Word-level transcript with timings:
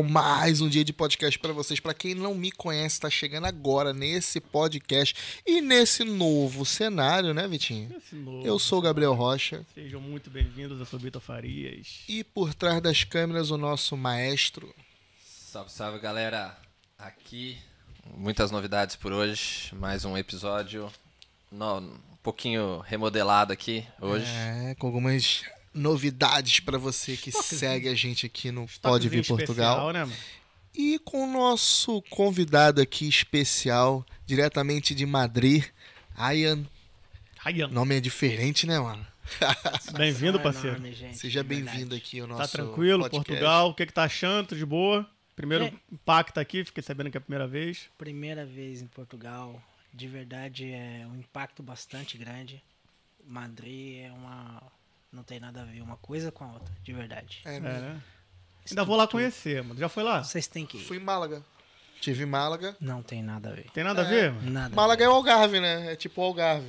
mais 0.00 0.62
um 0.62 0.70
dia 0.70 0.82
de 0.82 0.90
podcast 0.92 1.38
para 1.38 1.52
vocês. 1.52 1.78
Para 1.78 1.92
quem 1.92 2.14
não 2.14 2.34
me 2.34 2.50
conhece, 2.50 2.94
está 2.96 3.10
chegando 3.10 3.44
agora 3.46 3.92
nesse 3.92 4.40
podcast 4.40 5.14
e 5.46 5.60
nesse 5.60 6.02
novo 6.02 6.64
cenário, 6.64 7.34
né, 7.34 7.46
Vitinho? 7.46 7.94
Eu 8.42 8.58
sou 8.58 8.78
o 8.78 8.82
Gabriel 8.82 9.12
Rocha 9.12 9.66
Sejam 9.74 10.00
muito 10.00 10.30
bem-vindos, 10.30 10.80
eu 10.80 10.86
sou 10.86 10.98
Vitor 10.98 11.20
Farias. 11.20 12.04
e 12.08 12.24
por 12.24 12.54
trás 12.54 12.80
das 12.80 13.04
câmeras 13.04 13.50
o 13.50 13.58
nosso 13.58 13.94
maestro. 13.94 14.74
Salve, 15.26 15.70
salve 15.70 15.98
galera! 15.98 16.56
Aqui, 16.98 17.58
muitas 18.16 18.50
novidades 18.50 18.96
por 18.96 19.12
hoje. 19.12 19.74
Mais 19.74 20.06
um 20.06 20.16
episódio 20.16 20.90
no- 21.50 21.80
um 21.80 22.16
pouquinho 22.22 22.78
remodelado 22.78 23.52
aqui 23.52 23.84
hoje. 24.00 24.24
É, 24.26 24.74
com 24.78 24.86
algumas 24.86 25.42
novidades 25.74 26.60
para 26.60 26.78
você 26.78 27.16
que 27.16 27.30
segue 27.32 27.88
a 27.88 27.94
gente 27.94 28.26
aqui 28.26 28.50
no 28.50 28.66
Pode 28.80 29.08
Vir 29.08 29.26
Portugal. 29.26 29.90
especial, 29.90 29.92
né, 29.92 30.04
mano? 30.04 30.16
E 30.74 30.98
com 31.00 31.24
o 31.24 31.30
nosso 31.32 32.00
convidado 32.10 32.80
aqui 32.80 33.06
especial, 33.08 34.04
diretamente 34.26 34.94
de 34.94 35.04
Madrid, 35.04 35.64
Ayan. 36.16 36.64
Ryan. 37.44 37.68
Nome 37.68 37.96
é 37.96 38.00
diferente, 38.00 38.66
né, 38.66 38.78
mano? 38.78 39.06
Bem-vindo, 39.96 40.32
Não 40.34 40.40
é 40.40 40.42
parceiro. 40.42 40.80
Seja 41.14 41.42
verdade. 41.42 41.64
bem-vindo 41.70 41.94
aqui 41.94 42.20
ao 42.20 42.26
nosso 42.26 42.42
Tá 42.42 42.48
tranquilo, 42.48 43.02
podcast. 43.02 43.26
Portugal? 43.28 43.70
O 43.70 43.74
que 43.74 43.86
que 43.86 43.92
tá 43.92 44.04
achando? 44.04 44.54
De 44.56 44.64
boa? 44.64 45.08
Primeiro 45.34 45.64
É. 45.64 45.72
impacto 45.90 46.38
aqui, 46.38 46.64
fiquei 46.64 46.82
sabendo 46.82 47.10
que 47.10 47.16
é 47.16 47.18
a 47.18 47.20
primeira 47.20 47.46
vez. 47.46 47.88
Primeira 47.98 48.44
vez 48.44 48.82
em 48.82 48.86
Portugal, 48.86 49.60
de 49.92 50.06
verdade 50.06 50.70
é 50.70 51.06
um 51.10 51.18
impacto 51.18 51.62
bastante 51.62 52.16
grande. 52.18 52.62
Madrid 53.26 54.04
é 54.04 54.12
uma. 54.12 54.62
Não 55.12 55.22
tem 55.22 55.38
nada 55.38 55.60
a 55.62 55.64
ver 55.64 55.80
uma 55.82 55.96
coisa 55.96 56.32
com 56.32 56.44
a 56.44 56.52
outra, 56.52 56.74
de 56.82 56.92
verdade. 56.92 57.40
É, 57.44 57.56
É, 57.56 57.60
né? 57.60 58.02
Ainda 58.68 58.84
vou 58.84 58.96
lá 58.96 59.06
conhecer, 59.06 59.62
mano. 59.62 59.78
Já 59.78 59.88
foi 59.88 60.02
lá? 60.02 60.22
Vocês 60.22 60.46
têm 60.46 60.64
que 60.64 60.78
ir. 60.78 60.84
Fui 60.84 60.96
em 60.96 61.00
Málaga. 61.00 61.44
Tive 62.00 62.22
em 62.22 62.26
Málaga. 62.26 62.76
Não 62.80 63.02
tem 63.02 63.22
nada 63.22 63.50
a 63.50 63.52
ver. 63.52 63.70
Tem 63.72 63.84
nada 63.84 64.02
a 64.02 64.06
É. 64.06 64.08
ver, 64.08 64.32
mano? 64.32 64.50
Nada. 64.50 64.74
a 64.74 64.76
Málaga 64.76 64.98
ver. 65.04 65.04
é 65.04 65.08
o 65.08 65.12
Algarve, 65.16 65.60
né? 65.60 65.92
É 65.92 65.96
tipo 65.96 66.20
o 66.20 66.24
Algarve. 66.24 66.68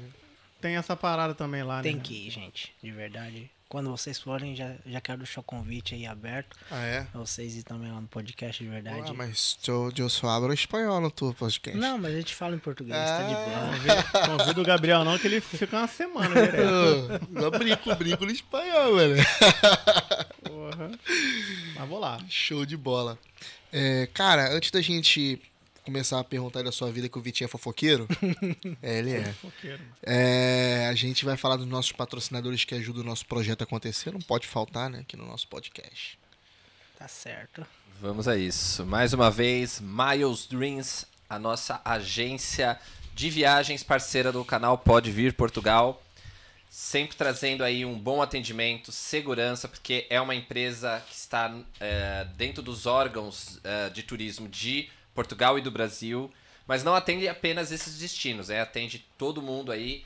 Tem 0.59 0.76
essa 0.76 0.95
parada 0.95 1.34
também 1.36 1.64
lá, 1.64 1.78
né? 1.78 1.84
Tem 1.84 2.00
que 2.00 2.28
ir, 2.28 2.31
gente, 2.31 2.73
de 2.81 2.92
verdade. 2.92 3.50
Quando 3.74 3.90
vocês 3.90 4.20
forem, 4.20 4.56
já, 4.56 4.72
já 4.86 5.02
quero 5.02 5.18
deixar 5.18 5.42
o 5.42 5.44
convite 5.44 5.96
aí 5.96 6.06
aberto. 6.06 6.56
Ah, 6.70 6.84
é? 6.86 7.02
Pra 7.12 7.20
vocês 7.22 7.56
ir 7.56 7.64
também 7.64 7.92
lá 7.92 8.00
no 8.00 8.08
podcast, 8.08 8.64
de 8.64 8.70
verdade. 8.70 9.10
Ah, 9.10 9.14
mas 9.16 9.58
eu, 9.68 9.92
eu 9.98 10.08
só 10.10 10.30
abro 10.30 10.54
espanhol 10.54 11.02
no 11.02 11.10
teu 11.10 11.34
podcast. 11.34 11.80
Não, 11.80 11.98
mas 11.98 12.14
a 12.14 12.18
gente 12.18 12.36
fala 12.36 12.56
em 12.56 12.60
português, 12.60 12.96
tá 12.96 13.24
de 13.24 13.34
Ah. 13.34 13.36
boa. 13.36 13.72
Convida- 13.72 14.28
Convida 14.38 14.62
o 14.62 14.64
Gabriel 14.64 15.04
não, 15.04 15.18
que 15.18 15.26
ele 15.26 15.42
fica 15.42 15.76
uma 15.76 15.88
semana 15.88 16.28
direto. 16.36 16.56
Eu, 16.56 17.20
eu 17.46 17.50
brinco, 17.52 17.96
brinco 17.96 18.26
no 18.28 18.32
espanhol, 18.32 18.96
velho. 18.96 19.16
Porra. 20.44 20.92
Mas 21.76 21.90
vou 21.90 22.00
lá. 22.00 22.20
Show 22.30 22.68
de 22.68 22.78
bola. 22.78 23.18
É, 23.72 24.08
cara, 24.14 24.54
antes 24.54 24.70
da 24.70 24.82
gente 24.82 25.42
começar 25.84 26.20
a 26.20 26.23
perguntar 26.23 26.64
da 26.64 26.72
sua 26.72 26.92
vida 26.92 27.09
que 27.09 27.17
o 27.17 27.22
Vitinho 27.22 27.45
é 27.45 27.50
fofoqueiro, 27.50 28.08
é, 28.81 29.00
ele 29.00 29.12
é. 29.12 29.20
Mano. 29.20 29.84
É, 30.02 30.88
A 30.90 30.95
gente 30.95 31.25
vai 31.25 31.38
falar 31.38 31.58
dos 31.58 31.67
nossos 31.67 31.92
patrocinadores 31.92 32.64
que 32.64 32.73
ajudam 32.73 33.03
o 33.03 33.06
nosso 33.06 33.25
projeto 33.25 33.62
a 33.62 33.64
acontecer. 33.66 34.12
Não 34.12 34.22
pode 34.22 34.48
faltar, 34.48 34.90
né? 34.90 35.00
Aqui 35.00 35.17
no 35.17 35.25
nosso 35.25 35.48
podcast. 35.48 36.17
Tá 36.98 37.08
certo. 37.08 37.66
Vamos 38.02 38.28
a 38.28 38.38
isso. 38.38 38.86
Mais 38.86 39.14
uma 39.14 39.30
vez, 39.30 39.81
Miles 39.81 40.45
Dreams, 40.45 41.06
a 41.30 41.38
nossa 41.38 41.81
agência 41.84 42.80
de 43.14 43.30
viagens 43.30 43.84
parceira 43.84 44.31
do 44.31 44.44
canal 44.44 44.78
Pode 44.78 45.12
Vir 45.12 45.34
Portugal. 45.34 46.02
Sempre 46.70 47.16
trazendo 47.16 47.64
aí 47.64 47.86
um 47.86 47.97
bom 47.97 48.22
atendimento, 48.22 48.92
segurança, 48.92 49.68
porque 49.68 50.08
é 50.09 50.20
uma 50.20 50.34
empresa 50.34 51.03
que 51.08 51.14
está 51.14 51.56
é, 51.80 52.25
dentro 52.36 52.64
dos 52.64 52.88
órgãos 52.88 53.59
é, 53.64 53.90
de 53.90 54.02
turismo 54.02 54.47
de 54.47 54.84
Portugal 54.84 55.03
e 55.58 55.61
do 55.61 55.72
Brasil, 55.72 56.31
mas 56.67 56.83
não 56.83 56.95
atende 56.95 57.28
apenas 57.28 57.72
esses 57.72 57.97
destinos, 58.00 58.50
é, 58.50 58.59
atende 58.61 59.06
todo 59.17 59.42
mundo 59.42 59.72
aí. 59.72 60.03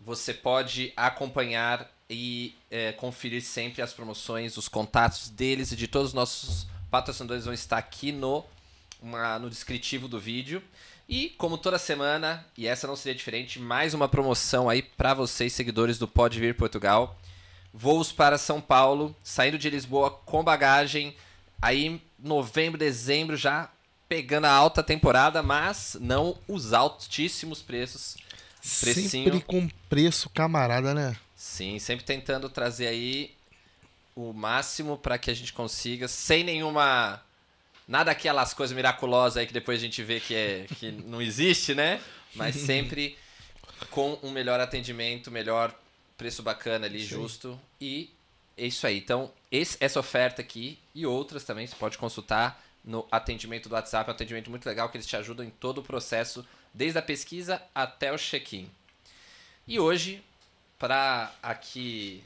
Você 0.00 0.32
pode 0.32 0.92
acompanhar 0.96 1.90
e 2.08 2.54
é, 2.70 2.90
conferir 2.92 3.42
sempre 3.42 3.82
as 3.82 3.92
promoções, 3.92 4.56
os 4.56 4.66
contatos 4.66 5.28
deles 5.28 5.70
e 5.72 5.76
de 5.76 5.86
todos 5.86 6.08
os 6.08 6.14
nossos 6.14 6.66
patrocinadores 6.90 7.44
vão 7.44 7.54
estar 7.54 7.76
aqui 7.78 8.10
no, 8.10 8.44
uma- 9.00 9.38
no 9.38 9.48
descritivo 9.50 10.08
do 10.08 10.18
vídeo. 10.18 10.62
E 11.08 11.30
como 11.30 11.58
toda 11.58 11.78
semana, 11.78 12.46
e 12.56 12.66
essa 12.66 12.86
não 12.86 12.96
seria 12.96 13.14
diferente, 13.14 13.58
mais 13.58 13.94
uma 13.94 14.08
promoção 14.08 14.68
aí 14.68 14.80
para 14.82 15.12
vocês, 15.12 15.52
seguidores 15.52 15.98
do 15.98 16.08
Pode 16.08 16.40
Vir 16.40 16.54
Portugal. 16.56 17.18
Voos 17.74 18.10
para 18.10 18.38
São 18.38 18.60
Paulo, 18.60 19.14
saindo 19.22 19.58
de 19.58 19.68
Lisboa 19.70 20.10
com 20.10 20.42
bagagem, 20.42 21.14
aí 21.60 22.00
novembro, 22.18 22.78
dezembro 22.78 23.36
já 23.36 23.70
pegando 24.10 24.46
a 24.46 24.50
alta 24.50 24.82
temporada, 24.82 25.40
mas 25.40 25.96
não 26.00 26.36
os 26.48 26.72
altíssimos 26.72 27.62
preços. 27.62 28.16
Precinho. 28.80 29.08
Sempre 29.08 29.40
com 29.40 29.68
preço 29.88 30.28
camarada, 30.30 30.92
né? 30.92 31.16
Sim, 31.36 31.78
sempre 31.78 32.04
tentando 32.04 32.48
trazer 32.48 32.88
aí 32.88 33.32
o 34.16 34.32
máximo 34.32 34.98
para 34.98 35.16
que 35.16 35.30
a 35.30 35.34
gente 35.34 35.52
consiga, 35.52 36.08
sem 36.08 36.42
nenhuma. 36.42 37.22
Nada 37.86 38.10
aquelas 38.10 38.52
coisas 38.52 38.74
miraculosas 38.74 39.36
aí 39.36 39.46
que 39.46 39.52
depois 39.52 39.78
a 39.78 39.82
gente 39.82 40.02
vê 40.02 40.18
que, 40.18 40.34
é, 40.34 40.66
que 40.76 40.90
não 40.90 41.22
existe, 41.22 41.72
né? 41.72 42.00
Mas 42.34 42.56
sempre 42.66 43.16
com 43.90 44.18
um 44.24 44.30
melhor 44.32 44.58
atendimento, 44.58 45.30
melhor 45.30 45.72
preço 46.18 46.42
bacana 46.42 46.86
ali, 46.86 46.98
justo. 47.04 47.58
E 47.80 48.10
é 48.58 48.66
isso 48.66 48.84
aí. 48.88 48.98
Então, 48.98 49.30
esse- 49.52 49.76
essa 49.80 50.00
oferta 50.00 50.42
aqui 50.42 50.78
e 50.94 51.06
outras 51.06 51.44
também 51.44 51.64
você 51.66 51.76
pode 51.76 51.96
consultar 51.96 52.60
no 52.84 53.06
atendimento 53.10 53.68
do 53.68 53.74
WhatsApp. 53.74 54.08
É 54.08 54.12
um 54.12 54.14
atendimento 54.14 54.50
muito 54.50 54.66
legal 54.66 54.88
que 54.88 54.96
eles 54.96 55.06
te 55.06 55.16
ajudam 55.16 55.44
em 55.44 55.50
todo 55.50 55.78
o 55.78 55.82
processo, 55.82 56.46
desde 56.72 56.98
a 56.98 57.02
pesquisa 57.02 57.62
até 57.74 58.12
o 58.12 58.18
check-in. 58.18 58.70
E 59.66 59.78
hoje, 59.78 60.22
para 60.78 61.32
aqui 61.42 62.24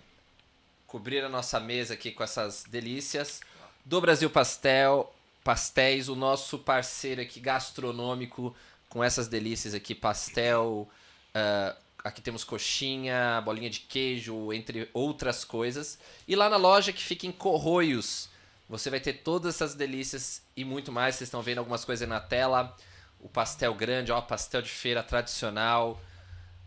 cobrir 0.87 1.25
a 1.25 1.29
nossa 1.29 1.59
mesa 1.59 1.95
aqui 1.95 2.13
com 2.13 2.23
essas 2.23 2.65
delícias 2.65 3.41
do 3.85 4.01
Brasil 4.01 4.31
Pastel, 4.31 5.13
Pastéis, 5.45 6.09
o 6.09 6.17
nosso 6.17 6.59
parceiro 6.59 7.21
aqui 7.21 7.39
gastronômico 7.39 8.57
com 8.89 9.05
essas 9.05 9.29
delícias 9.29 9.75
aqui, 9.75 9.95
pastel, 9.95 10.89
ah, 11.35 11.77
aqui 12.03 12.23
temos 12.23 12.45
coxinha, 12.45 13.43
bolinha 13.45 13.69
de 13.69 13.81
queijo, 13.81 14.53
entre 14.53 14.89
outras 14.95 15.45
coisas. 15.45 15.99
E 16.27 16.37
lá 16.37 16.49
na 16.49 16.57
loja 16.57 16.93
que 16.93 17.03
fica 17.03 17.27
em 17.27 17.33
Corroios, 17.33 18.31
você 18.69 18.91
vai 18.91 19.01
ter 19.01 19.15
todas 19.15 19.55
essas 19.55 19.75
delícias 19.75 20.43
e 20.57 20.65
muito 20.65 20.91
mais. 20.91 21.17
Vocês 21.17 21.29
estão 21.29 21.43
vendo 21.43 21.59
algumas 21.59 21.85
coisas 21.85 22.03
aí 22.03 22.09
na 22.09 22.21
tela. 22.21 22.75
O 23.21 23.29
pastel 23.29 23.75
grande, 23.75 24.13
ó, 24.13 24.21
pastel 24.21 24.63
de 24.63 24.71
feira 24.71 25.03
tradicional. 25.03 26.01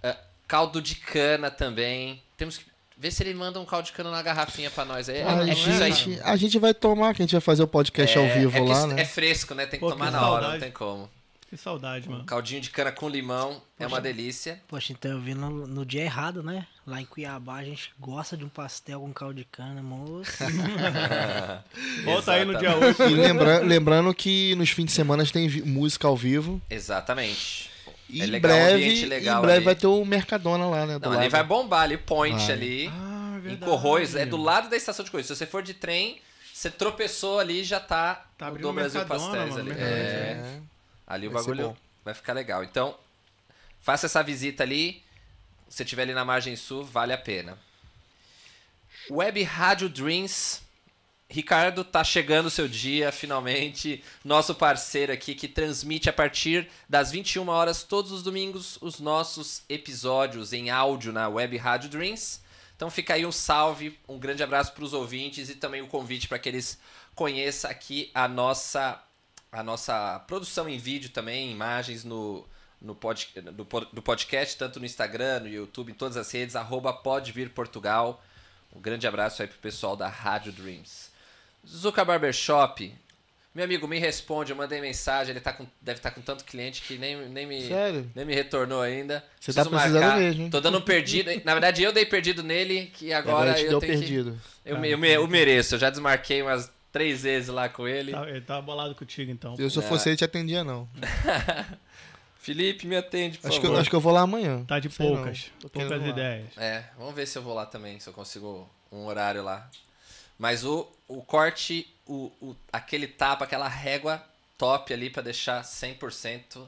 Ah, 0.03 0.17
caldo 0.47 0.81
de 0.81 0.95
cana 0.95 1.49
também. 1.49 2.21
Temos 2.35 2.57
que 2.57 2.65
ver 2.97 3.11
se 3.11 3.23
ele 3.23 3.33
manda 3.33 3.59
um 3.59 3.65
caldo 3.65 3.85
de 3.85 3.91
cana 3.91 4.09
na 4.09 4.21
garrafinha 4.21 4.71
pra 4.71 4.85
nós 4.85 5.09
aí. 5.09 5.17
É, 5.17 5.23
a, 5.23 5.31
é 5.33 5.41
aí. 5.41 5.91
gente, 5.91 6.19
a 6.23 6.35
gente 6.35 6.59
vai 6.59 6.73
tomar, 6.73 7.13
que 7.13 7.21
a 7.21 7.25
gente 7.25 7.33
vai 7.33 7.41
fazer 7.41 7.63
o 7.63 7.67
podcast 7.67 8.17
ao 8.17 8.27
vivo 8.27 8.57
é 8.57 8.61
lá, 8.61 8.71
isso 8.73 8.87
né? 8.87 9.01
É 9.01 9.05
fresco, 9.05 9.53
né? 9.53 9.65
Tem 9.65 9.79
que 9.79 9.85
Pô, 9.85 9.91
tomar 9.91 10.07
que 10.07 10.11
na 10.11 10.29
hora, 10.29 10.51
não 10.53 10.59
tem 10.59 10.71
como. 10.71 11.09
Que 11.49 11.55
saudade, 11.55 12.09
mano. 12.09 12.25
Caldinho 12.25 12.59
de 12.59 12.69
cana 12.69 12.91
com 12.91 13.07
limão 13.07 13.61
é 13.79 13.87
uma 13.87 14.01
delícia. 14.01 14.61
Poxa, 14.67 14.91
então 14.91 15.11
eu 15.11 15.19
vi 15.19 15.33
no, 15.33 15.65
no 15.65 15.85
dia 15.85 16.01
errado, 16.03 16.43
né? 16.43 16.67
Lá 16.85 17.01
em 17.01 17.05
Cuiabá 17.05 17.55
a 17.59 17.63
gente 17.63 17.91
gosta 17.97 18.35
de 18.35 18.43
um 18.43 18.49
pastel 18.49 18.99
com 18.99 19.13
caldo 19.13 19.35
de 19.35 19.45
cana, 19.45 19.81
moço. 19.81 20.31
Volta 22.03 22.33
aí 22.33 22.45
no 22.45 22.57
dia 22.57 22.69
Exatamente. 22.69 23.01
8. 23.01 23.11
E 23.11 23.15
lembra- 23.15 23.59
lembrando 23.59 24.13
que 24.13 24.55
nos 24.55 24.69
fins 24.71 24.85
de 24.85 24.91
semana 24.91 25.25
tem 25.25 25.49
música 25.63 26.07
ao 26.07 26.15
vivo. 26.17 26.61
Exatamente. 26.69 27.69
E 28.09 28.21
É 28.21 28.25
em 28.25 28.27
legal, 28.29 28.51
um 28.51 28.59
breve, 28.59 28.73
ambiente 28.83 29.05
legal 29.05 29.37
em 29.39 29.41
breve 29.41 29.55
ali. 29.57 29.65
vai 29.65 29.75
ter 29.75 29.87
o 29.87 30.05
Mercadona 30.05 30.65
lá, 30.65 30.85
né? 30.85 30.99
Não, 31.01 31.09
ali 31.11 31.17
lado. 31.23 31.29
vai 31.29 31.43
bombar 31.43 31.81
ali, 31.83 31.97
point 31.97 32.37
Vai. 32.37 32.51
ali. 32.51 32.87
Ah, 32.93 33.33
em 33.37 33.39
verdade. 33.41 33.69
Corroios, 33.71 34.15
é 34.15 34.25
do 34.25 34.37
lado 34.37 34.69
da 34.69 34.77
estação 34.77 35.03
de 35.03 35.11
Corroios. 35.11 35.27
Se 35.27 35.35
você 35.35 35.45
for 35.45 35.61
de 35.61 35.73
trem, 35.73 36.19
você 36.53 36.69
tropeçou 36.69 37.39
ali 37.39 37.63
já 37.63 37.79
tá, 37.79 38.25
Tá 38.37 38.49
Brasil 38.49 38.73
Mercadona, 38.73 39.05
Pastéis 39.05 39.49
mano, 39.49 39.59
ali. 39.59 39.69
Mercadona, 39.69 39.95
É, 39.97 40.31
É. 40.31 40.61
ali 41.07 41.27
o 41.27 41.31
Vai 41.31 41.41
ser 41.41 41.49
bagulho 41.49 41.77
vai 42.03 42.13
ficar 42.13 42.33
legal. 42.33 42.63
Então, 42.63 42.97
faça 43.81 44.05
essa 44.05 44.23
visita 44.23 44.63
ali. 44.63 45.03
Se 45.67 45.83
estiver 45.83 46.03
ali 46.03 46.13
na 46.13 46.23
margem 46.23 46.55
sul, 46.55 46.83
vale 46.83 47.11
a 47.11 47.17
pena. 47.17 47.57
Web 49.09 49.41
Rádio 49.43 49.89
Dreams. 49.89 50.61
Ricardo, 51.29 51.83
tá 51.83 52.05
chegando 52.05 52.45
o 52.45 52.49
seu 52.49 52.69
dia, 52.69 53.11
finalmente. 53.11 54.01
Nosso 54.23 54.55
parceiro 54.55 55.11
aqui 55.11 55.35
que 55.35 55.49
transmite 55.49 56.09
a 56.09 56.13
partir 56.13 56.69
das 56.87 57.11
21 57.11 57.49
horas 57.49 57.83
todos 57.83 58.13
os 58.13 58.23
domingos 58.23 58.77
os 58.81 58.99
nossos 58.99 59.63
episódios 59.67 60.53
em 60.53 60.69
áudio 60.69 61.11
na 61.11 61.27
Web 61.27 61.57
Rádio 61.57 61.89
Dreams. 61.89 62.39
Então 62.77 62.89
fica 62.89 63.15
aí 63.15 63.25
um 63.25 63.31
salve, 63.31 63.99
um 64.07 64.17
grande 64.17 64.41
abraço 64.41 64.71
para 64.71 64.83
os 64.85 64.93
ouvintes 64.93 65.49
e 65.49 65.55
também 65.55 65.81
o 65.81 65.87
convite 65.87 66.29
para 66.29 66.39
que 66.39 66.47
eles 66.47 66.79
conheçam 67.13 67.69
aqui 67.69 68.09
a 68.13 68.27
nossa 68.27 69.03
a 69.51 69.63
nossa 69.63 70.19
produção 70.27 70.67
em 70.67 70.77
vídeo 70.77 71.09
também, 71.09 71.51
imagens 71.51 72.03
no, 72.03 72.45
no 72.81 72.93
pod, 72.95 73.29
do, 73.35 73.63
do 73.93 74.01
podcast, 74.01 74.57
tanto 74.57 74.79
no 74.79 74.85
Instagram, 74.85 75.41
no 75.41 75.47
YouTube, 75.47 75.91
em 75.91 75.95
todas 75.95 76.17
as 76.17 76.31
redes, 76.31 76.55
arroba 76.55 76.91
Pode 76.93 77.31
Vir 77.31 77.49
Portugal. 77.49 78.23
Um 78.75 78.79
grande 78.81 79.07
abraço 79.07 79.41
aí 79.41 79.47
pro 79.47 79.57
pessoal 79.59 79.95
da 79.95 80.07
Rádio 80.07 80.51
Dreams. 80.51 81.09
Zuka 81.67 82.03
Barbershop. 82.05 82.93
Meu 83.55 83.63
amigo, 83.65 83.87
me 83.87 83.97
responde, 83.97 84.51
eu 84.51 84.55
mandei 84.55 84.79
mensagem, 84.79 85.31
ele 85.31 85.39
tá 85.39 85.51
com, 85.51 85.65
deve 85.81 85.97
estar 85.97 86.11
com 86.11 86.21
tanto 86.21 86.43
cliente 86.45 86.83
que 86.83 86.95
nem, 86.99 87.15
nem, 87.29 87.47
me, 87.47 87.67
Sério? 87.67 88.07
nem 88.13 88.23
me 88.23 88.35
retornou 88.35 88.81
ainda. 88.83 89.23
Você 89.39 89.51
tá 89.51 89.63
Preciso 89.65 89.81
precisando 89.81 90.19
mesmo, 90.19 90.43
hein? 90.43 90.49
Tô 90.51 90.61
dando 90.61 90.77
um 90.77 90.81
perdido. 90.81 91.31
Na 91.43 91.53
verdade, 91.53 91.81
eu 91.81 91.91
dei 91.91 92.05
perdido 92.05 92.43
nele, 92.43 92.91
que 92.93 93.11
agora, 93.11 93.49
Agora 93.51 93.53
te 93.55 93.63
eu 93.65 93.79
tenho 93.79 93.93
que- 93.93 93.99
perdido. 93.99 94.39
Eu, 94.63 94.77
me- 94.77 94.89
eu, 94.91 95.03
eu 95.03 95.27
mereço, 95.27 95.73
eu 95.73 95.79
já 95.79 95.89
desmarquei 95.89 96.43
umas 96.43 96.69
três 96.97 97.21
vezes 97.21 97.49
lá 97.49 97.69
com 97.69 97.87
ele. 97.87 98.11
Tá- 98.11 98.27
Ele 98.29 98.41
tava 98.41 98.61
bolado 98.61 98.95
contigo, 98.95 99.31
então. 99.31 99.55
Eu, 99.57 99.69
se 99.69 99.77
eu 99.77 99.83
fosse 99.83 100.09
ele, 100.09 100.17
te 100.17 100.23
atendia, 100.23 100.63
não. 100.63 100.87
Felipe, 102.39 102.87
me 102.87 102.95
atende, 102.95 103.37
por 103.39 103.47
Acho 103.49 103.59
que, 103.59 103.65
eu, 103.65 103.69
favor. 103.71 103.81
acho 103.81 103.89
que 103.89 103.95
eu 103.95 103.99
vou 103.99 104.13
lá 104.13 104.21
amanhã. 104.21 104.63
Tá 104.65 104.79
de 104.79 104.89
Sei 104.89 105.05
poucas. 105.05 105.51
Poucas 105.61 105.89
lá. 106.01 106.07
ideias. 106.07 106.57
É, 106.57 106.85
vamos 106.97 107.13
ver 107.13 107.27
se 107.27 107.37
eu 107.37 107.41
vou 107.41 107.53
lá 107.53 107.65
também, 107.65 107.99
se 107.99 108.07
eu 108.07 108.13
consigo 108.13 108.69
um 108.91 109.05
horário 109.05 109.43
lá. 109.43 109.69
Mas 110.39 110.63
o, 110.63 110.87
o 111.07 111.21
corte, 111.21 111.93
o, 112.05 112.31
o, 112.41 112.55
aquele 112.71 113.05
tapa, 113.07 113.43
aquela 113.43 113.67
régua 113.67 114.23
top 114.57 114.93
ali 114.93 115.09
pra 115.09 115.21
deixar 115.21 115.61
100% 115.63 116.61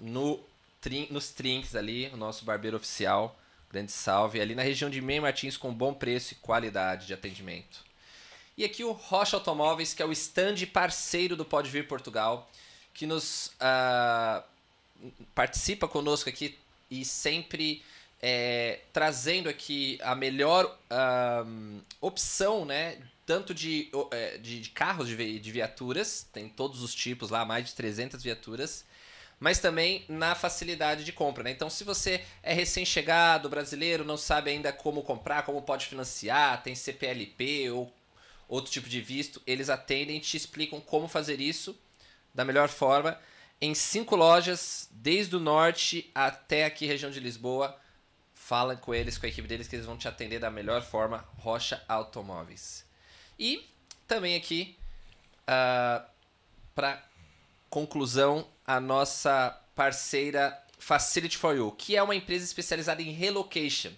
no, 0.00 0.40
trin, 0.80 1.06
nos 1.10 1.28
trinks 1.30 1.76
ali, 1.76 2.08
o 2.14 2.16
nosso 2.16 2.44
barbeiro 2.44 2.76
oficial. 2.76 3.38
Grande 3.70 3.92
salve. 3.92 4.40
Ali 4.40 4.54
na 4.54 4.62
região 4.62 4.88
de 4.88 5.00
Meio 5.02 5.20
Martins 5.20 5.56
com 5.56 5.72
bom 5.74 5.92
preço 5.92 6.32
e 6.32 6.36
qualidade 6.36 7.06
de 7.06 7.12
atendimento. 7.12 7.83
E 8.56 8.64
aqui 8.64 8.84
o 8.84 8.92
Rocha 8.92 9.36
Automóveis, 9.36 9.92
que 9.92 10.02
é 10.02 10.06
o 10.06 10.12
stand 10.12 10.66
parceiro 10.72 11.34
do 11.36 11.44
Pode 11.44 11.70
Vir 11.70 11.88
Portugal, 11.88 12.48
que 12.92 13.04
nos 13.04 13.52
ah, 13.58 14.44
participa 15.34 15.88
conosco 15.88 16.28
aqui 16.28 16.56
e 16.88 17.04
sempre 17.04 17.82
é, 18.22 18.80
trazendo 18.92 19.48
aqui 19.48 19.98
a 20.02 20.14
melhor 20.14 20.78
ahm, 20.88 21.80
opção, 22.00 22.64
né? 22.64 22.96
Tanto 23.26 23.52
de, 23.52 23.90
é, 24.12 24.38
de, 24.38 24.60
de 24.60 24.70
carros, 24.70 25.08
de, 25.08 25.40
de 25.40 25.50
viaturas, 25.50 26.26
tem 26.32 26.48
todos 26.48 26.82
os 26.82 26.94
tipos 26.94 27.30
lá, 27.30 27.44
mais 27.44 27.66
de 27.66 27.74
300 27.74 28.22
viaturas, 28.22 28.84
mas 29.40 29.58
também 29.58 30.04
na 30.08 30.34
facilidade 30.34 31.04
de 31.04 31.12
compra, 31.12 31.42
né? 31.42 31.50
Então, 31.50 31.68
se 31.68 31.82
você 31.82 32.24
é 32.42 32.52
recém-chegado, 32.52 33.48
brasileiro, 33.48 34.04
não 34.04 34.16
sabe 34.16 34.50
ainda 34.50 34.72
como 34.72 35.02
comprar, 35.02 35.42
como 35.42 35.60
pode 35.62 35.86
financiar, 35.86 36.62
tem 36.62 36.74
CPLP 36.74 37.70
ou 37.70 37.92
outro 38.48 38.70
tipo 38.70 38.88
de 38.88 39.00
visto, 39.00 39.40
eles 39.46 39.68
atendem 39.70 40.16
e 40.16 40.20
te 40.20 40.36
explicam 40.36 40.80
como 40.80 41.08
fazer 41.08 41.40
isso 41.40 41.78
da 42.34 42.44
melhor 42.44 42.68
forma 42.68 43.18
em 43.60 43.74
cinco 43.74 44.16
lojas, 44.16 44.88
desde 44.90 45.36
o 45.36 45.40
norte 45.40 46.10
até 46.14 46.64
aqui, 46.64 46.86
região 46.86 47.10
de 47.10 47.20
Lisboa. 47.20 47.78
Fala 48.34 48.76
com 48.76 48.94
eles, 48.94 49.16
com 49.16 49.24
a 49.24 49.28
equipe 49.28 49.48
deles, 49.48 49.66
que 49.66 49.76
eles 49.76 49.86
vão 49.86 49.96
te 49.96 50.06
atender 50.06 50.38
da 50.38 50.50
melhor 50.50 50.82
forma. 50.82 51.24
Rocha 51.38 51.82
Automóveis. 51.88 52.84
E 53.38 53.66
também 54.06 54.36
aqui, 54.36 54.76
para 56.74 57.02
conclusão, 57.70 58.46
a 58.66 58.78
nossa 58.78 59.58
parceira 59.74 60.62
Facility 60.78 61.38
for 61.38 61.56
You, 61.56 61.72
que 61.72 61.96
é 61.96 62.02
uma 62.02 62.14
empresa 62.14 62.44
especializada 62.44 63.00
em 63.00 63.12
relocation, 63.12 63.92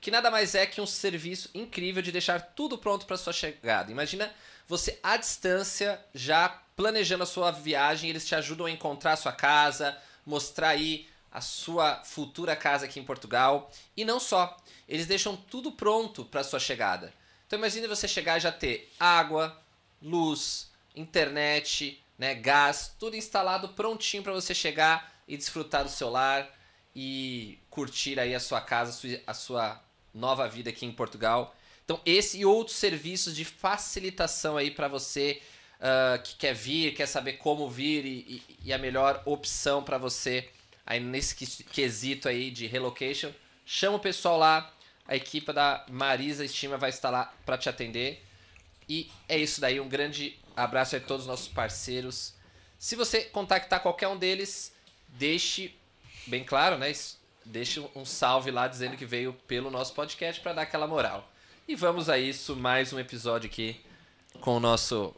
que 0.00 0.10
nada 0.10 0.30
mais 0.30 0.54
é 0.54 0.66
que 0.66 0.80
um 0.80 0.86
serviço 0.86 1.50
incrível 1.54 2.02
de 2.02 2.12
deixar 2.12 2.40
tudo 2.40 2.78
pronto 2.78 3.06
para 3.06 3.16
sua 3.16 3.32
chegada. 3.32 3.90
Imagina 3.90 4.32
você 4.66 4.98
à 5.02 5.16
distância, 5.16 6.02
já 6.14 6.48
planejando 6.76 7.24
a 7.24 7.26
sua 7.26 7.50
viagem, 7.50 8.10
eles 8.10 8.26
te 8.26 8.34
ajudam 8.34 8.66
a 8.66 8.70
encontrar 8.70 9.14
a 9.14 9.16
sua 9.16 9.32
casa, 9.32 9.96
mostrar 10.24 10.70
aí 10.70 11.08
a 11.32 11.40
sua 11.40 12.02
futura 12.04 12.54
casa 12.54 12.84
aqui 12.86 13.00
em 13.00 13.04
Portugal. 13.04 13.70
E 13.96 14.04
não 14.04 14.20
só, 14.20 14.56
eles 14.88 15.06
deixam 15.06 15.36
tudo 15.36 15.72
pronto 15.72 16.24
para 16.24 16.44
sua 16.44 16.60
chegada. 16.60 17.12
Então 17.46 17.58
imagine 17.58 17.86
você 17.86 18.06
chegar 18.06 18.36
e 18.36 18.40
já 18.40 18.52
ter 18.52 18.92
água, 19.00 19.60
luz, 20.02 20.70
internet, 20.94 22.02
né, 22.18 22.34
gás, 22.34 22.94
tudo 22.98 23.16
instalado 23.16 23.70
prontinho 23.70 24.22
para 24.22 24.32
você 24.32 24.54
chegar 24.54 25.12
e 25.26 25.36
desfrutar 25.36 25.82
do 25.84 25.90
seu 25.90 26.10
lar 26.10 26.48
e 26.94 27.58
curtir 27.70 28.18
aí 28.18 28.34
a 28.34 28.40
sua 28.40 28.60
casa, 28.60 28.90
a 28.90 28.94
sua- 28.94 29.20
a 29.26 29.34
sua 29.34 29.87
nova 30.18 30.48
vida 30.48 30.70
aqui 30.70 30.84
em 30.84 30.92
Portugal. 30.92 31.54
Então 31.84 32.00
esse 32.04 32.38
e 32.40 32.44
outros 32.44 32.76
serviços 32.76 33.34
de 33.34 33.44
facilitação 33.44 34.56
aí 34.56 34.70
para 34.70 34.88
você 34.88 35.40
ah, 35.80 36.18
que 36.22 36.34
quer 36.34 36.54
vir, 36.54 36.94
quer 36.94 37.06
saber 37.06 37.34
como 37.34 37.68
vir 37.70 38.04
e, 38.04 38.08
e- 38.10 38.42
e 38.64 38.72
a 38.72 38.78
melhor 38.78 39.22
opção 39.24 39.82
para 39.82 39.96
você 39.96 40.48
aí 40.84 40.98
nesse 41.00 41.34
que- 41.34 41.62
quesito 41.64 42.28
aí 42.28 42.50
de 42.50 42.66
relocation, 42.66 43.30
chama 43.64 43.96
o 43.96 44.00
pessoal 44.00 44.36
lá, 44.38 44.72
a 45.06 45.14
equipe 45.14 45.52
da 45.52 45.84
Marisa 45.88 46.44
Estima 46.44 46.76
vai 46.76 46.90
estar 46.90 47.10
lá 47.10 47.32
para 47.46 47.56
te 47.56 47.68
atender. 47.68 48.24
E 48.88 49.10
é 49.28 49.38
isso 49.38 49.60
daí, 49.60 49.78
um 49.80 49.88
grande 49.88 50.36
abraço 50.56 50.96
a 50.96 51.00
todos 51.00 51.24
os 51.24 51.28
nossos 51.28 51.48
parceiros. 51.48 52.34
Se 52.78 52.96
você 52.96 53.22
contactar 53.24 53.80
qualquer 53.80 54.08
um 54.08 54.16
deles, 54.16 54.72
deixe 55.08 55.74
bem 56.26 56.42
claro, 56.42 56.76
né? 56.78 56.90
es- 56.90 57.17
Deixe 57.50 57.80
um 57.94 58.04
salve 58.04 58.50
lá 58.50 58.68
dizendo 58.68 58.96
que 58.96 59.06
veio 59.06 59.32
pelo 59.46 59.70
nosso 59.70 59.94
podcast 59.94 60.40
para 60.42 60.52
dar 60.52 60.62
aquela 60.62 60.86
moral. 60.86 61.30
E 61.66 61.74
vamos 61.74 62.08
a 62.08 62.18
isso, 62.18 62.54
mais 62.54 62.92
um 62.92 62.98
episódio 62.98 63.48
aqui 63.48 63.80
com 64.40 64.56
o 64.56 64.60
nosso 64.60 65.14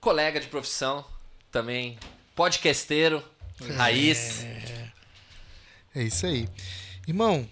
colega 0.00 0.38
de 0.40 0.46
profissão, 0.46 1.04
também 1.50 1.98
podcasteiro, 2.36 3.22
Raiz. 3.76 4.44
É 5.94 6.02
isso 6.02 6.26
aí. 6.26 6.48
Irmão, 7.06 7.48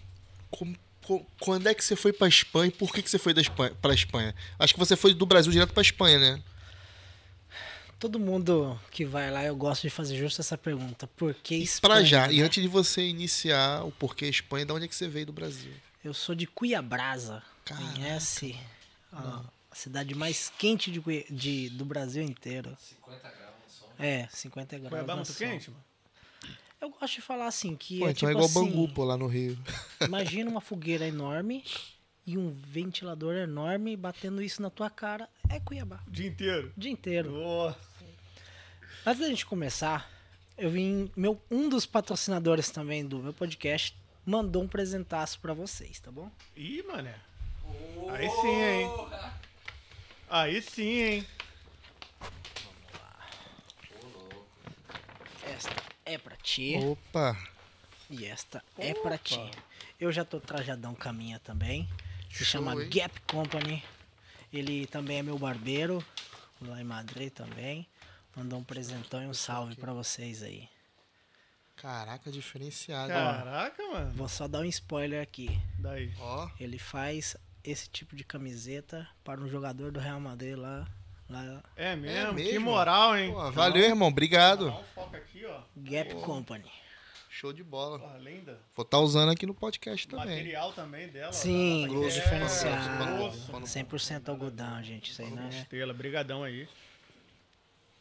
com- 0.51 0.75
com- 1.05 1.27
quando 1.41 1.67
é 1.69 1.75
que 1.75 1.85
você 1.85 1.97
foi 1.97 2.13
pra 2.13 2.29
Espanha 2.29 2.69
e 2.69 2.73
por 2.73 2.93
que, 2.93 3.03
que 3.03 3.11
você 3.11 3.19
foi 3.19 3.35
da 3.35 3.41
Espanha, 3.41 3.73
pra 3.83 3.93
Espanha? 3.95 4.35
Acho 4.59 4.75
que 4.75 4.79
você 4.81 4.95
foi 4.97 5.13
do 5.15 5.27
Brasil 5.27 5.51
direto 5.51 5.73
pra 5.73 5.83
Espanha, 5.83 6.19
né? 6.19 6.43
Todo 8.05 8.21
mundo 8.21 8.79
que 8.91 9.03
vai 9.03 9.31
lá, 9.31 9.43
eu 9.45 9.57
gosto 9.57 9.81
de 9.81 9.89
fazer 9.89 10.19
justo 10.19 10.39
essa 10.39 10.59
pergunta. 10.59 11.07
Por 11.07 11.33
que 11.33 11.55
Espanha? 11.55 11.95
Pra 11.95 12.05
já. 12.05 12.31
E 12.31 12.41
né? 12.41 12.45
antes 12.45 12.63
de 12.63 12.69
você 12.69 13.01
iniciar 13.01 13.83
o 13.83 13.91
porquê 13.91 14.27
Espanha, 14.27 14.67
de 14.67 14.73
onde 14.73 14.85
é 14.85 14.89
que 14.89 14.95
você 14.95 15.09
veio 15.09 15.25
do 15.25 15.33
Brasil? 15.33 15.73
Eu 16.05 16.13
sou 16.13 16.35
de 16.35 16.47
Cuiabrasa. 16.47 17.43
Caraca. 17.65 17.93
Conhece? 17.95 18.59
A, 19.11 19.43
a 19.71 19.75
cidade 19.75 20.15
mais 20.15 20.53
quente 20.59 20.91
de, 20.91 21.01
de- 21.31 21.71
do 21.71 21.87
Brasil 21.87 22.23
inteiro. 22.23 22.77
50 22.79 23.21
graus 23.23 23.55
no 23.65 23.73
sol. 23.73 23.93
É, 23.99 24.29
50 24.31 24.79
graus. 24.81 24.91
Cuiabá 24.91 25.15
na 25.15 25.23
muito 25.23 25.35
quente, 25.35 25.71
mano? 25.71 25.83
Eu 26.83 26.91
gosto 26.91 27.15
de 27.15 27.23
falar 27.23 27.47
assim, 27.47 27.75
que 27.75 28.01
Pô, 28.01 28.09
é 28.09 28.11
então 28.11 28.15
tipo 28.19 28.29
é 28.29 28.33
igual 28.33 28.45
assim, 28.45 28.71
Bangu, 28.71 28.89
pô, 28.93 29.05
lá 29.05 29.17
no 29.17 29.27
Rio. 29.27 29.59
Imagina 30.07 30.51
uma 30.51 30.61
fogueira 30.61 31.09
enorme 31.09 31.65
e 32.27 32.37
um 32.37 32.51
ventilador 32.51 33.35
enorme 33.35 33.97
batendo 33.97 34.43
isso 34.43 34.61
na 34.61 34.69
tua 34.69 34.91
cara. 34.91 35.27
É 35.49 35.59
Cuiabá. 35.59 36.03
O 36.07 36.11
dia 36.11 36.27
inteiro. 36.27 36.71
O 36.77 36.81
dia 36.81 36.91
inteiro. 36.91 37.33
Nossa. 37.33 37.94
Antes 39.07 39.21
da 39.21 39.29
gente 39.29 39.45
começar, 39.45 40.11
eu 40.57 40.71
vim. 40.71 41.11
Meu, 41.15 41.41
um 41.51 41.69
dos 41.69 41.85
patrocinadores 41.85 42.71
também 42.71 43.05
do 43.07 43.19
meu 43.19 43.35
podcast 43.35 43.95
mandou 44.25 44.63
um 44.63 44.69
presentaço 44.69 45.39
pra 45.41 45.53
vocês, 45.53 46.01
tá 46.01 46.11
bom? 46.11 46.31
Ih, 46.57 46.83
mané. 46.85 47.15
Aí 48.11 48.31
sim, 48.31 48.63
hein? 48.63 48.91
Aí 50.29 50.63
sim, 50.63 51.03
hein? 51.03 51.27
Esta 55.43 55.75
é 56.07 56.17
pra 56.19 56.37
ti 56.37 56.77
Opa! 56.83 57.37
e 58.09 58.25
esta 58.25 58.65
é 58.79 58.95
pra 58.95 59.19
ti. 59.19 59.39
Eu 60.01 60.11
já 60.11 60.25
tô 60.25 60.41
trajadão 60.41 60.95
caminha 60.95 61.39
também. 61.41 61.89
Se 62.31 62.45
Show, 62.45 62.63
chama 62.63 62.73
hein? 62.83 62.89
Gap 62.89 63.21
Company. 63.27 63.85
Ele 64.53 64.87
também 64.87 65.19
é 65.19 65.23
meu 65.23 65.39
barbeiro, 65.39 66.03
lá 66.63 66.81
em 66.81 66.85
Madrid 66.85 67.31
também. 67.33 67.87
Mandou 68.37 68.59
um 68.59 68.65
presentão 68.65 69.23
e 69.23 69.27
um 69.27 69.35
salve 69.35 69.77
pra 69.77 69.93
vocês 69.93 70.43
aí. 70.43 70.69
Caraca, 71.77 72.31
diferenciado. 72.31 73.09
Caraca, 73.13 73.83
mano. 73.89 74.11
Vou 74.13 74.29
só 74.29 74.47
dar 74.49 74.61
um 74.61 74.65
spoiler 74.65 75.23
aqui. 75.23 75.61
Daí. 75.79 76.13
Ó, 76.21 76.49
Ele 76.59 76.79
faz 76.79 77.37
esse 77.63 77.89
tipo 77.89 78.15
de 78.17 78.25
camiseta 78.25 79.09
para 79.25 79.41
um 79.41 79.49
jogador 79.49 79.91
do 79.93 79.99
Real 80.01 80.21
Madrid 80.21 80.57
lá. 80.57 80.87
lá 81.29 81.63
É 81.77 81.95
mesmo? 81.97 82.35
Que 82.37 82.45
mesmo? 82.45 82.71
moral, 82.71 83.17
hein? 83.17 83.33
Pô, 83.33 83.51
valeu, 83.53 83.83
irmão. 83.85 84.09
Obrigado. 84.09 84.67
Dá 84.67 84.77
um 84.79 84.85
foco 84.95 85.17
aqui, 85.17 85.45
ó. 85.47 85.61
Gap 85.77 86.15
Company. 86.17 86.71
Show 87.29 87.53
de 87.53 87.65
bola. 87.65 87.99
Porra, 87.99 88.19
linda. 88.19 88.61
Vou 88.77 88.85
estar 88.85 89.01
usando 89.01 89.31
aqui 89.33 89.45
no 89.45 89.55
podcast 89.55 90.07
O 90.07 90.11
também. 90.11 90.27
material 90.37 90.73
também 90.73 91.09
dela. 91.09 91.33
Sim, 91.33 91.89
grosso, 91.89 92.19
é, 92.19 92.21
diferenciado. 92.23 93.17
grosso. 93.17 93.51
Pano- 93.51 93.67
100% 93.67 94.29
algodão, 94.29 94.81
gente. 94.85 95.11
Isso 95.11 95.21
aí 95.23 95.31
não 95.33 95.43
é. 95.43 95.49
Estrela, 95.49 95.93
brigadão 95.93 96.45
aí. 96.45 96.69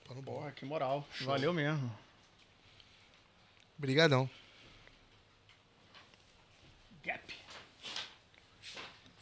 Pano 0.08 0.22
bom. 0.22 0.34
Porra, 0.34 0.52
que 0.52 0.66
moral. 0.66 1.08
Valeu 1.22 1.54
mesmo. 1.54 1.92
Brigadão. 3.78 4.30
Gap. 7.04 7.34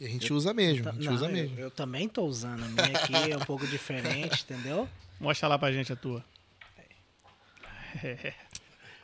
E 0.00 0.06
a 0.06 0.08
gente 0.08 0.32
usa 0.32 0.52
mesmo, 0.52 0.88
a 0.88 0.92
gente 0.92 1.04
Não, 1.04 1.14
usa 1.14 1.26
eu, 1.26 1.32
mesmo. 1.32 1.58
eu 1.58 1.70
também 1.70 2.08
tô 2.08 2.24
usando. 2.24 2.64
A 2.64 2.68
minha 2.68 2.98
aqui 2.98 3.32
é 3.32 3.36
um 3.36 3.44
pouco 3.44 3.66
diferente, 3.66 4.42
entendeu? 4.50 4.88
Mostra 5.20 5.46
lá 5.48 5.58
pra 5.58 5.72
gente 5.72 5.92
a 5.92 5.96
tua. 5.96 6.24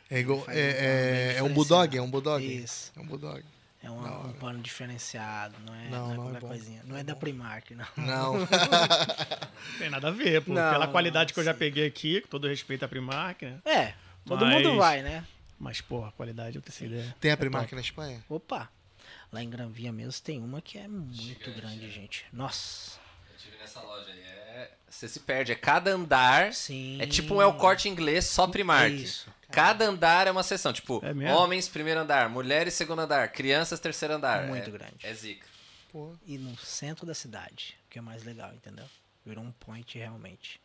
É, 0.09 0.19
igual, 0.19 0.41
Faz 0.41 0.57
é, 0.57 0.61
um 0.61 0.65
é, 0.65 1.35
é 1.37 1.43
um 1.43 1.53
bulldog, 1.53 1.95
é 1.97 2.01
um 2.01 2.09
bulldog. 2.09 2.43
Isso. 2.43 2.91
É 2.97 2.99
um 2.99 3.05
bulldog. 3.05 3.43
É 3.81 3.89
hora. 3.89 4.27
um 4.27 4.33
pano 4.33 4.59
diferenciado, 4.59 5.55
não 5.65 5.73
é, 5.73 5.89
Não, 5.89 5.89
não, 5.89 5.97
é 5.99 6.07
não 6.07 6.11
é 6.11 6.15
qualquer 6.25 6.39
bom. 6.41 6.47
coisinha. 6.49 6.81
Não 6.85 6.97
é, 6.97 6.99
É 6.99 7.03
da. 7.03 7.15
Primark, 7.15 7.71
não. 7.71 7.85
Não. 8.05 8.47
Tem 9.77 9.89
nada 9.89 10.09
a 10.09 10.11
ver, 10.11 10.41
pô. 10.43 10.53
Não, 10.53 10.71
Pela 10.71 10.87
qualidade 10.87 11.33
que 11.33 11.39
eu 11.39 11.43
já 11.43 11.53
peguei 11.53 11.85
aqui, 11.87 12.21
com 12.21 12.27
todo 12.27 12.47
respeito 12.47 12.83
à 12.83 12.87
Primark, 12.87 13.41
né? 13.43 13.59
É, 13.65 13.93
todo 14.25 14.45
Mas- 14.45 14.53
mundo 14.63 14.77
vai, 14.77 15.01
né? 15.01 15.25
Mas, 15.57 15.81
porra, 15.81 16.09
a 16.09 16.11
qualidade 16.11 16.55
eu 16.57 16.61
tenho 16.61 16.91
ideia. 16.91 17.15
Tem 17.19 17.31
a 17.31 17.37
Primark 17.37 17.71
na 17.73 17.81
Espanha? 17.81 18.23
Opa, 18.29 18.69
lá 19.31 19.43
em 19.43 19.49
Granvia 19.49 19.91
mesmo 19.91 20.21
tem 20.23 20.39
uma 20.41 20.61
que 20.61 20.77
é 20.77 20.87
muito 20.87 21.51
grande, 21.51 21.89
gente. 21.91 22.25
Nossa, 22.31 22.97
Eu 23.31 23.37
tive 23.37 23.57
nessa 23.57 23.81
loja 23.81 24.09
aí. 24.11 24.19
É... 24.21 24.71
Você 24.89 25.07
se 25.07 25.19
perde. 25.19 25.51
É 25.51 25.55
cada 25.55 25.91
andar. 25.91 26.53
sim. 26.53 26.97
É 27.01 27.05
tipo 27.05 27.35
um 27.35 27.41
El 27.41 27.53
Corte 27.53 27.87
inglês, 27.89 28.25
só 28.25 28.47
Primark. 28.47 28.93
Isso. 28.93 29.29
Cada 29.51 29.85
andar 29.85 30.27
é 30.27 30.31
uma 30.31 30.43
seção. 30.43 30.71
Tipo, 30.71 31.01
É 31.03 31.33
homens, 31.33 31.67
primeiro 31.67 31.99
andar. 31.99 32.29
Mulheres, 32.29 32.73
segundo 32.73 32.99
andar. 32.99 33.31
Crianças, 33.31 33.79
terceiro 33.79 34.13
andar. 34.13 34.47
Muito 34.47 34.69
é, 34.69 34.71
grande. 34.71 34.97
É 35.03 35.13
zica. 35.13 35.47
Pô. 35.91 36.13
E 36.25 36.37
no 36.37 36.55
centro 36.57 37.05
da 37.05 37.13
cidade, 37.13 37.75
que 37.89 37.97
é 37.97 38.01
mais 38.01 38.23
legal, 38.23 38.53
entendeu? 38.53 38.85
Virou 39.25 39.43
um 39.43 39.51
point 39.51 39.97
realmente. 39.97 40.61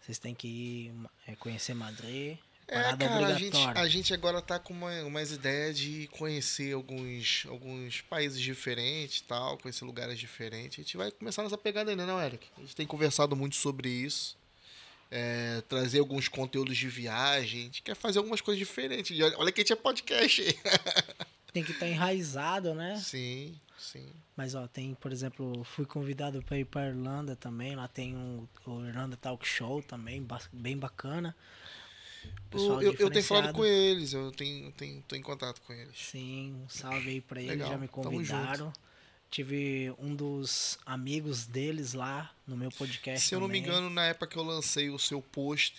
Vocês 0.00 0.18
têm 0.18 0.34
que 0.34 0.48
ir 0.48 0.94
é, 1.26 1.36
conhecer 1.36 1.74
Madrid. 1.74 2.36
É, 2.66 2.74
Parada 2.74 3.08
cara, 3.08 3.26
a 3.26 3.34
gente, 3.34 3.58
a 3.58 3.88
gente 3.88 4.14
agora 4.14 4.40
tá 4.40 4.58
com 4.58 4.72
uma, 4.72 4.90
umas 5.02 5.30
ideias 5.30 5.78
de 5.78 6.08
conhecer 6.12 6.72
alguns, 6.72 7.44
alguns 7.48 8.00
países 8.00 8.40
diferentes 8.40 9.18
e 9.18 9.24
tal, 9.24 9.58
conhecer 9.58 9.84
lugares 9.84 10.18
diferentes. 10.18 10.78
A 10.78 10.82
gente 10.82 10.96
vai 10.96 11.10
começar 11.10 11.42
nessa 11.42 11.58
pegada 11.58 11.90
ainda, 11.90 12.06
não, 12.06 12.20
Eric? 12.20 12.48
A 12.56 12.60
gente 12.60 12.74
tem 12.74 12.86
conversado 12.86 13.36
muito 13.36 13.56
sobre 13.56 13.88
isso. 13.88 14.36
É, 15.14 15.60
trazer 15.68 15.98
alguns 15.98 16.26
conteúdos 16.26 16.76
de 16.78 16.88
viagem. 16.88 17.60
A 17.60 17.64
gente 17.64 17.82
quer 17.82 17.94
fazer 17.94 18.18
algumas 18.18 18.40
coisas 18.40 18.58
diferentes. 18.58 19.14
Olha, 19.36 19.52
que 19.52 19.60
a 19.60 19.62
gente 19.62 19.72
é 19.74 19.76
podcast. 19.76 20.42
Tem 21.52 21.62
que 21.62 21.72
estar 21.72 21.86
enraizado, 21.86 22.74
né? 22.74 22.96
sim, 22.96 23.54
sim. 23.78 24.06
Mas 24.34 24.54
ó, 24.54 24.66
tem, 24.66 24.94
por 24.94 25.12
exemplo, 25.12 25.62
fui 25.64 25.84
convidado 25.84 26.42
para 26.42 26.58
ir 26.58 26.64
para 26.64 26.88
Irlanda 26.88 27.36
também. 27.36 27.76
Lá 27.76 27.86
tem 27.86 28.16
um, 28.16 28.48
o 28.64 28.86
Irlanda 28.86 29.18
Talk 29.18 29.46
Show 29.46 29.82
também, 29.82 30.26
bem 30.50 30.78
bacana. 30.78 31.36
Eu, 32.50 32.94
eu 32.94 33.10
tenho 33.10 33.24
falado 33.24 33.52
com 33.52 33.66
eles, 33.66 34.14
eu 34.14 34.32
tenho, 34.32 34.72
tenho, 34.72 35.02
tô 35.02 35.14
em 35.14 35.20
contato 35.20 35.60
com 35.60 35.74
eles. 35.74 35.94
Sim, 35.94 36.54
um 36.64 36.68
salve 36.70 37.10
aí 37.10 37.20
pra 37.20 37.38
eles, 37.38 37.52
Legal, 37.52 37.72
já 37.72 37.76
me 37.76 37.88
convidaram. 37.88 38.72
Tive 39.32 39.90
um 39.98 40.14
dos 40.14 40.78
amigos 40.84 41.46
deles 41.46 41.94
lá 41.94 42.30
no 42.46 42.54
meu 42.54 42.70
podcast. 42.70 43.26
Se 43.26 43.34
eu 43.34 43.40
não 43.40 43.48
me 43.48 43.58
engano, 43.58 43.88
na 43.88 44.04
época 44.04 44.26
que 44.26 44.36
eu 44.36 44.42
lancei 44.42 44.90
o 44.90 44.98
seu 44.98 45.22
post, 45.22 45.74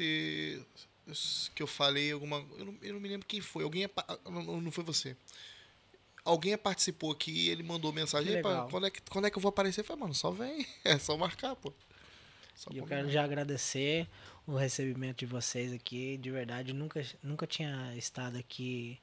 que 1.53 1.61
eu 1.61 1.67
falei 1.67 2.11
alguma. 2.11 2.43
Eu 2.57 2.65
não, 2.65 2.77
eu 2.81 2.93
não 2.95 2.99
me 2.99 3.07
lembro 3.07 3.27
quem 3.27 3.41
foi. 3.41 3.63
Alguém. 3.63 3.83
é 3.83 3.89
Não, 4.25 4.59
não 4.59 4.71
foi 4.71 4.83
você. 4.83 5.15
Alguém 6.25 6.57
participou 6.57 7.11
aqui 7.11 7.31
e 7.31 7.49
ele 7.49 7.61
mandou 7.61 7.93
mensagem. 7.93 8.31
Que 8.31 8.39
"Epa, 8.39 8.49
legal. 8.49 8.69
quando, 8.69 8.87
é 8.87 8.89
que, 8.89 9.01
quando 9.03 9.25
é 9.25 9.29
que 9.29 9.37
eu 9.37 9.41
vou 9.41 9.49
aparecer? 9.49 9.81
Eu 9.81 9.85
falei, 9.85 10.01
mano, 10.01 10.15
só 10.15 10.31
vem. 10.31 10.65
É 10.83 10.97
só 10.97 11.15
marcar, 11.15 11.55
pô. 11.55 11.71
Só 12.55 12.71
E 12.73 12.79
eu 12.79 12.87
quero 12.87 13.07
já 13.11 13.23
agradecer 13.23 14.07
o 14.47 14.55
recebimento 14.55 15.19
de 15.19 15.25
vocês 15.27 15.71
aqui. 15.71 16.17
De 16.17 16.31
verdade, 16.31 16.73
nunca, 16.73 17.05
nunca 17.21 17.45
tinha 17.45 17.95
estado 17.95 18.35
aqui 18.35 18.99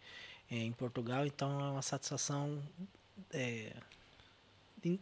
eh, 0.50 0.57
em 0.57 0.73
Portugal, 0.73 1.25
então 1.25 1.61
é 1.61 1.71
uma 1.71 1.83
satisfação 1.83 2.61
é, 3.33 3.73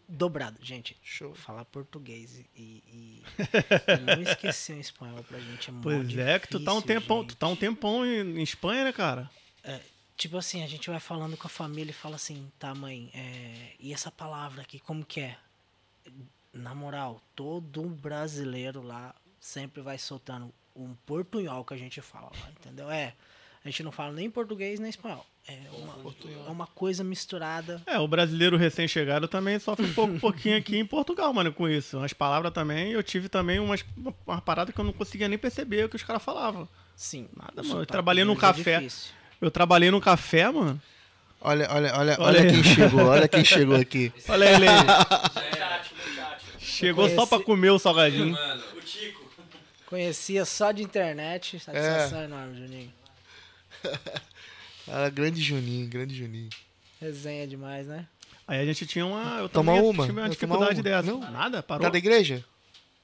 dobrada. 0.09 0.59
Gente, 0.63 0.97
Show. 1.03 1.35
falar 1.35 1.65
português 1.67 2.45
e, 2.55 2.83
e- 2.87 3.23
e 3.99 4.01
não 4.17 4.23
esquecer 4.23 4.77
o 4.77 4.81
espanhol 4.81 5.23
pra 5.25 5.39
gente 5.39 5.69
é 5.69 5.73
muito 5.73 5.83
Pois 5.85 6.17
é, 6.17 6.39
que 6.39 6.49
tu 6.49 6.61
tá 6.65 6.73
um 6.73 6.83
tempão, 6.83 7.25
tu 7.25 7.37
tá 7.37 7.47
um 7.49 7.57
tempão 7.57 8.05
em, 8.05 8.39
em 8.39 8.43
Espanha, 8.43 8.85
né, 8.85 8.93
cara? 8.93 9.31
Tipo 10.19 10.37
assim, 10.37 10.65
a 10.65 10.67
gente 10.67 10.91
vai 10.91 10.99
falando 10.99 11.37
com 11.37 11.47
a 11.47 11.51
família 11.51 11.93
e 11.93 11.95
fala 11.95 12.17
assim, 12.17 12.51
tá, 12.59 12.75
mãe, 12.75 13.09
é, 13.15 13.75
e 13.79 13.93
essa 13.93 14.11
palavra 14.11 14.63
aqui, 14.63 14.81
como 14.81 15.05
que 15.05 15.21
é? 15.21 15.39
Na 16.53 16.75
moral, 16.75 17.23
todo 17.37 17.85
brasileiro 17.85 18.83
lá 18.83 19.15
sempre 19.39 19.81
vai 19.81 19.97
soltando 19.97 20.53
um 20.75 20.93
portunhol 21.07 21.65
que 21.65 21.73
a 21.73 21.77
gente 21.77 22.01
fala 22.01 22.33
lá, 22.35 22.51
entendeu? 22.51 22.91
É, 22.91 23.15
a 23.69 23.71
gente 23.71 23.83
não 23.83 23.93
fala 23.93 24.13
nem 24.13 24.31
português 24.31 24.81
nem 24.81 24.89
espanhol. 24.89 25.25
É 25.47 25.57
uma, 25.73 25.95
é 26.47 26.51
uma 26.51 26.67
coisa 26.67 27.05
misturada. 27.05 27.83
É, 27.87 27.99
o 27.99 28.09
brasileiro 28.09 28.57
recém-chegado 28.57 29.29
também 29.29 29.59
sofre 29.59 29.85
um 29.87 29.93
pouco, 29.95 30.19
pouquinho 30.19 30.57
aqui 30.57 30.77
em 30.79 30.85
Portugal, 30.85 31.33
mano, 31.33 31.53
com 31.53 31.69
isso. 31.69 31.99
As 32.01 32.13
palavras 32.13 32.53
também, 32.53 32.93
eu 32.93 33.03
tive 33.03 33.29
também 33.29 33.59
umas, 33.59 33.85
uma 34.27 34.41
parada 34.41 34.73
que 34.73 34.79
eu 34.79 34.85
não 34.85 34.93
conseguia 34.93 35.29
nem 35.29 35.39
perceber 35.39 35.85
o 35.85 35.89
que 35.89 35.97
os 35.97 36.03
caras 36.03 36.23
falavam. 36.23 36.69
Sim, 36.97 37.29
Nada, 37.37 37.53
mano, 37.57 37.69
eu 37.69 37.71
sotaque 37.71 37.93
trabalhei 37.93 38.25
num 38.25 38.33
é 38.33 38.37
café. 38.37 38.79
difícil. 38.79 39.13
Eu 39.41 39.51
trabalhei 39.51 39.91
num 39.91 40.01
café, 40.01 40.51
mano. 40.51 40.81
Olha, 41.41 41.69
olha, 41.71 41.95
olha, 41.95 42.17
Olha 42.19 42.41
olha 42.41 42.51
quem 42.51 42.65
chegou, 42.65 43.05
olha 43.07 43.29
quem 43.29 43.45
chegou 43.45 43.77
aqui. 43.77 44.13
Olha 44.29 44.45
ele 44.55 44.67
aí. 44.69 44.77
Chegou 46.59 47.09
só 47.09 47.15
Conheci- 47.15 47.29
pra 47.29 47.41
comer 47.41 47.71
o 47.71 47.79
salgadinho. 47.79 48.33
Mano, 48.33 48.63
o 48.77 48.81
Tico. 48.81 49.31
Conhecia 49.87 50.45
só 50.45 50.73
de 50.73 50.83
internet, 50.83 51.59
satisfação 51.61 52.23
enorme, 52.23 52.59
Juninho. 52.59 52.93
Ah, 54.91 55.11
grande 55.11 55.43
Juninho, 55.43 55.87
grande 55.87 56.17
Juninho. 56.17 56.49
Resenha 56.99 57.47
demais, 57.47 57.87
né? 57.87 58.07
Aí 58.47 58.59
a 58.59 58.65
gente 58.65 58.87
tinha 58.87 59.05
uma. 59.05 59.41
Eu 59.41 59.49
Tomar 59.51 59.75
também 59.75 59.91
uma? 59.91 60.07
tive 60.07 60.19
uma 60.19 60.27
Eu 60.27 60.31
dificuldade 60.31 60.75
uma? 60.77 60.83
dessa. 60.83 61.03
Não? 61.03 61.21
Nada? 61.31 61.63
Parou? 61.63 61.83
Tá 61.83 61.91
da 61.91 61.99
igreja? 61.99 62.43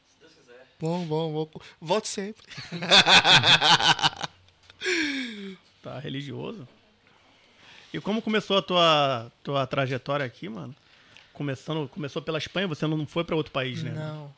Se 0.08 0.18
Deus 0.20 0.32
quiser. 0.32 0.66
Bom, 0.80 1.04
bom, 1.04 1.30
bom. 1.32 1.60
Volte 1.80 2.08
sempre. 2.08 2.42
Tá 5.82 5.98
religioso. 5.98 6.66
E 7.92 8.00
como 8.00 8.22
começou 8.22 8.56
a 8.58 8.62
tua, 8.62 9.32
tua 9.42 9.66
trajetória 9.66 10.24
aqui, 10.24 10.48
mano? 10.48 10.74
Começando, 11.32 11.88
começou 11.88 12.22
pela 12.22 12.38
Espanha, 12.38 12.66
você 12.66 12.86
não 12.86 13.06
foi 13.06 13.24
pra 13.24 13.36
outro 13.36 13.52
país, 13.52 13.82
né? 13.82 13.90
Não. 13.92 14.32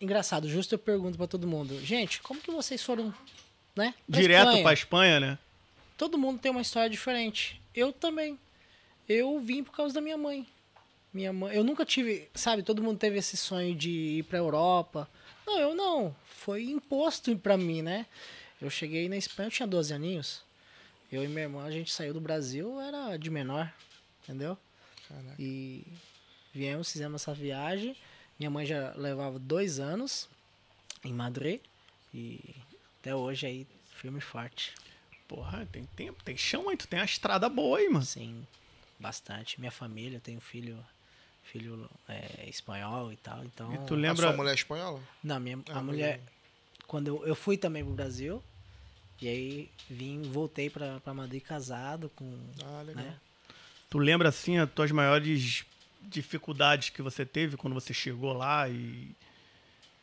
Engraçado, 0.00 0.48
justo 0.48 0.74
eu 0.74 0.78
pergunto 0.78 1.16
pra 1.16 1.26
todo 1.26 1.46
mundo. 1.46 1.78
Gente, 1.84 2.20
como 2.20 2.40
que 2.40 2.50
vocês 2.50 2.82
foram, 2.82 3.14
né? 3.74 3.94
pra 4.10 4.20
Direto 4.20 4.46
Espanha? 4.48 4.62
pra 4.62 4.72
Espanha, 4.72 5.20
né? 5.20 5.38
Todo 6.00 6.16
mundo 6.16 6.40
tem 6.40 6.50
uma 6.50 6.62
história 6.62 6.88
diferente. 6.88 7.60
Eu 7.74 7.92
também. 7.92 8.38
Eu 9.06 9.38
vim 9.38 9.62
por 9.62 9.76
causa 9.76 9.92
da 9.92 10.00
minha 10.00 10.16
mãe. 10.16 10.46
Minha 11.12 11.30
mãe, 11.30 11.54
eu 11.54 11.62
nunca 11.62 11.84
tive, 11.84 12.26
sabe, 12.34 12.62
todo 12.62 12.82
mundo 12.82 12.96
teve 12.96 13.18
esse 13.18 13.36
sonho 13.36 13.74
de 13.74 13.90
ir 13.90 14.22
pra 14.22 14.38
Europa. 14.38 15.06
Não, 15.46 15.58
eu 15.58 15.74
não. 15.74 16.16
Foi 16.24 16.64
imposto 16.70 17.36
pra 17.36 17.58
mim, 17.58 17.82
né? 17.82 18.06
Eu 18.62 18.70
cheguei 18.70 19.10
na 19.10 19.16
Espanha, 19.18 19.48
eu 19.48 19.50
tinha 19.50 19.68
12 19.68 19.92
aninhos. 19.92 20.42
Eu 21.12 21.22
e 21.22 21.28
minha 21.28 21.42
irmã, 21.42 21.64
a 21.64 21.70
gente 21.70 21.92
saiu 21.92 22.14
do 22.14 22.20
Brasil, 22.20 22.80
era 22.80 23.18
de 23.18 23.28
menor, 23.28 23.70
entendeu? 24.22 24.56
Caraca. 25.06 25.34
E 25.38 25.84
viemos, 26.50 26.90
fizemos 26.90 27.20
essa 27.20 27.34
viagem. 27.34 27.94
Minha 28.38 28.48
mãe 28.48 28.64
já 28.64 28.94
levava 28.96 29.38
dois 29.38 29.78
anos 29.78 30.30
em 31.04 31.12
Madrid. 31.12 31.60
E 32.14 32.40
até 33.00 33.14
hoje 33.14 33.44
aí, 33.44 33.66
firme 33.98 34.16
e 34.16 34.22
forte. 34.22 34.72
Porra, 35.30 35.64
tem 35.70 35.84
tempo, 35.94 36.24
tem 36.24 36.36
chão 36.36 36.68
aí, 36.68 36.76
tu 36.76 36.88
tem 36.88 36.98
uma 36.98 37.04
estrada 37.04 37.48
boa 37.48 37.78
aí, 37.78 37.88
mano. 37.88 38.04
Sim, 38.04 38.44
bastante. 38.98 39.60
Minha 39.60 39.70
família, 39.70 40.16
eu 40.16 40.20
tenho 40.20 40.40
filho, 40.40 40.76
filho 41.44 41.88
é, 42.08 42.48
espanhol 42.48 43.12
e 43.12 43.16
tal. 43.16 43.44
Então, 43.44 43.72
E 43.72 43.78
tu 43.86 43.94
A 43.94 43.96
lembra. 43.96 44.26
sua 44.26 44.32
mulher 44.32 44.50
é 44.50 44.54
espanhola? 44.54 45.00
não, 45.22 45.38
minha, 45.38 45.60
Ah, 45.68 45.78
a 45.78 45.82
mulher, 45.84 46.20
quando 46.88 47.06
eu, 47.06 47.24
eu 47.24 47.36
fui 47.36 47.56
também 47.56 47.84
pro 47.84 47.92
Brasil, 47.94 48.42
e 49.22 49.28
aí 49.28 49.70
vim, 49.88 50.20
voltei 50.22 50.68
pra, 50.68 50.98
pra 50.98 51.14
Madrid 51.14 51.44
casado 51.44 52.10
com, 52.16 52.36
Ah, 52.64 52.82
legal. 52.82 53.04
né? 53.04 53.16
Tu 53.88 53.98
lembra 53.98 54.30
assim 54.30 54.58
as 54.58 54.68
tuas 54.68 54.90
maiores 54.90 55.64
dificuldades 56.02 56.88
que 56.88 57.02
você 57.02 57.24
teve 57.24 57.56
quando 57.56 57.74
você 57.74 57.94
chegou 57.94 58.32
lá 58.32 58.68
e 58.68 59.12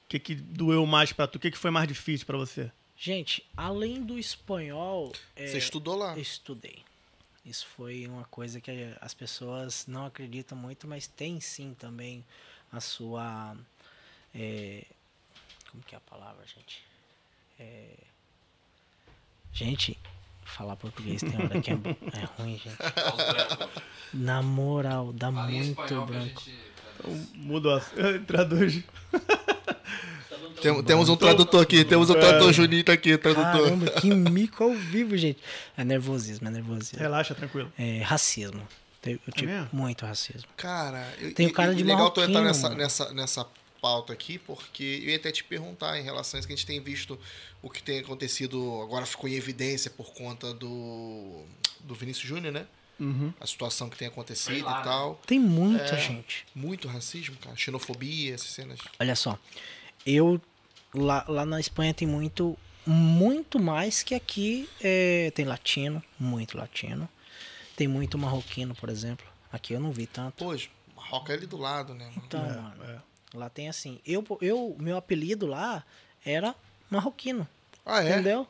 o 0.05 0.07
que 0.07 0.19
que 0.19 0.36
doeu 0.36 0.86
mais 0.86 1.12
pra 1.12 1.27
tu? 1.27 1.36
O 1.36 1.39
que 1.39 1.51
que 1.51 1.57
foi 1.57 1.69
mais 1.72 1.86
difícil 1.86 2.25
pra 2.25 2.38
você? 2.38 2.72
Gente, 2.97 3.45
além 3.55 4.03
do 4.03 4.17
espanhol, 4.17 5.11
é, 5.35 5.47
Você 5.47 5.59
estudou 5.59 5.95
lá? 5.95 6.13
eu 6.15 6.21
estudei. 6.21 6.83
Isso 7.45 7.65
foi 7.67 8.07
uma 8.07 8.25
coisa 8.25 8.59
que 8.59 8.71
as 8.99 9.13
pessoas 9.13 9.85
não 9.87 10.05
acreditam 10.07 10.57
muito, 10.57 10.87
mas 10.87 11.05
tem 11.07 11.39
sim 11.39 11.75
também 11.77 12.25
a 12.71 12.81
sua. 12.81 13.55
é, 14.33 14.83
como 15.71 15.83
que 15.83 15.93
é 15.93 15.97
a 15.97 16.01
palavra, 16.01 16.43
gente? 16.45 16.83
É, 17.59 17.93
gente, 19.53 19.97
falar 20.43 20.75
português 20.75 21.21
tem 21.21 21.35
hora 21.35 21.61
que 21.61 21.71
é, 21.71 21.73
é 22.19 22.25
ruim, 22.41 22.57
gente. 22.57 22.77
Na 24.13 24.41
moral, 24.41 25.13
dá 25.13 25.29
muito 25.31 25.75
branco. 26.05 26.43
Então, 26.99 27.27
mudou 27.35 27.75
a... 27.75 27.81
Traduz. 28.25 28.83
Tem- 30.61 30.83
temos 30.83 31.09
um 31.09 31.15
tradutor 31.15 31.61
aqui, 31.63 31.83
temos 31.85 32.09
um 32.09 32.13
tradutor 32.13 32.51
Juninho 32.53 32.83
tá 32.83 32.93
aqui, 32.93 33.17
tradutor. 33.17 33.63
Caramba, 33.63 33.91
que 33.91 34.13
mico 34.13 34.63
ao 34.63 34.73
vivo, 34.73 35.15
gente. 35.17 35.39
É 35.77 35.83
nervosismo, 35.83 36.47
é 36.47 36.51
nervosismo. 36.51 36.99
Relaxa, 36.99 37.33
tranquilo. 37.35 37.71
É 37.77 38.01
racismo. 38.01 38.67
Eu 39.05 39.19
tive 39.33 39.53
mesmo? 39.53 39.69
muito 39.71 40.05
racismo. 40.05 40.49
Cara, 40.57 41.07
eu, 41.19 41.33
Tem 41.33 41.45
o 41.47 41.49
e- 41.49 41.53
cara 41.53 41.73
de 41.73 41.83
legal 41.83 42.09
tu 42.11 42.19
entrar 42.21 42.41
nessa, 42.41 42.69
nessa, 42.69 43.13
nessa 43.13 43.47
pauta 43.81 44.11
aqui, 44.11 44.37
porque 44.39 45.01
eu 45.03 45.09
ia 45.11 45.15
até 45.15 45.31
te 45.31 45.43
perguntar 45.43 45.97
em 45.99 46.03
relação 46.03 46.37
a 46.37 46.39
isso 46.39 46.47
que 46.47 46.53
a 46.53 46.57
gente 46.57 46.65
tem 46.65 46.81
visto 46.81 47.17
o 47.61 47.69
que 47.69 47.81
tem 47.81 47.99
acontecido, 47.99 48.81
agora 48.81 49.05
ficou 49.05 49.29
em 49.29 49.33
evidência 49.35 49.89
por 49.89 50.11
conta 50.13 50.53
do, 50.53 51.43
do 51.81 51.95
Vinícius 51.95 52.27
Júnior, 52.27 52.51
né? 52.53 52.65
Uhum. 52.99 53.31
a 53.39 53.45
situação 53.45 53.89
que 53.89 53.95
tem 53.95 54.07
acontecido 54.07 54.65
lá, 54.65 54.81
e 54.81 54.83
tal. 54.83 55.21
Tem 55.27 55.39
muita 55.39 55.93
É. 55.95 56.01
gente. 56.01 56.43
Muito 56.55 56.87
racismo, 56.87 57.35
cara. 57.37 57.55
Xenofobia, 57.55 58.33
essas 58.33 58.47
cenas. 58.49 58.79
Olha 58.99 59.15
só, 59.15 59.37
eu 60.07 60.41
lá, 60.93 61.25
lá 61.27 61.45
na 61.45 61.59
Espanha 61.59 61.93
tem 61.93 62.07
muito, 62.07 62.57
muito 62.85 63.59
mais 63.59 64.01
que 64.03 64.15
aqui. 64.15 64.69
é, 64.81 65.31
tem 65.35 65.45
latino, 65.45 66.01
muito 66.19 66.57
latino. 66.57 67.07
Tem 67.75 67.87
muito 67.87 68.17
marroquino, 68.17 68.73
por 68.73 68.89
exemplo. 68.89 69.25
Aqui 69.51 69.73
eu 69.73 69.79
não 69.79 69.91
vi 69.91 70.07
tanto. 70.07 70.43
Pois, 70.43 70.69
Marrocos 70.95 71.29
é 71.29 71.33
ali 71.33 71.45
do 71.45 71.57
lado, 71.57 71.93
né? 71.93 72.05
mano? 72.05 72.23
Então, 72.25 72.43
É, 72.43 72.55
mano, 72.55 72.83
é. 72.83 72.97
lá 73.37 73.49
tem 73.49 73.69
assim. 73.69 73.99
Eu, 74.05 74.25
eu, 74.41 74.75
meu 74.79 74.97
apelido 74.97 75.45
lá 75.45 75.83
era 76.25 76.55
marroquino. 76.89 77.47
Ah, 77.85 78.03
é? 78.03 78.09
Entendeu? 78.13 78.47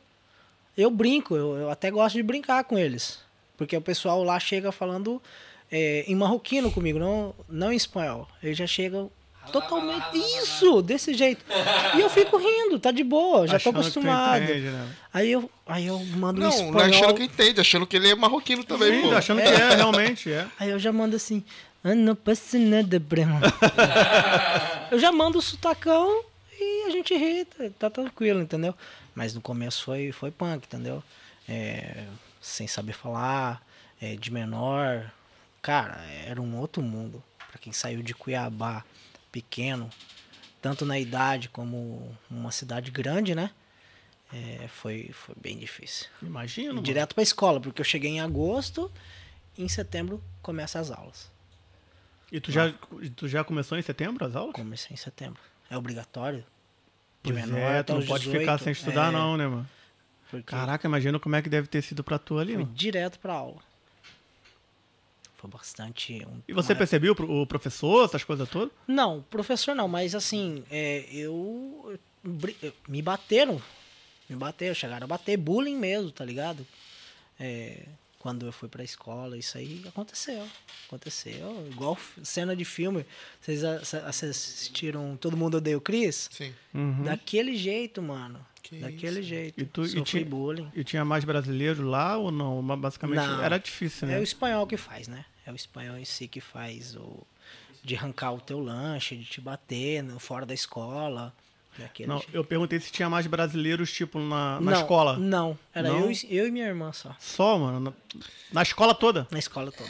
Eu 0.78 0.90
brinco, 0.90 1.36
eu, 1.36 1.56
eu 1.58 1.70
até 1.70 1.92
gosto 1.92 2.16
de 2.16 2.24
brincar 2.24 2.64
com 2.64 2.78
eles. 2.78 3.20
Porque 3.58 3.76
o 3.76 3.82
pessoal 3.82 4.24
lá 4.24 4.40
chega 4.40 4.72
falando 4.72 5.22
é, 5.72 6.04
em 6.08 6.16
marroquino 6.16 6.72
comigo, 6.72 6.98
não, 7.00 7.36
não 7.50 7.72
em 7.72 7.76
espanhol. 7.76 8.28
Eles 8.42 8.58
já 8.58 8.66
chegam 8.68 9.12
totalmente. 9.52 10.06
Isso! 10.18 10.82
Desse 10.82 11.14
jeito. 11.14 11.44
E 11.96 12.00
eu 12.00 12.10
fico 12.10 12.38
rindo, 12.38 12.80
tá 12.80 12.92
de 12.92 13.04
boa, 13.04 13.48
já 13.48 13.54
tô 13.60 13.70
Achando 13.70 13.74
tu 13.74 13.80
acostumado. 13.80 14.44
entende, 14.44 14.70
né? 14.70 14.88
Aí 15.14 15.32
eu, 15.32 15.50
aí 15.66 15.88
eu 15.88 16.00
mando 16.00 16.42
Não, 16.42 16.50
espanhol. 16.50 16.74
não 16.74 16.82
é 16.82 16.86
achando 16.90 17.14
que 17.16 17.24
entende, 17.24 17.62
achando 17.62 17.88
que 17.88 17.96
ele 17.96 18.10
é 18.10 18.16
marroquino 18.16 18.64
também, 18.64 19.02
Sim, 19.02 19.10
pô. 19.10 19.16
achando 19.16 19.42
que 19.42 19.48
é, 19.48 19.76
realmente 19.76 20.32
é. 20.32 20.48
Aí 20.60 20.70
eu 20.70 20.80
já 20.80 20.92
mando 20.92 21.16
assim, 21.16 21.44
ah, 21.84 21.96
não 21.96 22.16
passa 22.16 22.58
nada, 22.60 23.00
Breno. 23.00 23.40
eu 24.92 25.00
já 25.00 25.12
mando 25.12 25.38
o 25.40 25.42
sutacão 25.42 26.24
e 26.60 26.86
a 26.88 26.90
gente 26.92 27.16
ri, 27.16 27.46
tá, 27.46 27.64
tá 27.80 27.90
tranquilo, 27.90 28.42
entendeu? 28.42 28.74
Mas 29.16 29.34
no 29.34 29.42
começo 29.42 29.84
foi, 29.84 30.12
foi 30.12 30.32
punk, 30.32 30.66
entendeu? 30.66 31.04
É, 31.50 32.04
sem 32.42 32.68
saber 32.68 32.94
falar, 32.94 33.62
é, 34.02 34.16
de 34.16 34.32
menor. 34.32 35.12
Cara, 35.62 36.00
era 36.26 36.42
um 36.42 36.58
outro 36.60 36.82
mundo. 36.84 37.24
Pra 37.50 37.58
quem 37.60 37.74
saiu 37.74 38.04
de 38.04 38.14
Cuiabá 38.14 38.84
pequeno, 39.38 39.88
tanto 40.60 40.84
na 40.84 40.98
idade 41.00 41.48
como 41.48 42.18
uma 42.30 42.52
cidade 42.52 42.90
grande, 42.90 43.36
né? 43.36 43.52
É, 44.34 44.68
foi, 44.68 45.12
foi 45.14 45.36
bem 45.40 45.58
difícil. 45.58 46.08
Imagino. 46.24 46.82
Direto 46.82 47.14
pra 47.14 47.22
escola, 47.22 47.62
porque 47.62 47.80
eu 47.80 47.86
cheguei 47.86 48.12
em 48.12 48.20
agosto 48.20 48.92
e 49.56 49.64
em 49.64 49.68
setembro 49.70 50.22
começam 50.42 50.82
as 50.82 50.90
aulas. 50.90 51.32
E 52.32 52.40
tu 52.42 52.52
já, 52.52 52.74
tu 53.16 53.28
já 53.28 53.44
começou 53.44 53.78
em 53.78 53.82
setembro 53.84 54.26
as 54.26 54.36
aulas? 54.36 54.54
Comecei 54.56 54.94
em 54.94 54.98
setembro. 54.98 55.40
É 55.70 55.78
obrigatório. 55.78 56.40
De 57.24 57.32
Pois 57.32 57.36
menor 57.36 57.60
é, 57.60 57.84
tu 57.84 57.94
não 57.94 58.06
pode 58.06 58.24
18, 58.26 58.40
ficar 58.40 58.58
sem 58.58 58.72
estudar 58.74 59.10
é, 59.10 59.12
não, 59.12 59.38
né, 59.38 59.48
mano? 59.48 59.70
Porque 60.32 60.44
Caraca, 60.44 60.88
imagina 60.88 61.20
como 61.20 61.36
é 61.36 61.42
que 61.42 61.48
deve 61.50 61.68
ter 61.68 61.82
sido 61.84 62.04
pra 62.04 62.18
tu 62.18 62.38
ali, 62.40 62.54
fui 62.54 62.64
mano. 62.64 62.76
direto 62.76 63.20
pra 63.20 63.34
aula. 63.34 63.62
Foi 65.38 65.50
bastante. 65.50 66.14
um- 66.26 66.42
E 66.48 66.54
você 66.54 66.74
uma- 66.74 66.78
percebeu 66.80 67.14
o 67.14 67.46
professor, 67.46 68.06
essas 68.06 68.24
coisas 68.24 68.50
todas? 68.50 68.74
Não, 68.88 69.22
professor 69.30 69.76
não, 69.76 69.88
mas 69.88 70.16
assim, 70.16 70.64
é, 70.70 71.06
eu, 71.12 71.98
Me 72.88 73.02
bateram. 73.02 73.62
Me 74.30 74.36
bateram, 74.36 74.74
chegaram 74.76 75.06
a 75.06 75.08
bater, 75.08 75.38
bullying 75.38 75.78
mesmo, 75.78 76.12
tá 76.12 76.26
ligado? 76.26 76.66
É, 77.40 77.84
quando 78.20 78.46
eu 78.48 78.52
fui 78.52 78.68
pra 78.68 78.84
escola, 78.84 79.38
isso 79.38 79.58
aí 79.58 79.84
aconteceu. 79.88 80.46
Aconteceu. 80.88 81.68
Igual 81.72 81.98
cena 82.24 82.54
de 82.56 82.66
filme. 82.66 83.06
Vocês 83.40 83.64
assistiram 83.64 85.16
Todo 85.18 85.38
Mundo 85.38 85.58
Odeia 85.58 85.78
o 85.78 85.82
Chris? 85.82 86.30
Sim. 86.32 86.54
Uhum. 86.74 87.04
Daquele 87.04 87.56
jeito, 87.56 88.02
mano. 88.02 88.46
Que 88.70 88.80
Daquele 88.80 89.20
isso. 89.20 89.30
jeito. 89.30 89.62
E 89.62 89.66
tu- 89.66 89.86
e 89.86 90.02
tinha- 90.02 90.26
bullying. 90.26 90.70
E 90.76 90.84
tinha 90.84 91.06
mais 91.06 91.24
brasileiro 91.24 91.88
lá 91.88 92.18
ou 92.18 92.32
não? 92.32 92.62
Mas 92.62 92.80
Basicamente 92.80 93.18
Não. 93.18 93.42
era 93.44 93.58
difícil, 93.58 94.08
né? 94.08 94.16
É 94.18 94.20
o 94.20 94.24
espanhol 94.24 94.66
que 94.68 94.78
faz, 94.78 95.08
né? 95.08 95.24
É 95.46 95.52
o 95.52 95.56
espanhol 95.56 95.98
em 95.98 96.06
si 96.06 96.28
que 96.28 96.42
faz 96.42 96.96
o 96.96 97.26
de 97.84 97.96
arrancar 97.96 98.34
o 98.34 98.42
teu 98.42 98.60
lanche, 98.60 99.16
de 99.16 99.24
te 99.24 99.40
bater 99.40 100.04
no, 100.04 100.20
fora 100.20 100.46
da 100.46 100.54
escola. 100.54 101.34
Daquele 101.78 102.10
Não, 102.10 102.18
jeito. 102.18 102.34
eu 102.36 102.44
perguntei 102.44 102.80
se 102.80 102.92
tinha 102.92 103.08
mais 103.08 103.28
brasileiros, 103.28 103.94
tipo, 103.94 104.18
na, 104.20 104.60
na 104.60 104.72
Não, 104.72 104.82
escola. 104.82 105.16
Não, 105.18 105.58
era 105.74 105.88
Não? 105.90 106.00
Eu, 106.02 106.12
e- 106.12 106.28
eu 106.36 106.48
e 106.48 106.52
minha 106.52 106.66
irmã 106.66 106.92
só. 106.92 107.16
Só, 107.20 107.58
mano. 107.58 107.80
Na, 107.80 107.94
na 108.52 108.62
escola 108.64 108.96
toda. 108.96 109.28
Na 109.30 109.38
escola 109.40 109.72
toda. 109.72 109.90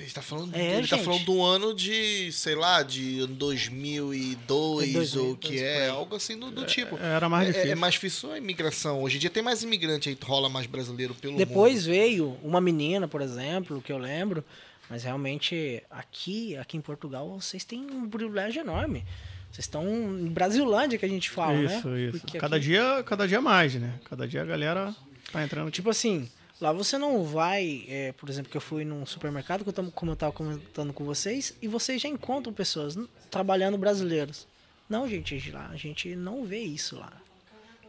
Ele 0.00 0.10
tá 0.10 0.22
falando, 0.22 0.54
É, 0.54 0.78
ele 0.78 0.88
tá 0.88 0.96
gente. 0.96 1.04
falando 1.04 1.24
do 1.24 1.42
ano 1.42 1.74
de, 1.74 2.32
sei 2.32 2.54
lá, 2.54 2.82
de 2.82 3.26
2002 3.26 4.92
2002, 4.92 5.16
ou 5.16 5.36
que 5.36 5.48
por 5.48 5.58
é, 5.62 5.82
aí. 5.84 5.88
algo 5.90 6.16
assim 6.16 6.38
do, 6.38 6.50
do 6.50 6.64
tipo. 6.66 6.96
Era 6.98 7.28
mais 7.28 7.48
É- 7.48 7.52
difícil. 7.52 7.72
É, 7.72 7.74
mais 7.74 7.94
difícil 7.94 8.32
a 8.32 8.38
imigração. 8.38 9.02
Hoje 9.02 9.16
em 9.16 9.20
dia 9.20 9.30
tem 9.30 9.42
mais 9.42 9.62
imigrante 9.62 10.08
aí, 10.08 10.18
rola 10.22 10.48
mais 10.48 10.66
brasileiro 10.66 11.14
pelo 11.14 11.36
Depois 11.36 11.86
mundo. 11.86 11.92
veio 11.94 12.36
uma 12.42 12.60
menina, 12.60 13.06
por 13.06 13.20
exemplo, 13.20 13.80
que 13.82 13.92
eu 13.92 13.98
lembro. 13.98 14.44
Mas 14.88 15.04
realmente, 15.04 15.82
aqui, 15.88 16.56
aqui 16.56 16.76
em 16.76 16.80
Portugal, 16.80 17.40
vocês 17.40 17.62
têm 17.64 17.80
um 17.92 18.08
privilégio 18.08 18.60
enorme. 18.60 19.04
Vocês 19.52 19.64
estão 19.66 19.84
em 19.84 20.26
Brasilândia, 20.28 20.98
que 20.98 21.04
a 21.04 21.08
gente 21.08 21.30
fala, 21.30 21.54
né? 21.58 21.76
isso, 21.76 21.96
isso. 21.96 22.26
Cada 22.38 22.56
aqui- 22.56 22.66
dia, 22.66 23.02
cada 23.06 23.26
dia 23.28 23.40
mais, 23.40 23.74
né? 23.76 23.94
Cada 24.08 24.26
dia 24.26 24.42
a 24.42 24.44
galera 24.44 24.94
tá 25.32 25.44
entrando. 25.44 25.70
Tipo 25.70 25.90
assim, 25.90 26.28
lá 26.60 26.72
você 26.72 26.98
não 26.98 27.24
vai, 27.24 27.84
é, 27.88 28.12
por 28.12 28.28
exemplo, 28.28 28.50
que 28.50 28.56
eu 28.56 28.60
fui 28.60 28.84
num 28.84 29.04
supermercado, 29.06 29.62
que 29.62 29.68
eu 29.68 29.72
tamo, 29.72 29.90
como 29.90 30.12
eu 30.12 30.16
tava 30.16 30.32
comentando 30.32 30.92
com 30.92 31.04
vocês, 31.04 31.54
e 31.62 31.66
vocês 31.68 32.00
já 32.02 32.08
encontram 32.08 32.52
pessoas 32.52 32.96
trabalhando 33.30 33.78
brasileiros. 33.78 34.46
Não, 34.88 35.08
gente, 35.08 35.50
lá 35.50 35.68
a 35.68 35.76
gente 35.76 36.14
não 36.16 36.44
vê 36.44 36.58
isso 36.60 36.96
lá. 36.96 37.12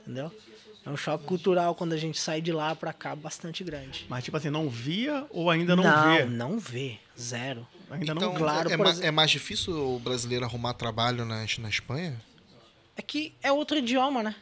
Entendeu? 0.02 0.32
É 0.86 0.90
um 0.90 0.98
choque 0.98 1.26
cultural 1.26 1.76
quando 1.76 1.94
a 1.94 1.98
gente 1.98 2.20
sai 2.20 2.42
de 2.42 2.52
lá 2.52 2.76
pra 2.76 2.92
cá 2.92 3.16
bastante 3.16 3.64
grande. 3.64 4.06
mas 4.10 4.24
tipo 4.24 4.36
assim, 4.36 4.50
não 4.50 4.68
via 4.68 5.28
ou 5.30 5.50
ainda 5.50 5.76
não, 5.76 5.84
não, 5.84 6.16
vê? 6.18 6.26
não 6.26 6.60
vê. 6.60 6.98
Zero. 7.20 7.68
Ainda 7.90 8.14
Então, 8.14 8.16
não 8.16 8.34
claro, 8.36 8.70
é, 8.70 8.74
exemplo- 8.74 9.04
é 9.04 9.12
mais 9.12 9.30
difícil 9.30 9.76
o 9.96 10.00
brasileiro 10.00 10.44
arrumar 10.46 10.74
trabalho 10.74 11.24
na, 11.24 11.46
na 11.60 11.70
Espanha? 11.70 12.20
É 12.96 13.02
que 13.02 13.34
é 13.44 13.52
outro 13.52 13.78
idioma, 13.78 14.24
né? 14.24 14.36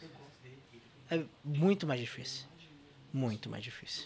É 1.12 1.22
muito 1.44 1.86
mais 1.86 2.00
difícil. 2.00 2.46
Muito 3.12 3.50
mais 3.50 3.64
difícil. 3.64 4.06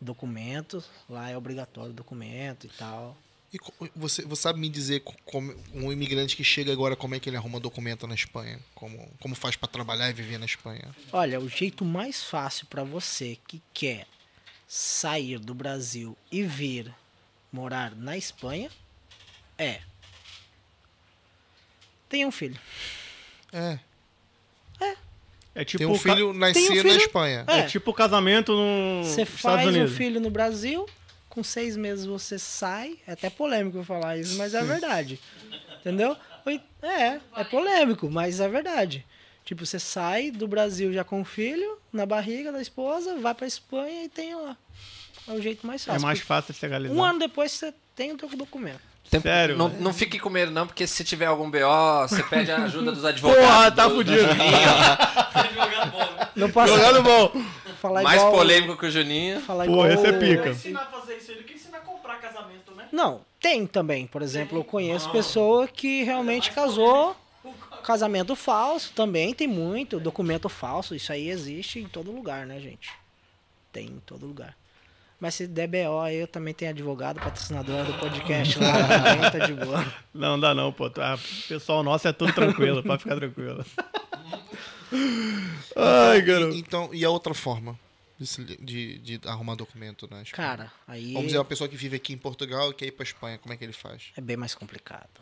Documento, 0.00 0.82
lá 1.08 1.28
é 1.30 1.36
obrigatório 1.36 1.92
documento 1.92 2.66
e 2.66 2.70
tal. 2.70 3.16
E 3.52 3.58
você, 3.96 4.22
você 4.24 4.42
sabe 4.42 4.60
me 4.60 4.68
dizer 4.68 5.00
co- 5.00 5.14
como 5.24 5.54
um 5.74 5.92
imigrante 5.92 6.36
que 6.36 6.44
chega 6.44 6.72
agora, 6.72 6.94
como 6.96 7.14
é 7.16 7.20
que 7.20 7.28
ele 7.28 7.36
arruma 7.36 7.58
documento 7.60 8.06
na 8.06 8.14
Espanha? 8.14 8.58
Como, 8.74 9.10
como 9.20 9.34
faz 9.34 9.56
pra 9.56 9.68
trabalhar 9.68 10.08
e 10.08 10.12
viver 10.12 10.38
na 10.38 10.46
Espanha? 10.46 10.94
Olha, 11.12 11.40
o 11.40 11.48
jeito 11.48 11.84
mais 11.84 12.22
fácil 12.22 12.66
para 12.66 12.84
você 12.84 13.36
que 13.48 13.60
quer 13.74 14.06
sair 14.68 15.38
do 15.40 15.52
Brasil 15.52 16.16
e 16.30 16.44
vir 16.44 16.94
morar 17.52 17.94
na 17.96 18.16
Espanha 18.16 18.70
é 19.58 19.82
tenha 22.08 22.26
um 22.26 22.32
filho. 22.32 22.58
É. 23.52 23.78
É 24.80 24.96
tipo 25.64 25.78
Tem 25.78 25.86
um 25.86 25.98
filho 25.98 26.32
nascido 26.32 26.68
Tem 26.68 26.72
um 26.72 26.76
na 26.76 26.82
filho- 26.90 26.96
Espanha. 27.02 27.44
É, 27.48 27.58
É. 27.60 27.62
tipo 27.66 27.92
casamento 27.92 28.52
no 28.52 29.04
Você 29.04 29.24
faz 29.24 29.74
um 29.76 29.88
filho 29.88 30.20
no 30.20 30.30
Brasil, 30.30 30.86
com 31.28 31.42
seis 31.42 31.76
meses 31.76 32.06
você 32.06 32.38
sai. 32.38 32.98
É 33.06 33.12
até 33.12 33.28
polêmico 33.30 33.78
eu 33.78 33.84
falar 33.84 34.16
isso, 34.16 34.36
mas 34.38 34.54
é 34.54 34.62
verdade. 34.62 35.18
Entendeu? 35.80 36.16
Oi- 36.46 36.60
É, 36.82 37.20
é 37.36 37.44
polêmico, 37.44 38.10
mas 38.10 38.40
é 38.40 38.48
verdade. 38.48 39.04
Tipo, 39.44 39.66
você 39.66 39.78
sai 39.80 40.30
do 40.30 40.46
Brasil 40.46 40.92
já 40.92 41.02
com 41.02 41.20
o 41.20 41.24
filho, 41.24 41.78
na 41.92 42.06
barriga 42.06 42.52
da 42.52 42.62
esposa, 42.62 43.16
vai 43.18 43.34
pra 43.34 43.46
Espanha 43.46 44.04
e 44.04 44.08
tem 44.08 44.34
lá. 44.34 44.56
É 45.26 45.32
o 45.32 45.42
jeito 45.42 45.66
mais 45.66 45.82
É 45.82 45.86
fácil. 45.92 46.02
mais 46.06 46.20
fácil 46.20 46.54
de 46.54 46.60
legalizar. 46.62 46.96
Um 46.96 47.02
ano 47.02 47.18
depois 47.18 47.50
você 47.52 47.74
tem 47.96 48.12
o 48.12 48.16
teu 48.16 48.28
documento. 48.30 48.80
Tem- 49.10 49.20
Sério, 49.20 49.56
Não, 49.56 49.68
não 49.68 49.92
fique 49.92 50.20
com 50.20 50.30
medo, 50.30 50.52
não, 50.52 50.66
porque 50.68 50.86
se 50.86 51.02
tiver 51.02 51.26
algum 51.26 51.50
BO, 51.50 51.58
você 52.08 52.22
pede 52.22 52.52
a 52.52 52.58
ajuda 52.64 52.92
dos 52.92 53.04
advogados. 53.04 53.44
Porra, 53.44 53.70
tá 53.72 53.84
do- 53.88 53.90
do 53.90 53.96
fudido. 53.96 54.22
Não 56.36 56.50
posso 56.50 56.72
Jogando 56.72 57.02
bom. 57.02 57.32
falar 57.80 58.02
Mais 58.02 58.20
igual... 58.20 58.32
polêmico 58.36 58.76
que 58.76 58.86
o 58.86 58.90
Juninho. 58.90 59.40
Falar 59.40 59.64
Pô, 59.66 59.72
igual 59.72 59.86
esse 59.90 60.06
é 60.06 60.12
pica. 60.12 60.50
ensinar 60.50 60.82
a 60.82 60.86
fazer 60.86 61.16
isso, 61.16 61.32
ele 61.32 61.42
quer 61.42 61.54
ensinar 61.54 61.78
a 61.78 61.80
comprar 61.80 62.16
casamento, 62.20 62.72
né? 62.76 62.86
Não, 62.92 63.20
tem 63.40 63.66
também. 63.66 64.06
Por 64.06 64.22
exemplo, 64.22 64.58
eu 64.58 64.64
conheço 64.64 65.10
pessoa 65.10 65.66
que 65.66 66.02
realmente 66.04 66.50
casou 66.52 67.16
casamento 67.82 68.36
falso 68.36 68.92
também, 68.94 69.34
tem 69.34 69.48
muito. 69.48 69.98
Documento 69.98 70.48
falso, 70.48 70.94
isso 70.94 71.12
aí 71.12 71.28
existe 71.30 71.78
em 71.80 71.88
todo 71.88 72.12
lugar, 72.12 72.46
né, 72.46 72.60
gente? 72.60 72.90
Tem 73.72 73.86
em 73.86 74.00
todo 74.06 74.26
lugar. 74.26 74.54
Mas 75.20 75.34
se 75.34 75.46
der 75.46 75.68
BO, 75.68 76.00
aí 76.00 76.16
eu 76.16 76.26
também 76.26 76.54
tenho 76.54 76.70
advogado, 76.70 77.20
patrocinador 77.20 77.84
do 77.84 77.92
podcast 77.94 78.56
lá, 78.58 78.72
também 78.72 79.30
tá 79.30 79.46
de 79.46 79.52
boa. 79.52 79.94
Não 80.14 80.40
dá 80.40 80.54
não, 80.54 80.72
pô. 80.72 80.88
Tá, 80.88 81.18
pessoal 81.46 81.82
nosso 81.82 82.08
é 82.08 82.12
tudo 82.12 82.32
tranquilo, 82.32 82.82
pode 82.82 83.02
ficar 83.02 83.16
tranquilo. 83.16 83.64
Ai, 85.76 86.22
garoto. 86.22 86.56
Então, 86.56 86.88
e 86.92 87.04
a 87.04 87.10
outra 87.10 87.34
forma 87.34 87.78
de, 88.18 88.98
de, 88.98 89.28
arrumar 89.28 89.54
documento 89.54 90.08
na 90.10 90.22
Espanha? 90.22 90.48
Cara, 90.48 90.72
aí 90.88 91.12
Vamos 91.12 91.26
dizer, 91.26 91.38
uma 91.38 91.44
pessoa 91.44 91.68
que 91.68 91.76
vive 91.76 91.96
aqui 91.96 92.14
em 92.14 92.18
Portugal 92.18 92.70
e 92.70 92.74
quer 92.74 92.86
ir 92.86 92.92
pra 92.92 93.04
Espanha, 93.04 93.38
como 93.38 93.52
é 93.52 93.56
que 93.56 93.64
ele 93.64 93.74
faz? 93.74 94.08
é 94.16 94.20
bem 94.20 94.36
mais 94.36 94.54
complicado. 94.54 95.20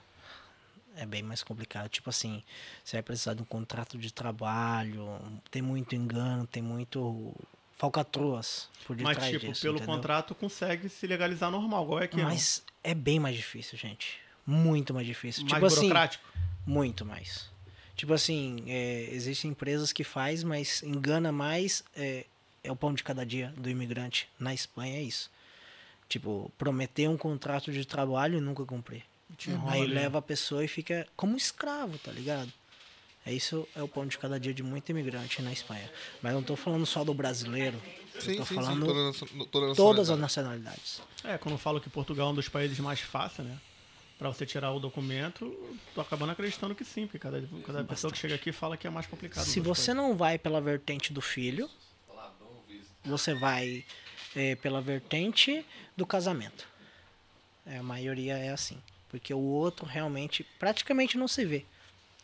É 0.97 1.07
bem 1.07 1.23
mais 1.23 1.45
complicado. 1.45 1.89
Tipo 1.89 2.11
assim, 2.11 2.43
você 2.83 2.97
vai 2.97 3.03
precisar 3.03 3.35
de 3.35 3.43
um 3.43 3.45
contrato 3.45 3.97
de 3.97 4.13
trabalho, 4.13 5.21
tem 5.51 5.63
muito 5.63 5.95
engano, 5.95 6.47
tem 6.47 6.63
muito 6.63 7.35
falcatruas 7.79 8.69
por 8.85 8.97
Mas, 8.97 9.17
detrás 9.17 9.33
tipo, 9.33 9.47
disso, 9.47 9.62
pelo 9.62 9.77
entendeu? 9.77 9.95
contrato 9.95 10.35
consegue 10.35 10.88
se 10.88 11.07
legalizar 11.07 11.51
normal, 11.51 11.85
igual 11.85 12.01
é 12.01 12.05
aqui. 12.05 12.21
Mas 12.21 12.62
é 12.83 12.95
bem 12.95 13.21
mais 13.21 13.37
difícil, 13.37 13.79
gente. 13.79 14.19
Muito 14.45 14.93
mais 14.93 15.07
difícil. 15.07 15.45
mais 15.45 15.55
tipo 15.55 15.67
assim, 15.67 15.81
burocrático. 15.83 16.25
muito 16.67 17.05
mais. 17.05 17.49
Tipo 17.95 18.12
assim, 18.12 18.64
é, 18.67 19.09
existem 19.12 19.51
empresas 19.51 19.93
que 19.93 20.05
faz, 20.05 20.43
mas 20.43 20.83
engana 20.83 21.31
mais. 21.31 21.85
É, 21.97 22.25
é 22.62 22.73
o 22.73 22.77
pão 22.77 22.93
de 22.93 23.05
cada 23.05 23.25
dia 23.25 23.53
do 23.57 23.71
imigrante. 23.71 24.29
Na 24.38 24.53
Espanha 24.53 24.97
é 24.97 25.03
isso. 25.03 25.31
Tipo, 26.09 26.51
prometer 26.57 27.09
um 27.09 27.17
contrato 27.17 27.71
de 27.71 27.85
trabalho 27.85 28.38
e 28.38 28.41
nunca 28.41 28.64
cumprir. 28.64 29.05
Aí 29.67 29.87
leva 29.87 30.19
a 30.19 30.23
pessoa 30.23 30.64
e 30.64 30.69
fica 30.69 31.07
como 31.14 31.37
escravo, 31.37 31.99
tá 31.99 32.11
ligado? 32.11 32.51
É 33.29 33.33
isso 33.33 33.69
é 33.77 33.83
o 33.83 33.87
pão 33.87 34.07
de 34.07 34.17
cada 34.17 34.41
dia 34.41 34.55
de 34.55 34.62
muito 34.62 34.88
imigrante 34.88 35.43
na 35.43 35.53
Espanha. 35.53 35.91
Mas 36.23 36.33
não 36.33 36.43
tô 36.43 36.57
falando 36.57 36.87
só 36.87 37.05
do 37.05 37.12
brasileiro. 37.12 37.79
Sim, 38.19 38.43
falando 38.43 39.12
sim. 39.12 39.27
Toda, 39.27 39.47
toda 39.51 39.75
todas 39.75 40.09
as 40.09 40.19
nacionalidade. 40.19 40.81
nacionalidades. 40.81 41.03
É, 41.23 41.37
quando 41.37 41.53
eu 41.53 41.59
falo 41.59 41.79
que 41.79 41.91
Portugal 41.91 42.29
é 42.29 42.33
um 42.33 42.35
dos 42.35 42.49
países 42.49 42.79
mais 42.79 43.01
fáceis, 43.01 43.47
né? 43.47 43.59
Pra 44.19 44.31
você 44.31 44.47
tirar 44.47 44.73
o 44.73 44.81
documento, 44.81 45.55
tô 45.95 46.01
acabando 46.01 46.33
acreditando 46.33 46.75
que 46.75 46.87
sim, 46.87 47.07
porque 47.07 47.19
cada, 47.19 47.47
cada 47.67 47.85
pessoa 47.85 48.11
que 48.11 48.19
chega 48.19 48.35
aqui 48.35 48.51
fala 48.51 48.79
que 48.79 48.87
é 48.87 48.91
mais 48.91 49.07
complicado. 49.07 49.45
Se 49.45 49.61
você 49.61 49.93
não 49.93 50.17
vai 50.17 50.38
pela 50.38 50.59
vertente 50.59 51.12
do 51.12 51.21
filho, 51.21 51.69
você 53.05 53.35
vai 53.35 53.85
é, 54.35 54.57
pela 54.57 54.81
vertente 54.81 55.67
do 55.95 56.07
casamento. 56.07 56.67
É, 57.67 57.77
a 57.77 57.83
maioria 57.83 58.38
é 58.38 58.49
assim. 58.49 58.81
Porque 59.11 59.35
o 59.35 59.38
outro 59.38 59.85
realmente 59.85 60.45
praticamente 60.59 61.19
não 61.19 61.29
se 61.29 61.45
vê, 61.45 61.67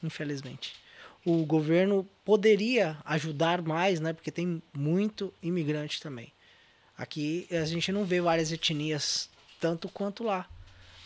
infelizmente. 0.02 0.82
O 1.24 1.44
governo 1.46 2.06
poderia 2.24 2.98
ajudar 3.04 3.62
mais, 3.62 3.98
né? 4.00 4.12
Porque 4.12 4.30
tem 4.30 4.62
muito 4.76 5.32
imigrante 5.42 6.00
também. 6.00 6.32
Aqui 6.96 7.46
a 7.50 7.64
gente 7.64 7.90
não 7.90 8.04
vê 8.04 8.20
várias 8.20 8.52
etnias 8.52 9.28
tanto 9.60 9.88
quanto 9.88 10.22
lá. 10.22 10.46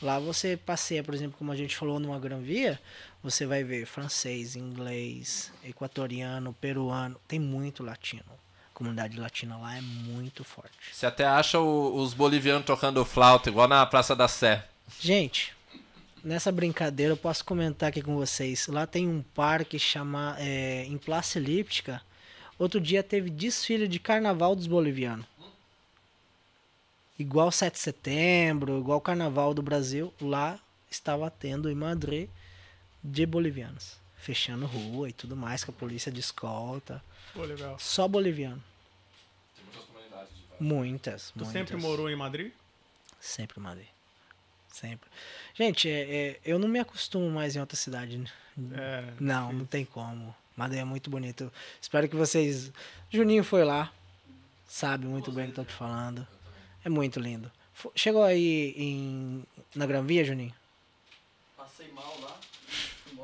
Lá 0.03 0.19
você 0.19 0.57
passeia, 0.57 1.03
por 1.03 1.15
exemplo, 1.15 1.37
como 1.39 1.51
a 1.51 1.57
gente 1.57 1.77
falou 1.77 1.99
numa 1.99 2.19
Gran 2.21 2.41
Via, 2.41 2.81
você 3.23 3.47
vai 3.47 3.65
ver 3.65 3.85
francês, 3.87 4.55
inglês, 4.55 5.53
equatoriano, 5.65 6.53
peruano, 6.61 7.21
tem 7.27 7.41
muito 7.41 7.83
latino. 7.83 8.23
A 8.71 8.75
comunidade 8.79 9.19
latina 9.19 9.57
lá 9.57 9.77
é 9.77 9.81
muito 9.81 10.45
forte. 10.45 10.77
Você 10.93 11.05
até 11.07 11.25
acha 11.25 11.59
o- 11.59 11.97
os 12.01 12.15
bolivianos 12.15 12.65
tocando 12.65 13.05
flauta, 13.05 13.49
igual 13.49 13.67
na 13.67 13.85
Praça 13.87 14.15
da 14.15 14.29
Sé. 14.29 14.65
Gente, 15.01 15.53
nessa 16.23 16.51
brincadeira 16.53 17.13
eu 17.13 17.17
posso 17.17 17.45
comentar 17.45 17.89
aqui 17.89 18.03
com 18.03 18.17
vocês. 18.17 18.67
Lá 18.67 18.87
tem 18.87 19.09
um 19.09 19.23
parque 19.23 19.79
chama, 19.79 20.37
é, 20.39 20.85
em 20.85 20.99
Praça 20.99 21.39
Elíptica. 21.39 22.03
Outro 22.59 22.81
dia 22.81 23.03
teve 23.03 23.31
desfile 23.31 23.87
de 23.87 23.99
carnaval 23.99 24.55
dos 24.57 24.67
bolivianos. 24.67 25.27
Igual 27.19 27.51
7 27.51 27.75
de 27.75 27.81
setembro, 27.81 28.79
igual 28.79 29.01
carnaval 29.01 29.53
do 29.53 29.63
Brasil, 29.63 30.13
lá 30.21 30.59
estava 30.91 31.31
tendo 31.31 31.69
em 31.71 31.75
Madrid 31.75 32.29
de 33.03 33.27
bolivianos. 33.27 33.97
Fechando 34.17 34.67
rua 34.67 35.09
e 35.09 35.13
tudo 35.13 35.37
mais, 35.37 35.65
com 35.65 35.71
a 35.71 35.75
polícia 35.75 36.11
de 36.13 36.21
escolta. 36.21 37.03
Pô, 37.35 37.43
legal. 37.43 37.77
Só 37.79 38.07
boliviano. 38.07 38.63
Muitas, 40.61 41.31
Tu 41.31 41.39
muitas. 41.39 41.53
sempre 41.53 41.77
morou 41.77 42.11
em 42.11 42.17
Madrid? 42.17 42.53
Sempre 43.21 43.61
mandei. 43.61 43.87
Sempre. 44.79 45.11
Gente, 45.55 45.91
é, 45.91 46.03
é, 46.03 46.41
eu 46.45 46.57
não 46.57 46.69
me 46.69 46.79
acostumo 46.79 47.29
mais 47.29 47.57
em 47.57 47.61
outra 47.61 47.77
cidade. 47.77 48.23
É, 48.73 49.05
Não, 49.19 49.53
não 49.53 49.67
tem 49.67 49.85
como. 49.85 50.33
Madeira 50.57 50.83
é 50.83 50.85
muito 50.85 51.11
bonito. 51.11 51.53
Espero 51.81 52.09
que 52.09 52.15
vocês. 52.15 52.71
Juninho 53.11 53.43
foi 53.43 53.65
lá. 53.65 53.93
Sabe 54.69 55.07
muito 55.07 55.33
bem 55.33 55.47
o 55.47 55.53
que 55.53 55.59
eu 55.59 55.65
tô 55.65 55.71
te 55.71 55.77
falando. 55.77 56.25
É 56.85 56.89
muito 56.89 57.19
lindo. 57.19 57.51
Chegou 57.95 58.23
aí 58.23 58.73
em, 58.77 59.45
na 59.75 59.85
Gran 59.85 60.05
Via, 60.05 60.25
Juninho? 60.25 60.55
Passei 61.57 61.91
mal 61.91 62.17
lá. 62.21 62.39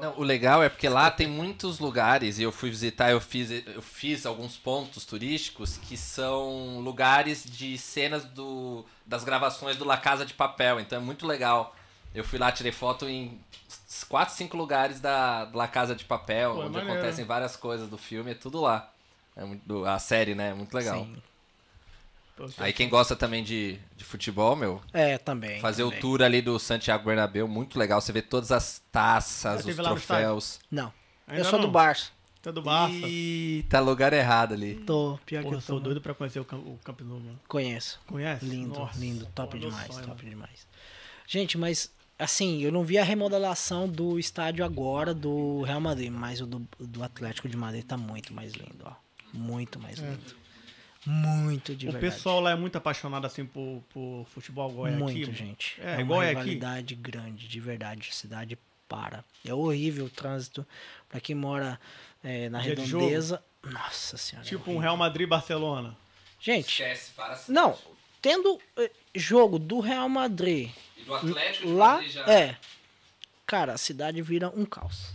Não, 0.00 0.18
o 0.18 0.22
legal 0.22 0.62
é 0.62 0.68
porque 0.68 0.88
lá 0.88 1.10
tem 1.10 1.26
muitos 1.26 1.78
lugares, 1.78 2.38
e 2.38 2.42
eu 2.42 2.50
fui 2.50 2.70
visitar, 2.70 3.10
eu 3.10 3.20
fiz, 3.20 3.50
eu 3.50 3.82
fiz 3.82 4.26
alguns 4.26 4.56
pontos 4.56 5.04
turísticos 5.04 5.76
que 5.76 5.96
são 5.96 6.80
lugares 6.80 7.44
de 7.44 7.78
cenas 7.78 8.24
do, 8.24 8.84
das 9.06 9.24
gravações 9.24 9.76
do 9.76 9.84
La 9.84 9.96
Casa 9.96 10.26
de 10.26 10.34
Papel, 10.34 10.80
então 10.80 10.98
é 10.98 11.00
muito 11.00 11.26
legal. 11.26 11.74
Eu 12.14 12.24
fui 12.24 12.38
lá, 12.38 12.52
tirei 12.52 12.70
foto 12.72 13.08
em 13.08 13.40
quatro, 14.08 14.34
cinco 14.34 14.56
lugares 14.56 15.00
da 15.00 15.48
La 15.52 15.66
Casa 15.66 15.94
de 15.94 16.04
Papel, 16.04 16.54
Pô, 16.54 16.62
é 16.62 16.64
onde 16.66 16.74
maneiro. 16.74 16.92
acontecem 16.98 17.24
várias 17.24 17.56
coisas 17.56 17.88
do 17.88 17.98
filme, 17.98 18.32
é 18.32 18.34
tudo 18.34 18.60
lá. 18.60 18.90
É 19.36 19.44
muito, 19.44 19.84
a 19.84 19.98
série, 19.98 20.34
né? 20.34 20.50
É 20.50 20.54
muito 20.54 20.72
legal. 20.74 20.96
Sim. 21.04 21.16
Aí 22.58 22.72
quem 22.72 22.88
gosta 22.88 23.14
também 23.14 23.44
de, 23.44 23.78
de 23.96 24.04
futebol, 24.04 24.56
meu, 24.56 24.82
É, 24.92 25.16
também. 25.18 25.60
fazer 25.60 25.82
também. 25.84 25.98
o 25.98 26.00
tour 26.00 26.22
ali 26.22 26.42
do 26.42 26.58
Santiago 26.58 27.04
Bernabéu, 27.04 27.46
muito 27.46 27.78
legal. 27.78 28.00
Você 28.00 28.12
vê 28.12 28.20
todas 28.22 28.50
as 28.50 28.82
taças, 28.90 29.64
os 29.64 29.76
troféus. 29.76 30.58
Não. 30.70 30.92
Ainda 31.28 31.40
eu 31.42 31.44
sou 31.44 31.58
não. 31.58 31.66
do 31.66 31.72
Barça. 31.72 32.10
É 32.44 32.52
do 32.52 32.60
Barça. 32.60 32.94
Ih, 32.94 33.64
tá 33.70 33.80
lugar 33.80 34.12
errado 34.12 34.52
ali. 34.52 34.74
Tô, 34.84 35.18
pior 35.24 35.42
Pô, 35.42 35.48
que 35.48 35.54
eu 35.54 35.58
eu 35.58 35.62
sou 35.62 35.76
tô. 35.78 35.84
doido 35.84 36.00
pra 36.00 36.12
conhecer 36.12 36.40
o, 36.40 36.42
o 36.42 36.78
Camp 36.84 37.00
Nou, 37.00 37.18
mano. 37.18 37.40
Conheço. 37.48 37.98
Conhece? 38.06 38.44
Lindo, 38.44 38.78
Nossa, 38.78 38.98
lindo, 38.98 39.26
top 39.34 39.58
demais, 39.58 39.86
sonho, 39.86 40.06
top 40.06 40.22
mano. 40.24 40.28
demais. 40.36 40.66
Gente, 41.26 41.56
mas 41.56 41.90
assim, 42.18 42.60
eu 42.62 42.70
não 42.70 42.84
vi 42.84 42.98
a 42.98 43.02
remodelação 43.04 43.88
do 43.88 44.18
estádio 44.18 44.62
agora 44.62 45.14
do 45.14 45.62
Real 45.62 45.80
Madrid, 45.80 46.10
mas 46.12 46.40
o 46.42 46.46
do, 46.46 46.68
do 46.78 47.02
Atlético 47.02 47.48
de 47.48 47.56
Madrid 47.56 47.84
tá 47.84 47.96
muito 47.96 48.34
mais 48.34 48.52
lindo, 48.52 48.84
ó. 48.84 48.92
Muito 49.32 49.80
mais 49.80 49.98
lindo. 49.98 50.43
Muito 51.06 51.74
de 51.74 51.88
O 51.88 51.92
verdade. 51.92 52.12
pessoal 52.14 52.40
lá 52.40 52.52
é 52.52 52.54
muito 52.54 52.76
apaixonado 52.78 53.26
assim 53.26 53.44
por, 53.44 53.82
por 53.92 54.26
futebol 54.32 54.70
igual 54.70 54.86
é 54.86 54.90
muito, 54.92 55.30
aqui. 55.30 55.38
gente. 55.38 55.76
É, 55.80 55.96
É, 55.96 56.00
igual 56.00 56.20
uma 56.20 56.24
é 56.24 56.30
aqui. 56.30 56.38
rivalidade 56.40 56.94
grande, 56.94 57.46
de 57.48 57.60
verdade. 57.60 58.08
A 58.10 58.14
cidade 58.14 58.58
para. 58.88 59.24
É 59.44 59.52
horrível 59.52 60.06
o 60.06 60.10
trânsito. 60.10 60.66
Pra 61.08 61.20
quem 61.20 61.34
mora 61.34 61.78
é, 62.22 62.48
na 62.48 62.60
Dia 62.60 62.74
de 62.74 62.82
redondeza. 62.82 63.42
Nossa 63.62 64.16
senhora. 64.16 64.46
é 64.46 64.48
Tipo 64.48 64.62
um 64.64 64.74
horrível. 64.74 64.80
Real 64.82 64.96
Madrid 64.96 65.28
Barcelona. 65.28 65.96
Gente, 66.40 66.68
Esquece, 66.68 67.10
para 67.12 67.38
não. 67.48 67.76
Tendo 68.20 68.58
eh, 68.78 68.90
jogo 69.14 69.58
do 69.58 69.80
Real 69.80 70.08
Madrid 70.08 70.70
E 70.96 71.02
do 71.04 71.14
Atlético 71.14 71.70
lá 71.70 72.02
é 72.26 72.56
cara 73.46 73.74
a 73.74 73.78
cidade 73.78 74.20
vira 74.22 74.48
um 74.56 74.64
caos 74.64 75.10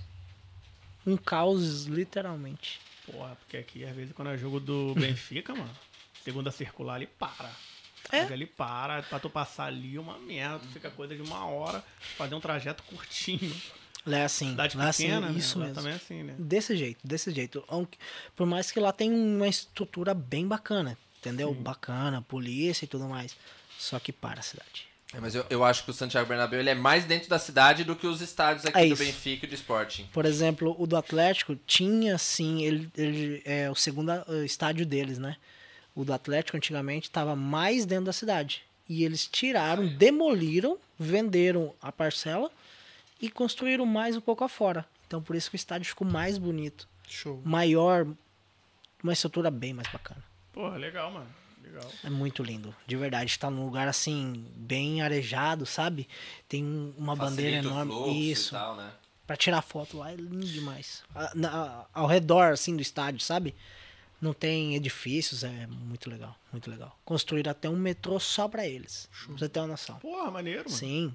um 1.05 1.17
caos 1.17 1.85
literalmente 1.85 2.79
Porra, 3.11 3.35
porque 3.35 3.57
aqui 3.57 3.83
às 3.85 3.95
vezes 3.95 4.13
quando 4.13 4.29
é 4.31 4.37
jogo 4.37 4.59
do 4.59 4.93
Benfica, 4.99 5.53
mano, 5.53 5.69
segunda 6.23 6.51
circular 6.51 6.97
ele 6.97 7.07
para. 7.07 7.49
É? 8.11 8.21
Mas 8.21 8.31
ele 8.31 8.45
para, 8.45 9.03
pra 9.03 9.19
tu 9.19 9.29
passar 9.29 9.65
ali 9.65 9.97
uma 9.99 10.17
merda, 10.17 10.59
tu 10.59 10.67
fica 10.69 10.89
coisa 10.89 11.15
de 11.15 11.21
uma 11.21 11.45
hora, 11.45 11.83
fazer 12.17 12.33
um 12.33 12.39
trajeto 12.39 12.81
curtinho. 12.83 13.53
lá 14.05 14.19
é 14.19 14.23
assim 14.23 14.51
Cidade 14.51 14.77
lá 14.77 14.87
é 14.87 14.91
pequena, 14.91 15.25
assim, 15.27 15.33
né? 15.33 15.39
isso 15.39 15.59
Lá 15.59 15.65
mesmo 15.65 15.75
também 15.75 15.93
é 15.93 15.95
assim, 15.95 16.23
né? 16.23 16.35
desse 16.39 16.75
jeito 16.77 17.05
desse 17.05 17.31
jeito 17.31 17.63
Aunque- 17.67 17.97
por 18.35 18.47
mais 18.47 18.71
que 18.71 18.79
lá 18.79 18.91
tem 18.93 19.11
uma 19.13 19.47
estrutura 19.47 20.13
bem 20.13 20.47
bacana 20.47 20.97
entendeu 21.19 21.53
bacana 21.53 22.21
polícia 22.21 22.85
e 22.85 22.87
tudo 22.87 23.07
mais 23.09 23.35
só 23.77 23.99
que 23.99 24.11
para 24.13 24.39
a 24.39 24.43
cidade 24.43 24.87
É, 25.13 25.19
mas 25.19 25.33
eu, 25.33 25.43
eu 25.49 25.63
acho 25.63 25.83
que 25.83 25.89
o 25.89 25.93
Santiago 25.93 26.27
Bernabéu 26.29 26.59
ele 26.59 26.69
é 26.69 26.75
mais 26.75 27.03
dentro 27.05 27.27
da 27.29 27.39
cidade 27.39 27.83
do 27.83 27.95
que 27.95 28.05
os 28.05 28.21
estádios 28.21 28.65
aqui 28.65 28.77
É 28.77 28.85
do 28.87 28.93
isso. 28.93 29.03
Benfica 29.03 29.45
e 29.45 29.49
do 29.49 29.55
Sporting. 29.55 30.07
por 30.13 30.23
exemplo 30.25 30.75
o 30.77 30.85
do 30.85 30.95
Atlético 30.95 31.55
tinha 31.65 32.17
sim 32.19 32.61
ele, 32.63 32.91
ele 32.95 33.41
é 33.43 33.69
o 33.71 33.75
segundo 33.75 34.11
eh, 34.11 34.45
estádio 34.45 34.85
deles 34.85 35.17
né 35.17 35.35
o 35.95 36.05
do 36.05 36.13
Atlético 36.13 36.55
antigamente 36.57 37.07
estava 37.09 37.35
mais 37.35 37.85
dentro 37.87 38.05
da 38.05 38.13
cidade 38.13 38.61
e 38.87 39.03
eles 39.03 39.25
tiraram 39.27 39.87
demoliram 39.87 40.77
venderam 40.99 41.73
a 41.81 41.91
parcela 41.91 42.51
e 43.19 43.31
construíram 43.31 43.87
mais 43.87 44.15
um 44.15 44.21
pouco 44.21 44.43
afora 44.43 44.85
então 45.07 45.21
por 45.23 45.35
isso 45.35 45.49
que 45.49 45.55
o 45.55 45.57
estádio 45.57 45.87
ficou 45.87 46.05
mais 46.07 46.37
bonito 46.37 46.87
Show. 47.07 47.41
maior 47.43 48.05
uma 49.03 49.13
estrutura 49.13 49.49
bem 49.49 49.73
mais 49.73 49.87
bacana 49.91 50.23
Porra, 50.53 50.77
legal, 50.77 51.09
mano. 51.11 51.27
Legal. 51.71 51.91
é 52.03 52.09
muito 52.09 52.41
lindo 52.43 52.75
de 52.87 52.95
verdade 52.95 53.29
está 53.31 53.49
num 53.49 53.63
lugar 53.65 53.87
assim 53.87 54.45
bem 54.55 55.01
arejado 55.01 55.65
sabe 55.65 56.07
tem 56.47 56.63
um- 56.63 56.93
uma 56.97 57.15
bandeira 57.15 57.57
Facilita 57.63 57.75
o 57.75 57.81
enorme 57.95 58.19
e 58.19 58.31
isso 58.31 58.51
tal, 58.51 58.75
né? 58.75 58.91
Pra 59.27 59.37
tirar 59.37 59.61
foto 59.61 59.97
lá 59.97 60.11
é 60.11 60.15
lindo 60.15 60.45
demais. 60.47 61.03
A- 61.13 61.31
na- 61.35 61.85
ao 61.93 62.07
redor, 62.07 62.51
assim, 62.51 62.75
do 62.75 62.81
estádio, 62.81 63.19
sabe? 63.19 63.53
Não 64.19 64.33
tem 64.33 64.73
edifícios, 64.75 65.43
é 65.43 65.67
muito 65.67 66.09
legal, 66.09 66.35
muito 66.51 66.67
legal. 66.69 66.97
Construíram 67.05 67.51
até 67.51 67.69
um 67.69 67.75
metrô 67.75 68.19
só 68.19 68.47
pra 68.47 68.65
eles. 68.67 69.07
Pra 69.27 69.37
você 69.37 69.47
ter 69.47 69.59
uma 69.59 69.67
noção. 69.67 69.97
Porra, 69.99 70.31
maneiro, 70.31 70.63
mano. 70.63 70.75
Sim. 70.75 71.13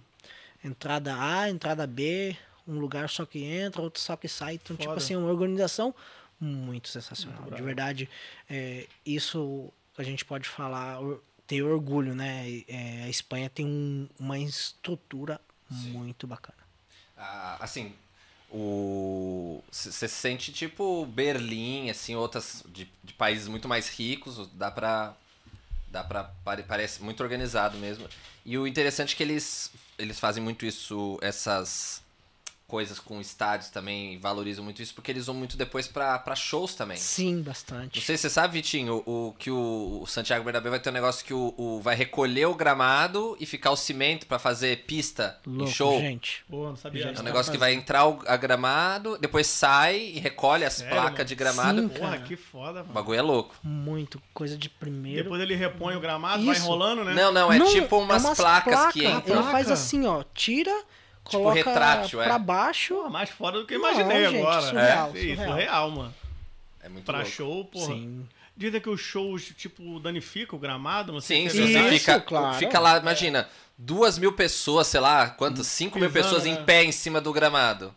Entrada 0.62 1.14
A, 1.18 1.50
entrada 1.50 1.86
B, 1.88 2.36
um 2.68 2.78
lugar 2.78 3.10
só 3.10 3.26
que 3.26 3.42
entra, 3.42 3.82
outro 3.82 4.00
só 4.00 4.16
que 4.16 4.28
sai. 4.28 4.54
Então, 4.54 4.76
tipo 4.76 4.88
Foda. 4.90 4.98
assim, 5.02 5.16
uma 5.16 5.28
organização 5.28 5.92
muito 6.40 6.88
sensacional. 6.88 7.42
Muito 7.42 7.56
de 7.56 7.62
verdade, 7.62 8.08
é, 8.48 8.86
isso 9.04 9.72
a 9.96 10.02
gente 10.02 10.24
pode 10.24 10.48
falar, 10.48 10.98
ter 11.46 11.62
orgulho, 11.62 12.14
né? 12.14 12.62
É, 12.68 13.02
a 13.04 13.08
Espanha 13.08 13.50
tem 13.50 13.66
um- 13.66 14.08
uma 14.18 14.38
estrutura 14.38 15.40
muito 15.70 16.26
bacana. 16.26 16.58
Ah, 17.16 17.56
assim, 17.60 17.94
o 18.50 19.62
você 19.70 20.08
se 20.08 20.08
sente 20.08 20.52
tipo 20.52 21.06
Berlim, 21.06 21.90
assim, 21.90 22.14
outras 22.14 22.64
de, 22.68 22.88
de 23.02 23.12
países 23.14 23.48
muito 23.48 23.68
mais 23.68 23.88
ricos, 23.88 24.48
dá 24.52 24.70
pra 24.70 25.14
dá 25.88 26.02
para 26.04 26.24
parece 26.66 27.02
muito 27.02 27.22
organizado 27.22 27.78
mesmo. 27.78 28.08
E 28.44 28.58
o 28.58 28.66
interessante 28.66 29.14
é 29.14 29.16
que 29.16 29.22
eles 29.22 29.70
eles 29.98 30.18
fazem 30.20 30.42
muito 30.42 30.66
isso, 30.66 31.18
essas 31.22 32.02
coisas 32.74 32.98
com 32.98 33.20
estádios 33.20 33.70
também, 33.70 34.18
valorizam 34.18 34.64
muito 34.64 34.82
isso, 34.82 34.92
porque 34.96 35.08
eles 35.12 35.26
vão 35.26 35.34
muito 35.36 35.56
depois 35.56 35.86
pra 35.86 36.18
pra 36.18 36.34
shows 36.34 36.74
também. 36.74 36.96
Sim, 36.96 37.36
Não 37.36 37.42
bastante. 37.44 38.00
sei 38.00 38.16
se 38.16 38.22
você 38.22 38.30
sabe, 38.30 38.54
Vitinho, 38.54 39.00
o, 39.06 39.28
o 39.28 39.32
que 39.38 39.48
o, 39.48 40.00
o 40.02 40.06
Santiago 40.08 40.44
Bernabéu 40.44 40.72
vai 40.72 40.80
ter 40.80 40.90
um 40.90 40.92
negócio 40.92 41.24
que 41.24 41.32
o, 41.32 41.54
o- 41.56 41.80
vai 41.80 41.94
recolher 41.94 42.46
o 42.46 42.54
gramado 42.54 43.36
e 43.38 43.46
ficar 43.46 43.70
o 43.70 43.76
cimento 43.76 44.26
pra 44.26 44.40
fazer 44.40 44.84
pista 44.86 45.38
Louco, 45.46 45.62
em 45.70 45.72
show. 45.72 46.00
gente. 46.00 46.44
Pô, 46.50 46.66
não 46.68 46.74
sabia. 46.76 47.04
É 47.06 47.10
um 47.10 47.14
não. 47.14 47.22
negócio 47.22 47.52
que 47.52 47.58
vai 47.58 47.72
entrar 47.74 48.06
o 48.08 48.20
a 48.26 48.36
gramado, 48.36 49.16
depois 49.18 49.46
sai 49.46 49.96
e 50.14 50.18
recolhe 50.18 50.64
as 50.64 50.72
Sério, 50.74 50.92
placas 50.94 51.18
mano? 51.18 51.28
de 51.28 51.34
gramado. 51.36 51.80
Sim. 51.82 51.88
Porra, 51.90 52.18
que 52.18 52.36
foda, 52.36 52.80
O 52.80 52.82
mano. 52.82 52.92
bagulho 52.94 53.18
é 53.18 53.22
louco. 53.22 53.54
Muito 53.62 54.20
coisa 54.32 54.56
de 54.58 54.68
primeiro. 54.68 55.22
Depois 55.22 55.40
ele 55.40 55.54
repõe 55.54 55.94
o 55.94 56.00
gramado, 56.00 56.44
vai 56.44 56.54
Isso. 56.56 56.64
enrolando, 56.64 57.04
né? 57.04 57.14
Não, 57.14 57.30
não, 57.30 57.52
é 57.52 57.58
Não, 57.58 57.70
tipo 57.72 57.98
umas, 57.98 58.24
umas 58.24 58.36
placas 58.36 58.92
que 58.92 59.02
placa. 59.02 59.18
entram. 59.18 59.40
Ele 59.42 59.50
faz 59.52 59.70
assim, 59.70 60.06
ó, 60.06 60.24
tira, 60.34 60.74
coloca 61.24 61.54
retrátil, 61.54 62.22
é. 62.22 62.24
pra 62.24 62.38
baixo. 62.38 62.94
Pô, 62.94 63.10
mais 63.10 63.30
foda 63.30 63.58
do 63.60 63.66
que 63.66 63.74
eu 63.74 63.80
Não, 63.80 63.90
imaginei 63.90 64.26
gente, 64.26 64.38
agora. 64.38 64.62
surreal, 64.62 65.12
é, 65.14 65.18
isso, 65.18 65.34
surreal. 65.36 65.50
surreal, 65.52 65.90
mano. 65.90 66.14
É 66.82 66.88
muito 66.88 67.04
Pra 67.04 67.18
louco. 67.18 67.30
show, 67.30 67.64
porra. 67.64 67.86
Sim. 67.86 68.28
Dizem 68.56 68.80
que 68.80 68.88
os 68.88 69.00
shows, 69.00 69.52
tipo, 69.56 69.98
danificam 69.98 70.56
o 70.56 70.60
gramado, 70.60 71.12
não 71.12 71.20
sei 71.20 71.48
Sim, 71.48 71.50
se 71.50 71.62
é 71.62 71.66
você. 71.66 71.94
Isso, 71.94 71.98
fica, 72.04 72.20
claro. 72.20 72.56
fica 72.56 72.78
lá, 72.78 72.98
imagina, 72.98 73.48
duas 73.76 74.16
mil 74.16 74.32
pessoas, 74.32 74.86
sei 74.86 75.00
lá, 75.00 75.30
quantas? 75.30 75.66
Cinco 75.66 75.98
mil 75.98 76.08
Pisando, 76.08 76.24
pessoas 76.36 76.44
né? 76.44 76.50
em 76.50 76.64
pé 76.64 76.84
em 76.84 76.92
cima 76.92 77.20
do 77.20 77.32
gramado. 77.32 77.92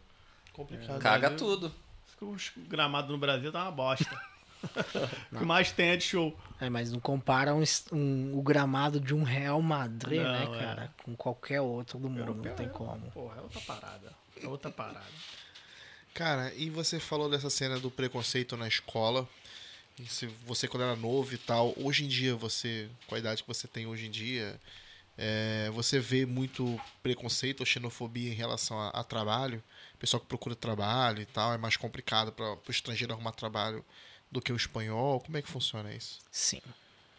Complicado. 0.54 1.00
Caga 1.00 1.30
né? 1.30 1.36
tudo. 1.36 1.72
Os 2.20 2.52
gramados 2.58 3.12
no 3.12 3.18
Brasil 3.20 3.52
tá 3.52 3.62
uma 3.63 3.72
bosta. 3.72 4.10
o 5.32 5.38
que 5.39 5.46
mais 5.46 5.72
tem 5.72 5.89
é 5.89 5.98
de 5.98 6.04
show. 6.04 6.38
É, 6.60 6.70
mas 6.70 6.91
não 6.91 7.00
compara 7.00 7.54
um, 7.54 7.63
um- 7.91 8.38
o 8.38 8.41
gramado 8.41 9.00
de 9.00 9.13
um 9.13 9.24
Real 9.24 9.62
Madrid, 9.62 10.22
Não, 10.22 10.32
né, 10.32 10.43
é. 10.43 10.60
cara? 10.60 10.93
Com 11.04 11.15
qualquer 11.15 11.62
outro 11.62 12.00
do 12.00 12.10
mundo, 12.10 12.20
Europeu 12.20 12.50
não 12.52 12.56
tem 12.56 12.65
é- 12.65 12.70
como. 12.70 13.12
Porra, 13.12 13.38
é 13.38 13.41
outra 13.41 13.62
parada. 13.62 14.13
É 14.41 14.48
outra 14.48 14.72
parada. 14.72 15.06
Cara, 16.13 16.52
e 16.56 16.70
você 16.70 17.00
falou 17.00 17.30
dessa 17.30 17.50
cena 17.50 17.80
do 17.80 17.91
preconceito 17.91 18.58
na 18.58 18.67
escola. 18.67 19.28
Se 20.08 20.28
você 20.46 20.67
quando 20.67 20.84
era 20.84 20.96
novo 20.96 21.34
e 21.34 21.38
tal, 21.38 21.74
hoje 21.78 22.06
em 22.06 22.08
dia 22.08 22.36
você, 22.36 22.88
com 23.08 23.15
a 23.15 23.20
idade 23.20 23.41
que 23.43 23.48
você 23.48 23.67
tem 23.67 23.86
hoje 23.88 24.08
em 24.08 24.12
dia, 24.12 24.60
é, 25.17 25.70
você 25.74 26.00
vê 26.00 26.26
muito 26.26 26.80
preconceito 27.02 27.62
ou 27.62 27.65
xenofobia 27.65 28.32
em 28.32 28.36
relação 28.36 28.80
a, 28.80 28.89
a 28.89 29.04
trabalho? 29.04 29.62
Pessoal 30.00 30.22
que 30.22 30.28
procura 30.28 30.56
trabalho 30.56 31.22
e 31.22 31.26
tal, 31.26 31.54
é 31.54 31.58
mais 31.58 31.78
complicado 31.78 32.32
para 32.32 32.46
o 32.54 32.62
estrangeiro 32.70 33.13
arrumar 33.13 33.32
trabalho 33.32 33.84
do 34.32 34.42
que 34.42 34.52
o 34.52 34.56
espanhol. 34.56 35.20
Como 35.22 35.38
é 35.38 35.42
que 35.42 35.50
funciona 35.50 35.94
isso? 35.94 36.20
Sim, 36.32 36.62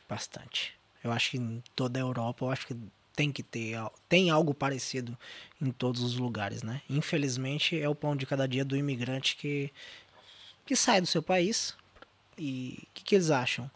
bastante. 0.09 0.75
Eu 1.03 1.12
acho 1.12 1.31
que 1.31 1.38
em 1.38 1.62
toda 1.75 1.99
a 1.99 2.03
Europa, 2.03 2.44
eu 2.44 2.51
acho 2.51 2.66
que 2.66 2.77
tem 3.14 3.33
que 3.33 3.42
ter, 3.42 3.77
tem 4.09 4.31
algo 4.31 4.55
parecido 4.55 5.18
em 5.61 5.73
todos 5.73 6.03
os 6.03 6.16
lugares, 6.16 6.62
né? 6.62 6.83
Infelizmente, 6.88 7.81
é 7.81 7.88
o 7.88 7.94
pão 7.94 8.14
de 8.14 8.25
cada 8.25 8.47
dia 8.47 8.64
do 8.64 8.77
imigrante 8.77 9.37
que, 9.37 9.73
que 10.64 10.77
sai 10.77 11.01
do 11.01 11.07
seu 11.07 11.23
país. 11.23 11.75
E 12.37 12.79
o 12.83 12.87
que, 12.94 13.05
que 13.05 13.14
eles 13.16 13.31
acham? 13.31 13.68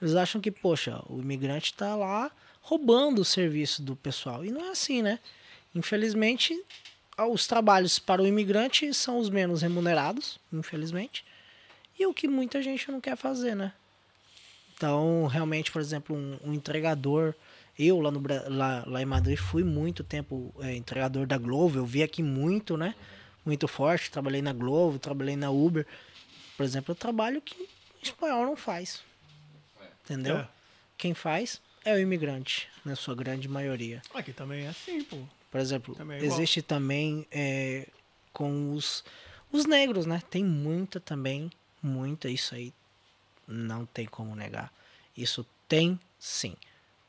Eles 0.00 0.14
acham 0.14 0.40
que, 0.40 0.50
poxa, 0.50 1.02
o 1.08 1.20
imigrante 1.20 1.72
está 1.72 1.94
lá 1.94 2.30
roubando 2.62 3.20
o 3.20 3.24
serviço 3.24 3.82
do 3.82 3.94
pessoal. 3.94 4.44
E 4.44 4.50
não 4.50 4.64
é 4.64 4.70
assim, 4.70 5.02
né? 5.02 5.18
Infelizmente, 5.74 6.58
os 7.30 7.46
trabalhos 7.46 7.98
para 7.98 8.22
o 8.22 8.26
imigrante 8.26 8.92
são 8.94 9.18
os 9.18 9.28
menos 9.28 9.62
remunerados, 9.62 10.38
infelizmente. 10.52 11.24
E 11.98 12.06
o 12.06 12.14
que 12.14 12.28
muita 12.28 12.62
gente 12.62 12.90
não 12.90 13.00
quer 13.00 13.16
fazer, 13.16 13.54
né? 13.54 13.72
Então, 14.76 15.26
realmente, 15.26 15.72
por 15.72 15.80
exemplo, 15.80 16.14
um, 16.14 16.38
um 16.44 16.52
entregador. 16.52 17.34
Eu 17.78 18.00
lá, 18.00 18.10
no, 18.10 18.22
lá, 18.48 18.84
lá 18.86 19.02
em 19.02 19.06
Madrid 19.06 19.38
fui 19.38 19.64
muito 19.64 20.04
tempo 20.04 20.54
é, 20.60 20.74
entregador 20.74 21.26
da 21.26 21.38
Glovo. 21.38 21.78
Eu 21.78 21.86
vi 21.86 22.02
aqui 22.02 22.22
muito, 22.22 22.76
né? 22.76 22.94
Muito 23.44 23.66
forte. 23.66 24.10
Trabalhei 24.10 24.42
na 24.42 24.52
Glovo, 24.52 24.98
trabalhei 24.98 25.36
na 25.36 25.50
Uber. 25.50 25.86
Por 26.56 26.64
exemplo, 26.64 26.92
eu 26.92 26.96
trabalho 26.96 27.40
que 27.40 27.62
o 27.62 27.68
espanhol 28.02 28.44
não 28.44 28.56
faz. 28.56 29.02
Entendeu? 30.04 30.38
É. 30.38 30.48
Quem 30.96 31.14
faz 31.14 31.60
é 31.84 31.94
o 31.94 31.98
imigrante, 31.98 32.68
na 32.84 32.96
sua 32.96 33.14
grande 33.14 33.48
maioria. 33.48 34.02
Aqui 34.14 34.32
também 34.32 34.66
é 34.66 34.68
assim, 34.68 35.02
pô. 35.04 35.18
Por 35.50 35.60
exemplo, 35.60 35.94
Também 35.94 36.18
é 36.18 36.24
existe 36.24 36.60
também 36.60 37.26
é, 37.30 37.86
com 38.32 38.72
os, 38.72 39.04
os 39.50 39.64
negros, 39.64 40.04
né? 40.04 40.22
Tem 40.28 40.44
muita 40.44 41.00
também, 41.00 41.50
muita, 41.86 42.28
isso 42.28 42.54
aí 42.54 42.72
não 43.46 43.86
tem 43.86 44.06
como 44.06 44.34
negar. 44.34 44.72
Isso 45.16 45.46
tem 45.68 45.98
sim. 46.18 46.54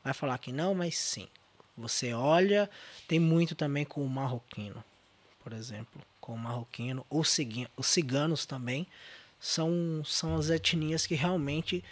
Vai 0.02 0.14
falar 0.14 0.38
que 0.38 0.52
não, 0.52 0.74
mas 0.74 0.96
sim. 0.96 1.28
Você 1.76 2.12
olha, 2.12 2.68
tem 3.06 3.20
muito 3.20 3.54
também 3.54 3.84
com 3.84 4.04
o 4.04 4.08
marroquino, 4.08 4.82
por 5.42 5.52
exemplo. 5.52 6.00
Com 6.20 6.34
o 6.34 6.38
marroquino, 6.38 7.06
ou 7.08 7.20
os 7.20 7.86
ciganos 7.86 8.44
também, 8.44 8.86
são, 9.40 10.02
são 10.04 10.36
as 10.36 10.50
etnias 10.50 11.06
que 11.06 11.14
realmente 11.14 11.84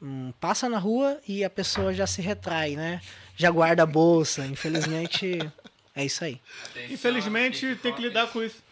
hum, 0.00 0.32
passa 0.40 0.68
na 0.68 0.78
rua 0.78 1.20
e 1.26 1.44
a 1.44 1.50
pessoa 1.50 1.92
já 1.92 2.06
se 2.06 2.22
retrai, 2.22 2.76
né? 2.76 3.02
Já 3.36 3.50
guarda 3.50 3.82
a 3.82 3.86
bolsa. 3.86 4.46
Infelizmente, 4.46 5.50
é 5.94 6.04
isso 6.04 6.24
aí. 6.24 6.40
Infelizmente, 6.88 7.76
tem 7.76 7.92
que 7.92 8.02
lidar 8.02 8.28
com 8.28 8.42
isso. 8.42 8.62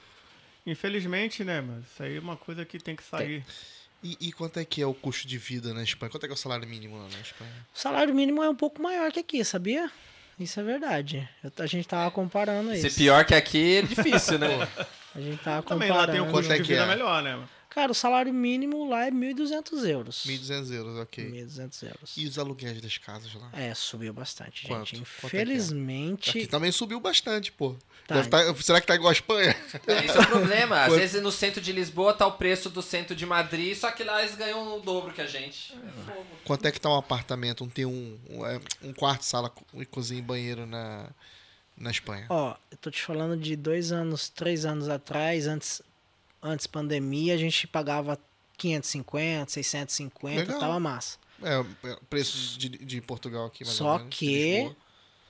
Infelizmente, 0.66 1.42
né, 1.44 1.60
mas 1.60 1.84
isso 1.84 2.02
aí 2.02 2.16
é 2.16 2.20
uma 2.20 2.36
coisa 2.36 2.64
que 2.64 2.78
tem 2.78 2.94
que 2.94 3.02
sair. 3.02 3.44
E, 4.02 4.16
e 4.20 4.32
quanto 4.32 4.58
é 4.58 4.64
que 4.64 4.82
é 4.82 4.86
o 4.86 4.94
custo 4.94 5.26
de 5.28 5.38
vida 5.38 5.72
na 5.72 5.82
Espanha? 5.82 6.10
Quanto 6.10 6.24
é 6.24 6.26
que 6.28 6.32
é 6.32 6.34
o 6.34 6.38
salário 6.38 6.66
mínimo 6.68 6.96
lá 6.96 7.08
na 7.08 7.20
Espanha? 7.20 7.52
O 7.74 7.78
salário 7.78 8.14
mínimo 8.14 8.42
é 8.42 8.48
um 8.50 8.54
pouco 8.54 8.82
maior 8.82 9.10
que 9.12 9.20
aqui, 9.20 9.44
sabia? 9.44 9.90
Isso 10.38 10.58
é 10.58 10.62
verdade. 10.62 11.28
Eu- 11.42 11.52
a 11.58 11.66
gente 11.66 11.86
tava 11.86 12.10
comparando 12.10 12.70
Ser 12.70 12.86
isso. 12.88 12.96
pior 12.98 13.24
que 13.24 13.34
aqui 13.34 13.76
é 13.76 13.82
difícil, 13.82 14.38
né? 14.38 14.48
A 15.14 15.20
gente 15.20 15.42
tava 15.42 15.62
Também 15.62 15.90
lá 15.90 16.06
tem 16.06 16.22
um 16.22 16.24
comparando. 16.24 16.32
Custo 16.38 16.52
é 16.54 16.56
de 16.56 16.62
que 16.62 16.68
vida 16.68 16.84
é? 16.84 16.86
melhor, 16.86 17.22
né? 17.22 17.38
Cara, 17.74 17.90
o 17.90 17.94
salário 17.94 18.34
mínimo 18.34 18.86
lá 18.86 19.06
é 19.06 19.10
1.200 19.10 19.86
euros. 19.88 20.24
1.200 20.26 20.70
euros, 20.72 20.98
ok. 20.98 21.24
1.200 21.30 21.82
euros. 21.88 22.14
E 22.18 22.26
os 22.26 22.38
aluguéis 22.38 22.80
das 22.82 22.98
casas 22.98 23.32
lá? 23.34 23.48
É, 23.54 23.72
subiu 23.74 24.12
bastante, 24.12 24.66
Quanto? 24.66 24.90
gente. 24.90 25.08
Quanto 25.20 25.26
é 25.26 25.30
que 25.30 25.36
é? 25.36 25.42
Infelizmente. 25.42 26.30
Aqui 26.30 26.46
também 26.46 26.70
subiu 26.70 27.00
bastante, 27.00 27.50
pô. 27.50 27.74
Tá. 28.06 28.16
Deve 28.16 28.28
tá- 28.28 28.54
será 28.62 28.78
que 28.80 28.86
tá 28.86 28.94
igual 28.94 29.08
a 29.08 29.12
Espanha? 29.12 29.56
Esse 30.04 30.16
é 30.18 30.20
o 30.20 30.26
problema. 30.26 30.80
Às 30.84 30.88
Quanto- 30.88 30.98
vezes 31.00 31.22
no 31.22 31.32
centro 31.32 31.60
de 31.62 31.72
Lisboa 31.72 32.12
tá 32.12 32.26
o 32.26 32.32
preço 32.32 32.68
do 32.68 32.82
centro 32.82 33.16
de 33.16 33.24
Madrid, 33.24 33.74
só 33.74 33.90
que 33.90 34.04
lá 34.04 34.20
eles 34.22 34.34
ganham 34.36 34.76
o 34.76 34.80
dobro 34.80 35.12
que 35.14 35.22
a 35.22 35.26
gente. 35.26 35.72
É 35.72 36.12
fogo. 36.12 36.26
Quanto 36.44 36.66
é 36.66 36.72
que 36.72 36.80
tá 36.80 36.90
um 36.90 36.96
apartamento? 36.98 37.64
Um 37.64 37.68
tem 37.70 37.86
um, 37.86 38.18
um, 38.28 38.44
é, 38.44 38.60
um 38.82 38.92
quarto, 38.92 39.22
sala, 39.22 39.48
co- 39.48 39.64
e 39.80 39.86
cozinha 39.86 40.18
e 40.18 40.22
banheiro 40.22 40.66
na, 40.66 41.08
na 41.76 41.90
Espanha? 41.90 42.26
Ó, 42.28 42.54
eu 42.70 42.76
tô 42.76 42.90
te 42.90 43.00
falando 43.02 43.34
de 43.36 43.56
dois 43.56 43.92
anos, 43.92 44.28
três 44.28 44.66
anos 44.66 44.88
atrás, 44.90 45.46
antes, 45.46 45.80
antes 46.42 46.66
pandemia, 46.66 47.34
a 47.34 47.36
gente 47.38 47.66
pagava 47.66 48.18
550, 48.58 49.50
650, 49.50 50.40
Legal. 50.40 50.58
tava 50.60 50.80
massa. 50.80 51.18
É, 51.42 51.64
é, 51.88 51.96
preço 52.08 52.58
de, 52.58 52.68
de 52.68 53.00
Portugal 53.00 53.46
aqui, 53.46 53.64
mais 53.64 53.76
Só 53.76 53.94
ou 53.94 54.06
que 54.08 54.70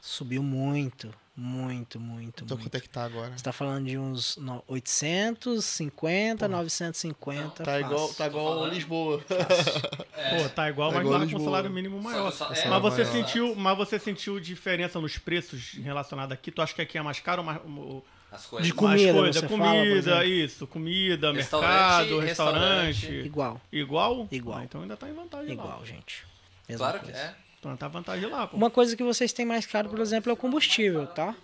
subiu 0.01 0.43
muito, 0.43 1.15
muito, 1.35 1.99
muito, 1.99 2.45
Então 2.45 2.57
muito. 2.57 2.67
quanto 2.69 2.75
é 2.75 2.81
que 2.81 2.89
tá 2.89 3.05
agora? 3.05 3.33
Você 3.37 3.43
tá 3.43 3.53
falando 3.53 3.87
de 3.87 3.97
uns 3.97 4.37
no- 4.37 4.63
850, 4.67 6.47
950. 6.49 7.65
Tá 7.65 7.81
igual, 7.81 8.01
fácil. 8.01 8.15
tá 8.17 8.27
igual 8.27 8.55
falando. 8.57 8.75
Lisboa. 8.75 9.25
Pô, 9.29 10.49
tá 10.55 10.69
igual, 10.69 10.91
Tá 10.91 10.97
mas 10.99 11.07
igual 11.07 11.21
lá 11.21 11.27
com 11.31 11.45
salário 11.45 11.71
mínimo 11.71 12.01
maior. 12.03 12.31
Só 12.33 12.47
só- 12.47 12.53
é, 12.55 12.69
Mas 12.69 12.83
você 12.83 13.05
maior. 13.05 13.13
sentiu, 13.17 13.55
mas 13.55 13.77
você 13.79 13.99
sentiu 13.99 14.39
diferença 14.41 15.01
nos 15.01 15.17
preços 15.19 15.73
relacionados 15.75 16.33
aqui? 16.33 16.51
Tu 16.51 16.61
acha 16.61 16.75
que 16.75 16.83
aqui 16.83 16.99
é 16.99 17.03
mais 17.03 17.21
caro 17.21 17.41
ou 17.43 17.47
mais, 17.47 17.59
o- 17.65 18.05
As 18.33 18.47
coisas. 18.47 18.67
De 18.67 18.73
comida, 18.73 19.13
coisa? 19.13 19.49
fala, 19.49 19.61
comida, 19.61 19.95
exemplo. 19.99 20.25
isso, 20.25 20.67
comida, 20.67 21.33
Restaurante, 21.33 21.71
mercado, 21.71 22.19
restaurante. 22.21 22.87
restaurante. 22.87 23.27
Igual, 23.27 23.61
Igual? 23.71 24.29
Igual. 24.33 24.59
Ah, 24.59 24.65
então 24.65 24.81
ainda 24.83 24.97
tá 24.97 25.09
em 25.09 25.13
vantagem 25.13 25.49
lá. 25.49 25.53
igual, 25.65 25.85
gente. 25.85 26.25
Mesma 26.69 26.87
Claro 26.87 26.99
que 27.01 27.05
coisa. 27.13 27.21
é. 27.21 27.35
Então 27.61 27.77
tá 27.77 27.89
vantagem 27.89 28.29
lá, 28.29 28.47
pô. 28.47 28.57
Uma 28.57 28.71
coisa 28.71 28.97
que 28.97 29.03
vocês 29.05 29.33
têm 29.33 29.45
mais 29.45 29.67
caro, 29.67 29.89
por 29.91 30.01
exemplo, 30.01 30.31
é 30.31 30.33
o 30.33 30.37
combustível, 30.37 31.07
tá? 31.07 31.35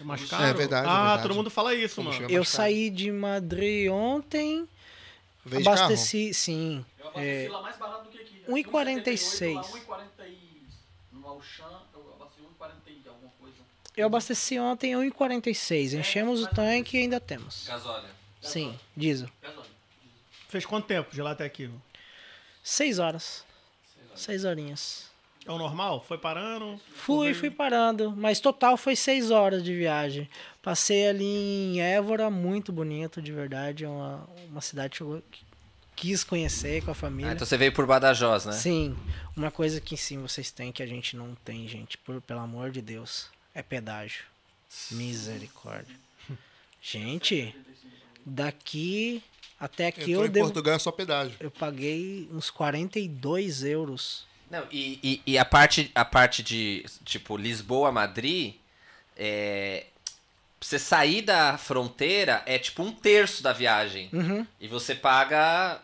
É 0.00 0.04
mais 0.04 0.24
caro? 0.26 0.44
É 0.44 0.54
verdade, 0.54 0.86
é 0.86 0.90
Ah, 0.90 0.98
verdade. 1.08 1.22
todo 1.22 1.34
mundo 1.34 1.50
fala 1.50 1.74
isso, 1.74 2.00
mano. 2.00 2.12
Combustível. 2.12 2.36
Eu 2.40 2.44
saí 2.44 2.88
de 2.88 3.10
Madrid 3.10 3.90
ontem, 3.90 4.66
Veio 5.44 5.62
abasteci, 5.68 6.32
sim. 6.32 6.84
Eu 7.00 7.08
abasteci 7.08 7.46
É, 7.46 7.48
lá 7.50 7.62
mais 7.62 7.76
barato 7.76 8.04
do 8.04 8.10
que 8.10 8.18
aqui. 8.18 8.42
1,46. 8.48 9.54
Lá 9.56 9.62
1,40 9.62 10.26
e... 10.28 10.62
No 11.12 11.26
Auchan, 11.26 11.64
eu 11.92 12.12
abasteci 12.14 12.42
1,40 12.42 12.70
e 13.04 13.08
alguma 13.08 13.32
coisa. 13.40 13.56
Eu 13.98 14.06
abasteci 14.06 14.58
ontem 14.58 14.92
1,46. 14.92 15.98
Enchemos 15.98 16.42
o 16.42 16.46
tanque 16.46 16.96
e 16.96 17.00
ainda 17.00 17.18
temos. 17.18 17.66
Gasóleo. 17.66 18.08
Sim, 18.40 18.78
diesel. 18.96 19.28
Gasóleo. 19.42 19.68
Fez 20.48 20.64
quanto 20.64 20.86
tempo 20.86 21.12
de 21.12 21.20
lá 21.20 21.32
até 21.32 21.44
aqui? 21.44 21.68
Seis 22.62 22.98
horas. 22.98 23.44
Seis 24.14 24.44
horinhas. 24.44 25.08
É 25.44 25.50
o 25.50 25.58
normal? 25.58 26.04
Foi 26.06 26.16
parando? 26.16 26.80
Fui, 26.94 27.34
fui 27.34 27.50
parando. 27.50 28.14
Mas 28.16 28.38
total 28.38 28.76
foi 28.76 28.94
seis 28.94 29.30
horas 29.30 29.64
de 29.64 29.74
viagem. 29.74 30.28
Passei 30.62 31.08
ali 31.08 31.24
em 31.24 31.80
Évora, 31.80 32.30
muito 32.30 32.70
bonito, 32.70 33.20
de 33.20 33.32
verdade. 33.32 33.84
É 33.84 33.88
uma, 33.88 34.28
uma 34.50 34.60
cidade 34.60 34.98
que 34.98 35.00
eu 35.00 35.22
quis 35.96 36.22
conhecer 36.22 36.84
com 36.84 36.92
a 36.92 36.94
família. 36.94 37.32
Ah, 37.32 37.34
então 37.34 37.46
você 37.46 37.56
veio 37.56 37.72
por 37.72 37.86
Badajoz, 37.86 38.44
né? 38.46 38.52
Sim, 38.52 38.96
uma 39.36 39.50
coisa 39.50 39.80
que 39.80 39.96
sim 39.96 40.20
vocês 40.22 40.50
têm 40.50 40.70
que 40.70 40.82
a 40.82 40.86
gente 40.86 41.16
não 41.16 41.34
tem, 41.44 41.66
gente, 41.66 41.98
por, 41.98 42.20
pelo 42.20 42.40
amor 42.40 42.70
de 42.70 42.80
Deus, 42.80 43.28
é 43.58 43.62
pedágio. 43.62 44.24
Misericórdia. 44.92 45.96
Gente, 46.80 47.54
daqui 48.24 49.20
até 49.58 49.88
aqui 49.88 50.02
Entrou 50.02 50.22
eu 50.22 50.26
em 50.28 50.30
devo, 50.30 50.46
Portugal 50.46 50.74
é 50.76 50.78
só 50.78 50.92
pedágio. 50.92 51.34
eu 51.40 51.50
paguei 51.50 52.28
uns 52.32 52.50
42 52.50 53.64
euros. 53.64 54.24
Não, 54.48 54.64
e, 54.70 55.00
e, 55.02 55.32
e 55.32 55.38
a 55.38 55.44
parte, 55.44 55.90
a 55.94 56.04
parte 56.04 56.42
de, 56.42 56.84
tipo, 57.04 57.36
Lisboa, 57.36 57.90
Madrid, 57.90 58.54
é, 59.16 59.86
pra 60.60 60.68
você 60.68 60.78
sair 60.78 61.22
da 61.22 61.58
fronteira 61.58 62.42
é 62.46 62.58
tipo 62.58 62.82
um 62.84 62.92
terço 62.92 63.42
da 63.42 63.52
viagem. 63.52 64.08
Uhum. 64.12 64.46
E 64.60 64.68
você 64.68 64.94
paga, 64.94 65.80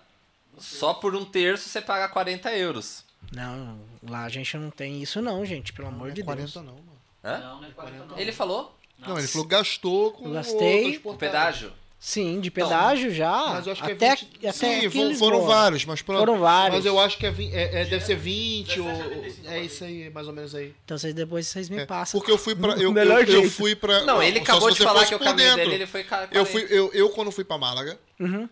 só 0.59 0.95
por 0.95 1.17
um 1.17 1.25
terço 1.25 1.69
você 1.69 1.83
paga 1.83 2.09
40 2.09 2.53
euros. 2.57 3.05
Não, 3.33 3.81
lá 4.03 4.25
a 4.25 4.29
gente 4.29 4.57
não 4.57 4.71
tem 4.71 5.03
isso 5.03 5.21
não, 5.21 5.45
gente, 5.45 5.73
pelo 5.73 5.89
amor 5.89 6.07
Não 6.07 6.13
é 6.13 6.15
de 6.15 6.23
40 6.23 6.43
Deus. 6.43 6.55
não, 6.55 6.75
mano. 6.75 6.94
Hã? 7.25 7.39
Não, 7.39 7.61
não 7.63 7.69
é 7.69 7.71
40 7.73 8.05
não. 8.07 8.19
Ele 8.19 8.33
falou, 8.33 8.77
Não, 8.99 9.19
ele 9.19 9.27
falou 9.27 9.47
que 9.49 9.55
gastou 9.55 10.13
com 10.13 10.27
Eu 10.27 10.33
gastei. 10.35 11.01
o 11.03 11.15
pedágio. 11.15 11.73
Sim, 11.99 12.39
de 12.39 12.51
pedágio 12.51 13.11
já. 13.15 13.47
Mas 13.55 13.67
eu 13.67 13.73
acho 13.73 13.83
que 13.83 13.93
até, 13.93 14.07
é 14.09 14.15
20... 14.17 14.47
até 14.47 14.53
Sim, 14.53 15.15
foram, 15.17 15.41
vários, 15.47 15.87
mas 15.87 16.03
pronto. 16.03 16.19
Foram 16.19 16.39
vários. 16.39 16.77
Mas 16.77 16.85
eu 16.85 17.01
acho 17.01 17.17
que 17.17 17.25
é, 17.25 17.31
vin- 17.31 17.51
é- 17.51 17.81
é- 17.81 17.85
deve 17.87 18.05
ser 18.05 18.15
20 18.17 18.79
ou... 18.79 18.87
17,75 18.89 19.35
É 19.47 19.59
isso 19.61 19.85
aí, 19.85 20.11
mais 20.11 20.27
ou 20.29 20.35
menos 20.35 20.55
aí. 20.55 20.75
Então 20.85 20.99
vocês 20.99 21.15
depois 21.15 21.47
vocês 21.47 21.71
me 21.71 21.79
É, 21.79 21.87
passam. 21.87 22.21
Porque 22.21 22.31
eu 22.31 22.37
fui 22.37 22.55
pra... 22.55 22.73
Eu, 22.77 22.93
Melhor 22.93 23.23
eu, 23.23 23.27
eu 23.37 23.41
jeito. 23.41 23.51
fui 23.57 23.75
pra... 23.75 24.03
Não, 24.05 24.23
ele 24.23 24.41
acabou 24.41 24.71
de 24.71 24.83
falar 24.83 25.07
que 25.07 25.15
o 25.15 25.19
por 25.19 25.25
caminho 25.25 25.49
dentro. 25.49 25.63
dele 25.65 25.75
ele 25.77 25.87
foi 25.87 26.05
ca- 26.05 26.29
40. 26.29 26.37
Eu, 26.37 26.45
fui, 26.45 26.67
eu, 26.69 26.91
eu, 26.93 27.09
quando 27.09 27.31
fui 27.33 27.43
pra 27.45 27.57
Málaga, 27.57 27.99
Uhum. 28.21 28.47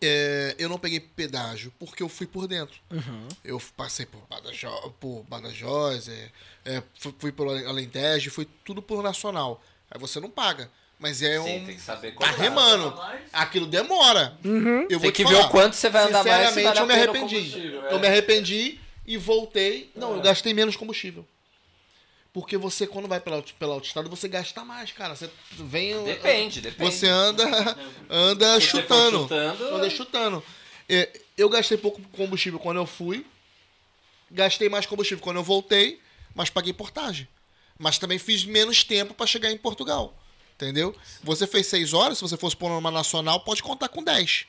É, 0.00 0.54
eu 0.58 0.68
não 0.68 0.78
peguei 0.78 1.00
pedágio 1.00 1.72
porque 1.78 2.02
eu 2.02 2.08
fui 2.08 2.26
por 2.26 2.46
dentro. 2.46 2.80
Uhum. 2.90 3.28
Eu 3.44 3.60
passei 3.76 4.06
por 4.06 4.20
Badajoz, 4.28 4.92
por 5.00 5.24
Badajoz 5.28 6.08
é, 6.08 6.30
é, 6.64 6.82
fui, 6.98 7.14
fui 7.18 7.32
pelo 7.32 7.50
Alentejo, 7.50 8.30
fui 8.30 8.46
tudo 8.64 8.80
por 8.80 9.02
nacional. 9.02 9.62
Aí 9.90 9.98
você 10.00 10.20
não 10.20 10.30
paga. 10.30 10.70
Mas 10.98 11.22
é 11.22 11.40
Sim, 11.40 11.60
um. 11.60 11.66
tem 11.66 11.76
que 11.76 11.80
saber 11.80 12.12
Tá 12.16 12.26
remando. 12.32 12.92
Aquilo 13.32 13.66
demora. 13.66 14.36
Uhum. 14.44 14.86
Eu 14.90 14.98
vou 14.98 15.00
Tem 15.00 15.12
te 15.12 15.16
que 15.16 15.24
ver 15.24 15.34
falar. 15.36 15.46
o 15.46 15.50
quanto 15.50 15.76
você 15.76 15.88
vai 15.88 16.08
andar 16.08 16.24
mais. 16.24 16.48
Sinceramente, 16.48 16.80
eu 16.80 16.86
me 16.86 16.92
arrependi. 16.92 17.36
combustível, 17.36 17.86
é. 17.86 17.92
Eu 17.94 17.98
me 18.00 18.06
arrependi 18.08 18.80
e 19.06 19.16
voltei. 19.16 19.92
Não, 19.94 20.16
eu 20.16 20.20
gastei 20.20 20.52
menos 20.52 20.74
combustível. 20.76 21.24
Porque 22.32 22.56
você, 22.56 22.86
quando 22.86 23.08
vai 23.08 23.20
pela, 23.20 23.42
pela 23.58 23.74
autoestrada, 23.74 24.08
você 24.08 24.28
gasta 24.28 24.64
mais, 24.64 24.92
cara. 24.92 25.16
Você 25.16 25.30
vem. 25.52 26.04
Depende, 26.04 26.60
depende. 26.60 26.90
Você 26.94 27.06
anda, 27.08 27.44
anda 28.08 28.60
Se 28.60 28.66
você 28.66 28.70
chutando. 28.82 29.18
chutando, 29.22 29.64
Anda 29.74 29.90
chutando. 29.90 30.44
É, 30.88 31.20
Eu 31.36 31.48
gastei 31.48 31.76
pouco 31.78 32.00
combustível 32.12 32.58
quando 32.58 32.76
eu 32.78 32.86
fui. 32.86 33.26
Gastei 34.30 34.68
mais 34.68 34.84
combustível 34.86 35.22
quando 35.24 35.36
eu 35.38 35.42
voltei, 35.42 36.00
mas 36.34 36.50
paguei 36.50 36.72
portagem. 36.72 37.26
Mas 37.78 37.98
também 37.98 38.18
fiz 38.18 38.44
menos 38.44 38.84
tempo 38.84 39.14
para 39.14 39.26
chegar 39.26 39.50
em 39.50 39.56
Portugal. 39.56 40.14
Entendeu? 40.54 40.94
Você 41.22 41.46
fez 41.46 41.66
6 41.68 41.94
horas, 41.94 42.18
se 42.18 42.22
você 42.22 42.36
fosse 42.36 42.56
por 42.56 42.70
uma 42.70 42.90
nacional, 42.90 43.40
pode 43.40 43.62
contar 43.62 43.88
com 43.88 44.02
10. 44.02 44.46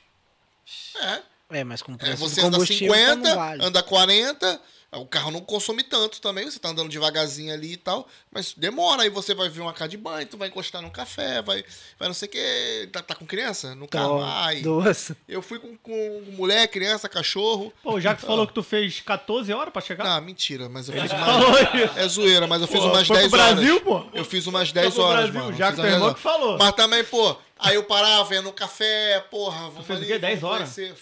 É. 0.96 1.22
É, 1.60 1.64
mas 1.64 1.82
com 1.82 1.92
É, 1.94 1.96
preço 1.96 2.16
você 2.18 2.40
do 2.42 2.46
anda 2.48 2.56
combustível 2.58 2.94
50, 2.94 3.12
então 3.12 3.30
não 3.30 3.36
vale. 3.36 3.64
anda 3.64 3.82
40, 3.82 4.62
o 4.92 5.06
carro 5.06 5.30
não 5.30 5.40
consome 5.40 5.82
tanto 5.84 6.20
também, 6.20 6.50
você 6.50 6.58
tá 6.58 6.68
andando 6.70 6.88
devagarzinho 6.88 7.54
ali 7.54 7.74
e 7.74 7.76
tal, 7.76 8.08
mas 8.32 8.52
demora, 8.56 9.02
aí 9.02 9.08
você 9.08 9.34
vai 9.34 9.48
ver 9.48 9.60
uma 9.60 9.72
casa 9.72 9.90
de 9.90 9.96
banho, 9.96 10.26
tu 10.26 10.36
vai 10.36 10.48
encostar 10.48 10.82
num 10.82 10.90
café, 10.90 11.40
vai, 11.42 11.64
vai 11.98 12.08
não 12.08 12.14
sei 12.14 12.26
o 12.28 12.30
que, 12.32 12.88
tá, 12.92 13.00
tá 13.00 13.14
com 13.14 13.24
criança 13.24 13.74
no 13.76 13.86
carro, 13.86 14.16
Então, 14.18 14.22
ai, 14.28 14.60
duas. 14.62 15.12
eu 15.28 15.40
fui 15.42 15.58
com, 15.60 15.76
com 15.76 16.22
mulher, 16.32 16.66
criança, 16.68 17.08
cachorro, 17.08 17.72
Pô, 17.82 18.00
já 18.00 18.14
que 18.14 18.22
tu 18.22 18.26
falou 18.26 18.46
que 18.46 18.52
tu 18.52 18.62
fez 18.64 19.00
14 19.00 19.52
horas 19.52 19.72
pra 19.72 19.80
chegar. 19.80 20.02
não, 20.04 20.20
mentira, 20.22 20.68
mas 20.68 20.88
eu 20.88 20.94
fiz 20.94 21.04
isso. 21.12 21.98
é 21.98 22.08
zoeira, 22.08 22.46
mas 22.48 22.60
eu 22.62 22.66
fiz 22.68 22.80
Pô, 22.80 22.86
umas 22.88 23.06
foi 23.06 23.16
10 23.16 23.28
pro 23.30 23.38
Brasil, 23.38 23.74
horas, 23.76 23.84
pô. 23.84 24.06
eu 24.18 24.24
fiz 24.24 24.46
umas 24.46 24.68
Foi 24.70 24.82
10 24.82 24.94
pro 24.94 25.02
horas, 25.04 25.30
Brasil, 25.30 25.40
mano, 25.46 25.56
já 25.56 25.72
que 25.72 25.80
10 25.82 26.14
que 26.14 26.20
falou. 26.20 26.58
mas 26.58 26.72
também, 26.72 27.04
pô, 27.04 27.36
aí 27.58 27.76
eu 27.76 27.84
parava, 27.84 28.34
ia 28.34 28.42
no 28.42 28.52
café, 28.52 29.20
porra, 29.30 29.68
vamos 29.70 29.86
fez 29.86 29.98
o 30.00 30.02
ali, 30.02 30.12
quê, 30.12 30.18
10 30.18 30.40
vamos 30.40 30.54
horas? 30.56 30.74
conhecer. 30.74 30.94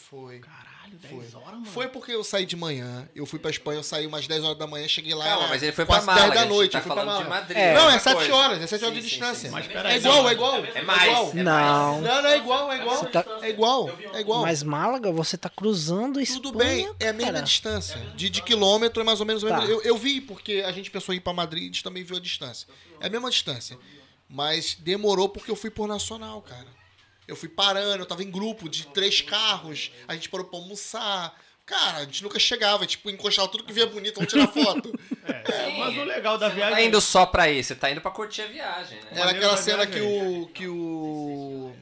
Foi. 1.00 1.08
Caralho, 1.08 1.20
10 1.20 1.32
Foi. 1.32 1.40
horas, 1.42 1.52
mano. 1.54 1.66
Foi 1.66 1.88
porque 1.88 2.12
eu 2.12 2.24
saí 2.24 2.44
de 2.46 2.56
manhã, 2.56 3.08
eu 3.14 3.24
fui 3.26 3.38
pra 3.38 3.50
Espanha, 3.50 3.78
eu 3.78 3.82
saí 3.82 4.06
umas 4.06 4.26
10 4.26 4.44
horas 4.44 4.58
da 4.58 4.66
manhã, 4.66 4.86
cheguei 4.88 5.14
lá. 5.14 5.24
Calma, 5.24 5.48
mas 5.48 5.62
ele 5.62 5.72
foi 5.72 5.84
pra 5.86 6.02
Málaga. 6.02 6.28
10 6.30 6.34
da 6.42 6.46
noite, 6.46 6.72
tá 6.72 6.78
eu 6.78 6.82
fui 6.82 6.92
pra 6.92 7.02
falando 7.04 7.18
de 7.22 7.28
Málaga. 7.28 7.40
Madrid. 7.42 7.58
É. 7.58 7.74
Não, 7.74 7.80
é 7.82 7.84
outra 7.84 8.00
7 8.00 8.16
coisa. 8.16 8.34
horas, 8.34 8.62
é 8.62 8.66
7 8.66 8.84
horas 8.84 8.96
Sim, 8.96 9.02
de 9.02 9.08
sim, 9.08 9.16
distância. 9.16 9.48
sim. 9.48 9.54
Mas 9.54 9.64
É 9.66 9.68
peraí, 9.68 9.96
igual, 9.98 10.28
é 10.28 10.32
igual. 10.32 10.64
É 10.64 10.82
mais, 10.82 11.02
igual. 11.02 11.30
é 11.30 11.42
Não. 11.42 12.00
Não, 12.00 12.22
não, 12.22 12.28
é 12.30 12.36
igual, 12.36 12.72
é 12.72 12.76
igual. 12.80 13.04
Tá- 13.06 13.24
É 13.42 13.48
igual, 13.50 13.90
é 14.14 14.20
igual. 14.20 14.42
Mas 14.42 14.62
Málaga, 14.62 15.10
você 15.12 15.36
tá 15.36 15.48
cruzando 15.48 16.20
Espanha, 16.20 16.42
Tudo 16.42 16.58
bem, 16.58 16.90
é 17.00 17.08
a 17.08 17.12
mesma 17.12 17.32
cara. 17.32 17.44
distância. 17.44 17.96
De, 18.16 18.28
de 18.30 18.42
quilômetro 18.42 19.00
é 19.02 19.04
mais 19.04 19.20
ou 19.20 19.26
menos. 19.26 19.42
Tá. 19.42 19.64
Eu, 19.64 19.82
eu 19.82 19.96
vi, 19.96 20.20
porque 20.20 20.62
a 20.66 20.72
gente 20.72 20.90
pensou 20.90 21.14
em 21.14 21.18
ir 21.18 21.20
pra 21.20 21.32
Madrid, 21.32 21.62
a 21.62 21.66
gente 21.66 21.82
também 21.84 22.02
viu 22.04 22.16
a 22.16 22.20
distância. 22.20 22.66
É 23.00 23.06
a 23.06 23.10
mesma 23.10 23.30
distância. 23.30 23.78
Mas 24.28 24.76
demorou 24.78 25.28
porque 25.28 25.50
eu 25.50 25.56
fui 25.56 25.70
por 25.70 25.88
nacional, 25.88 26.42
cara. 26.42 26.66
Eu 27.28 27.36
fui 27.36 27.48
parando, 27.48 28.02
eu 28.02 28.06
tava 28.06 28.22
em 28.24 28.30
grupo 28.30 28.68
de 28.68 28.86
três 28.88 29.20
carros, 29.20 29.92
a 30.08 30.14
gente 30.14 30.28
parou 30.30 30.46
pra 30.46 30.58
almoçar. 30.58 31.38
Cara, 31.66 31.98
a 31.98 32.04
gente 32.04 32.22
nunca 32.22 32.38
chegava, 32.38 32.86
tipo, 32.86 33.10
encostava 33.10 33.46
tudo 33.48 33.62
que 33.64 33.72
via 33.74 33.86
bonito, 33.86 34.14
vamos 34.16 34.32
tirar 34.32 34.48
foto. 34.48 34.90
É, 35.28 35.78
mas 35.78 35.96
o 35.96 36.04
legal 36.04 36.38
da 36.38 36.46
Você 36.48 36.54
não 36.54 36.56
viagem. 36.56 36.74
tá 36.76 36.82
indo 36.82 37.00
só 37.02 37.26
pra 37.26 37.50
isso, 37.50 37.68
você 37.68 37.74
tá 37.74 37.90
indo 37.90 38.00
pra 38.00 38.10
curtir 38.10 38.40
a 38.42 38.46
viagem, 38.46 38.98
né? 39.02 39.10
Era 39.12 39.30
aquela 39.32 39.56
cena 39.58 39.86
que 39.86 40.00
o. 40.00 40.46
que 40.54 40.66
o. 40.66 41.74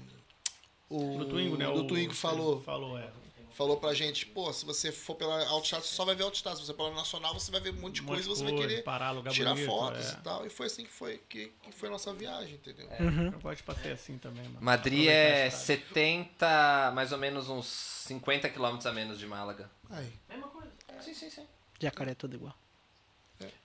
O. 0.90 1.18
Do 1.18 1.24
Twingo, 1.26 1.56
né? 1.56 1.64
Do 1.66 1.82
o- 1.82 1.86
Twingo 1.86 2.12
falou. 2.12 2.60
Falou, 2.62 2.98
é. 2.98 3.08
Falou 3.56 3.78
pra 3.78 3.94
gente, 3.94 4.26
pô, 4.26 4.52
se 4.52 4.66
você 4.66 4.92
for 4.92 5.14
pela 5.14 5.42
você 5.46 5.80
só 5.80 6.04
vai 6.04 6.14
ver 6.14 6.24
autostrada. 6.24 6.58
Se 6.58 6.66
você 6.66 6.74
for 6.74 6.84
pela 6.84 6.94
nacional, 6.94 7.32
você 7.32 7.50
vai 7.50 7.58
ver 7.58 7.70
um 7.70 7.80
monte 7.80 7.94
de 7.94 8.02
Um 8.02 8.06
coisa 8.06 8.22
e 8.22 8.28
você 8.28 8.44
vai 8.44 8.52
querer 8.52 8.82
parar, 8.82 9.12
lugar 9.12 9.32
tirar 9.32 9.54
bonito, 9.54 9.66
fotos 9.66 10.10
é. 10.10 10.12
e 10.12 10.16
tal. 10.16 10.46
E 10.46 10.50
foi 10.50 10.66
assim 10.66 10.84
que 10.84 10.90
foi, 10.90 11.22
que, 11.26 11.50
que 11.62 11.72
foi 11.72 11.88
a 11.88 11.92
nossa 11.92 12.12
viagem, 12.12 12.56
entendeu? 12.56 12.86
Uhum. 13.00 13.32
Eu 13.32 13.40
gosto 13.40 13.56
de 13.56 13.62
passeio 13.62 13.94
assim 13.94 14.18
também, 14.18 14.42
mano. 14.44 14.58
Madrid 14.60 15.08
é 15.08 15.46
estrada. 15.46 15.82
70, 15.84 16.92
mais 16.94 17.12
ou 17.12 17.18
menos 17.18 17.48
uns 17.48 17.66
50 17.66 18.50
quilômetros 18.50 18.84
a 18.84 18.92
menos 18.92 19.18
de 19.18 19.26
Málaga. 19.26 19.70
Aí. 19.88 20.12
Mesma 20.28 20.48
coisa. 20.48 20.70
Sim, 21.00 21.14
sim, 21.14 21.30
sim. 21.30 21.46
Jacaré 21.80 22.10
é 22.10 22.14
tudo 22.14 22.34
igual. 22.36 22.54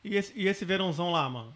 E 0.01 0.15
esse, 0.15 0.32
e 0.38 0.47
esse 0.47 0.63
verãozão 0.63 1.12
lá, 1.12 1.30
mano? 1.30 1.54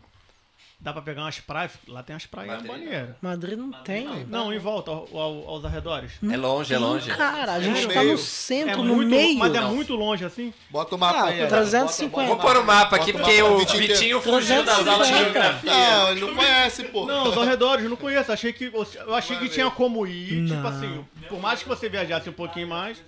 Dá 0.80 0.94
pra 0.94 1.02
pegar 1.02 1.24
umas 1.24 1.40
praias? 1.40 1.72
Lá 1.88 2.04
tem 2.04 2.14
umas 2.14 2.26
praias 2.28 2.52
Madrid, 2.62 2.72
maneiras. 2.72 3.16
Madrid 3.22 3.58
não 3.58 3.72
tem. 3.72 4.26
Não, 4.26 4.54
em 4.54 4.60
volta, 4.60 4.92
ao- 4.92 5.08
ao- 5.14 5.50
aos 5.50 5.66
arredores. 5.66 6.12
É 6.32 6.38
longe, 6.38 6.74
é 6.74 6.78
longe. 6.78 7.10
Cara, 7.16 7.54
a 7.54 7.60
gente 7.62 7.88
no 7.88 7.94
tá 7.94 8.00
meio. 8.02 8.12
no 8.12 8.18
centro, 8.20 8.74
É 8.74 8.76
no 8.76 8.96
muito, 8.96 9.10
meio. 9.10 9.40
mas 9.40 9.56
é 9.56 9.62
Não. 9.62 9.74
muito 9.74 9.96
longe 9.96 10.24
assim. 10.24 10.54
Bota 10.70 10.94
o 10.94 10.98
mapa 11.00 11.20
Ah, 11.22 11.26
aí. 11.28 11.38
Eric. 11.40 11.50
350. 11.50 12.28
Vou 12.28 12.38
pôr 12.38 12.58
o 12.58 12.64
mapa 12.64 12.98
aqui 12.98 13.12
Bota 13.14 13.24
o 13.24 13.26
porque 13.26 13.42
mapa 13.42 13.54
o 13.56 13.58
Vitinho 13.60 13.88
Vitinho 13.88 14.22
fugiu 14.22 14.64
das 14.64 14.88
aulas 14.88 15.08
de 15.08 15.14
350. 15.14 15.24
geografia. 15.24 15.72
Não, 15.72 16.12
ele 16.12 16.22
não 16.22 16.36
conhece, 16.36 16.84
pô. 16.84 17.06
Não, 17.08 17.30
os 17.30 17.38
arredores, 17.38 17.84
eu 17.84 17.90
não 17.90 17.98
conheço. 17.98 18.32
Achei 18.32 18.54
que, 18.54 18.66
eu 18.66 19.16
achei 19.16 19.38
que 19.38 19.50
tinha 19.50 19.72
como 19.72 20.06
ir, 20.06 20.42
Não. 20.42 20.56
tipo 20.56 20.68
assim, 20.68 21.06
por 21.30 21.40
mais 21.40 21.64
que 21.64 21.68
você 21.70 21.90
viajasse 21.90 22.30
um 22.30 22.34
pouquinho 22.34 22.68
mais. 22.68 23.02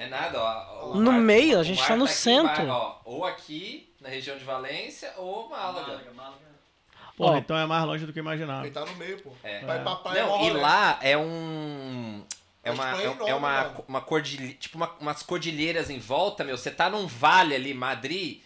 É 0.00 0.08
nada, 0.08 0.40
ó. 0.42 0.94
No 0.96 1.12
mar- 1.12 1.20
meio, 1.20 1.60
a 1.60 1.62
gente 1.62 1.86
tá 1.86 1.94
no 1.94 2.06
aqui 2.06 2.14
centro. 2.14 2.66
ó. 2.66 2.96
ou 3.04 3.24
aqui, 3.24 3.88
na 4.00 4.08
região 4.08 4.36
de 4.36 4.42
Valência, 4.42 5.12
ou 5.16 5.48
Málaga. 5.48 5.86
Málaga, 5.86 6.10
Málaga. 6.16 6.53
Pô, 7.16 7.26
Ó. 7.26 7.36
então 7.36 7.56
é 7.56 7.64
mais 7.66 7.84
longe 7.84 8.04
do 8.06 8.12
que 8.12 8.18
eu 8.18 8.22
imaginava. 8.22 8.64
Ele 8.66 8.74
tá 8.74 8.84
no 8.84 8.94
meio, 8.96 9.20
pô. 9.22 9.30
É. 9.42 9.64
Vai 9.64 9.82
pra 9.82 9.94
praia, 9.96 10.26
Não, 10.26 10.44
e 10.46 10.50
lá 10.50 10.98
é 11.00 11.16
um. 11.16 12.22
É 12.62 12.70
uma, 12.70 12.90
é 12.90 13.02
é, 13.02 13.04
enorme, 13.04 13.30
é 13.30 13.34
uma, 13.34 13.50
mano. 13.64 13.84
uma 13.86 14.00
cordilheira, 14.00 14.54
tipo 14.58 14.76
uma- 14.78 14.90
umas 14.98 15.22
cordilheiras 15.22 15.90
em 15.90 15.98
volta, 15.98 16.42
meu. 16.42 16.56
Você 16.56 16.70
tá 16.70 16.88
num 16.88 17.06
vale 17.06 17.54
ali, 17.54 17.74
Madrid, 17.74 18.40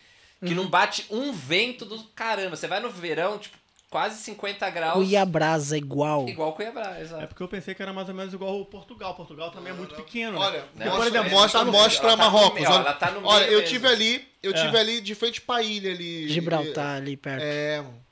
que 0.44 0.48
Uhum. 0.50 0.54
não 0.62 0.66
bate 0.68 1.07
um 1.09 1.33
vento 1.33 1.85
do 1.85 2.02
caramba. 2.16 2.57
Você 2.57 2.66
vai 2.66 2.81
no 2.81 2.90
verão, 2.90 3.38
tipo, 3.38 3.57
quase 3.88 4.20
50 4.20 4.68
graus. 4.70 4.94
Cuiabrás 4.94 5.72
é 5.72 5.76
igual. 5.78 6.28
Igual 6.28 6.52
Cuiabá, 6.52 6.96
É 6.98 7.02
exato. 7.02 7.28
porque 7.28 7.42
eu 7.44 7.48
pensei 7.48 7.74
que 7.76 7.83
era 7.83 7.92
mais 7.92 8.09
ou 8.09 8.14
menos 8.14 8.35
igual 8.35 8.61
o 8.61 8.66
Portugal. 8.66 9.14
Portugal 9.14 9.52
também 9.52 9.72
é 9.72 9.76
muito 9.76 9.94
pequeno. 9.94 10.37
Olha, 10.37 10.64
né? 10.74 10.85
Não, 10.87 10.96
mostra, 10.96 11.09
exemplo, 11.09 11.31
mostra, 11.31 11.61
tá 11.61 11.64
mostra 11.66 12.09
ela 12.09 12.16
tá 12.16 12.24
no 12.26 12.33
Marrocos. 12.33 12.66
olha, 12.68 12.92
tá 12.92 13.12
olha 13.22 13.38
meio 13.46 13.52
eu 13.52 13.59
mesmo. 13.61 13.72
tive 13.72 13.87
ali, 13.87 14.28
eu 14.42 14.50
É. 14.52 14.54
tive 14.64 14.76
ali 14.78 15.00
de 15.00 15.14
frente 15.14 15.40
pra 15.40 15.62
ilha 15.62 15.92
ali. 15.92 16.28
Gibraltar 16.28 16.96
ali 16.96 17.16
perto. 17.16 17.42
É, 17.42 17.83
mano. 17.83 18.08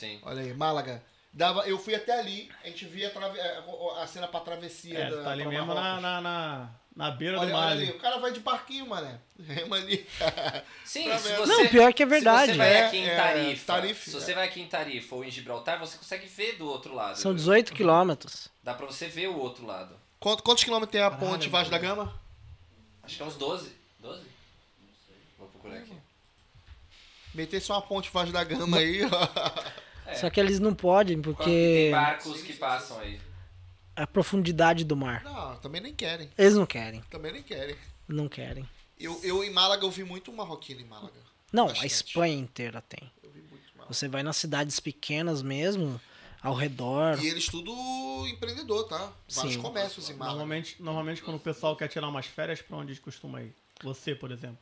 Sim. 0.00 0.18
Olha 0.22 0.40
aí, 0.42 0.54
Málaga. 0.54 1.02
Dava, 1.32 1.60
eu 1.68 1.78
fui 1.78 1.94
até 1.94 2.18
ali, 2.18 2.50
a 2.64 2.66
gente 2.68 2.86
via 2.86 3.06
a, 3.06 3.10
trave- 3.10 3.38
a 3.40 4.06
cena 4.06 4.26
pra 4.26 4.40
travessia 4.40 4.98
É, 4.98 5.10
da, 5.10 5.22
tá 5.22 5.30
ali 5.30 5.42
pra 5.42 5.52
mesmo 5.52 5.74
na, 5.74 6.00
na, 6.00 6.20
na, 6.20 6.68
na 6.96 7.10
beira 7.12 7.38
Olha, 7.38 7.50
do 7.50 7.54
olha 7.54 7.62
mar. 7.66 7.72
ali, 7.72 7.82
ali. 7.84 7.92
o 7.92 8.00
cara 8.00 8.18
vai 8.18 8.32
de 8.32 8.40
barquinho, 8.40 8.88
mané. 8.88 9.16
Rema 9.38 9.76
ali. 9.76 10.04
Sim, 10.84 11.04
Pra 11.04 11.18
se 11.18 11.36
você, 11.36 11.46
Não, 11.46 11.68
pior 11.68 11.92
que 11.94 12.02
é 12.02 12.06
verdade. 12.06 12.46
Se 12.46 12.52
você 12.54 12.58
vai 12.58 12.72
É, 12.74 12.86
aqui 12.86 12.96
em 12.96 13.06
é, 13.08 13.16
Tarifa, 13.56 14.10
se 14.10 14.16
é. 14.16 14.20
você 14.20 14.34
vai 14.34 14.48
aqui 14.48 14.60
em 14.60 14.66
Tarifa 14.66 15.14
ou 15.14 15.24
em 15.24 15.30
Gibraltar, 15.30 15.78
você 15.78 15.96
consegue 15.98 16.26
ver 16.26 16.56
do 16.56 16.66
outro 16.66 16.94
lado. 16.96 17.16
São 17.16 17.30
viu? 17.30 17.36
18 17.38 17.74
quilômetros. 17.74 18.48
Dá 18.64 18.74
pra 18.74 18.86
você 18.86 19.06
ver 19.06 19.28
o 19.28 19.38
outro 19.38 19.64
lado. 19.66 19.94
Quanto- 20.18 20.42
quantos 20.42 20.64
quilômetros 20.64 20.90
tem 20.90 21.00
a 21.02 21.10
ponte 21.12 21.48
Vasco 21.48 21.70
da 21.70 21.78
Gama? 21.78 22.12
Acho 23.04 23.16
que 23.16 23.22
é 23.22 23.26
uns 23.26 23.36
12. 23.36 23.70
12? 24.00 24.22
Vou 25.38 25.46
procurar 25.46 25.76
aqui. 25.76 25.94
Metesse 27.32 27.70
uma 27.70 27.80
ponte 27.80 28.10
Vaz 28.10 28.32
da 28.32 28.42
Gama 28.42 28.78
aí, 28.78 29.02
ó. 29.04 29.80
Só 30.16 30.30
que 30.30 30.40
eles 30.40 30.58
não 30.58 30.74
podem, 30.74 31.16
Tem 31.16 31.22
porque 31.22 31.88
barcos 31.92 32.42
que 32.42 32.52
passam 32.54 32.98
aí. 33.00 33.20
a 33.96 34.06
profundidade 34.06 34.84
do 34.84 34.96
mar. 34.96 35.22
Não, 35.24 35.56
também 35.56 35.80
nem 35.80 35.94
querem. 35.94 36.28
Eles 36.36 36.54
não 36.54 36.66
querem, 36.66 37.02
Também 37.10 37.32
nem 37.32 37.42
querem. 37.42 37.76
não 38.08 38.28
querem. 38.28 38.68
Eu, 38.98 39.18
eu 39.22 39.42
em 39.44 39.50
Málaga 39.50 39.84
eu 39.84 39.90
vi 39.90 40.04
muito 40.04 40.32
marroquino 40.32 40.80
em 40.80 40.84
Málaga. 40.84 41.20
Não, 41.52 41.66
Bastante. 41.66 41.84
a 41.84 41.86
Espanha 41.86 42.34
inteira 42.36 42.80
tem. 42.82 43.10
Eu 43.22 43.30
vi 43.30 43.40
muito 43.40 43.62
marroquino. 43.76 43.94
Você 43.94 44.08
vai 44.08 44.22
nas 44.22 44.36
cidades 44.36 44.78
pequenas 44.78 45.42
mesmo, 45.42 46.00
ao 46.42 46.54
redor. 46.54 47.18
E 47.22 47.26
eles 47.28 47.46
tudo 47.46 47.72
empreendedor, 48.28 48.84
tá? 48.84 49.10
Vários 49.32 49.54
Sim. 49.54 49.60
comércios 49.62 50.08
em 50.10 50.14
Málaga. 50.14 50.30
Normalmente, 50.38 50.76
normalmente 50.80 51.22
quando 51.22 51.36
o 51.38 51.40
pessoal 51.40 51.74
quer 51.76 51.88
tirar 51.88 52.08
umas 52.08 52.26
férias, 52.26 52.60
pra 52.62 52.76
onde 52.76 52.94
costuma 53.00 53.42
ir? 53.42 53.54
Você, 53.82 54.14
por 54.14 54.30
exemplo. 54.30 54.58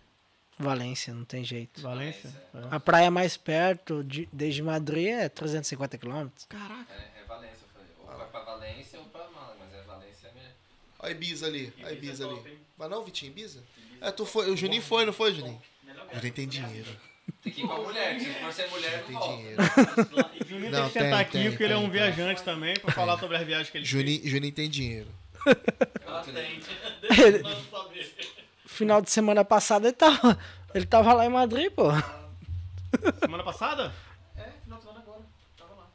Valência, 0.59 1.14
não 1.14 1.24
tem 1.24 1.44
jeito. 1.44 1.80
Valência? 1.80 2.28
É. 2.54 2.74
A 2.74 2.80
praia 2.80 3.11
mais 3.11 3.36
perto, 3.36 4.02
de, 4.02 4.28
desde 4.32 4.62
Madrid, 4.62 5.06
é 5.09 5.28
350 5.28 5.96
quilômetros. 5.98 6.44
Caraca. 6.46 6.92
É, 6.92 7.20
é 7.22 7.24
Valência, 7.26 7.59
eu 7.62 7.68
falei. 7.72 7.88
Ou 8.00 8.16
vai 8.18 8.26
pra 8.26 8.40
Valência 8.40 8.98
ou 8.98 9.04
pra 9.06 9.28
Málaga, 9.30 9.54
mas 9.61 9.72
é 9.74 9.82
Valência 9.82 10.30
melhor. 10.34 10.50
Olha 10.98 11.09
a 11.09 11.11
Ibiza 11.12 11.46
ali. 11.46 11.72
Olha 11.78 11.88
a 11.88 11.92
Ibiza 11.92 12.24
é 12.24 12.26
ali. 12.26 12.36
top? 12.36 12.59
Vai 12.76 12.88
não, 12.88 13.04
Vitinho? 13.04 13.30
Ibiza? 13.30 13.62
É, 14.00 14.11
tu 14.11 14.26
foi. 14.26 14.50
O 14.50 14.56
Juninho 14.56 14.82
foi, 14.82 15.04
não 15.06 15.12
foi, 15.12 15.32
Juninho? 15.34 15.61
Melhor 15.84 16.06
O 16.11 16.14
Juninho 16.16 16.34
tem 16.34 16.48
dinheiro. 16.48 16.88
Tem 17.42 17.52
que 17.52 17.61
ir 17.62 17.66
com 17.66 17.72
a 17.74 17.82
mulher, 17.82 18.16
que 18.16 18.24
se 18.24 18.32
for 18.34 18.52
ser 18.52 18.68
mulher, 18.70 18.98
não 19.00 19.06
Tem 19.06 19.14
volta. 19.16 19.36
dinheiro. 19.36 19.62
Juninho 20.48 20.70
Não, 20.72 20.80
tem 20.84 20.88
que 20.88 20.92
sentar 20.98 21.11
tem, 21.11 21.20
aqui, 21.20 21.32
tem, 21.38 21.50
porque 21.50 21.62
ele 21.64 21.72
é 21.72 21.76
tem, 21.76 21.84
um 21.84 21.90
tem. 21.90 22.00
viajante 22.00 22.42
também, 22.42 22.74
pra 22.80 22.92
falar 22.92 23.18
sobre 23.18 23.36
as 23.36 23.46
viagens 23.46 23.70
que 23.70 23.78
ele 23.78 23.84
Juninho, 23.84 24.26
Juninho 24.26 24.52
tem 24.52 24.68
dinheiro. 24.68 25.09
Ela 26.06 26.22
tem. 26.24 26.34
Deixa 27.00 27.22
eu 27.22 27.64
saber. 27.70 28.38
Final 28.79 29.03
de 29.03 29.11
semana 29.11 29.45
passada 29.45 29.89
ele 29.89 29.97
tava, 29.97 30.39
ele 30.72 30.87
tava 30.87 31.12
lá 31.12 31.26
em 31.26 31.29
Madrid, 31.29 31.68
pô. 31.72 31.87
Semana 33.18 33.43
passada? 33.43 33.93
É, 34.37 34.51
final 34.62 34.79
de 34.79 34.85
semana 34.85 35.01
agora. 35.01 35.20
Tava 35.57 35.74
lá. 35.74 35.87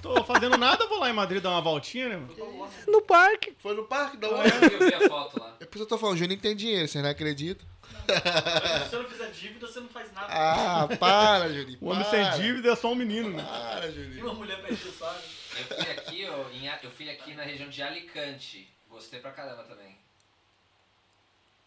Tô 0.00 0.22
fazendo 0.22 0.56
nada, 0.56 0.86
vou 0.86 1.00
lá 1.00 1.10
em 1.10 1.12
Madrid 1.12 1.42
dar 1.42 1.50
uma 1.50 1.60
voltinha, 1.60 2.10
né? 2.10 2.16
mano? 2.16 2.70
No 2.86 3.02
parque. 3.02 3.56
Foi 3.58 3.74
no 3.74 3.82
parque 3.82 4.18
da 4.18 4.28
hora. 4.28 4.48
Eu 4.48 4.78
vi 4.78 4.94
a 4.94 5.08
foto 5.08 5.40
lá. 5.40 5.56
É 5.58 5.64
por 5.64 5.76
isso 5.78 5.78
que 5.78 5.82
eu 5.82 5.86
tô 5.86 5.98
falando, 5.98 6.14
o 6.14 6.18
Juninho 6.18 6.40
tem 6.40 6.54
dinheiro, 6.54 6.86
vocês 6.86 7.02
não 7.02 7.10
acreditam? 7.10 7.66
Se 8.06 8.88
você 8.88 8.96
não 8.98 9.04
fizer 9.08 9.30
dívida, 9.32 9.66
você 9.66 9.80
não 9.80 9.88
faz 9.88 10.12
nada. 10.12 10.26
Ah, 10.30 10.88
para, 10.96 11.52
Juninho. 11.52 11.78
O 11.80 11.88
homem 11.90 12.04
sem 12.04 12.30
dívida 12.40 12.70
é 12.70 12.76
só 12.76 12.92
um 12.92 12.94
menino, 12.94 13.30
né? 13.30 13.42
Para, 13.42 13.88
E 13.88 13.92
Juninho. 13.92 14.24
uma 14.26 14.34
mulher 14.34 14.62
perde 14.62 14.86
o 14.86 14.92
sabe? 14.92 15.18
Eu 15.58 15.64
fui 15.76 15.90
aqui, 15.90 16.28
ó, 16.30 16.50
em 16.52 16.66
eu 16.84 16.90
fui 16.92 17.10
aqui 17.10 17.34
na 17.34 17.42
região 17.42 17.68
de 17.68 17.82
Alicante. 17.82 18.72
Gostei 18.88 19.18
pra 19.18 19.32
caramba 19.32 19.64
também. 19.64 20.00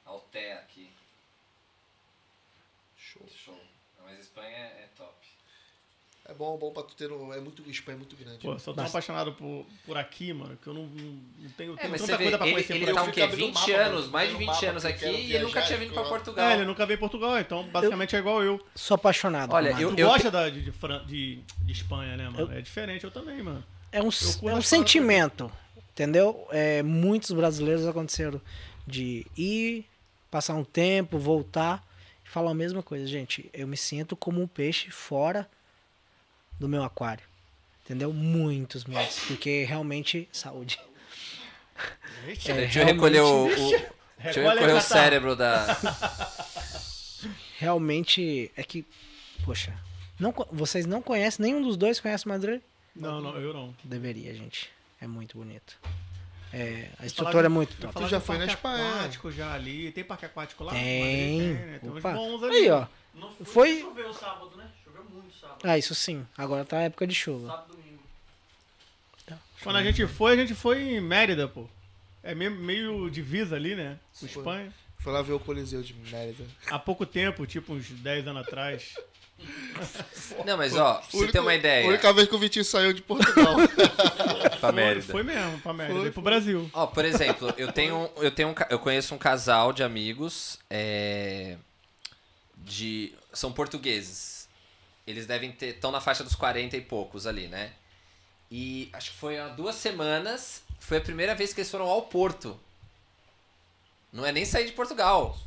Altea 0.06 0.56
aqui. 0.56 0.90
Show. 2.98 3.22
Show. 3.46 3.58
Mas 4.06 4.20
Espanha 4.20 4.50
é, 4.58 4.84
é 4.84 4.90
top. 4.98 5.12
É 6.28 6.34
bom, 6.34 6.58
bom 6.58 6.72
pra 6.72 6.82
tu 6.82 6.96
ter. 6.96 7.12
um- 7.12 7.32
É 7.34 7.40
muito, 7.40 7.68
Espanha 7.70 7.96
é 7.96 8.00
muito 8.00 8.16
grande. 8.16 8.40
Pô, 8.40 8.54
eu 8.54 8.60
sou 8.60 8.74
tão 8.74 8.84
apaixonado 8.86 9.34
por, 9.34 9.64
por 9.86 9.96
aqui, 9.96 10.34
mano, 10.34 10.58
que 10.58 10.68
eu 10.68 10.74
não, 10.74 10.84
não, 10.88 11.50
tenho, 11.56 11.74
É, 11.74 11.78
tenho 11.78 11.92
mas 11.92 12.02
tanta 12.02 12.18
vê, 12.18 12.24
coisa 12.24 12.38
pra 12.40 12.48
ele, 12.48 12.56
conhecer 12.56 12.74
ele 12.76 12.86
por 12.88 12.94
tá 12.96 13.02
aqui. 13.02 13.10
o 13.10 13.14
quê? 13.14 13.22
Eu 13.22 13.30
fico 13.30 13.34
abrindo 13.44 13.60
20 13.60 13.72
mapa, 13.72 13.82
anos, 13.84 14.08
mais 14.10 14.28
de 14.30 14.34
Vendo 14.34 14.40
20 14.40 14.48
mapa, 14.56 14.66
anos 14.70 14.84
eu 14.84 14.90
aqui 14.90 15.06
e 15.06 15.36
ele 15.36 15.44
nunca 15.44 15.62
tinha 15.62 15.78
vindo 15.78 15.94
pra 15.94 16.02
eu- 16.04 16.10
Portugal. 16.10 16.50
É, 16.50 16.54
ele 16.56 16.66
nunca 16.66 16.86
veio 16.88 16.98
em 16.98 17.00
Portugal, 17.00 17.40
então 17.40 17.64
basicamente 17.68 18.16
é 18.16 18.20
igual 18.20 18.44
eu. 18.44 18.60
Sou 18.74 18.96
apaixonado. 18.96 19.54
Olha, 19.54 19.70
eu-. 19.80 19.96
Tu 19.96 20.02
gosta 20.04 20.32
da, 20.32 20.50
de, 20.50 20.62
de, 20.64 20.72
de, 21.06 21.36
de 21.62 21.72
Espanha, 21.72 22.18
né, 22.18 22.28
mano? 22.30 22.52
É 22.52 22.60
diferente, 22.62 23.04
eu 23.04 23.12
também, 23.12 23.44
mano. 23.44 23.64
é 23.92 24.02
um, 24.02 24.10
é 24.50 24.56
um 24.56 24.62
sentimento, 24.64 25.52
entendeu? 25.92 26.48
É, 26.52 26.82
muitos 26.82 27.30
brasileiros 27.32 27.86
aconteceram 27.86 28.42
de 28.88 29.28
ir, 29.38 29.86
passar 30.36 30.54
um 30.56 30.66
tempo, 30.66 31.18
voltar 31.18 31.82
e 32.26 32.28
falar 32.30 32.52
a 32.52 32.54
mesma 32.54 32.84
coisa. 32.84 33.08
Gente, 33.08 33.50
eu 33.54 33.66
me 33.66 33.78
sinto 33.78 34.18
como 34.18 34.42
um 34.42 34.48
peixe 34.48 34.92
fora 34.92 35.50
do 36.60 36.68
meu 36.68 36.84
aquário. 36.84 37.24
Entendeu? 37.86 38.12
Muitos, 38.12 38.84
muitos. 38.84 39.20
Porque 39.28 39.64
realmente, 39.64 40.28
saúde. 40.34 40.78
É, 42.28 42.54
Deixa 42.54 42.82
eu 42.82 42.86
recolher 42.86 43.22
o. 43.22 43.46
o- 43.46 43.50
deixa 43.50 43.62
eu 43.72 43.94
Recolhe 44.18 44.60
recolher 44.60 44.74
o 44.78 44.82
cérebro 44.82 45.36
da. 45.38 45.66
Realmente 47.58 48.52
é 48.58 48.64
que, 48.64 48.86
poxa, 49.46 49.74
não, 50.20 50.34
vocês 50.52 50.86
não 50.86 51.02
conhecem, 51.02 51.46
nenhum 51.46 51.62
dos 51.62 51.78
dois 51.78 52.02
conhece 52.02 52.28
Madrid? 52.28 52.60
Não, 52.94 53.22
não, 53.22 53.38
eu 53.38 53.54
não. 53.54 53.74
Deveria, 53.84 54.34
gente. 54.36 54.70
É 55.00 55.08
muito 55.08 55.38
bonito. 55.38 55.80
É, 56.58 56.90
a 57.00 57.06
estrutura 57.06 57.42
de- 57.42 57.46
é 57.48 57.50
muito 57.50 57.76
top. 57.76 57.94
Tu 57.94 58.08
já 58.08 58.20
foi 58.22 58.38
na 58.38 58.46
Espanha. 58.46 58.96
aquático 58.96 59.30
já 59.32 59.54
ali. 59.54 59.92
Tem 59.92 60.04
parque 60.06 60.26
aquático 60.26 60.64
lá? 60.64 60.72
Tem. 60.72 61.40
Madrid 61.54 61.66
né? 61.68 61.80
Tem 61.82 61.90
uns 61.92 62.02
bons 62.02 62.44
ali. 62.44 62.56
Aí, 62.56 62.70
ó. 62.72 62.88
Não 63.14 63.32
Foi- 63.46 63.82
Choveu 63.82 64.14
sábado, 64.14 64.56
né? 64.56 64.70
Choveu 64.84 65.04
muito 65.12 65.36
sábado. 65.38 65.60
Ah, 65.64 65.78
isso 65.78 65.94
sim. 65.94 66.26
Agora 66.38 66.64
tá 66.64 66.78
a 66.78 66.82
época 66.84 67.06
de 67.06 67.14
chuva. 67.14 67.48
Sábado 67.48 67.74
e 67.74 67.76
domingo. 67.76 68.00
Quando 69.64 69.76
a 69.78 69.84
gente 69.84 70.06
foi, 70.08 70.34
a 70.34 70.36
gente 70.38 70.54
foi 70.56 70.82
em 70.82 71.02
Mérida, 71.02 71.48
pô. 71.48 71.68
É 72.24 72.34
meio, 72.34 72.52
meio 72.52 73.10
divisa 73.10 73.56
ali, 73.56 73.76
né? 73.76 73.98
Com. 74.20 74.26
Espanha. 74.26 74.74
Foi 75.00 75.12
lá 75.14 75.22
ver 75.22 75.34
o 75.34 75.40
Coliseu 75.40 75.82
de 75.84 75.94
Mérida. 75.94 76.44
Há 76.72 76.80
pouco 76.80 77.06
tempo, 77.06 77.46
tipo 77.46 77.74
uns 77.74 77.90
10 77.90 78.28
anos 78.28 78.42
atrás. 78.48 78.96
Não, 80.46 80.58
mas 80.58 80.76
ó, 80.76 80.96
pra 80.96 81.08
você 81.12 81.32
ter 81.32 81.40
uma 81.40 81.52
A 81.52 81.56
ideia. 81.56 81.88
única 81.88 82.12
vez 82.14 82.28
que 82.28 82.36
o 82.36 82.40
Vitinho 82.40 82.66
saiu 82.66 82.94
de 82.94 83.02
Portugal. 83.02 83.56
Pra 84.60 84.60
Foi, 84.60 84.72
Mérida. 84.72 85.06
foi 85.12 85.24
mesmo, 85.24 85.60
pra 85.62 85.74
Mérida. 85.74 86.00
Foi, 86.00 86.12
pro 86.12 86.22
foi. 86.22 86.24
Brasil. 86.24 86.70
Ó, 86.74 86.88
por 86.88 87.06
exemplo, 87.06 87.54
eu 87.58 87.72
tenho, 87.72 88.10
eu 88.18 88.32
tenho 88.32 88.50
um, 88.50 88.56
eu 88.70 88.80
conheço 88.80 89.14
um 89.14 89.18
casal 89.18 89.72
de 89.74 89.84
amigos, 89.84 90.58
é, 90.70 91.58
de, 92.58 93.14
são 93.34 93.52
portugueses. 93.52 94.48
Eles 95.06 95.28
devem 95.28 95.52
ter, 95.52 95.68
estão 95.76 95.92
na 95.92 96.02
faixa 96.02 96.24
dos 96.24 96.34
40 96.36 96.76
e 96.78 96.82
poucos 96.82 97.28
ali, 97.28 97.48
né? 97.48 97.74
E 98.50 98.90
acho 98.94 99.12
que 99.12 99.18
foi 99.18 99.38
há 99.38 99.50
duas 99.50 99.76
semanas, 99.76 100.64
foi 100.80 100.98
a 100.98 101.02
primeira 101.02 101.36
vez 101.36 101.54
que 101.54 101.60
eles 101.62 101.70
foram 101.70 101.86
ao 101.86 102.04
Porto. 102.04 102.60
Não 104.12 104.26
é 104.26 104.32
nem 104.32 104.46
sair 104.46 104.66
de 104.66 104.72
Portugal. 104.72 105.38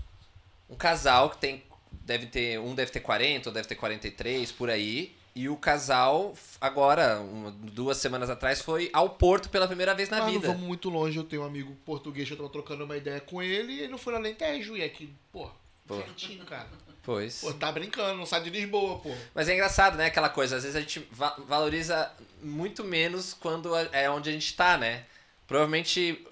Um 0.69 0.77
casal 0.77 1.31
que 1.31 1.39
tem, 1.39 1.63
deve 2.09 2.27
ter, 2.27 2.59
um 2.59 2.75
deve 2.75 2.91
ter 2.91 3.01
40, 3.01 3.51
ou 3.51 3.55
deve 3.55 3.69
ter 3.69 3.75
43, 3.75 4.51
por 4.51 4.71
aí. 4.71 5.15
E 5.35 5.49
o 5.49 5.57
casal, 5.57 6.35
agora, 6.61 7.21
uma- 7.21 7.53
duas 7.53 7.99
semanas 7.99 8.29
atrás, 8.31 8.61
foi 8.61 8.91
ao 8.93 9.11
Porto 9.11 9.49
pela 9.51 9.69
primeira 9.69 9.95
vez 9.95 10.09
na 10.09 10.17
Mas 10.19 10.27
não 10.27 10.33
vida. 10.33 10.47
vamos 10.49 10.63
muito 10.67 10.89
longe, 10.89 11.17
eu 11.17 11.23
tenho 11.23 11.43
um 11.43 11.47
amigo 11.47 11.77
português 11.85 12.29
eu 12.29 12.37
tava 12.37 12.49
trocando 12.49 12.83
uma 12.85 12.97
ideia 12.97 13.21
com 13.21 13.41
ele 13.43 13.73
e 13.75 13.79
ele 13.81 13.89
não 13.89 13.99
foi 13.99 14.13
no 14.15 14.19
Alentejo. 14.19 14.77
E 14.77 14.83
aqui, 14.83 15.13
pô, 15.31 15.49
Pô. 15.87 15.97
pertinho, 15.99 16.45
cara. 16.45 16.67
Pois. 17.05 17.41
Pô, 17.41 17.53
tá 17.55 17.71
brincando, 17.71 18.19
não 18.19 18.27
sai 18.27 18.43
de 18.43 18.51
Lisboa, 18.51 18.99
pô. 18.99 19.15
Mas 19.35 19.49
é 19.49 19.55
engraçado, 19.55 19.97
né? 19.97 20.07
Aquela 20.07 20.29
coisa, 20.29 20.57
às 20.57 20.63
vezes 20.63 20.77
a 20.77 20.81
gente 20.81 21.07
va- 21.13 21.37
valoriza 21.47 22.11
muito 22.43 22.83
menos 22.83 23.33
quando 23.35 23.75
é 23.77 24.11
onde 24.11 24.31
a 24.31 24.33
gente 24.33 24.55
tá, 24.57 24.77
né? 24.77 25.05
Provavelmente 25.47 26.27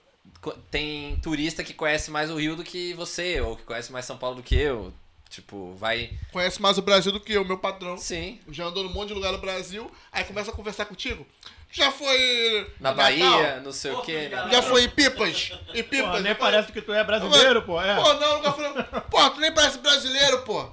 tem 0.70 1.16
turista 1.20 1.62
que 1.62 1.72
conhece 1.72 2.11
mais 2.11 2.31
o 2.31 2.37
Rio 2.37 2.57
do 2.57 2.64
que 2.64 2.93
você, 2.95 3.41
ou 3.41 3.57
que 3.57 3.62
conhece 3.62 3.93
mais 3.93 4.05
São 4.05 4.18
Paulo 4.18 4.37
do 4.37 4.43
que 4.43 4.55
eu. 4.57 4.93
Tipo, 5.29 5.74
vai. 5.74 6.11
Conhece 6.33 6.62
mais 6.62 6.79
o 6.79 6.83
Brasil 6.83 7.12
do 7.12 7.20
que 7.20 7.33
eu, 7.33 7.45
meu 7.45 7.59
patrão. 7.59 7.99
Sim. 7.99 8.41
Já 8.51 8.64
andou 8.64 8.85
num 8.85 8.91
monte 8.93 9.09
de 9.09 9.14
lugar 9.14 9.33
no 9.33 9.39
Brasil, 9.39 9.91
aí 10.12 10.24
começa 10.24 10.51
a 10.51 10.55
conversar 10.55 10.85
contigo. 10.87 11.27
Já 11.70 11.91
foi. 11.91 12.70
Na 12.81 12.93
Bahia, 12.93 13.29
Natal? 13.29 13.61
não 13.62 13.72
sei 13.72 13.91
o 13.91 14.01
quê. 14.03 14.16
Obrigado. 14.16 14.51
Já 14.53 14.62
foi 14.62 14.85
em 14.85 14.89
Pipas? 14.89 15.51
Em 15.74 15.83
Pô, 15.83 15.89
Pipas? 15.91 15.91
nem 15.91 16.05
Eu 16.05 16.11
falei, 16.12 16.35
parece 16.37 16.72
que 16.72 16.81
tu 16.81 16.93
é 16.93 17.05
brasileiro, 17.05 17.62
pô. 17.62 17.81
É. 17.83 17.97
Pô, 17.97 18.14
não, 18.14 18.37
nunca 18.37 18.53
fui. 18.53 18.64
Pô, 19.11 19.31
tu 19.31 19.41
nem 19.41 19.53
parece 19.53 19.79
brasileiro, 19.79 20.43
pô. 20.43 20.66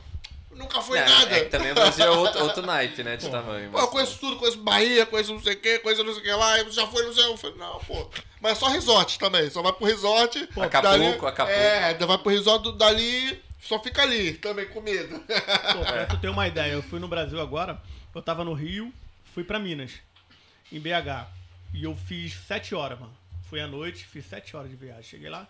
Nunca 0.51 0.80
foi 0.84 0.99
Não, 0.99 1.08
nada. 1.10 1.36
é 1.36 1.39
que 1.45 1.49
também 1.49 1.72
o 1.72 1.76
Brasil 1.76 2.06
é 2.06 2.10
outro, 2.12 2.43
outro 2.43 2.62
naipe, 2.64 3.01
né? 3.04 3.18
De 3.18 3.28
tamanho. 3.28 3.72
Pô, 3.72 3.80
eu 3.80 3.88
conheço 3.88 4.20
tudo, 4.20 4.36
conheço 4.38 4.60
Bahia, 4.60 5.04
conheço 5.04 5.34
não 5.34 5.41
sei 5.41 5.54
o 5.54 5.60
que, 5.60 5.80
conheço 5.80 6.04
não 6.04 6.14
sei 6.14 6.22
o 6.22 6.24
que 6.26 6.32
lá, 6.32 6.60
eu 6.60 6.72
já 6.72 6.86
foi, 6.86 7.04
não 7.08 7.12
sei. 7.14 7.26
Eu 7.26 7.36
falei, 7.36 7.58
não, 7.58 7.80
pô. 7.80 8.08
Mas 8.39 8.51
é 8.51 8.56
só 8.56 8.68
resort 8.68 9.18
também, 9.18 9.49
só 9.49 9.64
vai 9.64 9.74
pro 9.74 9.88
resort. 9.88 10.38
Acapulco, 10.56 10.82
dali- 10.82 11.08
Acapulco. 11.08 11.51
É, 11.51 11.93
vai 12.06 12.18
pro 12.20 12.30
resort 12.30 12.72
dali, 12.78 13.43
só 13.64 13.82
fica 13.82 14.01
ali, 14.01 14.34
também 14.34 14.68
com 14.68 14.82
medo. 14.82 15.20
Pô, 15.20 15.86
pra 15.86 16.05
tu 16.11 16.18
ter 16.20 16.28
uma 16.28 16.47
ideia, 16.47 16.74
eu 16.74 16.84
fui 16.84 16.99
no 16.99 17.07
Brasil 17.07 17.39
agora, 17.39 17.82
eu 18.14 18.22
tava 18.22 18.43
no 18.43 18.53
Rio, 18.53 18.93
fui 19.34 19.43
pra 19.43 19.57
Minas, 19.57 19.93
em 20.72 20.80
BH. 20.80 21.28
E 21.74 21.86
eu 21.86 21.95
fiz 21.95 22.34
sete 22.34 22.76
horas, 22.76 22.99
mano. 22.99 23.14
Fui 23.49 23.61
à 23.61 23.68
noite, 23.68 24.05
fiz 24.05 24.26
sete 24.26 24.55
horas 24.55 24.70
de 24.70 24.76
viagem. 24.76 25.03
Cheguei 25.03 25.30
lá, 25.30 25.47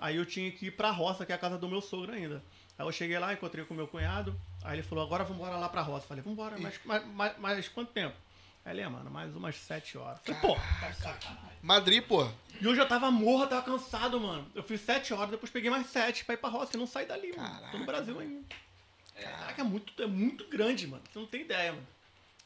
aí 0.00 0.16
eu 0.16 0.24
tinha 0.24 0.50
que 0.50 0.66
ir 0.66 0.70
pra 0.70 0.90
roça, 0.90 1.26
que 1.26 1.32
é 1.32 1.34
a 1.34 1.38
casa 1.38 1.58
do 1.58 1.68
meu 1.68 1.82
sogro 1.82 2.12
ainda. 2.12 2.42
Aí 2.78 2.86
eu 2.86 2.92
cheguei 2.92 3.18
lá, 3.18 3.32
encontrei 3.34 3.64
com 3.64 3.74
o 3.74 3.76
meu 3.76 3.86
cunhado, 3.86 4.34
aí 4.64 4.76
ele 4.76 4.82
falou, 4.82 5.04
agora 5.04 5.22
vamos 5.22 5.38
embora 5.38 5.56
lá 5.58 5.68
pra 5.68 5.82
roça. 5.82 6.06
Falei, 6.06 6.22
vambora, 6.22 6.56
mas, 6.58 6.80
mas, 6.84 7.06
mas, 7.06 7.38
mas 7.38 7.68
quanto 7.68 7.92
tempo? 7.92 8.16
É, 8.64 8.88
mano, 8.88 9.10
mais 9.10 9.34
umas 9.34 9.56
sete 9.56 9.98
horas. 9.98 10.20
Falei, 10.24 10.40
pô, 10.40 10.56
Madrid, 11.60 12.02
pô. 12.04 12.28
e 12.60 12.66
hoje 12.68 12.80
eu 12.80 12.86
tava 12.86 13.10
morro, 13.10 13.42
eu 13.44 13.48
tava 13.48 13.62
cansado, 13.62 14.20
mano. 14.20 14.48
Eu 14.54 14.62
fiz 14.62 14.80
sete 14.80 15.12
horas, 15.12 15.30
depois 15.30 15.50
peguei 15.50 15.68
mais 15.70 15.86
sete 15.88 16.24
pra 16.24 16.34
ir 16.34 16.38
pra 16.38 16.48
roça 16.48 16.76
e 16.76 16.78
não 16.78 16.86
saí 16.86 17.04
dali, 17.06 17.34
mano. 17.36 17.48
Tô 17.72 17.78
no 17.78 17.84
Brasil 17.86 18.18
ainda. 18.18 18.44
Caraca, 19.20 19.60
é 19.60 19.64
muito, 19.64 20.02
é 20.02 20.06
muito 20.06 20.46
grande, 20.48 20.86
mano. 20.86 21.02
Você 21.12 21.18
não 21.18 21.26
tem 21.26 21.40
ideia, 21.42 21.72
mano. 21.72 21.86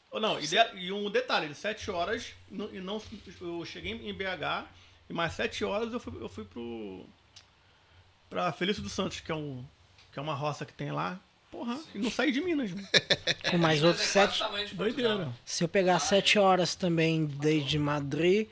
Ou 0.09 0.19
não, 0.19 0.39
e, 0.39 0.47
de- 0.47 0.75
e 0.77 0.91
um 0.91 1.09
detalhe, 1.09 1.53
sete 1.53 1.91
horas, 1.91 2.33
não- 2.49 2.73
e 2.73 2.79
não, 2.79 3.01
eu 3.41 3.65
cheguei 3.65 3.91
em 3.91 4.13
BH, 4.13 4.65
e 5.09 5.13
mais 5.13 5.33
sete 5.33 5.63
horas 5.63 5.93
eu 5.93 5.99
fui, 5.99 6.21
eu 6.21 6.29
fui 6.29 6.45
pro. 6.45 7.05
pra 8.29 8.51
Felício 8.51 8.81
dos 8.81 8.91
Santos, 8.93 9.19
que 9.19 9.31
é, 9.31 9.35
um, 9.35 9.63
que 10.11 10.17
é 10.19 10.21
uma 10.21 10.33
roça 10.33 10.65
que 10.65 10.73
tem 10.73 10.91
lá. 10.91 11.19
Porra, 11.51 11.79
e 11.95 11.97
não 11.97 12.11
saí 12.11 12.31
de 12.31 12.41
Minas. 12.41 12.71
mano. 12.71 12.87
Com 13.49 13.57
mais 13.57 13.83
outros 13.83 14.05
sete. 14.05 14.43
Doideira. 14.73 15.31
Se 15.45 15.63
eu 15.63 15.67
pegar 15.67 15.99
sete 15.99 16.37
horas 16.37 16.75
também 16.75 17.25
desde 17.25 17.79
Madrid, 17.79 18.47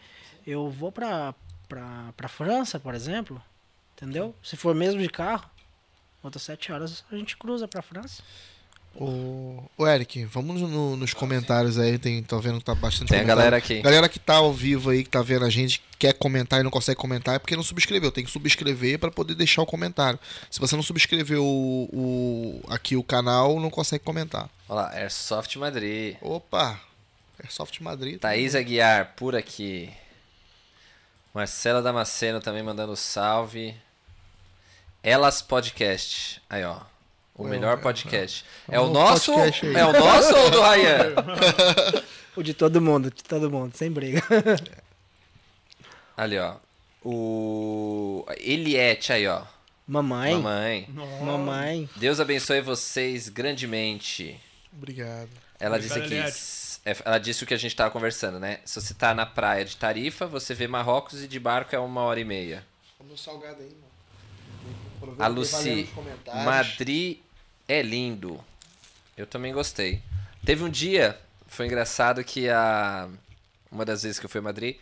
eu 0.48 0.70
vou 0.70 0.92
pra, 0.92 1.36
pra, 1.68 2.14
pra 2.16 2.28
França, 2.28 2.80
por 2.80 2.96
exemplo. 2.96 3.42
Entendeu? 3.96 4.36
Se 4.44 4.56
for 4.58 4.74
mesmo 4.76 5.02
de 5.02 5.10
carro, 5.10 5.50
outras 6.24 6.44
sete 6.44 6.72
horas 6.72 7.04
a 7.12 7.16
gente 7.16 7.38
cruza 7.38 7.68
pra 7.68 7.82
França. 7.82 8.24
Ô, 8.98 9.62
ô, 9.78 9.86
Eric, 9.88 10.24
vamos 10.26 10.62
no- 10.62 10.96
nos 10.96 11.14
comentários 11.14 11.78
aí, 11.78 11.98
tem, 12.00 12.24
tô 12.24 12.40
vendo 12.40 12.60
que 12.60 12.64
tá 12.64 12.74
bastante 12.74 13.10
Tem 13.10 13.20
a 13.20 13.24
galera 13.24 13.58
aqui. 13.58 13.82
Galera 13.82 14.08
que 14.08 14.18
tá 14.20 14.36
ao 14.36 14.54
vivo 14.54 14.90
aí, 14.90 15.04
que 15.04 15.10
tá 15.10 15.22
vendo 15.22 15.44
a 15.44 15.50
gente, 15.50 15.82
quer 16.00 16.14
comentar 16.14 16.62
e 16.62 16.64
não 16.64 16.72
consegue 16.72 16.98
comentar, 16.98 17.36
é 17.36 17.40
porque 17.40 17.58
não 17.58 17.64
subscreveu. 17.64 18.10
Tem 18.12 18.24
que 18.24 18.32
subscrever 18.32 18.98
pra 18.98 19.12
poder 19.12 19.36
deixar 19.36 19.62
o 19.62 19.66
comentário. 19.66 20.18
Se 20.50 20.62
você 20.62 20.78
não 20.78 20.84
subscreveu 20.84 21.44
o, 21.44 21.90
o- 21.92 22.62
aqui 22.74 22.96
o 22.96 23.04
canal, 23.04 23.60
não 23.60 23.70
consegue 23.70 24.04
comentar. 24.04 24.50
Olha 24.70 24.82
lá, 24.84 24.92
Airsoft 24.94 25.54
Madrid. 25.58 26.16
Opa! 26.22 26.80
Airsoft 27.44 27.82
Madrid. 27.82 28.18
Thaís 28.18 28.56
Aguiar, 28.56 29.14
por 29.18 29.36
aqui. 29.36 29.92
Marcela 31.34 31.82
Damasceno 31.82 32.40
também 32.40 32.64
mandando 32.64 32.96
salve. 32.96 33.76
Elas 35.04 35.42
Podcast. 35.42 36.42
Aí, 36.50 36.64
ó. 36.64 36.80
O 37.38 37.44
melhor 37.44 37.78
podcast. 37.82 38.46
É 38.70 38.76
É 38.76 38.80
o 38.80 38.88
nosso? 38.88 39.34
É 39.34 39.86
o 39.86 39.92
nosso 39.94 40.36
ou 40.36 40.48
o 40.48 40.50
do 40.50 40.62
Ryan? 40.62 41.14
O 42.38 42.44
de 42.44 42.54
todo 42.54 42.82
mundo, 42.82 43.10
de 43.10 43.24
todo 43.24 43.50
mundo, 43.50 43.78
sem 43.78 43.90
briga. 43.90 44.22
Ali, 46.18 46.38
ó. 46.38 46.56
O. 47.02 48.26
Eliette 48.38 49.14
aí, 49.14 49.26
ó. 49.28 49.44
Mamãe, 49.88 50.34
Mamãe. 50.36 50.88
mamãe. 51.24 51.90
Deus 51.96 52.20
abençoe 52.20 52.60
vocês 52.60 53.30
grandemente. 53.30 54.38
Obrigado. 54.74 55.30
Ela 55.60 55.78
Obrigado, 55.78 55.82
disse 55.82 56.00
aqui. 56.00 56.14
Eliette. 56.16 56.80
é, 56.86 57.08
Ela 57.08 57.18
disse 57.20 57.44
o 57.44 57.48
que 57.48 57.54
a 57.54 57.58
gente 57.58 57.76
tava 57.76 57.92
conversando, 57.92 58.38
né? 58.40 58.60
Se 58.66 58.82
você 58.82 58.94
tá 58.94 59.14
na 59.14 59.26
praia 59.26 59.64
de 59.64 59.78
Tarifa, 59.78 60.26
você 60.26 60.54
vê 60.54 60.68
Marrocos 60.68 61.24
e 61.24 61.28
de 61.30 61.40
barco 61.40 61.74
é 61.76 61.80
uma 61.80 62.02
hora 62.02 62.20
e 62.20 62.26
meia. 62.26 62.66
Vamos 63.00 63.22
salgado 63.22 63.62
aí, 63.62 63.76
mano. 65.02 65.16
A 65.20 65.28
Lucy, 65.28 65.88
Madrid 66.44 67.20
é 67.68 67.82
lindo. 67.82 68.44
Eu 69.18 69.26
também 69.26 69.54
gostei. 69.54 70.02
Teve 70.46 70.64
um 70.64 70.70
dia, 70.70 71.20
foi 71.48 71.66
engraçado 71.66 72.24
que 72.24 72.50
a 72.50 73.10
uma 73.72 73.84
das 73.84 74.04
vezes 74.04 74.20
que 74.20 74.26
eu 74.26 74.30
fui 74.30 74.40
a 74.40 74.44
Madrid, 74.44 74.78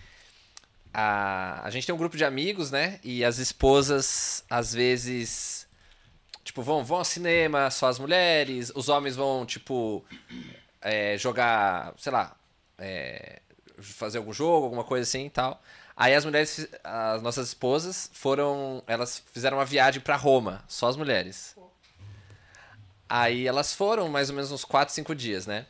a, 0.93 1.61
a 1.63 1.69
gente 1.69 1.85
tem 1.85 1.95
um 1.95 1.97
grupo 1.97 2.17
de 2.17 2.25
amigos, 2.25 2.69
né? 2.69 2.99
E 3.03 3.23
as 3.23 3.37
esposas 3.37 4.43
às 4.49 4.73
vezes 4.73 5.67
tipo 6.43 6.61
vão 6.61 6.83
vão 6.83 6.97
ao 6.97 7.05
cinema, 7.05 7.71
só 7.71 7.87
as 7.87 7.97
mulheres, 7.99 8.71
os 8.75 8.89
homens 8.89 9.15
vão 9.15 9.45
tipo 9.45 10.03
é, 10.81 11.17
jogar, 11.17 11.93
sei 11.97 12.11
lá, 12.11 12.35
é, 12.77 13.39
fazer 13.79 14.17
algum 14.17 14.33
jogo, 14.33 14.65
alguma 14.65 14.83
coisa 14.83 15.03
assim 15.03 15.25
e 15.25 15.29
tal. 15.29 15.61
Aí 15.95 16.13
as 16.13 16.25
mulheres, 16.25 16.67
as 16.83 17.21
nossas 17.21 17.49
esposas, 17.49 18.09
foram. 18.13 18.83
Elas 18.87 19.23
fizeram 19.31 19.57
uma 19.57 19.65
viagem 19.65 20.01
pra 20.01 20.15
Roma, 20.15 20.63
só 20.67 20.87
as 20.87 20.95
mulheres. 20.95 21.55
Aí 23.15 23.45
elas 23.47 23.73
foram 23.75 24.09
mais 24.09 24.29
ou 24.31 24.35
menos 24.35 24.51
uns 24.51 24.65
4, 24.65 24.91
5 24.91 25.13
dias, 25.13 25.45
né? 25.45 25.67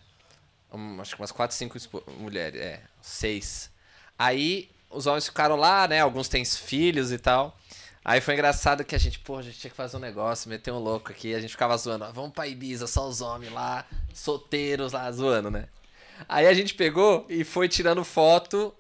Um, 0.72 1.02
acho 1.02 1.14
que 1.14 1.22
umas 1.22 1.32
4, 1.32 1.54
5 1.56 1.76
espo- 1.76 2.02
mulheres, 2.18 2.62
é, 2.62 2.80
6. 3.02 3.70
Aí 4.18 4.70
os 4.90 5.08
homens 5.08 5.26
ficaram 5.26 5.58
lá, 5.58 5.86
né? 5.86 6.00
Alguns 6.00 6.30
têm 6.30 6.46
filhos 6.46 7.12
e 7.12 7.18
tal. 7.18 7.58
Aí 8.06 8.22
foi 8.22 8.34
engraçado 8.36 8.86
que 8.86 8.96
a 8.96 8.98
gente, 8.98 9.20
pô, 9.20 9.38
a 9.38 9.42
gente 9.42 9.60
tinha 9.60 9.72
que 9.72 9.76
fazer 9.76 9.98
um 9.98 10.00
negócio, 10.00 10.50
meter 10.50 10.72
um 10.72 10.80
louco 10.80 11.12
aqui. 11.12 11.36
A 11.36 11.42
gente 11.42 11.52
ficava 11.52 11.76
zoando, 11.76 12.06
ó, 12.06 12.12
vamos 12.14 12.32
pra 12.32 12.48
Ibiza, 12.48 12.88
só 12.88 13.08
os 13.10 13.20
homens 13.20 13.52
lá, 13.52 13.86
solteiros 14.14 14.94
lá, 14.94 15.12
zoando, 15.12 15.52
né? 15.52 15.68
Aí 16.30 16.48
a 16.48 16.54
gente 16.54 16.74
pegou 16.74 17.26
e 17.28 17.44
foi 17.44 17.68
tirando 17.68 18.06
foto 18.06 18.74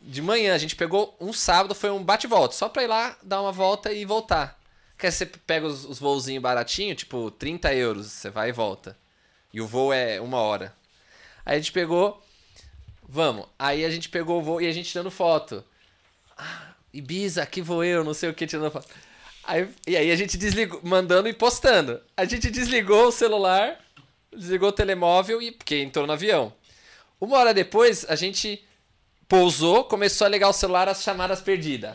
de 0.00 0.20
manhã. 0.20 0.54
A 0.54 0.58
gente 0.58 0.74
pegou 0.74 1.16
um 1.20 1.32
sábado, 1.32 1.72
foi 1.72 1.90
um 1.90 2.02
bate-volta, 2.02 2.54
só 2.56 2.68
pra 2.68 2.82
ir 2.82 2.88
lá, 2.88 3.16
dar 3.22 3.40
uma 3.42 3.52
volta 3.52 3.92
e 3.92 4.04
voltar. 4.04 4.57
Porque 4.98 5.06
aí 5.06 5.12
você 5.12 5.26
pega 5.26 5.64
os, 5.64 5.84
os 5.84 6.00
voozinhos 6.00 6.42
baratinho, 6.42 6.92
tipo 6.92 7.30
30 7.30 7.72
euros, 7.72 8.06
você 8.08 8.30
vai 8.30 8.48
e 8.48 8.52
volta. 8.52 8.98
E 9.54 9.60
o 9.60 9.66
voo 9.66 9.92
é 9.92 10.20
uma 10.20 10.38
hora. 10.38 10.74
Aí 11.46 11.54
a 11.54 11.58
gente 11.60 11.70
pegou, 11.70 12.20
vamos. 13.08 13.46
Aí 13.56 13.84
a 13.84 13.90
gente 13.90 14.08
pegou 14.08 14.40
o 14.40 14.42
voo 14.42 14.60
e 14.60 14.66
a 14.66 14.72
gente 14.72 14.90
tirando 14.90 15.08
foto. 15.08 15.62
Ah, 16.36 16.72
Ibiza, 16.92 17.44
aqui 17.44 17.62
vou 17.62 17.84
eu, 17.84 18.02
não 18.02 18.12
sei 18.12 18.28
o 18.28 18.34
que, 18.34 18.44
tirando 18.44 18.72
foto. 18.72 18.88
Aí, 19.44 19.68
e 19.86 19.96
aí 19.96 20.10
a 20.10 20.16
gente 20.16 20.36
desligou, 20.36 20.80
mandando 20.82 21.28
e 21.28 21.32
postando. 21.32 22.00
A 22.16 22.24
gente 22.24 22.50
desligou 22.50 23.06
o 23.06 23.12
celular, 23.12 23.78
desligou 24.36 24.70
o 24.70 24.72
telemóvel 24.72 25.40
e 25.40 25.52
porque 25.52 25.76
entrou 25.76 26.08
no 26.08 26.12
avião. 26.12 26.52
Uma 27.20 27.38
hora 27.38 27.54
depois, 27.54 28.04
a 28.08 28.16
gente 28.16 28.66
pousou, 29.28 29.84
começou 29.84 30.24
a 30.24 30.28
ligar 30.28 30.48
o 30.48 30.52
celular, 30.52 30.88
as 30.88 31.04
chamadas 31.04 31.40
perdidas. 31.40 31.94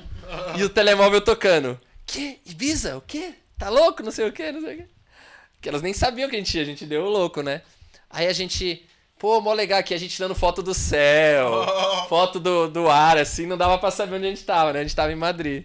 E 0.55 0.63
o 0.63 0.69
telemóvel 0.69 1.19
tocando. 1.19 1.77
Que? 2.05 2.39
Ibiza? 2.45 2.97
O 2.97 3.01
quê? 3.01 3.33
Tá 3.57 3.69
louco? 3.69 4.03
Não 4.03 4.11
sei 4.11 4.27
o 4.27 4.31
quê, 4.33 4.51
não 4.51 4.61
sei 4.61 4.75
o 4.75 4.77
quê. 4.79 4.85
Que 5.61 5.69
elas 5.69 5.81
nem 5.81 5.93
sabiam 5.93 6.29
que 6.29 6.35
a 6.35 6.39
gente 6.39 6.55
ia, 6.55 6.61
a 6.63 6.65
gente 6.65 6.85
deu 6.85 7.03
o 7.05 7.09
louco, 7.09 7.41
né? 7.41 7.61
Aí 8.09 8.27
a 8.27 8.33
gente. 8.33 8.85
Pô, 9.17 9.39
mó 9.39 9.53
legal 9.53 9.79
aqui, 9.79 9.93
a 9.93 9.97
gente 9.97 10.13
tirando 10.15 10.35
foto 10.35 10.61
do 10.61 10.73
céu, 10.73 11.65
foto 12.09 12.41
do, 12.41 12.67
do 12.67 12.89
ar, 12.89 13.17
assim, 13.17 13.45
não 13.45 13.57
dava 13.57 13.77
pra 13.77 13.89
saber 13.89 14.17
onde 14.17 14.25
a 14.25 14.29
gente 14.29 14.43
tava, 14.43 14.73
né? 14.73 14.79
A 14.79 14.83
gente 14.83 14.95
tava 14.95 15.13
em 15.13 15.15
Madrid. 15.15 15.63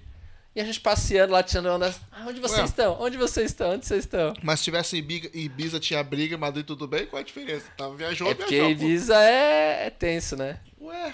E 0.54 0.60
a 0.60 0.64
gente 0.64 0.80
passeando 0.80 1.32
lá, 1.32 1.42
tirando 1.42 1.66
ondas. 1.66 2.00
Ah, 2.12 2.24
onde 2.28 2.38
vocês 2.40 2.60
Ué. 2.60 2.64
estão? 2.66 2.96
Onde 3.00 3.16
vocês 3.16 3.50
estão? 3.50 3.72
Onde 3.72 3.84
vocês 3.86 4.04
estão? 4.04 4.32
Mas 4.42 4.60
se 4.60 4.64
tivesse 4.64 4.96
Ibiza, 4.96 5.30
Ibiza 5.34 5.80
tinha 5.80 6.02
briga, 6.04 6.38
Madrid 6.38 6.64
tudo 6.64 6.86
bem, 6.86 7.06
qual 7.06 7.20
a 7.20 7.24
diferença? 7.24 7.66
Tava 7.76 7.94
viajou, 7.96 8.30
É 8.30 8.34
porque 8.34 8.54
viajou. 8.56 8.76
pô. 8.76 8.84
Ibiza 8.84 9.14
é, 9.20 9.86
é 9.86 9.90
tenso, 9.90 10.36
né? 10.36 10.58
Ué, 10.80 11.12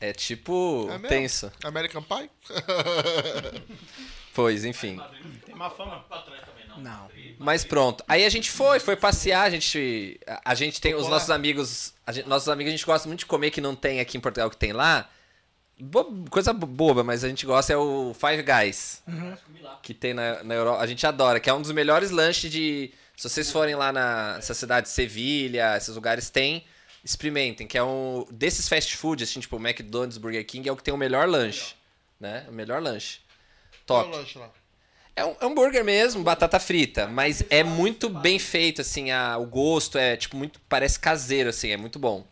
É 0.00 0.12
tipo 0.12 0.86
É 0.90 0.92
mesmo? 0.98 1.08
tenso. 1.08 1.52
American 1.64 2.02
Pie? 2.02 2.30
Pois, 4.34 4.64
enfim. 4.64 5.00
Tem 5.44 5.54
má 5.54 5.68
fama. 5.70 6.00
Pra 6.08 6.18
trás 6.22 6.40
também 6.40 6.66
não. 6.68 6.78
Não. 6.80 7.08
Mas 7.38 7.64
pronto. 7.64 8.02
Aí 8.08 8.24
a 8.24 8.28
gente 8.28 8.50
foi, 8.50 8.78
foi 8.80 8.96
passear, 8.96 9.42
a 9.42 9.50
gente. 9.50 10.18
A, 10.26 10.52
a 10.52 10.54
gente 10.54 10.80
tem 10.80 10.94
os 10.94 11.08
nossos 11.08 11.30
amigos. 11.30 11.92
a 12.06 12.12
gente- 12.12 12.28
nossos 12.28 12.48
amigos 12.48 12.72
a 12.72 12.76
gente 12.76 12.86
gosta 12.86 13.08
muito 13.08 13.20
de 13.20 13.26
comer 13.26 13.50
que 13.50 13.60
não 13.60 13.74
tem 13.74 14.00
aqui 14.00 14.16
em 14.16 14.20
Portugal 14.20 14.48
que 14.50 14.56
tem 14.56 14.72
lá. 14.72 15.08
Bo- 15.80 16.24
coisa 16.30 16.52
bo- 16.52 16.66
boba, 16.66 17.02
mas 17.02 17.24
a 17.24 17.28
gente 17.28 17.44
gosta 17.44 17.72
é 17.72 17.76
o 17.76 18.14
Five 18.14 18.42
Guys. 18.42 19.02
Que 19.82 19.92
tem 19.92 20.14
na, 20.14 20.42
na 20.44 20.54
Europa. 20.54 20.80
A 20.82 20.86
gente 20.86 21.04
adora, 21.06 21.40
que 21.40 21.50
é 21.50 21.54
um 21.54 21.60
dos 21.60 21.72
melhores 21.72 22.10
lanches 22.10 22.50
de. 22.50 22.92
Se 23.16 23.28
vocês 23.28 23.50
forem 23.50 23.74
lá 23.74 23.92
na 23.92 24.36
essa 24.38 24.54
cidade, 24.54 24.88
Sevilha, 24.88 25.76
esses 25.76 25.94
lugares 25.94 26.30
tem, 26.30 26.64
experimentem, 27.04 27.66
que 27.66 27.76
é 27.76 27.82
um 27.82 28.26
desses 28.30 28.68
fast 28.68 28.96
food, 28.96 29.22
assim, 29.24 29.40
tipo 29.40 29.56
McDonald's, 29.56 30.18
Burger 30.18 30.44
King, 30.46 30.68
é 30.68 30.72
o 30.72 30.76
que 30.76 30.82
tem 30.82 30.94
o 30.94 30.96
melhor 30.96 31.28
lanche, 31.28 31.74
né? 32.18 32.46
O 32.48 32.52
melhor 32.52 32.80
lanche. 32.80 33.18
Top. 33.92 34.38
lá? 34.38 34.50
É 35.14 35.24
um 35.24 35.36
hambúrguer 35.42 35.84
mesmo, 35.84 36.22
batata 36.22 36.58
frita, 36.58 37.06
mas 37.06 37.44
é 37.50 37.62
muito 37.62 38.08
bem 38.08 38.38
feito, 38.38 38.80
assim, 38.80 39.10
a, 39.10 39.36
o 39.36 39.44
gosto 39.44 39.98
é, 39.98 40.16
tipo, 40.16 40.36
muito, 40.36 40.58
parece 40.68 40.98
caseiro, 40.98 41.50
assim, 41.50 41.70
é 41.70 41.76
muito 41.76 41.98
bom. 41.98 42.26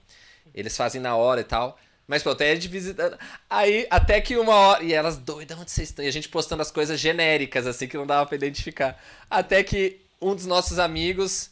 Eles 0.54 0.76
fazem 0.76 1.00
na 1.00 1.14
hora 1.14 1.42
e 1.42 1.44
tal. 1.44 1.78
Mas 2.10 2.24
pronto, 2.24 2.42
aí 2.42 2.50
a 2.50 2.54
gente 2.56 2.66
visitando. 2.66 3.16
Aí, 3.48 3.86
até 3.88 4.20
que 4.20 4.36
uma 4.36 4.52
hora. 4.52 4.82
E 4.82 4.92
elas, 4.92 5.16
doidas, 5.16 5.56
onde 5.56 5.70
vocês 5.70 5.90
estão? 5.90 6.04
E 6.04 6.08
a 6.08 6.10
gente 6.10 6.28
postando 6.28 6.60
as 6.60 6.68
coisas 6.68 6.98
genéricas, 6.98 7.68
assim, 7.68 7.86
que 7.86 7.96
não 7.96 8.04
dava 8.04 8.26
pra 8.26 8.34
identificar. 8.34 9.00
Até 9.30 9.62
que 9.62 10.00
um 10.20 10.34
dos 10.34 10.44
nossos 10.44 10.80
amigos. 10.80 11.50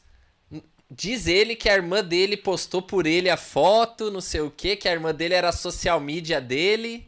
Diz 0.91 1.27
ele 1.27 1.55
que 1.55 1.69
a 1.69 1.75
irmã 1.75 2.03
dele 2.03 2.35
postou 2.35 2.81
por 2.81 3.07
ele 3.07 3.29
a 3.29 3.37
foto, 3.37 4.11
não 4.11 4.23
sei 4.23 4.41
o 4.41 4.51
que, 4.51 4.75
que 4.75 4.89
a 4.89 4.93
irmã 4.93 5.15
dele 5.15 5.35
era 5.35 5.51
a 5.51 5.53
social 5.53 6.01
media 6.01 6.41
dele. 6.41 7.07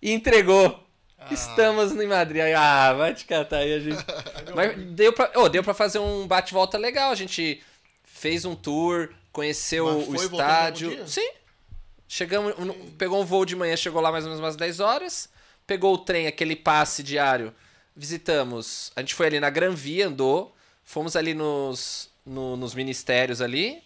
E 0.00 0.12
entregou. 0.12 0.85
Estamos 1.30 1.92
em 1.92 2.06
Madrid. 2.06 2.42
Ah, 2.56 2.92
vai 2.92 3.14
te 3.14 3.24
catar 3.24 3.58
aí, 3.58 3.72
a 3.74 3.80
gente. 3.80 4.04
Mas 4.54 4.76
deu 4.92 5.12
pra, 5.12 5.30
oh, 5.36 5.48
deu 5.48 5.62
pra 5.64 5.74
fazer 5.74 5.98
um 5.98 6.26
bate-volta 6.26 6.78
legal. 6.78 7.10
A 7.10 7.14
gente 7.14 7.62
fez 8.04 8.44
um 8.44 8.54
tour, 8.54 9.10
conheceu 9.32 9.86
o 9.86 10.14
estádio. 10.14 11.06
Sim. 11.08 11.28
Chegamos, 12.08 12.56
no- 12.58 12.74
pegou 12.92 13.20
um 13.20 13.24
voo 13.24 13.44
de 13.44 13.56
manhã, 13.56 13.76
chegou 13.76 14.00
lá 14.00 14.12
mais 14.12 14.24
ou 14.24 14.30
menos 14.30 14.42
umas 14.44 14.56
10 14.56 14.78
horas. 14.80 15.28
Pegou 15.66 15.94
o 15.94 15.98
trem, 15.98 16.26
aquele 16.28 16.54
passe 16.54 17.02
diário. 17.02 17.52
Visitamos. 17.94 18.92
A 18.94 19.00
gente 19.00 19.14
foi 19.14 19.26
ali 19.26 19.40
na 19.40 19.50
Gran 19.50 19.72
Via, 19.72 20.06
andou. 20.06 20.54
Fomos 20.84 21.16
ali 21.16 21.34
nos, 21.34 22.08
no- 22.24 22.56
nos 22.56 22.74
ministérios 22.74 23.40
ali. 23.40 23.82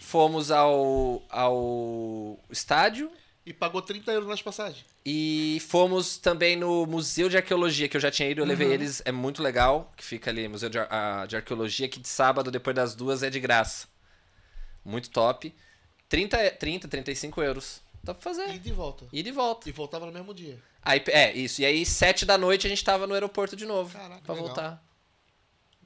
Fomos 0.00 0.50
ao, 0.50 1.22
ao 1.28 2.38
estádio. 2.50 3.10
E 3.44 3.52
pagou 3.52 3.82
30 3.82 4.10
euros 4.12 4.28
nas 4.28 4.40
passagens. 4.40 4.84
E 5.04 5.60
fomos 5.68 6.16
também 6.16 6.54
no 6.54 6.86
Museu 6.86 7.28
de 7.28 7.36
Arqueologia, 7.36 7.88
que 7.88 7.96
eu 7.96 8.00
já 8.00 8.10
tinha 8.10 8.28
ido, 8.30 8.40
eu 8.40 8.44
levei 8.46 8.72
eles, 8.72 9.02
é 9.04 9.10
muito 9.10 9.42
legal, 9.42 9.92
que 9.96 10.04
fica 10.04 10.30
ali, 10.30 10.46
Museu 10.46 10.68
de, 10.68 10.78
Ar- 10.78 11.26
de 11.26 11.34
Arqueologia, 11.36 11.88
que 11.88 11.98
de 11.98 12.06
sábado, 12.06 12.50
depois 12.52 12.76
das 12.76 12.94
duas, 12.94 13.22
é 13.24 13.28
de 13.30 13.40
graça. 13.40 13.88
Muito 14.84 15.10
top. 15.10 15.52
30, 16.08 16.36
é- 16.36 16.50
30 16.50 16.86
35 16.86 17.42
euros. 17.42 17.80
Dá 18.04 18.14
pra 18.14 18.20
E 18.30 18.34
fazer. 18.34 18.58
de 18.58 18.72
volta. 18.72 19.06
E 19.12 19.22
de 19.22 19.30
volta. 19.32 19.68
E 19.68 19.72
voltava 19.72 20.06
no 20.06 20.12
mesmo 20.12 20.32
dia. 20.34 20.58
Aí, 20.84 21.02
é, 21.08 21.32
isso. 21.32 21.62
E 21.62 21.64
aí, 21.66 21.84
sete 21.86 22.24
da 22.26 22.36
noite, 22.38 22.66
a 22.66 22.70
gente 22.70 22.84
tava 22.84 23.06
no 23.06 23.14
aeroporto 23.14 23.56
de 23.56 23.64
novo. 23.66 23.92
Caraca, 23.96 24.20
pra 24.22 24.34
legal. 24.34 24.46
voltar. 24.48 24.84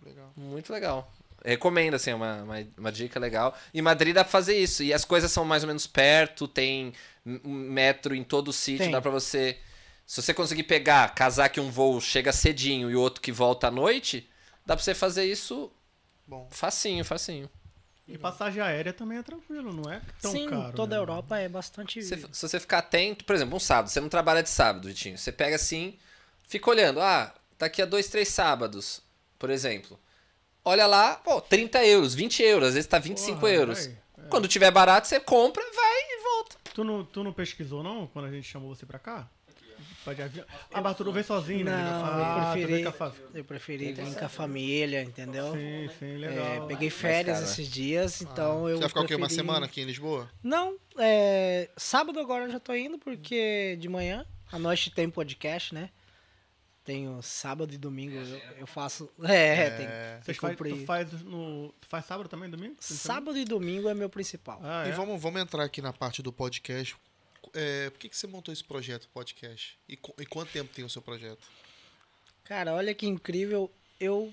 Legal. 0.05 0.33
Muito 0.37 0.73
legal. 0.73 1.13
recomendo, 1.45 1.95
assim, 1.95 2.11
é 2.11 2.15
uma, 2.15 2.43
uma, 2.43 2.67
uma 2.77 2.93
dica 2.93 3.21
legal. 3.21 3.57
E 3.73 3.81
Madrid 3.81 4.15
dá 4.15 4.25
pra 4.25 4.31
fazer 4.31 4.59
isso. 4.59 4.83
E 4.83 4.93
as 4.93 5.05
coisas 5.05 5.31
são 5.31 5.45
mais 5.45 5.63
ou 5.63 5.67
menos 5.69 5.87
perto, 5.87 6.49
tem 6.49 6.93
metro 7.27 8.15
em 8.15 8.23
todo 8.23 8.49
o 8.49 8.53
sítio, 8.53 8.85
Tem. 8.85 8.91
dá 8.93 9.01
pra 9.01 9.11
você. 9.11 9.59
Se 10.07 10.23
você 10.23 10.33
conseguir 10.33 10.63
pegar, 10.63 11.13
casar 11.15 11.49
que 11.49 11.61
um 11.61 11.71
voo 11.71 12.01
chega 12.01 12.33
cedinho 12.33 12.91
e 12.91 12.95
o 12.95 13.01
outro 13.01 13.21
que 13.21 13.33
volta 13.33 13.67
à 13.67 13.71
noite, 13.71 14.29
dá 14.65 14.77
pra 14.77 14.85
você 14.85 14.95
fazer 14.95 15.25
isso 15.25 15.71
Bom, 16.27 16.47
facinho, 16.51 17.05
facinho. 17.05 17.51
E 18.07 18.17
passagem 18.17 18.63
aérea 18.63 18.93
também 18.93 19.19
é 19.19 19.23
tranquilo, 19.23 19.73
não 19.73 19.91
é 19.91 20.01
tão 20.23 20.31
Sim, 20.31 20.49
caro. 20.49 20.73
toda 20.77 20.91
né? 20.95 20.97
a 20.97 21.01
Europa 21.03 21.39
é 21.39 21.49
bastante. 21.49 22.01
Se, 22.03 22.17
se 22.33 22.49
você 22.49 22.61
ficar 22.61 22.79
atento, 22.79 23.25
por 23.25 23.35
exemplo, 23.35 23.57
um 23.57 23.61
sábado, 23.61 23.89
você 23.91 24.01
não 24.01 24.09
trabalha 24.09 24.45
de 24.45 24.49
sábado, 24.49 24.87
Vitinho. 24.87 25.19
Você 25.19 25.33
pega 25.33 25.57
assim, 25.57 25.99
fica 26.47 26.71
olhando, 26.71 27.01
ah, 27.01 27.35
daqui 27.59 27.83
a 27.83 27.85
dois, 27.85 28.07
três 28.09 28.29
sábados, 28.29 29.03
por 29.37 29.51
exemplo. 29.51 29.99
Olha 30.65 30.87
lá, 30.87 31.17
pô, 31.17 31.41
30 31.41 31.85
euros, 31.85 32.15
20 32.15 32.43
euros, 32.45 32.69
às 32.69 32.75
vezes 32.75 32.89
tá 32.89 32.99
25 33.01 33.41
Porra, 33.41 33.53
euros. 33.53 33.87
vai, 33.87 33.97
é. 34.25 34.29
Quando 34.29 34.47
tiver 34.49 34.71
barato, 34.71 35.09
você 35.09 35.19
compra, 35.19 35.63
vai 35.63 35.73
e 35.73 35.75
volta. 35.75 35.96
Tu 36.77 36.85
não, 36.85 37.03
tu 37.03 37.25
não 37.25 37.33
pesquisou, 37.33 37.83
não, 37.83 38.07
quando 38.07 38.27
a 38.27 38.31
gente 38.31 38.47
chamou 38.47 38.69
você 38.75 38.85
pra 38.85 38.99
cá? 38.99 39.27
Pra 40.05 40.13
de 40.13 40.21
avião? 40.21 40.45
Ah, 40.75 40.83
mas 40.83 40.95
tu 40.95 41.05
não 41.05 41.11
veio 41.13 41.25
sozinho, 41.25 41.65
né? 41.65 41.73
Não, 41.73 42.05
ah, 42.05 42.53
eu 42.55 42.67
veio 42.67 42.67
preferi, 42.67 42.83
com 42.83 42.89
a 42.89 42.93
fa- 42.93 43.13
eu 43.33 43.45
preferi 43.45 43.93
vir 43.95 44.15
com 44.15 44.25
a 44.27 44.29
família, 44.29 45.03
entendeu? 45.03 45.53
Sim, 45.53 45.89
sim, 45.99 46.15
É, 46.15 46.19
legal. 46.19 46.67
peguei 46.67 46.89
Mais 46.91 47.01
férias 47.01 47.39
né? 47.41 47.45
esses 47.47 47.67
dias, 47.67 48.21
então 48.21 48.69
eu. 48.69 48.77
você 48.77 48.81
vai 48.81 48.89
ficar 48.91 49.01
o 49.01 49.07
quê? 49.07 49.15
Uma 49.15 49.27
preferi- 49.27 49.35
semana 49.47 49.65
aqui 49.65 49.81
em 49.81 49.85
Lisboa? 49.87 50.31
Não, 50.43 50.77
é, 50.99 51.71
sábado 51.79 52.21
agora 52.21 52.45
eu 52.45 52.51
já 52.53 52.61
tô 52.61 52.75
indo, 52.75 52.99
porque 52.99 53.77
de 53.81 53.89
manhã, 53.89 54.27
à 54.53 54.59
noite 54.59 54.91
tem 54.91 55.09
podcast, 55.09 55.75
né? 55.75 55.89
Tenho 56.87 57.21
sábado 57.21 57.75
e 57.75 57.77
domingo, 57.77 58.15
eu, 58.15 58.39
eu 58.61 58.67
faço. 58.67 59.11
É, 59.25 59.71
tem, 59.71 59.87
tem 59.87 59.87
Vocês 60.23 60.39
que 60.39 60.41
faz, 60.41 60.57
tu 60.57 60.87
faz 60.87 61.23
no. 61.23 61.75
Tu 61.81 61.89
faz 61.89 62.05
sábado 62.05 62.29
também, 62.29 62.49
domingo? 62.49 62.77
Sábado 62.79 63.37
e 63.37 63.45
domingo 63.45 63.89
é 63.89 63.95
meu 63.95 64.09
principal. 64.09 64.61
Ah, 64.63 64.87
E 64.87 64.91
é? 64.91 64.93
vamos, 64.93 65.21
vamos 65.21 65.43
entrar 65.43 65.65
aqui 65.65 65.83
na 65.83 65.93
parte 65.93 66.23
do 66.23 66.33
podcast. 66.33 66.97
É, 67.53 67.91
por 67.91 67.99
que, 67.99 68.09
que 68.09 68.17
você 68.17 68.29
montou 68.29 68.53
esse 68.55 68.63
projeto, 68.63 69.09
podcast? 69.09 69.77
E, 69.89 69.95
e 69.95 70.27
quanto 70.27 70.53
tempo 70.53 70.73
tem 70.73 70.85
o 70.85 70.89
seu 70.89 71.03
projeto? 71.03 71.45
Cara, 72.45 72.73
olha 72.73 72.95
que 72.95 73.07
incrível. 73.07 73.69
Eu, 73.99 74.33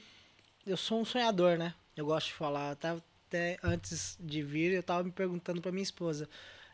eu 0.68 0.78
sou 0.78 1.02
um 1.02 1.06
sonhador, 1.06 1.58
né? 1.58 1.74
Eu 1.98 2.06
gosto 2.06 2.28
de 2.28 2.34
falar. 2.34 2.76
Tava 2.76 3.04
até 3.28 3.58
antes 3.64 4.16
de 4.20 4.44
vir, 4.44 4.72
eu 4.74 4.84
tava 4.84 5.04
me 5.04 5.12
perguntando 5.12 5.60
pra 5.60 5.72
minha 5.72 5.82
esposa: 5.82 6.30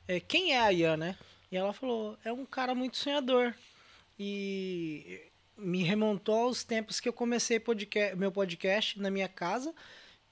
é, 0.05 0.19
quem 0.19 0.51
é 0.51 0.59
a 0.59 0.73
Ian, 0.73 0.97
né? 0.97 1.17
E 1.49 1.55
ela 1.55 1.71
falou: 1.71 2.17
é 2.25 2.33
um 2.33 2.45
cara 2.45 2.75
muito 2.75 2.97
sonhador. 2.97 3.53
E 4.21 5.28
me 5.59 5.83
remontou 5.83 6.35
aos 6.47 6.63
tempos 6.63 6.99
que 6.99 7.07
eu 7.09 7.13
comecei 7.13 7.59
podca- 7.59 8.15
meu 8.15 8.31
podcast 8.31 8.99
na 8.99 9.09
minha 9.11 9.27
casa. 9.27 9.73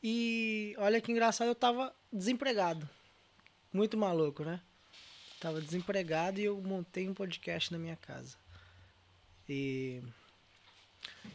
E 0.04 0.76
olha 0.78 1.02
que 1.02 1.12
engraçado, 1.12 1.48
eu 1.48 1.56
tava 1.56 1.94
desempregado. 2.12 2.88
Muito 3.74 3.98
maluco, 3.98 4.44
né? 4.44 4.62
Tava 5.40 5.62
desempregado 5.62 6.40
e 6.40 6.46
eu 6.46 6.60
montei 6.62 7.08
um 7.08 7.14
podcast 7.14 7.72
na 7.72 7.78
minha 7.78 7.96
casa. 7.96 8.36
E 9.48 10.02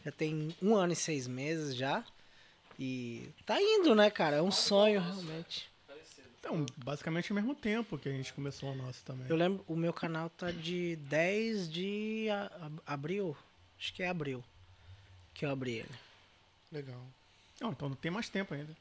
já 0.03 0.11
tem 0.11 0.55
um 0.61 0.75
ano 0.75 0.93
e 0.93 0.95
seis 0.95 1.27
meses 1.27 1.75
já. 1.75 2.03
E 2.79 3.29
tá 3.45 3.61
indo, 3.61 3.93
né, 3.95 4.09
cara? 4.09 4.37
É 4.37 4.41
um 4.41 4.51
sonho, 4.51 4.99
realmente. 4.99 5.69
Então, 6.39 6.65
basicamente 6.75 7.31
ao 7.31 7.35
mesmo 7.35 7.55
tempo 7.55 7.97
que 7.97 8.09
a 8.09 8.11
gente 8.11 8.33
começou 8.33 8.71
o 8.71 8.75
nosso 8.75 9.01
também. 9.05 9.25
Eu 9.29 9.35
lembro, 9.35 9.63
o 9.67 9.75
meu 9.77 9.93
canal 9.93 10.29
tá 10.29 10.51
de 10.51 10.97
10 10.97 11.71
de 11.71 12.27
abril. 12.85 13.37
Acho 13.83 13.93
que 13.93 14.01
é 14.01 14.07
abril 14.07 14.41
que 15.33 15.45
eu 15.45 15.49
abri 15.49 15.73
ele. 15.79 15.89
Legal. 16.71 17.05
Não, 17.59 17.71
então 17.71 17.89
não 17.89 17.97
tem 17.97 18.09
mais 18.09 18.29
tempo 18.29 18.53
ainda. 18.53 18.73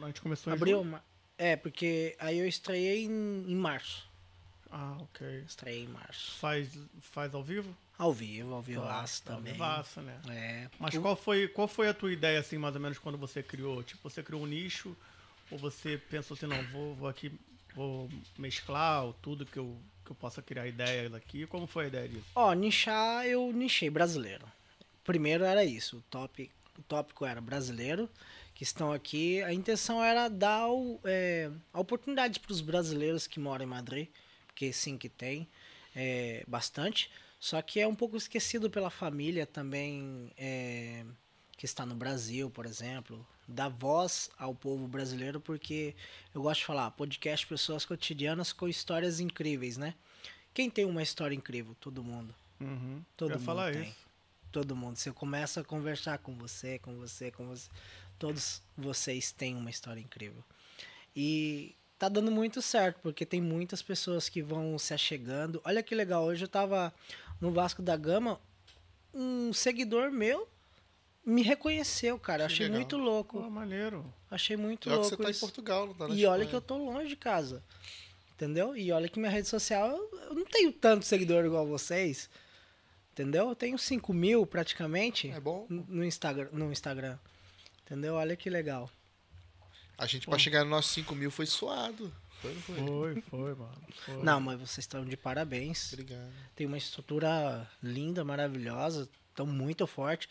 A 0.00 0.06
gente 0.06 0.22
começou 0.22 0.50
em 0.50 0.56
Abril? 0.56 0.82
julho. 0.82 0.98
É, 1.36 1.56
porque 1.56 2.16
aí 2.18 2.38
eu 2.38 2.48
estreiei 2.48 3.04
em, 3.04 3.44
em 3.50 3.54
março. 3.54 4.08
Ah, 4.70 4.96
ok. 5.00 5.44
Estreiei 5.46 5.84
em 5.84 5.88
março. 5.88 6.32
Faz, 6.38 6.70
faz 7.02 7.34
ao 7.34 7.42
vivo? 7.42 7.76
Ao 7.98 8.14
vivo, 8.14 8.54
ao 8.54 8.62
vivo 8.62 8.80
Tá, 8.80 9.02
aço 9.02 9.22
tá, 9.24 9.34
também. 9.34 9.52
vivaço, 9.52 10.00
né? 10.00 10.18
É. 10.30 10.70
Mas 10.78 10.94
O- 10.94 11.02
qual 11.02 11.16
foi, 11.16 11.48
qual 11.48 11.68
foi 11.68 11.88
a 11.88 11.94
tua 11.94 12.10
ideia, 12.10 12.40
assim, 12.40 12.56
mais 12.56 12.74
ou 12.74 12.80
menos, 12.80 12.98
quando 12.98 13.18
você 13.18 13.42
criou? 13.42 13.82
Tipo, 13.82 14.08
você 14.08 14.22
criou 14.22 14.42
um 14.42 14.46
nicho? 14.46 14.96
Ou 15.50 15.58
você 15.58 15.98
pensou 16.10 16.34
assim, 16.34 16.46
não, 16.46 16.62
vou, 16.64 16.94
vou 16.94 17.08
aqui, 17.08 17.30
vou 17.76 18.08
mesclar 18.38 19.12
tudo 19.20 19.44
que 19.44 19.58
eu, 19.58 19.76
que 20.04 20.10
eu 20.10 20.16
possa 20.16 20.40
criar 20.40 20.66
ideias 20.66 21.12
aqui? 21.12 21.46
Como 21.46 21.66
foi 21.66 21.84
a 21.84 21.88
ideia 21.88 22.08
disso? 22.08 22.24
Ó, 22.34 22.52
nichar, 22.54 23.26
eu 23.26 23.52
nichei 23.52 23.90
brasileiro. 23.90 24.46
Primeiro 25.04 25.44
era 25.44 25.62
isso, 25.64 25.98
o, 25.98 26.02
top, 26.02 26.50
o 26.76 26.82
tópico 26.82 27.24
era 27.26 27.40
brasileiro, 27.40 28.08
que 28.54 28.64
estão 28.64 28.92
aqui. 28.92 29.42
A 29.42 29.52
intenção 29.52 30.02
era 30.02 30.28
dar 30.28 30.68
o, 30.68 30.98
é, 31.04 31.50
a 31.72 31.78
oportunidade 31.78 32.40
para 32.40 32.50
os 32.50 32.62
brasileiros 32.62 33.26
que 33.26 33.38
moram 33.38 33.64
em 33.64 33.68
Madrid, 33.68 34.08
porque 34.46 34.72
sim 34.72 34.96
que 34.96 35.08
tem, 35.08 35.46
é, 35.94 36.42
bastante. 36.48 37.10
Só 37.38 37.60
que 37.60 37.78
é 37.78 37.86
um 37.86 37.94
pouco 37.94 38.16
esquecido 38.16 38.70
pela 38.70 38.88
família 38.88 39.46
também, 39.46 40.32
é, 40.38 41.04
que 41.56 41.66
está 41.66 41.84
no 41.84 41.94
Brasil, 41.94 42.50
por 42.50 42.64
exemplo. 42.64 43.24
Dar 43.48 43.68
voz 43.68 44.30
ao 44.38 44.54
povo 44.54 44.88
brasileiro, 44.88 45.40
porque 45.40 45.94
eu 46.34 46.42
gosto 46.42 46.60
de 46.60 46.66
falar, 46.66 46.90
podcast 46.90 47.46
pessoas 47.46 47.84
cotidianas 47.84 48.52
com 48.52 48.68
histórias 48.68 49.20
incríveis, 49.20 49.76
né? 49.76 49.94
Quem 50.52 50.68
tem 50.70 50.84
uma 50.84 51.02
história 51.02 51.34
incrível? 51.34 51.76
Todo 51.78 52.02
mundo. 52.02 52.34
Uhum. 52.60 53.02
Todo 53.16 53.32
eu 53.32 53.36
mundo 53.36 53.44
falar 53.44 53.72
tem. 53.72 53.82
isso. 53.82 54.06
Todo 54.50 54.74
mundo. 54.74 54.96
Você 54.96 55.12
começa 55.12 55.60
a 55.60 55.64
conversar 55.64 56.18
com 56.18 56.34
você, 56.36 56.78
com 56.78 56.96
você, 56.96 57.30
com 57.30 57.46
você. 57.46 57.68
Todos 58.18 58.62
vocês 58.76 59.30
têm 59.30 59.54
uma 59.54 59.70
história 59.70 60.00
incrível. 60.00 60.42
E 61.14 61.74
tá 61.98 62.08
dando 62.08 62.30
muito 62.30 62.60
certo, 62.62 63.00
porque 63.02 63.26
tem 63.26 63.40
muitas 63.40 63.82
pessoas 63.82 64.28
que 64.28 64.42
vão 64.42 64.78
se 64.78 64.94
achegando. 64.94 65.60
Olha 65.64 65.82
que 65.82 65.94
legal, 65.94 66.24
hoje 66.24 66.44
eu 66.44 66.48
tava 66.48 66.92
no 67.40 67.52
Vasco 67.52 67.82
da 67.82 67.96
Gama, 67.96 68.40
um 69.12 69.52
seguidor 69.52 70.10
meu 70.10 70.48
me 71.26 71.42
reconheceu, 71.42 72.18
cara. 72.18 72.44
Eu 72.44 72.46
Que 72.46 72.52
achei 72.54 72.66
legal. 72.66 72.80
muito 72.80 72.96
Pô, 72.96 73.02
louco. 73.02 73.50
maneiro. 73.50 74.14
Achei 74.30 74.56
muito 74.56 74.84
Pior 74.88 74.92
que 74.94 75.00
louco 75.00 75.16
você 75.16 75.22
tá 75.22 75.28
em 75.28 75.30
isso. 75.32 75.40
Portugal, 75.40 75.86
não 75.88 75.94
tá 75.94 76.08
na 76.08 76.14
E 76.14 76.24
olha 76.24 76.42
Espanha. 76.44 76.48
que 76.50 76.54
eu 76.56 76.60
tô 76.60 76.76
longe 76.78 77.08
de 77.08 77.16
casa. 77.16 77.62
Entendeu? 78.34 78.76
E 78.76 78.92
olha 78.92 79.08
que 79.08 79.18
minha 79.18 79.30
rede 79.30 79.48
social, 79.48 79.90
eu 80.28 80.34
não 80.34 80.44
tenho 80.44 80.70
tanto 80.72 81.04
seguidor 81.04 81.44
igual 81.44 81.66
vocês. 81.66 82.28
Entendeu? 83.12 83.48
Eu 83.48 83.56
tenho 83.56 83.78
5 83.78 84.12
mil 84.12 84.46
praticamente 84.46 85.30
É 85.30 85.40
bom. 85.40 85.66
no 85.70 85.84
no 85.88 86.04
Instagram, 86.04 86.48
no 86.52 86.70
Instagram. 86.70 87.18
Entendeu? 87.84 88.14
Olha 88.14 88.36
que 88.36 88.50
legal. 88.50 88.90
A 89.96 90.06
gente, 90.06 90.26
pra 90.26 90.38
chegar 90.38 90.60
nos 90.60 90.70
nossos 90.70 90.92
5 90.92 91.14
mil, 91.14 91.30
foi 91.30 91.46
suado. 91.46 92.12
Foi, 92.42 92.52
não 92.52 92.60
foi? 92.60 92.76
Foi, 92.76 93.22
foi, 93.22 93.54
mano. 93.54 93.82
Foi. 94.04 94.22
Não, 94.22 94.38
mas 94.38 94.58
vocês 94.60 94.78
estão 94.84 95.02
de 95.06 95.16
parabéns. 95.16 95.94
Obrigado. 95.94 96.30
Tem 96.54 96.66
uma 96.66 96.76
estrutura 96.76 97.66
linda, 97.82 98.22
maravilhosa. 98.22 99.08
Estão 99.30 99.46
muito 99.46 99.86
forte. 99.86 100.28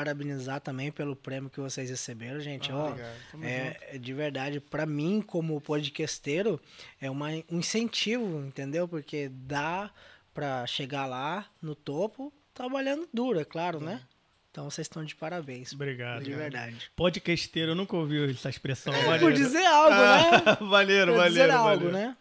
Parabenizar 0.00 0.60
também 0.60 0.92
pelo 0.92 1.16
prêmio 1.16 1.48
que 1.48 1.58
vocês 1.58 1.88
receberam, 1.88 2.38
gente. 2.38 2.70
Ah, 2.70 2.76
Ó, 2.76 2.94
É, 3.42 3.94
é 3.94 3.98
de 3.98 4.12
verdade, 4.12 4.60
pra 4.60 4.84
mim, 4.84 5.22
como 5.26 5.58
podcasteiro, 5.58 6.60
é 7.00 7.10
uma, 7.10 7.28
um 7.50 7.58
incentivo, 7.58 8.40
entendeu? 8.46 8.86
Porque 8.86 9.30
dá 9.32 9.90
pra 10.34 10.66
chegar 10.66 11.06
lá 11.06 11.46
no 11.62 11.74
topo 11.74 12.30
trabalhando 12.52 13.08
duro, 13.10 13.40
é 13.40 13.44
claro, 13.46 13.80
né? 13.80 14.02
Então 14.50 14.68
vocês 14.70 14.84
estão 14.84 15.02
de 15.02 15.14
parabéns. 15.16 15.72
Obrigado. 15.72 16.22
De 16.22 16.32
verdade. 16.34 16.90
Podcasteiro, 16.94 17.70
eu 17.70 17.74
nunca 17.74 17.96
ouvi 17.96 18.30
essa 18.32 18.50
expressão. 18.50 18.92
É, 18.92 19.18
por 19.18 19.32
dizer 19.32 19.64
algo, 19.64 19.96
né? 19.96 20.58
maneiro, 20.60 21.12
Por 21.12 21.18
maneiro, 21.18 21.46
dizer 21.46 21.50
algo, 21.50 21.84
maneiro. 21.86 21.92
né? 21.92 22.16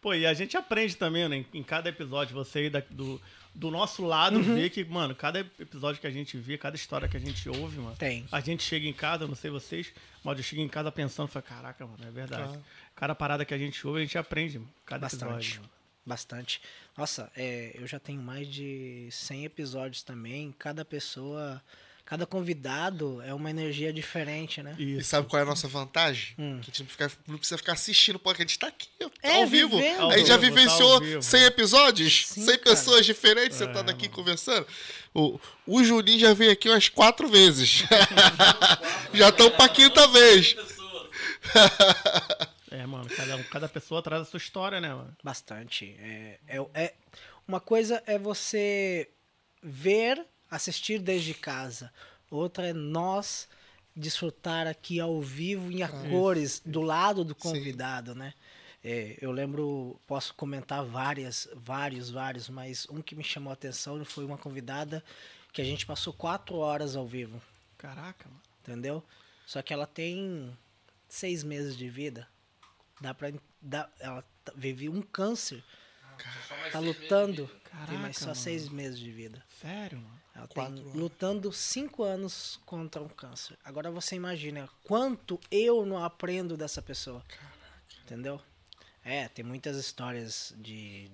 Pô, 0.00 0.14
e 0.14 0.26
a 0.26 0.34
gente 0.34 0.56
aprende 0.56 0.96
também, 0.96 1.28
né? 1.28 1.36
Em, 1.36 1.46
em 1.60 1.62
cada 1.62 1.88
episódio, 1.90 2.34
você 2.34 2.58
aí 2.58 2.70
da- 2.70 2.82
do, 2.90 3.20
do 3.54 3.70
nosso 3.70 4.04
lado 4.04 4.36
Uhum. 4.36 4.54
vê 4.54 4.70
que, 4.70 4.84
mano, 4.84 5.14
cada 5.14 5.40
episódio 5.40 6.00
que 6.00 6.06
a 6.06 6.10
gente 6.10 6.36
vê, 6.36 6.56
cada 6.56 6.76
história 6.76 7.08
que 7.08 7.16
a 7.16 7.20
gente 7.20 7.48
ouve, 7.48 7.78
mano. 7.78 7.96
Tem. 7.96 8.26
A 8.30 8.40
gente 8.40 8.62
chega 8.62 8.86
em 8.86 8.92
casa, 8.92 9.24
eu 9.24 9.28
não 9.28 9.34
sei 9.34 9.50
vocês, 9.50 9.92
mas 10.24 10.38
eu 10.38 10.44
chego 10.44 10.62
em 10.62 10.68
casa 10.68 10.90
pensando, 10.92 11.28
falo, 11.28 11.44
caraca, 11.44 11.86
mano, 11.86 12.04
é 12.06 12.10
verdade. 12.10 12.44
Claro. 12.44 12.64
Cada 12.94 13.14
parada 13.14 13.44
que 13.44 13.52
a 13.54 13.58
gente 13.58 13.84
ouve, 13.86 14.00
a 14.00 14.02
gente 14.02 14.16
aprende, 14.18 14.58
mano, 14.58 14.70
cada 14.86 15.00
Bastante. 15.02 15.24
episódio. 15.24 15.60
mano. 15.62 15.70
Bastante. 16.06 16.62
Nossa, 16.96 17.30
é, 17.36 17.72
eu 17.74 17.86
já 17.86 17.98
tenho 18.00 18.22
mais 18.22 18.48
de 18.48 19.08
100 19.12 19.44
episódios 19.44 20.02
também. 20.02 20.52
Cada 20.58 20.84
pessoa, 20.84 21.62
cada 22.10 22.26
convidado 22.26 23.22
é 23.22 23.32
uma 23.32 23.48
energia 23.50 23.92
diferente, 23.92 24.60
né? 24.64 24.74
E 24.76 24.96
Isso. 24.98 25.10
sabe 25.10 25.28
qual 25.28 25.38
é 25.38 25.42
a 25.44 25.46
nossa 25.46 25.68
vantagem? 25.68 26.34
Hum. 26.36 26.58
Que 26.60 26.68
a 26.68 26.74
gente 26.74 26.82
não, 26.82 26.88
fica- 26.90 27.12
não 27.28 27.38
precisa 27.38 27.56
ficar 27.56 27.72
assistindo, 27.74 28.18
porque 28.18 28.42
a 28.42 28.44
gente 28.44 28.58
tá 28.58 28.66
aqui, 28.66 28.88
tá 28.98 29.08
É, 29.22 29.36
ao 29.36 29.46
vivo. 29.46 29.76
vivendo. 29.78 30.10
A 30.10 30.18
gente 30.18 30.26
já 30.26 30.34
tá 30.34 30.40
vivenciou 30.40 30.98
vivo. 31.00 31.22
100 31.22 31.44
episódios, 31.44 32.26
Sim, 32.26 32.44
100 32.44 32.58
cara. 32.58 32.76
pessoas 32.76 33.06
diferentes 33.06 33.60
É, 33.60 33.64
sentando 33.64 33.92
aqui 33.92 34.06
mano. 34.08 34.14
conversando. 34.16 34.66
O, 35.14 35.38
o 35.64 35.84
Juninho 35.84 36.18
já 36.18 36.34
veio 36.34 36.50
aqui 36.50 36.68
umas 36.68 36.88
quatro 36.88 37.28
vezes. 37.28 37.84
já 39.14 39.28
estão 39.28 39.48
pra 39.52 39.68
quinta 39.68 40.06
vez. 40.08 40.56
É, 42.72 42.86
mano, 42.86 43.08
cada, 43.10 43.42
cada 43.44 43.68
pessoa 43.68 44.00
traz 44.00 44.22
a 44.22 44.24
sua 44.24 44.36
história, 44.38 44.80
né, 44.80 44.94
mano? 44.94 45.16
Bastante. 45.24 45.96
É, 46.00 46.38
é, 46.46 46.66
é- 46.74 46.94
uma 47.46 47.58
coisa 47.60 48.00
é 48.06 48.16
você 48.16 49.08
ver, 49.60 50.24
assistir 50.50 50.98
desde 50.98 51.34
casa. 51.34 51.92
Outra 52.30 52.68
é 52.68 52.72
nós 52.72 53.48
desfrutar 53.94 54.66
aqui 54.66 55.00
ao 55.00 55.20
vivo 55.20 55.70
em 55.70 55.82
a 55.82 55.88
cores 55.88 56.62
do 56.64 56.80
lado 56.80 57.24
do 57.24 57.34
Sim. 57.34 57.40
convidado, 57.40 58.14
né? 58.14 58.34
É, 58.82 59.18
eu 59.20 59.30
lembro, 59.30 60.00
posso 60.06 60.32
comentar 60.34 60.82
várias, 60.84 61.48
vários, 61.54 62.08
vários, 62.10 62.48
mas 62.48 62.86
um 62.88 63.02
que 63.02 63.14
me 63.14 63.22
chamou 63.22 63.50
a 63.50 63.54
atenção 63.54 64.02
foi 64.04 64.24
uma 64.24 64.38
convidada 64.38 65.04
que 65.52 65.60
a 65.60 65.64
gente 65.64 65.84
passou 65.84 66.14
quatro 66.14 66.56
horas 66.56 66.96
ao 66.96 67.06
vivo, 67.06 67.42
Caraca, 67.76 68.26
mano. 68.28 68.40
entendeu? 68.62 69.04
Só 69.44 69.60
que 69.60 69.74
ela 69.74 69.86
tem 69.86 70.56
seis 71.08 71.42
meses 71.42 71.76
de 71.76 71.90
vida. 71.90 72.26
Dá 73.00 73.12
pra. 73.12 73.32
Dá, 73.60 73.90
ela 73.98 74.24
vive 74.54 74.88
um 74.88 75.02
câncer. 75.02 75.62
Tá 76.70 76.78
lutando. 76.78 77.46
tem 77.88 77.98
mais 77.98 78.16
Caraca, 78.16 78.18
só 78.18 78.26
mano. 78.26 78.36
seis 78.36 78.68
meses 78.68 78.98
de 78.98 79.10
vida. 79.10 79.44
Sério, 79.60 79.98
mano. 79.98 80.19
Ela 80.34 80.46
Quatro 80.48 80.74
tem 80.74 80.82
anos. 80.82 80.94
lutando 80.94 81.52
cinco 81.52 82.02
anos 82.02 82.60
contra 82.64 83.02
um 83.02 83.08
câncer. 83.08 83.58
Agora 83.64 83.90
você 83.90 84.14
imagina 84.14 84.68
quanto 84.84 85.38
eu 85.50 85.84
não 85.84 86.02
aprendo 86.02 86.56
dessa 86.56 86.80
pessoa. 86.80 87.22
Entendeu? 88.04 88.40
É, 89.04 89.28
tem 89.28 89.44
muitas 89.44 89.76
histórias 89.76 90.54
de. 90.58 91.10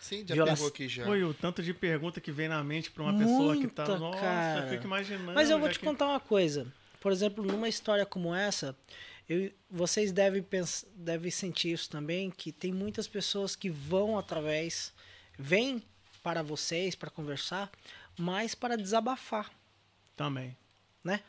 Sim, 0.00 0.24
já 0.26 0.34
Viola- 0.34 0.52
pegou 0.52 0.68
aqui 0.68 0.88
já. 0.88 1.04
Foi 1.04 1.24
o 1.24 1.34
tanto 1.34 1.62
de 1.62 1.74
pergunta 1.74 2.20
que 2.20 2.30
vem 2.30 2.48
na 2.48 2.62
mente 2.62 2.90
pra 2.90 3.02
uma 3.02 3.18
pessoa 3.18 3.56
que 3.56 3.66
tá. 3.66 3.84
Muita, 3.84 3.98
Nossa, 3.98 4.20
cara. 4.20 4.64
eu 4.66 4.70
fico 4.70 4.84
imaginando. 4.84 5.32
Mas 5.32 5.50
eu 5.50 5.58
vou 5.58 5.68
te 5.68 5.78
que- 5.78 5.84
contar 5.84 6.06
uma 6.06 6.20
coisa. 6.20 6.72
Por 7.00 7.10
exemplo, 7.12 7.44
numa 7.44 7.68
história 7.68 8.06
como 8.06 8.34
essa, 8.34 8.76
eu- 9.28 9.50
vocês 9.70 10.12
devem, 10.12 10.42
pens- 10.42 10.86
devem 10.94 11.30
sentir 11.30 11.72
isso 11.72 11.90
também, 11.90 12.30
que 12.30 12.52
tem 12.52 12.72
muitas 12.72 13.08
pessoas 13.08 13.56
que 13.56 13.68
vão 13.68 14.16
através, 14.18 14.92
vêm 15.38 15.82
para 16.26 16.42
vocês 16.42 16.96
para 16.96 17.08
conversar, 17.08 17.70
mas 18.18 18.52
para 18.52 18.76
desabafar, 18.76 19.48
Também. 20.16 20.56
né? 21.04 21.20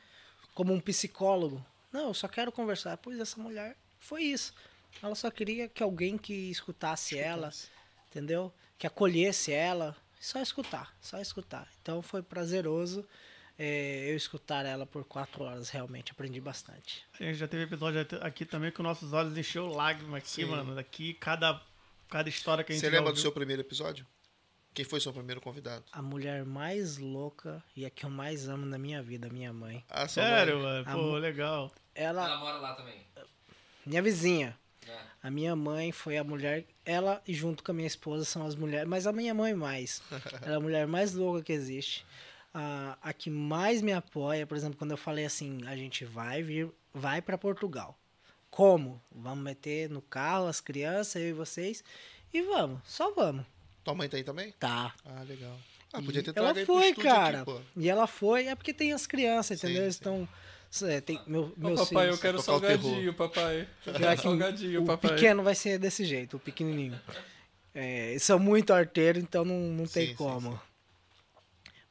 Como 0.55 0.73
um 0.73 0.79
psicólogo. 0.79 1.63
Não, 1.93 2.07
eu 2.07 2.13
só 2.15 2.27
quero 2.27 2.51
conversar. 2.51 2.97
Pois 2.97 3.19
essa 3.19 3.39
mulher 3.39 3.77
foi 3.99 4.23
isso. 4.23 4.55
Ela 4.99 5.13
só 5.13 5.29
queria 5.29 5.69
que 5.69 5.83
alguém 5.83 6.17
que 6.17 6.33
escutasse 6.49 7.15
ela, 7.15 7.53
entendeu? 8.09 8.51
Que 8.75 8.87
acolhesse 8.87 9.51
ela, 9.51 9.95
só 10.19 10.41
escutar, 10.41 10.91
só 10.99 11.21
escutar. 11.21 11.67
Então 11.79 12.01
foi 12.01 12.23
prazeroso 12.23 13.07
é, 13.55 14.09
eu 14.09 14.17
escutar 14.17 14.65
ela 14.65 14.87
por 14.87 15.03
quatro 15.05 15.43
horas, 15.43 15.69
realmente 15.69 16.11
aprendi 16.11 16.41
bastante. 16.41 17.05
A 17.19 17.23
gente 17.23 17.35
já 17.37 17.47
teve 17.47 17.65
episódio 17.65 18.03
aqui 18.21 18.45
também 18.45 18.71
que 18.71 18.79
os 18.79 18.83
nossos 18.83 19.13
olhos 19.13 19.37
encheu 19.37 19.67
lágrimas 19.67 20.15
aqui, 20.23 20.27
Sim. 20.41 20.45
mano. 20.45 20.73
Daqui, 20.73 21.13
cada, 21.13 21.61
cada 22.09 22.27
história 22.27 22.63
que 22.63 22.71
a 22.71 22.75
gente 22.75 22.81
Você 22.81 22.89
lembra 22.89 23.03
do 23.03 23.09
ouviu. 23.09 23.21
seu 23.21 23.31
primeiro 23.31 23.61
episódio? 23.61 24.03
Quem 24.77 24.85
foi 24.85 24.99
seu 24.99 25.11
primeiro 25.11 25.41
convidado? 25.41 25.83
A 25.91 26.03
mulher 26.03 26.45
mais 26.45 26.99
louca 26.99 27.63
e 27.75 27.83
a 27.83 27.89
que 27.89 28.05
eu 28.05 28.11
mais 28.11 28.47
amo 28.47 28.63
na 28.63 28.77
minha 28.77 29.01
vida, 29.01 29.27
minha 29.27 29.51
mãe. 29.51 29.83
Ah, 29.89 30.07
sua 30.07 30.21
Sério, 30.21 30.57
mãe. 30.57 30.63
mano. 30.65 30.85
Pô, 30.85 30.91
Amor. 30.91 31.19
legal. 31.19 31.71
Ela, 31.95 32.23
Ela 32.25 32.37
mora 32.37 32.57
lá 32.59 32.75
também. 32.75 33.01
minha 33.83 34.03
vizinha. 34.03 34.55
É. 34.87 34.95
A 35.23 35.31
minha 35.31 35.55
mãe 35.55 35.91
foi 35.91 36.15
a 36.15 36.23
mulher, 36.23 36.63
ela 36.85 37.19
e 37.27 37.33
junto 37.33 37.63
com 37.63 37.71
a 37.71 37.73
minha 37.73 37.87
esposa 37.87 38.23
são 38.23 38.45
as 38.45 38.53
mulheres, 38.53 38.87
mas 38.87 39.07
a 39.07 39.11
minha 39.11 39.33
mãe 39.33 39.55
mais. 39.55 39.99
Ela 40.43 40.53
é 40.53 40.57
a 40.57 40.59
mulher 40.59 40.85
mais 40.85 41.15
louca 41.15 41.41
que 41.41 41.53
existe. 41.53 42.05
A, 42.53 42.99
a 43.01 43.11
que 43.13 43.31
mais 43.31 43.81
me 43.81 43.93
apoia, 43.93 44.45
por 44.45 44.55
exemplo, 44.55 44.77
quando 44.77 44.91
eu 44.91 44.97
falei 44.97 45.25
assim, 45.25 45.57
a 45.65 45.75
gente 45.75 46.05
vai 46.05 46.43
vir, 46.43 46.69
vai 46.93 47.19
para 47.19 47.35
Portugal. 47.35 47.97
Como? 48.51 49.01
Vamos 49.11 49.43
meter 49.43 49.89
no 49.89 50.03
carro 50.03 50.45
as 50.45 50.61
crianças, 50.61 51.15
eu 51.15 51.29
e 51.29 51.33
vocês, 51.33 51.83
e 52.31 52.43
vamos, 52.43 52.79
só 52.85 53.11
vamos. 53.15 53.43
Tua 53.87 53.95
mãe 53.95 54.09
tá 54.09 54.17
aí 54.17 54.23
também? 54.25 54.51
Tá. 54.59 54.93
Ah, 55.05 55.23
legal. 55.23 55.57
Ah, 55.93 56.01
podia 56.01 56.21
ter 56.21 56.33
ela 56.35 56.53
foi, 56.53 56.93
cara. 56.93 57.43
aqui. 57.43 57.61
E 57.77 57.87
ela 57.87 58.05
foi, 58.05 58.47
é 58.47 58.53
porque 58.53 58.73
tem 58.73 58.91
as 58.91 59.07
crianças, 59.07 59.61
Sim, 59.61 59.67
entendeu? 59.67 59.83
Eles 59.83 59.95
sim. 59.95 59.99
estão. 60.01 60.89
é, 60.89 60.99
tem, 60.99 61.21
meu, 61.25 61.53
Ô, 61.57 61.67
meus 61.67 61.87
papai, 61.87 62.03
filhos. 62.07 62.17
eu 62.17 62.21
quero 62.21 62.37
o 62.37 62.43
terror. 62.43 62.59
salgadinho, 62.59 63.13
papai. 63.13 63.65
Eu 63.85 63.93
quero 63.93 64.15
que 64.17 64.23
salgadinho, 64.23 64.81
o 64.81 64.85
papai. 64.85 65.11
pequeno 65.11 65.41
vai 65.41 65.55
ser 65.55 65.79
desse 65.79 66.03
jeito, 66.03 66.35
o 66.35 66.39
pequenininho. 66.41 66.99
É, 67.73 68.09
eles 68.09 68.23
são 68.23 68.37
muito 68.37 68.73
arteiros, 68.73 69.23
então 69.23 69.45
não, 69.45 69.57
não 69.57 69.85
tem 69.87 70.07
Sim, 70.07 70.11
sim, 70.11 70.15
como. 70.15 70.59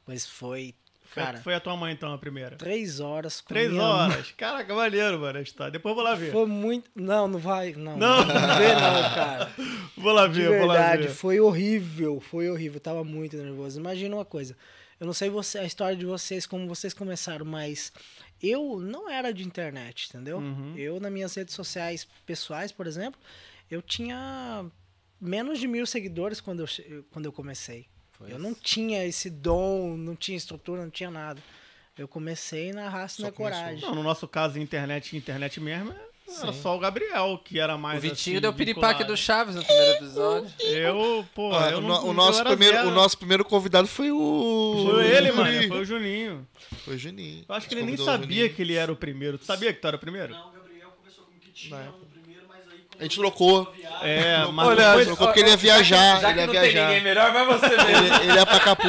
Mas 0.05 0.23
foi, 0.23 0.75
Foi, 0.75 0.75
cara, 1.15 1.37
foi 1.39 1.53
a 1.55 1.59
tua 1.59 1.75
mãe, 1.75 1.93
então, 1.93 2.11
a 2.13 2.17
primeira. 2.17 2.55
três 2.55 2.99
horas 2.99 3.41
com 3.41 3.49
Três 3.49 3.69
minha 3.71 3.81
mãe. 3.81 3.91
horas. 4.11 4.31
Caraca, 4.37 4.73
maneiro, 4.75 5.19
mano. 5.19 5.39
história. 5.41 5.71
Depois 5.71 5.91
eu 5.91 5.95
vou 5.95 6.03
lá 6.03 6.15
ver. 6.15 6.31
Foi 6.31 6.45
muito. 6.45 6.89
Não, 6.95 7.27
não 7.27 7.39
vai. 7.39 7.73
Não, 7.73 7.97
Não. 7.97 8.17
não 8.19 8.25
vê, 8.25 8.73
não, 8.73 9.13
cara. 9.15 9.51
Vou 9.97 10.11
lá 10.13 10.27
ver, 10.27 10.57
vou 10.59 10.67
lá 10.67 10.73
verdade, 10.75 11.07
ver. 11.07 11.13
foi 11.13 11.39
horrível, 11.39 12.19
foi 12.19 12.49
horrível. 12.51 12.75
Eu 12.77 12.81
tava 12.81 13.03
muito 13.03 13.35
nervoso. 13.35 13.79
Imagina 13.79 14.15
uma 14.15 14.23
coisa. 14.25 14.55
Eu 14.99 15.05
não 15.07 15.13
sei 15.13 15.27
você, 15.29 15.57
a 15.57 15.63
história 15.63 15.95
de 15.97 16.05
vocês, 16.05 16.45
como 16.45 16.67
vocês 16.67 16.93
começaram, 16.93 17.43
mas 17.45 17.91
eu 18.41 18.79
não 18.79 19.09
era 19.09 19.33
de 19.33 19.43
internet, 19.43 20.07
entendeu? 20.09 20.37
Uhum. 20.37 20.75
Eu, 20.77 20.99
nas 20.99 21.11
minhas 21.11 21.33
redes 21.35 21.55
sociais 21.55 22.07
pessoais, 22.27 22.71
por 22.71 22.85
exemplo, 22.85 23.19
eu 23.71 23.81
tinha 23.81 24.65
menos 25.19 25.59
de 25.59 25.67
mil 25.67 25.85
seguidores 25.87 26.39
quando 26.39 26.61
eu, 26.61 27.03
quando 27.11 27.25
eu 27.25 27.31
comecei. 27.33 27.87
Eu 28.21 28.39
não 28.39 28.53
tinha 28.53 29.05
esse 29.05 29.29
dom, 29.29 29.95
não 29.97 30.15
tinha 30.15 30.37
estrutura, 30.37 30.81
não 30.81 30.89
tinha 30.89 31.11
nada. 31.11 31.41
Eu 31.97 32.07
comecei 32.07 32.71
na 32.73 32.89
raça 32.89 33.21
e 33.21 33.23
na 33.25 33.31
começou. 33.31 33.59
coragem. 33.59 33.81
Não, 33.81 33.95
no 33.95 34.03
nosso 34.03 34.27
caso, 34.27 34.59
internet, 34.59 35.15
internet 35.17 35.59
mesmo, 35.59 35.91
era 36.41 36.51
Sim. 36.53 36.61
só 36.61 36.75
o 36.75 36.79
Gabriel, 36.79 37.39
que 37.43 37.59
era 37.59 37.77
mais 37.77 37.97
O 37.99 38.01
Vitinho 38.01 38.35
assim, 38.37 38.41
deu 38.41 38.53
piripaque 38.53 38.99
vinculado. 38.99 39.13
do 39.13 39.17
Chaves 39.17 39.55
no 39.55 39.63
primeiro 39.63 39.91
episódio. 39.97 40.51
Eu, 40.59 41.25
pô, 41.33 41.53
Ah, 41.55 41.69
eu 41.71 41.77
o, 41.77 41.81
não, 41.81 42.07
o 42.09 42.13
nosso 42.13 42.43
primeiro, 42.43 42.77
zero. 42.77 42.89
o 42.89 42.91
nosso 42.91 43.17
primeiro 43.17 43.45
convidado 43.45 43.87
foi 43.87 44.11
o. 44.11 44.87
Foi 44.91 45.07
ele, 45.07 45.31
o 45.31 45.35
mano. 45.35 45.67
Foi 45.69 45.81
o 45.81 45.85
Juninho. 45.85 46.47
Foi 46.85 46.95
o 46.95 46.97
Juninho. 46.99 47.45
Eu 47.47 47.55
acho 47.55 47.67
que 47.67 47.73
ele 47.75 47.83
nem 47.83 47.95
o 47.95 48.03
sabia 48.03 48.49
que 48.49 48.61
ele 48.61 48.73
era 48.75 48.91
o 48.91 48.95
primeiro. 48.95 49.37
Tu 49.37 49.45
sabia 49.45 49.73
que 49.73 49.79
tu 49.79 49.87
era 49.87 49.95
o 49.95 49.99
primeiro? 49.99 50.33
Não, 50.33 50.49
o 50.49 50.51
Gabriel 50.51 50.89
conversou 50.97 51.23
comigo 51.25 51.41
que 51.45 51.51
tinha 51.51 51.93
A 52.99 53.03
gente 53.03 53.17
trocou. 53.17 53.71
É, 54.01 54.45
mas 54.51 54.67
Olha, 54.67 54.87
depois- 54.87 55.05
Trocou 55.07 55.27
porque 55.27 55.39
ele 55.41 55.49
ia 55.49 55.57
viajar. 55.57 56.19
Já 56.21 56.29
ele 56.29 56.33
que 56.33 56.39
ia 56.39 56.45
não 56.45 56.51
viajar. 56.53 56.71
tem 56.73 56.85
ninguém 56.87 57.03
melhor, 57.03 57.31
vai 57.31 57.45
você 57.45 57.67
mesmo. 57.69 57.89
ele, 58.05 58.29
ele 58.31 58.39
é 58.39 58.45
pra 58.45 58.59
Capu. 58.59 58.87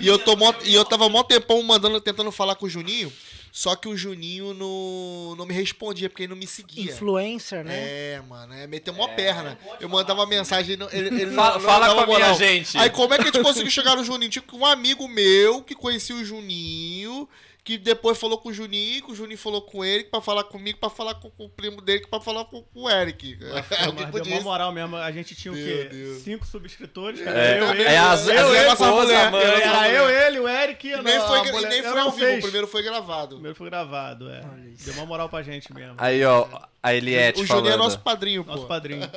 E 0.00 0.06
eu, 0.06 0.18
tô 0.18 0.36
mó- 0.36 0.54
e 0.64 0.74
eu 0.74 0.84
tava 0.84 1.08
mó 1.08 1.22
tempão 1.22 1.62
mandando, 1.62 2.00
tentando 2.00 2.30
falar 2.30 2.54
com 2.54 2.66
o 2.66 2.68
Juninho, 2.68 3.12
só 3.50 3.74
que 3.76 3.86
o 3.88 3.96
Juninho 3.96 4.54
não, 4.54 5.34
não 5.36 5.44
me 5.44 5.52
respondia, 5.54 6.08
porque 6.08 6.22
ele 6.22 6.30
não 6.30 6.36
me 6.36 6.46
seguia. 6.46 6.92
Influencer, 6.92 7.64
né? 7.64 7.74
É, 7.74 8.22
mano, 8.28 8.54
é 8.54 8.66
meter 8.66 8.92
mó 8.92 9.06
perna. 9.08 9.58
Eu 9.80 9.88
mandava 9.88 10.24
mensagem, 10.26 10.72
ele, 10.74 10.76
não- 10.82 10.90
ele, 10.92 11.08
ele 11.22 11.30
Fala- 11.36 11.54
não, 11.54 11.60
não 11.60 11.68
fala 11.68 11.86
com 11.94 12.00
a 12.00 12.06
minha 12.06 12.18
moral. 12.18 12.34
gente. 12.34 12.78
Aí 12.78 12.90
como 12.90 13.12
é 13.12 13.16
que 13.18 13.24
a 13.24 13.26
gente 13.26 13.42
conseguiu 13.42 13.70
chegar 13.70 13.96
no 13.96 14.04
Juninho? 14.04 14.30
Tipo, 14.30 14.56
um 14.56 14.64
amigo 14.64 15.06
meu 15.08 15.62
que 15.62 15.74
conhecia 15.74 16.14
o 16.16 16.24
Juninho, 16.24 17.28
que 17.64 17.78
depois 17.78 18.18
falou 18.18 18.38
com 18.38 18.48
o 18.48 18.52
Juninho, 18.52 19.04
que 19.04 19.12
o 19.12 19.14
Juninho 19.14 19.38
falou 19.38 19.62
com 19.62 19.84
ele, 19.84 20.02
pra 20.04 20.20
falar 20.20 20.42
comigo, 20.44 20.78
pra 20.80 20.90
falar 20.90 21.14
com, 21.14 21.30
com 21.30 21.44
o 21.44 21.48
primo 21.48 21.80
dele, 21.80 22.00
que 22.00 22.08
pra 22.08 22.20
falar 22.20 22.44
com, 22.46 22.60
com 22.62 22.82
o 22.82 22.90
Eric. 22.90 23.38
É 23.40 23.88
o 23.88 23.92
que 23.92 23.94
Mas 23.94 23.94
deu 23.94 24.08
podia 24.10 24.34
uma 24.34 24.40
moral 24.42 24.72
mesmo. 24.72 24.96
A 24.96 25.12
gente 25.12 25.34
tinha 25.36 25.52
o 25.52 25.54
Meu 25.56 25.64
quê? 25.64 25.88
Deus. 25.90 26.22
Cinco 26.22 26.44
subscritores. 26.44 27.20
É, 27.20 27.60
eu, 27.60 27.70
ele, 27.70 27.82
é 27.84 27.96
eu, 27.98 28.54
eu, 28.54 28.72
esposas, 28.72 29.04
mulher, 29.06 29.26
a 29.26 29.30
mãe. 29.30 29.42
eu, 29.44 29.50
era 29.52 29.88
eu, 29.90 30.10
ele, 30.10 30.40
o 30.40 30.48
Eric 30.48 30.86
e 30.88 30.90
E 30.90 30.94
a 30.94 31.02
nem 31.02 31.16
a 31.16 31.20
foi, 31.20 31.52
mulher- 31.52 31.68
nem 31.70 31.82
foi 31.84 32.00
ao 32.00 32.10
vivo, 32.10 32.38
o 32.38 32.42
primeiro 32.42 32.66
foi 32.66 32.80
O 32.80 32.84
gravado. 32.84 33.34
primeiro 33.36 33.56
foi 33.56 33.70
gravado, 33.70 34.28
é. 34.28 34.40
Deu 34.84 34.94
uma 34.94 35.06
moral 35.06 35.28
pra 35.28 35.42
gente 35.42 35.72
mesmo. 35.72 35.94
Aí, 35.98 36.24
ó, 36.24 36.48
a 36.82 36.94
Eliette 36.94 37.42
o 37.42 37.46
falando. 37.46 37.64
Juninho 37.66 37.74
é 37.74 37.84
nosso 37.84 38.00
padrinho, 38.00 38.44
Nosso 38.44 38.62
pô. 38.62 38.66
padrinho. 38.68 39.08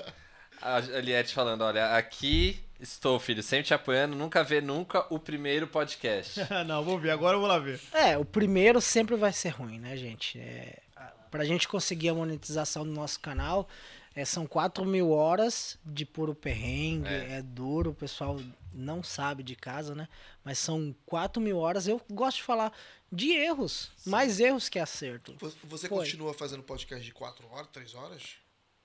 A 0.62 0.80
Eliette 0.80 1.34
falando, 1.34 1.62
olha, 1.64 1.96
aqui 1.96 2.60
estou, 2.80 3.20
filho, 3.20 3.42
sempre 3.44 3.66
te 3.68 3.74
apoiando, 3.74 4.16
nunca 4.16 4.44
vê 4.44 4.62
nunca 4.62 5.06
o 5.14 5.20
primeiro 5.20 5.68
podcast. 5.68 6.40
Não, 6.68 6.84
vou 6.84 7.00
ver. 7.00 7.12
Agora 7.12 7.36
eu 7.36 7.40
vou 7.40 7.48
lá 7.50 7.60
ver. 7.60 7.80
É, 7.94 8.18
o 8.18 8.26
primeiro 8.26 8.80
sempre 8.82 9.16
vai 9.16 9.32
ser 9.34 9.50
ruim, 9.50 9.80
né, 9.80 9.96
gente? 9.98 10.40
É, 10.40 10.80
a- 10.96 11.12
pra 11.32 11.46
gente 11.46 11.68
conseguir 11.68 12.10
a 12.10 12.14
monetização 12.14 12.84
do 12.84 12.92
nosso 12.92 13.20
canal, 13.20 13.68
é, 14.16 14.24
são 14.24 14.46
4 14.48 14.86
mil 14.86 15.12
horas 15.12 15.78
de 15.86 16.06
puro 16.06 16.34
perrengue, 16.34 17.08
é. 17.10 17.42
duro, 17.42 17.92
o 17.92 17.96
pessoal 17.96 18.40
não 18.74 19.02
sabe 19.04 19.44
de 19.44 19.56
casa, 19.56 19.94
né? 19.96 20.08
Mas 20.44 20.58
são 20.60 20.96
4 21.06 21.42
mil 21.42 21.58
horas, 21.58 21.88
eu 21.88 22.02
gosto 22.12 22.38
de 22.38 22.44
falar 22.44 22.72
de 23.12 23.32
erros, 23.32 23.92
mais 24.06 24.40
erros 24.40 24.68
que 24.70 24.80
acerto. 24.80 25.36
Você- 25.40 25.58
Você 25.64 25.88
Foi. 25.88 26.00
continua 26.00 26.34
fazendo 26.34 26.64
podcast 26.64 27.04
de 27.06 27.12
4 27.14 27.48
horas, 27.52 27.68
3 27.72 27.94
horas? 27.96 28.36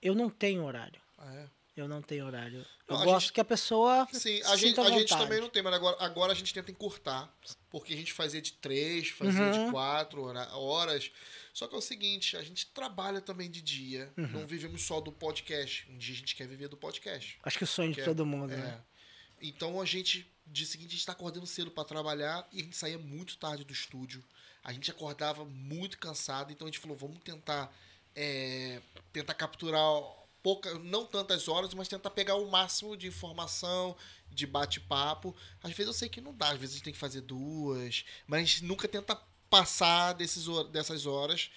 Eu 0.02 0.14
não 0.14 0.30
tenho 0.30 0.64
horário. 0.64 1.00
Ah, 1.18 1.34
é? 1.34 1.46
Eu 1.76 1.88
não 1.88 2.02
tenho 2.02 2.26
horário. 2.26 2.66
Eu 2.88 2.96
Não, 2.96 3.04
gosto 3.04 3.20
gente- 3.26 3.32
que 3.34 3.40
a 3.40 3.44
pessoa. 3.44 4.06
Sim, 4.12 4.42
a 4.42 4.56
gente, 4.56 4.78
a 4.80 4.90
gente 4.90 5.08
também 5.16 5.40
não 5.40 5.48
tem, 5.48 5.62
mas 5.62 5.72
agora, 5.72 5.96
agora 6.04 6.32
a 6.32 6.34
gente 6.34 6.52
tenta 6.52 6.70
encurtar. 6.70 7.32
Porque 7.70 7.94
a 7.94 7.96
gente 7.96 8.12
fazia 8.12 8.42
de 8.42 8.52
3, 8.54 9.08
fazia 9.10 9.52
de 9.52 9.58
Uhum. 9.60 9.70
4 9.70 10.20
horas. 10.52 11.10
Só 11.54 11.66
que 11.68 11.74
é 11.74 11.78
o 11.78 11.80
seguinte, 11.80 12.36
a 12.36 12.42
gente 12.42 12.66
trabalha 12.66 13.20
também 13.20 13.48
de 13.50 13.62
dia. 13.62 14.12
Uhum. 14.16 14.26
Não 14.28 14.46
vivemos 14.46 14.82
só 14.82 15.00
do 15.00 15.12
podcast. 15.12 15.86
Um 15.90 15.96
dia 15.96 16.14
a 16.14 16.18
gente 16.18 16.34
quer 16.34 16.46
viver 16.48 16.68
do 16.68 16.76
podcast. 16.76 17.38
Acho 17.42 17.56
que 17.58 17.64
o 17.64 17.66
sonho 17.66 17.92
de 17.94 18.02
todo 18.04 18.26
mundo, 18.26 18.52
É. 18.52 18.56
né? 18.56 18.80
Então 19.40 19.80
a 19.80 19.84
gente, 19.86 20.30
de 20.46 20.66
seguinte, 20.66 20.88
a 20.88 20.92
gente 20.96 21.06
tá 21.06 21.12
acordando 21.12 21.46
cedo 21.46 21.70
pra 21.70 21.84
trabalhar 21.84 22.46
e 22.52 22.60
a 22.60 22.64
gente 22.64 22.76
saía 22.76 22.98
muito 22.98 23.36
tarde 23.38 23.64
do 23.64 23.72
estúdio. 23.72 24.22
A 24.62 24.72
gente 24.72 24.90
acordava 24.90 25.44
muito 25.44 25.96
cansado, 25.98 26.52
então 26.52 26.66
a 26.66 26.70
gente 26.70 26.80
falou, 26.80 26.96
vamos 26.96 27.20
tentar 27.22 27.72
é, 28.14 28.82
tentar 29.12 29.34
capturar 29.34 29.80
pouca, 30.42 30.78
não 30.78 31.04
tantas 31.04 31.48
horas, 31.48 31.74
mas 31.74 31.88
tentar 31.88 32.10
pegar 32.10 32.36
o 32.36 32.50
máximo 32.50 32.96
de 32.96 33.06
informação, 33.06 33.96
de 34.30 34.46
bate-papo. 34.46 35.34
Às 35.62 35.72
vezes 35.72 35.86
eu 35.86 35.92
sei 35.92 36.08
que 36.08 36.20
não 36.20 36.34
dá, 36.34 36.50
às 36.50 36.58
vezes 36.58 36.74
a 36.74 36.76
gente 36.78 36.84
tem 36.84 36.92
que 36.92 36.98
fazer 36.98 37.20
duas, 37.20 38.04
mas 38.26 38.60
nunca 38.60 38.88
tenta 38.88 39.20
passar 39.48 40.12
desses, 40.12 40.46
dessas 40.70 41.06
horas, 41.06 41.50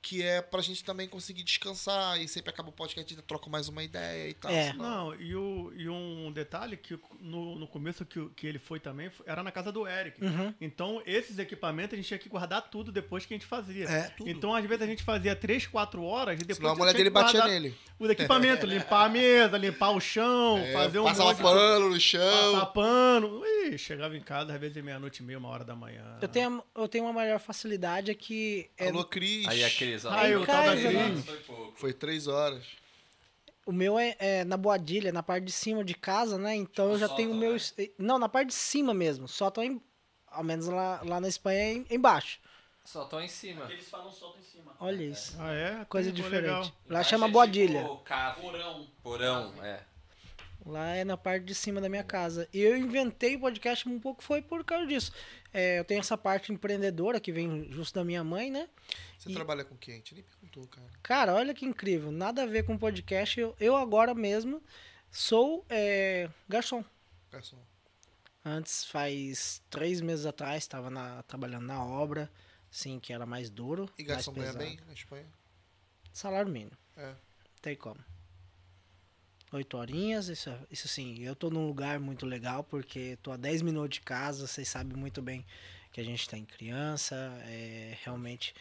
que 0.00 0.22
é 0.22 0.40
pra 0.40 0.60
gente 0.62 0.84
também 0.84 1.08
conseguir 1.08 1.42
descansar 1.42 2.20
e 2.20 2.28
sempre 2.28 2.50
acaba 2.50 2.68
o 2.68 2.72
podcast, 2.72 3.12
a 3.12 3.16
gente 3.16 3.26
troca 3.26 3.50
mais 3.50 3.68
uma 3.68 3.82
ideia 3.82 4.28
e 4.28 4.34
tal. 4.34 4.50
É. 4.50 4.70
senão- 4.70 5.06
Não, 5.08 5.14
e, 5.20 5.34
o, 5.34 5.72
e 5.76 5.88
um 5.88 6.30
detalhe 6.32 6.76
que 6.76 6.98
no, 7.20 7.56
no 7.56 7.66
começo 7.66 8.04
que, 8.06 8.18
o- 8.18 8.30
que 8.30 8.46
ele 8.46 8.58
foi 8.58 8.78
também 8.80 9.10
era 9.26 9.42
na 9.42 9.50
casa 9.50 9.72
do 9.72 9.86
Eric. 9.86 10.22
Uhum. 10.24 10.54
Então, 10.60 11.02
esses 11.04 11.38
equipamentos 11.38 11.94
a 11.94 11.96
gente 11.96 12.06
tinha 12.08 12.18
que 12.18 12.28
guardar 12.28 12.70
tudo 12.70 12.92
depois 12.92 13.26
que 13.26 13.34
a 13.34 13.36
gente 13.36 13.46
fazia. 13.46 13.84
É, 13.86 14.02
tudo. 14.10 14.30
Então, 14.30 14.54
às 14.54 14.64
vezes 14.64 14.82
a 14.82 14.86
gente 14.86 15.02
fazia 15.02 15.34
3, 15.34 15.66
4 15.66 16.02
horas 16.02 16.36
e 16.36 16.44
depois 16.44 16.56
Senão 16.58 16.70
a 16.70 16.74
mulher 16.76 16.92
tinha 16.92 17.04
dele 17.04 17.10
que 17.10 17.22
batia 17.22 17.46
nele. 17.46 17.74
Os 17.98 18.08
equipamentos, 18.10 18.64
limpar 18.70 19.04
a 19.06 19.08
mesa, 19.08 19.58
limpar 19.58 19.90
o 19.90 20.00
chão, 20.00 20.58
É, 20.58 20.72
fazer 20.72 21.00
um 21.00 21.12
de- 21.12 21.42
pano 21.42 21.88
no 21.90 22.00
chão. 22.00 22.52
Passar 22.54 22.66
pano. 22.66 23.42
Ih, 23.44 23.76
chegava 23.76 24.16
em 24.16 24.20
casa 24.22 24.54
às 24.54 24.60
vezes 24.60 24.82
meia-noite 24.82 25.22
e 25.22 25.26
meia, 25.26 25.38
uma 25.38 25.48
hora 25.48 25.64
da 25.64 25.74
manhã. 25.74 26.16
Eu 26.22 26.28
tenho, 26.28 26.62
eu 26.74 26.88
tenho 26.88 27.04
uma 27.04 27.12
maior 27.12 27.38
facilidade 27.40 28.10
é 28.10 28.14
que 28.14 28.70
é, 28.78 28.88
Alô, 28.88 29.04
Cris. 29.04 29.46
Aí 29.48 29.64
a 29.64 29.70
Cris, 29.90 30.04
ó. 30.04 30.10
Aí, 30.12 30.36
o 30.36 30.44
tal 30.46 30.64
da? 30.64 30.76
Cris. 30.76 31.24
Foi 31.24 31.36
pouco. 31.38 31.72
Foi 31.76 31.92
três 31.92 32.26
horas. 32.26 32.64
o 33.66 33.72
meu 33.72 33.98
é, 33.98 34.16
é 34.18 34.44
na 34.44 34.56
boadilha, 34.56 35.12
na 35.12 35.22
parte 35.22 35.44
de 35.44 35.52
cima 35.52 35.84
de 35.84 35.94
casa, 35.94 36.38
né? 36.38 36.54
Então 36.54 36.90
eu 36.92 36.98
já 36.98 37.06
Tipo 37.06 37.16
tenho 37.16 37.30
o 37.30 37.34
sótão, 37.58 37.76
meu. 37.84 37.86
né? 37.88 37.94
Não, 37.98 38.18
na 38.18 38.28
parte 38.28 38.48
de 38.48 38.54
cima 38.54 38.94
mesmo. 38.94 39.28
Só 39.28 39.50
tô 39.50 39.62
em. 39.62 39.80
Ao 40.26 40.44
menos 40.44 40.66
lá, 40.66 41.00
lá 41.04 41.20
na 41.20 41.28
Espanha 41.28 41.58
é 41.58 41.72
em- 41.72 41.86
embaixo. 41.90 42.38
Só 42.84 43.04
tô 43.04 43.20
em 43.20 43.28
cima. 43.28 43.60
Porque 43.60 43.74
eles 43.74 43.88
falam 43.88 44.10
solto 44.10 44.38
em 44.38 44.42
cima. 44.42 44.74
Olha 44.80 45.02
isso. 45.02 45.36
Ah, 45.38 45.52
é? 45.52 45.84
Coisa 45.86 46.08
Pô, 46.10 46.16
diferente. 46.16 46.42
legal. 46.42 46.72
Lá 46.88 47.02
chama 47.02 47.26
é 47.26 47.30
boadilha. 47.30 47.82
Tipo 47.82 47.96
cave. 47.98 48.40
Porão. 48.40 48.86
Porão, 49.02 49.52
é. 49.62 49.80
Lá 50.64 50.94
é 50.94 51.04
na 51.04 51.16
parte 51.16 51.44
de 51.44 51.54
cima 51.54 51.80
da 51.80 51.88
minha 51.88 52.04
casa. 52.04 52.48
E 52.52 52.60
eu 52.60 52.76
inventei 52.76 53.36
o 53.36 53.40
podcast 53.40 53.88
um 53.88 53.98
pouco 53.98 54.22
foi 54.22 54.40
por 54.42 54.64
causa 54.64 54.86
disso. 54.86 55.12
É, 55.52 55.78
eu 55.78 55.84
tenho 55.84 56.00
essa 56.00 56.16
parte 56.16 56.52
empreendedora 56.52 57.18
que 57.18 57.32
vem 57.32 57.70
justo 57.72 57.94
da 57.94 58.04
minha 58.04 58.22
mãe, 58.22 58.50
né? 58.50 58.68
Você 59.18 59.30
E- 59.30 59.34
trabalha 59.34 59.64
com 59.64 59.76
quem? 59.76 59.94
A 59.94 59.96
gente 59.96 60.14
nem 60.14 60.22
perguntou, 60.22 60.66
cara. 60.68 60.86
Cara, 61.02 61.34
olha 61.34 61.54
que 61.54 61.64
incrível. 61.64 62.10
Nada 62.12 62.42
a 62.42 62.46
ver 62.46 62.64
com 62.64 62.76
podcast. 62.76 63.38
Eu, 63.40 63.56
eu 63.58 63.74
agora 63.76 64.14
mesmo 64.14 64.62
sou 65.10 65.64
é, 65.68 66.28
garçom. 66.48 66.84
Garçom. 67.30 67.58
Antes, 68.44 68.84
faz 68.84 69.62
três 69.68 70.00
meses 70.00 70.24
atrás, 70.26 70.62
estava 70.62 70.90
trabalhando 71.26 71.66
na 71.66 71.84
obra, 71.84 72.30
sim, 72.70 72.98
que 73.00 73.12
era 73.12 73.26
mais 73.26 73.50
duro. 73.50 73.90
E 73.98 74.02
mais 74.04 74.16
garçom 74.16 74.32
ganha 74.32 74.52
bem 74.52 74.78
na 74.86 74.92
Espanha? 74.92 75.26
Salário 76.12 76.50
mínimo. 76.50 76.76
É. 76.96 77.14
Tem 77.60 77.74
como. 77.76 77.98
Oito 79.50 79.78
horinhas, 79.78 80.28
isso, 80.28 80.50
isso 80.70 80.86
sim. 80.86 81.22
Eu 81.22 81.34
tô 81.34 81.48
num 81.48 81.66
lugar 81.66 81.98
muito 81.98 82.26
legal, 82.26 82.62
porque 82.62 83.18
tô 83.22 83.32
a 83.32 83.36
10 83.36 83.62
minutos 83.62 83.94
de 83.94 84.00
casa, 84.02 84.46
vocês 84.46 84.68
sabem 84.68 84.96
muito 84.96 85.22
bem 85.22 85.44
que 85.90 86.00
a 86.00 86.04
gente 86.04 86.28
tem 86.28 86.44
criança, 86.44 87.14
é 87.46 87.96
realmente 88.04 88.54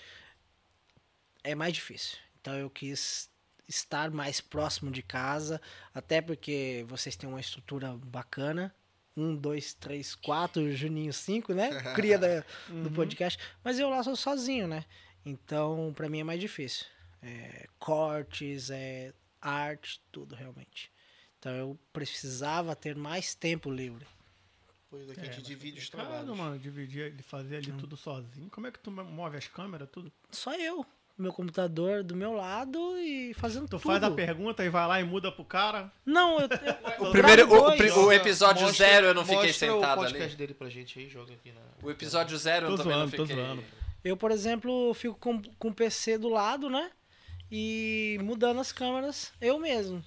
é 1.43 1.53
mais 1.53 1.73
difícil. 1.73 2.17
Então 2.39 2.53
eu 2.55 2.69
quis 2.69 3.29
estar 3.67 4.09
mais 4.11 4.39
próximo 4.39 4.89
de 4.89 5.01
casa, 5.01 5.61
até 5.93 6.21
porque 6.21 6.85
vocês 6.87 7.15
têm 7.15 7.27
uma 7.27 7.41
estrutura 7.41 7.93
bacana. 8.05 8.73
Um, 9.15 9.35
dois, 9.35 9.73
três, 9.73 10.15
quatro, 10.15 10.71
Juninho, 10.75 11.11
cinco, 11.11 11.53
né? 11.53 11.69
Cria 11.95 12.17
da, 12.17 12.43
do 12.69 12.91
podcast. 12.91 13.37
Mas 13.63 13.79
eu 13.79 13.89
lá 13.89 14.03
sou 14.03 14.15
sozinho, 14.15 14.67
né? 14.67 14.85
Então, 15.25 15.91
pra 15.95 16.07
mim 16.07 16.19
é 16.19 16.23
mais 16.23 16.39
difícil. 16.39 16.85
É, 17.21 17.67
cortes, 17.79 18.69
é, 18.69 19.11
arte, 19.49 20.01
tudo 20.11 20.35
realmente. 20.35 20.91
Então 21.39 21.51
eu 21.53 21.79
precisava 21.93 22.75
ter 22.75 22.95
mais 22.95 23.33
tempo 23.35 23.69
livre. 23.71 24.05
Pois 24.89 25.09
aqui 25.09 25.19
a 25.19 25.23
É, 25.23 25.31
gente 25.31 25.41
divide 25.43 25.79
os 25.79 25.85
complicado, 25.89 26.09
trabalhos. 26.25 26.37
mano, 26.37 26.57
dividir, 26.59 27.01
ele 27.07 27.21
fazer 27.21 27.57
ali 27.57 27.71
tudo 27.73 27.97
sozinho. 27.97 28.49
Como 28.49 28.67
é 28.67 28.71
que 28.71 28.79
tu 28.79 28.89
move 28.89 29.35
as 29.37 29.47
câmeras, 29.47 29.89
tudo? 29.91 30.11
Só 30.31 30.53
eu. 30.55 30.85
Meu 31.17 31.33
computador 31.33 32.03
do 32.03 32.15
meu 32.15 32.33
lado 32.33 32.95
e 32.99 33.33
fazendo 33.33 33.65
Tu 33.65 33.71
tudo. 33.71 33.81
faz 33.81 34.03
a 34.03 34.11
pergunta 34.11 34.63
e 34.63 34.69
vai 34.69 34.87
lá 34.87 35.01
e 35.01 35.03
muda 35.03 35.31
pro 35.31 35.43
cara. 35.43 35.91
Não, 36.05 36.39
eu, 36.39 36.47
eu, 36.47 36.47
O 37.09 37.11
primeiro, 37.11 37.51
o, 37.51 37.55
o 38.03 38.05
o 38.05 38.11
episódio 38.13 38.63
Mostra- 38.67 38.85
zero 38.87 39.07
eu 39.07 39.13
não 39.15 39.25
fiquei 39.25 39.51
sentado 39.51 39.97
o 39.99 40.03
podcast 40.03 40.27
ali. 40.29 40.35
dele 40.35 40.53
pra 40.53 40.69
gente 40.69 40.99
aí, 40.99 41.09
joga 41.09 41.33
aqui 41.33 41.51
na... 41.51 41.61
O 41.81 41.89
episódio 41.89 42.37
zero 42.37 42.67
eu 42.67 42.71
Tô 42.71 42.77
também 42.83 42.93
zoando, 42.97 43.11
não 43.11 43.17
tô 43.17 43.25
fiquei. 43.25 43.43
zoando. 43.43 43.63
eu, 44.03 44.15
por 44.15 44.29
exemplo, 44.31 44.93
fico 44.93 45.15
com, 45.15 45.41
com 45.41 45.69
o 45.69 45.73
PC 45.73 46.19
do 46.19 46.29
lado, 46.29 46.69
né? 46.69 46.91
E 47.51 48.19
mudando 48.21 48.59
as 48.59 48.71
câmeras 48.71 49.31
eu 49.39 49.57
mesmo. 49.59 50.03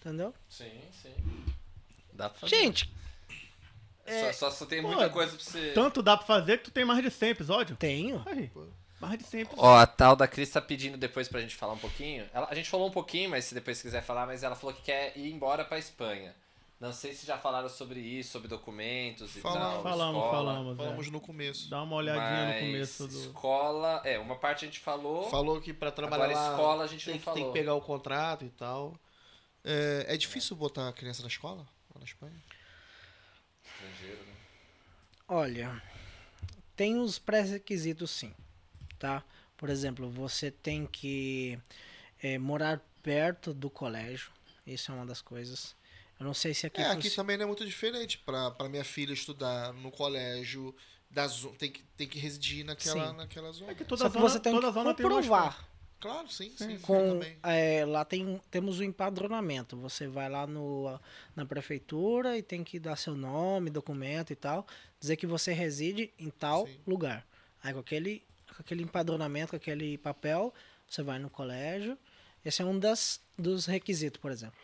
Entendeu? 0.00 0.34
Sim, 0.48 0.70
sim. 1.02 1.14
Dá 2.12 2.28
pra 2.30 2.40
fazer. 2.40 2.56
Gente, 2.56 2.90
Só, 4.06 4.32
só, 4.32 4.50
só 4.50 4.66
tem 4.66 4.82
Pô, 4.82 4.88
muita 4.88 5.08
coisa 5.10 5.34
pra 5.34 5.44
você. 5.44 5.72
Tanto 5.72 6.02
dá 6.02 6.16
pra 6.16 6.26
fazer 6.26 6.58
que 6.58 6.64
tu 6.64 6.70
tem 6.70 6.84
mais 6.84 7.02
de 7.02 7.10
100 7.10 7.30
episódios. 7.30 7.78
tenho. 7.78 8.22
Aí, 8.26 8.50
mais 9.00 9.18
de 9.18 9.24
100 9.24 9.40
episódios. 9.42 9.66
Ó, 9.66 9.76
a 9.78 9.86
tal 9.86 10.14
da 10.14 10.28
Cris 10.28 10.50
tá 10.50 10.60
pedindo 10.60 10.96
depois 10.98 11.26
pra 11.28 11.40
gente 11.40 11.56
falar 11.56 11.72
um 11.72 11.78
pouquinho. 11.78 12.28
Ela- 12.32 12.48
a 12.50 12.54
gente 12.54 12.68
falou 12.68 12.86
um 12.88 12.92
pouquinho, 12.92 13.30
mas 13.30 13.46
se 13.46 13.54
depois 13.54 13.80
quiser 13.80 14.02
falar, 14.02 14.26
mas 14.26 14.42
ela 14.42 14.54
falou 14.56 14.74
que 14.74 14.82
quer 14.82 15.16
ir 15.16 15.30
embora 15.32 15.64
pra 15.64 15.78
Espanha. 15.78 16.34
Não 16.80 16.92
sei 16.92 17.14
se 17.14 17.24
já 17.24 17.38
falaram 17.38 17.68
sobre 17.68 18.00
isso, 18.00 18.32
sobre 18.32 18.48
documentos 18.48 19.36
e 19.36 19.40
Falamos. 19.40 19.74
tal. 19.74 19.82
falamos, 19.82 20.22
escola, 20.24 20.52
falamos. 20.52 20.74
é. 20.74 20.76
Falamos 20.76 21.10
no 21.10 21.20
começo. 21.20 21.70
Dá 21.70 21.82
uma 21.82 21.96
olhadinha 21.96 22.46
mas 22.46 22.54
no 22.54 22.66
começo 22.66 23.08
do. 23.08 23.20
Escola. 23.20 24.02
É, 24.04 24.18
uma 24.18 24.36
parte 24.36 24.64
a 24.64 24.68
gente 24.68 24.80
falou. 24.80 25.30
Falou 25.30 25.60
que 25.60 25.72
pra 25.72 25.90
trabalhar 25.90 26.24
Agora, 26.24 26.40
lá 26.40 26.50
escola 26.50 26.84
a 26.84 26.86
gente 26.86 27.04
tem, 27.04 27.14
não 27.14 27.18
que, 27.20 27.24
tem 27.26 27.34
falou. 27.34 27.52
que 27.52 27.58
pegar 27.58 27.74
o 27.74 27.80
contrato 27.80 28.44
e 28.44 28.50
tal. 28.50 28.98
É, 29.64 30.04
é 30.08 30.16
difícil 30.16 30.56
botar 30.56 30.88
a 30.88 30.92
criança 30.92 31.22
na 31.22 31.28
escola? 31.28 31.66
Lá 31.94 31.98
na 32.00 32.04
Espanha? 32.04 32.42
Estrangeiro, 33.64 34.22
né? 34.24 34.32
Olha, 35.28 35.82
tem 36.76 36.98
os 36.98 37.18
pré-requisitos 37.18 38.10
sim, 38.10 38.34
tá? 38.98 39.22
Por 39.56 39.70
exemplo, 39.70 40.10
você 40.10 40.50
tem 40.50 40.86
que 40.86 41.58
eh, 42.22 42.36
morar 42.36 42.82
perto 43.02 43.54
do 43.54 43.70
colégio. 43.70 44.30
Isso 44.66 44.90
é 44.90 44.94
uma 44.94 45.06
das 45.06 45.22
coisas. 45.22 45.74
Eu 46.24 46.28
não 46.28 46.34
sei 46.34 46.54
se 46.54 46.66
aqui 46.66 46.80
é, 46.80 46.86
aqui 46.86 47.02
funci- 47.02 47.16
também 47.16 47.36
não 47.36 47.44
é 47.44 47.46
muito 47.46 47.66
diferente. 47.66 48.16
Pra 48.16 48.66
minha 48.70 48.82
filha 48.84 49.12
estudar 49.12 49.74
no 49.74 49.90
colégio, 49.90 50.74
da 51.10 51.26
zo- 51.28 51.50
tem, 51.58 51.70
que, 51.70 51.82
tem 51.98 52.08
que 52.08 52.18
residir 52.18 52.64
naquela, 52.64 53.10
Sim. 53.10 53.16
naquela 53.18 53.52
zona. 53.52 53.72
É 53.72 53.74
que 53.74 53.84
toda 53.84 54.02
Só 54.04 54.08
que 54.08 54.14
zona, 54.14 54.28
você 54.30 54.40
tem 54.40 54.54
toda 54.54 54.68
que 54.68 54.72
zona 54.72 54.94
tem 54.94 55.04
comprovar. 55.06 55.68
Claro, 56.00 56.30
sim, 56.30 56.50
sim. 56.56 56.78
com 56.78 56.98
também. 57.14 57.36
é, 57.42 57.84
lá 57.86 58.04
tem 58.06 58.40
temos 58.50 58.78
o 58.78 58.84
empadronamento. 58.84 59.76
Você 59.78 60.06
vai 60.06 60.28
lá 60.30 60.46
no, 60.46 60.98
na 61.36 61.44
prefeitura 61.44 62.38
e 62.38 62.42
tem 62.42 62.64
que 62.64 62.78
dar 62.78 62.96
seu 62.96 63.14
nome, 63.14 63.68
documento 63.70 64.32
e 64.32 64.36
tal, 64.36 64.66
dizer 64.98 65.16
que 65.16 65.26
você 65.26 65.52
reside 65.52 66.10
em 66.18 66.30
tal 66.30 66.66
Sim. 66.66 66.78
lugar. 66.86 67.26
Aí 67.62 67.72
com 67.74 67.80
aquele 67.80 68.22
com 68.48 68.60
aquele 68.62 68.82
empadronamento, 68.82 69.50
com 69.50 69.56
aquele 69.56 69.98
papel, 69.98 70.54
você 70.88 71.02
vai 71.02 71.18
no 71.18 71.28
colégio. 71.28 71.98
Esse 72.44 72.62
é 72.62 72.64
um 72.64 72.78
das 72.78 73.20
dos 73.38 73.66
requisitos, 73.66 74.20
por 74.20 74.30
exemplo. 74.30 74.58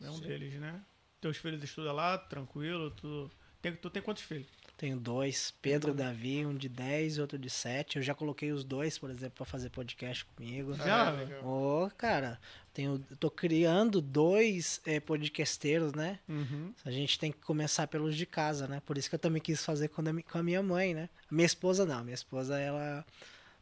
É 0.00 0.10
um 0.10 0.18
deles, 0.20 0.54
né? 0.54 0.80
Teus 1.20 1.36
filhos 1.38 1.62
estudam 1.62 1.94
lá, 1.94 2.18
tranquilo, 2.18 2.90
tu. 2.90 3.30
Tem, 3.62 3.74
tu 3.74 3.90
tem 3.90 4.02
quantos 4.02 4.22
filhos? 4.22 4.46
Tenho 4.76 5.00
dois, 5.00 5.54
Pedro 5.62 5.92
e 5.92 5.94
Davi, 5.94 6.44
um 6.44 6.54
de 6.54 6.68
10 6.68 7.16
e 7.16 7.20
outro 7.22 7.38
de 7.38 7.48
7. 7.48 7.96
Eu 7.96 8.02
já 8.02 8.14
coloquei 8.14 8.52
os 8.52 8.62
dois, 8.62 8.98
por 8.98 9.08
exemplo, 9.08 9.36
para 9.36 9.46
fazer 9.46 9.70
podcast 9.70 10.26
comigo. 10.26 10.74
Já? 10.74 11.08
Ah, 11.08 11.10
legal. 11.12 11.42
Ô, 11.46 11.90
cara, 11.96 12.38
tenho, 12.74 12.98
tô 13.18 13.30
criando 13.30 14.02
dois 14.02 14.82
é, 14.84 15.00
podcasteiros, 15.00 15.94
né? 15.94 16.18
Uhum. 16.28 16.74
A 16.84 16.90
gente 16.90 17.18
tem 17.18 17.32
que 17.32 17.38
começar 17.38 17.86
pelos 17.86 18.14
de 18.14 18.26
casa, 18.26 18.68
né? 18.68 18.82
Por 18.84 18.98
isso 18.98 19.08
que 19.08 19.14
eu 19.14 19.18
também 19.18 19.40
quis 19.40 19.64
fazer 19.64 19.88
com 19.88 20.02
a, 20.02 20.22
com 20.30 20.38
a 20.38 20.42
minha 20.42 20.62
mãe, 20.62 20.92
né? 20.92 21.08
Minha 21.30 21.46
esposa 21.46 21.86
não, 21.86 22.04
minha 22.04 22.14
esposa 22.14 22.60
ela 22.60 23.02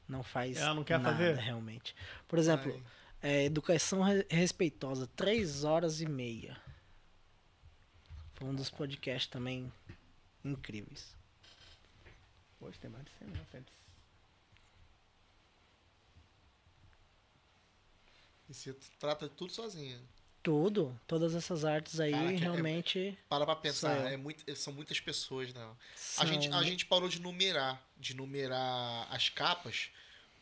não 0.09 0.24
faz 0.24 0.57
Ela 0.57 0.74
não 0.74 0.82
quer 0.82 0.99
nada, 0.99 1.16
fazer? 1.16 1.37
realmente. 1.37 1.95
Por 2.26 2.41
exemplo, 2.41 2.72
Ai. 2.74 2.82
É, 3.25 3.45
educação 3.45 4.03
re- 4.03 4.27
respeitosa, 4.31 5.07
três 5.16 5.64
horas 5.64 6.01
e 6.03 6.07
meia. 6.07 6.61
Foi 8.35 8.47
um 8.49 8.55
dos 8.55 8.68
podcasts 8.70 9.31
também 9.31 9.72
incríveis. 10.45 11.14
Poxa, 12.61 12.79
tem 12.81 12.91
mais 12.91 13.05
de 13.05 13.11
100, 13.18 13.29
né? 13.29 13.47
Cento- 13.51 13.72
E 18.49 18.53
você 18.55 18.75
trata 18.99 19.29
de 19.29 19.35
tudo 19.35 19.53
sozinha. 19.53 19.99
Tudo, 20.43 20.99
todas 21.07 21.35
essas 21.35 21.64
artes 21.64 21.99
aí 21.99 22.12
Caraca, 22.12 22.33
é- 22.35 22.37
realmente 22.37 23.18
Para 23.31 23.47
pra 23.47 23.57
pensar, 23.57 23.97
eu. 24.03 24.09
é 24.09 24.16
muito, 24.18 24.45
são 24.57 24.75
muitas 24.75 25.01
pessoas, 25.01 25.55
não. 25.55 25.70
A 25.70 25.77
são 25.97 26.27
gente, 26.27 26.53
a 26.53 26.62
gente 26.62 26.85
parou 26.85 27.09
de 27.09 27.18
numerar, 27.18 27.83
de 27.97 28.14
numerar 28.14 29.07
as 29.11 29.31
capas, 29.31 29.89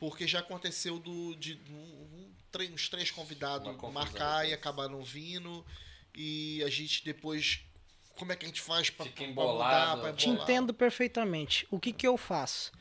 porque 0.03 0.26
já 0.26 0.40
aconteceu 0.40 0.98
do, 0.98 1.32
de 1.36 1.61
um, 1.70 1.74
um, 1.76 2.72
uns 2.74 2.88
três 2.88 3.09
convidados 3.12 3.68
marcar 3.92 4.44
e 4.44 4.48
depois. 4.48 4.53
acabaram 4.55 5.00
vindo. 5.00 5.64
E 6.12 6.61
a 6.64 6.68
gente 6.68 7.05
depois. 7.05 7.61
Como 8.18 8.32
é 8.32 8.36
que 8.36 8.44
a 8.44 8.48
gente 8.48 8.61
faz 8.61 8.90
embolado. 9.22 9.92
mudar, 9.92 9.96
pra 10.03 10.12
Te 10.12 10.28
entendo 10.28 10.74
perfeitamente. 10.74 11.68
O 11.70 11.78
que 11.78 11.92
que 11.92 12.05
eu 12.05 12.16
faço? 12.16 12.72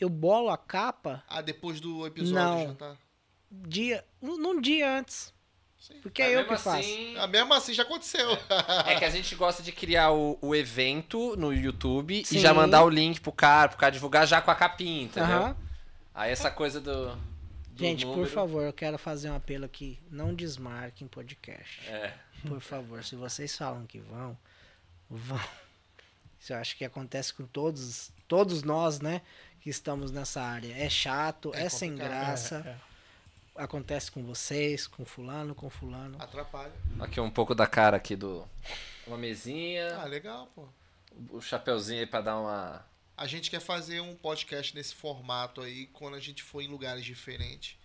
Eu 0.00 0.08
bolo 0.08 0.48
a 0.48 0.56
capa 0.56 1.24
Ah, 1.26 1.42
depois 1.42 1.80
do 1.80 2.06
episódio 2.06 2.34
Não. 2.40 2.68
já 2.68 2.74
tá. 2.74 2.96
dia, 3.50 4.04
um- 4.22 4.36
num 4.38 4.60
dia 4.60 4.96
antes. 4.96 5.34
Sim. 5.76 6.00
Porque 6.00 6.22
é 6.22 6.36
eu 6.36 6.44
que 6.44 6.50
faço. 6.50 6.68
assim, 6.68 7.16
Ah, 7.16 7.26
mesmo 7.26 7.52
assim 7.52 7.74
já 7.74 7.82
aconteceu. 7.82 8.30
É 8.86 8.94
que 8.94 9.04
a 9.04 9.10
gente 9.10 9.34
gosta 9.34 9.60
de 9.60 9.72
criar 9.72 10.12
o, 10.12 10.38
o 10.40 10.54
evento 10.54 11.34
no 11.36 11.52
YouTube 11.52 12.24
Sim. 12.24 12.36
e 12.36 12.38
já 12.38 12.54
mandar 12.54 12.84
o 12.84 12.88
link 12.88 13.20
pro 13.20 13.32
cara, 13.32 13.70
pro 13.70 13.76
cara 13.78 13.90
divulgar 13.90 14.24
já 14.24 14.40
com 14.40 14.52
a 14.52 14.54
capinha, 14.54 15.02
entendeu? 15.02 15.56
Aí 16.14 16.30
essa 16.32 16.50
coisa 16.50 16.80
do. 16.80 17.14
do 17.14 17.20
Gente, 17.76 18.04
por 18.04 18.12
número- 18.16 18.30
favor, 18.30 18.62
eu 18.62 18.72
quero 18.72 18.98
fazer 18.98 19.30
um 19.30 19.36
apelo 19.36 19.64
aqui. 19.64 19.98
Não 20.10 20.34
desmarquem 20.34 21.06
podcast. 21.08 21.88
É. 21.88 22.14
Por 22.46 22.60
favor, 22.60 23.04
se 23.04 23.14
vocês 23.16 23.56
falam 23.56 23.86
que 23.86 23.98
vão, 23.98 24.36
vão. 25.08 25.40
Isso 26.38 26.52
eu 26.52 26.56
acho 26.58 26.76
que 26.76 26.84
acontece 26.84 27.34
com 27.34 27.44
todos, 27.46 28.10
todos 28.26 28.62
nós, 28.62 28.98
né? 29.00 29.20
Que 29.60 29.68
estamos 29.68 30.10
nessa 30.10 30.40
área. 30.42 30.72
É 30.74 30.88
chato, 30.88 31.52
é, 31.54 31.64
É 31.64 31.68
sem 31.68 31.94
graça. 31.94 32.62
É, 32.64 32.68
é. 32.70 32.90
Acontece 33.62 34.10
com 34.10 34.22
vocês, 34.24 34.86
com 34.86 35.04
fulano, 35.04 35.54
com 35.54 35.68
fulano. 35.68 36.16
Atrapalha. 36.18 36.72
Aqui 36.98 37.20
um 37.20 37.30
pouco 37.30 37.54
da 37.54 37.66
cara 37.66 37.96
aqui 37.98 38.16
do. 38.16 38.48
Uma 39.06 39.18
mesinha, 39.18 39.96
Ah, 39.98 40.04
legal, 40.04 40.48
pô. 40.54 40.66
o 41.30 41.42
chapeuzinho 41.42 42.00
aí 42.00 42.06
pra 42.06 42.22
dar 42.22 42.38
uma. 42.38 42.82
A 43.20 43.26
gente 43.26 43.50
quer 43.50 43.60
fazer 43.60 44.00
um 44.00 44.14
podcast 44.14 44.74
nesse 44.74 44.94
formato 44.94 45.60
aí, 45.60 45.88
quando 45.88 46.14
a 46.14 46.18
gente 46.18 46.42
for 46.42 46.62
em 46.62 46.68
lugares 46.68 47.04
diferentes. 47.04 47.76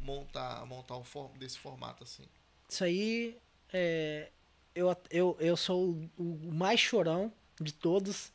Montar, 0.00 0.64
montar 0.64 0.96
um 0.96 1.04
for, 1.04 1.30
desse 1.36 1.58
formato 1.58 2.04
assim. 2.04 2.24
Isso 2.66 2.82
aí, 2.82 3.36
é, 3.70 4.30
eu, 4.74 4.96
eu, 5.10 5.36
eu 5.40 5.58
sou 5.58 5.90
o, 6.16 6.48
o 6.48 6.54
mais 6.54 6.80
chorão 6.80 7.30
de 7.60 7.70
todos. 7.70 8.32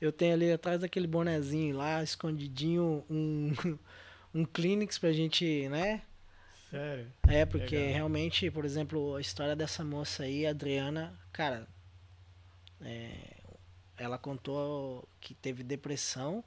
Eu 0.00 0.12
tenho 0.12 0.34
ali 0.34 0.52
atrás 0.52 0.82
daquele 0.82 1.08
bonezinho 1.08 1.76
lá, 1.76 2.04
escondidinho, 2.04 3.04
um, 3.10 3.52
um 4.32 4.44
Kleenex 4.44 4.96
pra 4.96 5.12
gente, 5.12 5.68
né? 5.70 6.02
Sério. 6.70 7.12
É, 7.26 7.44
porque 7.44 7.76
Legal. 7.76 7.94
realmente, 7.94 8.48
por 8.48 8.64
exemplo, 8.64 9.16
a 9.16 9.20
história 9.20 9.56
dessa 9.56 9.82
moça 9.82 10.22
aí, 10.22 10.46
a 10.46 10.50
Adriana, 10.50 11.18
cara, 11.32 11.66
é, 12.80 13.39
ela 14.00 14.16
contou 14.16 15.06
que 15.20 15.34
teve 15.34 15.62
depressão 15.62 16.42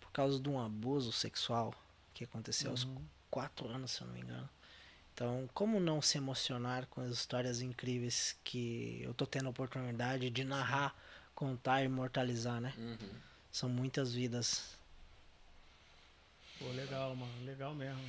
por 0.00 0.12
causa 0.12 0.38
de 0.38 0.48
um 0.48 0.60
abuso 0.60 1.10
sexual 1.10 1.74
que 2.14 2.22
aconteceu 2.22 2.70
aos 2.70 2.86
quatro 3.28 3.66
anos, 3.68 3.90
se 3.90 4.02
eu 4.02 4.06
não 4.06 4.14
me 4.14 4.20
engano. 4.20 4.48
Então, 5.12 5.50
como 5.52 5.80
não 5.80 6.00
se 6.00 6.16
emocionar 6.16 6.86
com 6.86 7.00
as 7.00 7.10
histórias 7.10 7.60
incríveis 7.60 8.36
que 8.44 9.00
eu 9.02 9.12
tô 9.12 9.26
tendo 9.26 9.46
a 9.48 9.50
oportunidade 9.50 10.30
de 10.30 10.44
narrar, 10.44 10.94
contar 11.34 11.82
e 11.82 11.86
imortalizar, 11.86 12.60
né? 12.60 12.72
São 13.50 13.68
muitas 13.68 14.14
vidas. 14.14 14.76
Pô, 16.58 16.66
legal, 16.68 17.16
mano. 17.16 17.44
Legal 17.44 17.74
mesmo. 17.74 18.02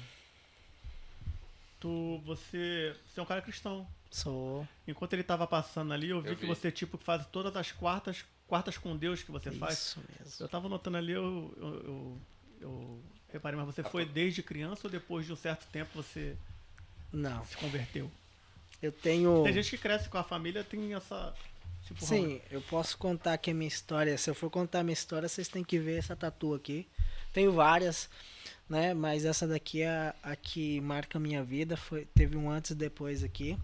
Tu, 1.80 2.22
você, 2.24 2.96
você 3.08 3.20
é 3.20 3.24
um 3.24 3.26
cara 3.26 3.42
cristão. 3.42 3.88
Sou. 4.12 4.68
Enquanto 4.88 5.14
ele 5.14 5.24
tava 5.24 5.48
passando 5.48 5.92
ali, 5.92 6.10
eu 6.10 6.22
vi 6.22 6.30
Eu 6.30 6.36
que 6.36 6.42
vi. 6.42 6.48
você, 6.48 6.72
tipo, 6.72 6.98
faz 6.98 7.26
todas 7.28 7.56
as 7.58 7.72
quartas, 7.72 8.24
quartas 8.48 8.78
com 8.78 8.96
Deus 8.96 9.24
que 9.24 9.32
você 9.32 9.52
faz. 9.52 9.78
Isso 9.80 10.00
mesmo. 10.20 10.34
Eu 10.40 10.48
tava 10.48 10.70
notando 10.70 10.98
ali, 10.98 11.12
eu, 11.12 11.54
eu, 11.58 11.74
eu, 11.84 12.22
eu 12.62 13.04
reparei, 13.32 13.58
mas 13.58 13.66
você 13.66 13.84
foi 13.84 14.06
desde 14.06 14.44
criança 14.44 14.82
ou 14.86 14.92
depois 14.92 15.26
de 15.26 15.34
um 15.34 15.36
certo 15.36 15.66
tempo 15.72 15.90
você 15.96 16.36
Não, 17.12 17.46
se 17.46 17.58
converteu? 17.58 18.10
eu 18.82 18.92
tenho. 18.92 19.44
Tem 19.44 19.54
gente 19.54 19.70
que 19.70 19.78
cresce 19.78 20.10
com 20.10 20.18
a 20.18 20.24
família, 20.24 20.64
tem 20.64 20.94
essa. 20.94 21.34
Tipo, 21.86 22.06
Sim, 22.06 22.42
eu 22.52 22.62
posso 22.62 22.98
contar 22.98 23.34
aqui 23.34 23.52
a 23.52 23.54
minha 23.54 23.68
história. 23.68 24.18
Se 24.18 24.30
eu 24.30 24.36
for 24.36 24.50
contar 24.50 24.80
a 24.80 24.84
minha 24.84 24.94
história, 24.94 25.28
vocês 25.28 25.48
têm 25.48 25.64
que 25.64 25.80
ver 25.80 25.98
essa 26.00 26.16
tatu 26.16 26.54
aqui. 26.54 26.88
Tenho 27.34 27.52
várias, 27.54 28.10
né? 28.70 28.94
Mas 28.94 29.26
essa 29.26 29.48
daqui 29.48 29.82
é 29.82 29.90
a, 29.90 30.16
a 30.24 30.36
que 30.36 30.80
marca 30.82 31.18
a 31.18 31.22
minha 31.22 31.44
vida. 31.44 31.76
Foi, 31.76 32.06
teve 32.14 32.38
um 32.38 32.50
antes 32.50 32.72
e 32.72 32.76
depois 32.76 33.24
aqui. 33.24 33.58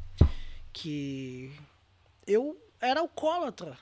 Que 0.74 1.52
eu 2.28 2.58
era 2.80 3.00
alcoólatra. 3.00 3.78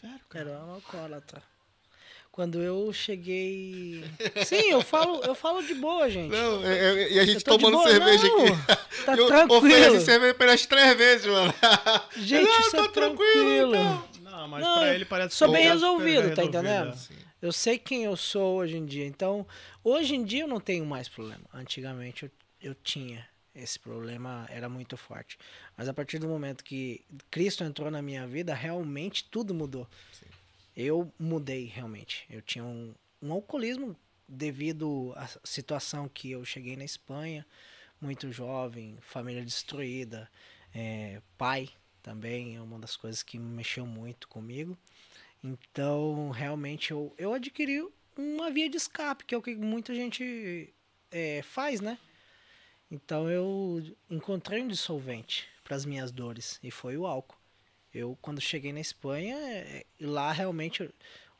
Sério, 0.00 0.20
cara? 0.28 0.50
Era 0.50 0.64
um 0.64 0.70
alcoólatra. 0.74 1.42
Quando 2.30 2.62
eu 2.62 2.92
cheguei. 2.92 4.04
Sim, 4.46 4.70
eu 4.70 4.80
falo, 4.80 5.20
eu 5.24 5.34
falo 5.34 5.60
de 5.60 5.74
boa, 5.74 6.08
gente. 6.08 6.30
Não, 6.30 6.64
é- 6.64 6.78
é- 7.02 7.12
e 7.14 7.18
a 7.18 7.24
gente 7.26 7.38
Eu 7.38 7.42
tomando 7.58 7.76
boa, 7.78 7.90
cerveja 7.90 8.28
não, 8.28 8.44
aqui. 8.44 9.04
Tá 9.04 9.16
eu 9.18 9.26
tranquilo. 9.26 9.56
ofereci 9.58 10.04
cerveja 10.04 10.34
pelas 10.34 10.64
três 10.66 10.96
vezes, 10.96 11.26
mano. 11.26 11.52
Gente, 12.16 12.44
Não, 12.48 12.60
isso 12.60 12.70
tô 12.70 12.84
é 12.84 12.88
tranquilo, 12.88 13.72
tranquilo. 13.72 13.74
então. 13.74 14.08
Não, 14.22 14.48
mas 14.48 14.64
Não, 14.64 14.78
pra 14.78 14.94
ele 14.94 15.04
parece 15.04 15.34
sou 15.34 15.48
que 15.48 15.54
bem 15.54 15.64
já 15.64 15.72
resolvido, 15.72 16.04
tá 16.34 16.42
resolvido, 16.42 16.48
entendendo? 16.48 16.90
é. 16.92 16.96
Sim. 16.96 17.14
Eu 17.42 17.52
sei 17.52 17.76
quem 17.78 18.04
eu 18.04 18.16
sou 18.16 18.58
hoje 18.58 18.76
em 18.76 18.86
dia. 18.86 19.06
Então, 19.06 19.44
hoje 19.82 20.14
em 20.14 20.22
dia 20.24 20.42
eu 20.42 20.48
não 20.48 20.60
tenho 20.60 20.86
mais 20.86 21.08
problema. 21.08 21.42
Antigamente 21.52 22.24
eu, 22.24 22.30
eu 22.62 22.74
tinha. 22.76 23.26
Esse 23.60 23.78
problema 23.78 24.46
era 24.48 24.68
muito 24.68 24.96
forte. 24.96 25.38
Mas 25.76 25.88
a 25.88 25.94
partir 25.94 26.18
do 26.18 26.28
momento 26.28 26.62
que 26.62 27.04
Cristo 27.30 27.64
entrou 27.64 27.90
na 27.90 28.00
minha 28.00 28.26
vida, 28.26 28.54
realmente 28.54 29.24
tudo 29.24 29.52
mudou. 29.52 29.88
Eu 30.76 31.12
mudei 31.18 31.64
realmente. 31.64 32.24
Eu 32.30 32.40
tinha 32.40 32.64
um, 32.64 32.94
um 33.20 33.32
alcoolismo 33.32 33.96
devido 34.28 35.12
à 35.16 35.26
situação 35.42 36.08
que 36.08 36.30
eu 36.30 36.44
cheguei 36.44 36.76
na 36.76 36.84
Espanha, 36.84 37.44
muito 38.00 38.30
jovem, 38.30 38.96
família 39.00 39.44
destruída, 39.44 40.30
é, 40.74 41.20
pai 41.36 41.68
também 42.02 42.56
é 42.56 42.62
uma 42.62 42.78
das 42.78 42.96
coisas 42.96 43.22
que 43.22 43.38
mexeu 43.38 43.84
muito 43.84 44.28
comigo. 44.28 44.78
Então, 45.42 46.30
realmente, 46.30 46.90
eu, 46.90 47.14
eu 47.18 47.34
adquiri 47.34 47.86
uma 48.16 48.50
via 48.50 48.68
de 48.68 48.76
escape, 48.76 49.24
que 49.24 49.34
é 49.34 49.38
o 49.38 49.42
que 49.42 49.54
muita 49.54 49.94
gente 49.94 50.72
é, 51.10 51.42
faz, 51.42 51.80
né? 51.80 51.98
Então, 52.90 53.28
eu 53.28 53.82
encontrei 54.10 54.62
um 54.62 54.68
dissolvente 54.68 55.46
para 55.62 55.76
as 55.76 55.84
minhas 55.84 56.10
dores, 56.10 56.58
e 56.62 56.70
foi 56.70 56.96
o 56.96 57.06
álcool. 57.06 57.36
Eu, 57.92 58.16
quando 58.20 58.40
cheguei 58.40 58.72
na 58.72 58.80
Espanha, 58.80 59.36
é, 59.36 59.84
lá 60.00 60.32
realmente 60.32 60.88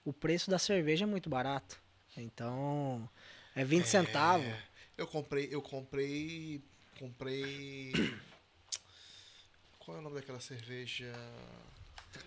o 0.05 0.13
preço 0.13 0.51
da 0.51 0.59
cerveja 0.59 1.05
é 1.05 1.07
muito 1.07 1.29
barato. 1.31 1.81
Então, 2.17 3.09
é 3.55 3.65
20 3.65 3.87
centavos. 3.87 4.55
Eu 4.97 5.07
comprei, 5.07 5.49
eu 5.51 5.63
comprei. 5.63 6.63
Comprei. 6.99 7.93
Qual 9.79 9.97
é 9.97 10.01
o 10.01 10.03
nome 10.03 10.17
daquela 10.17 10.41
cerveja? 10.41 11.13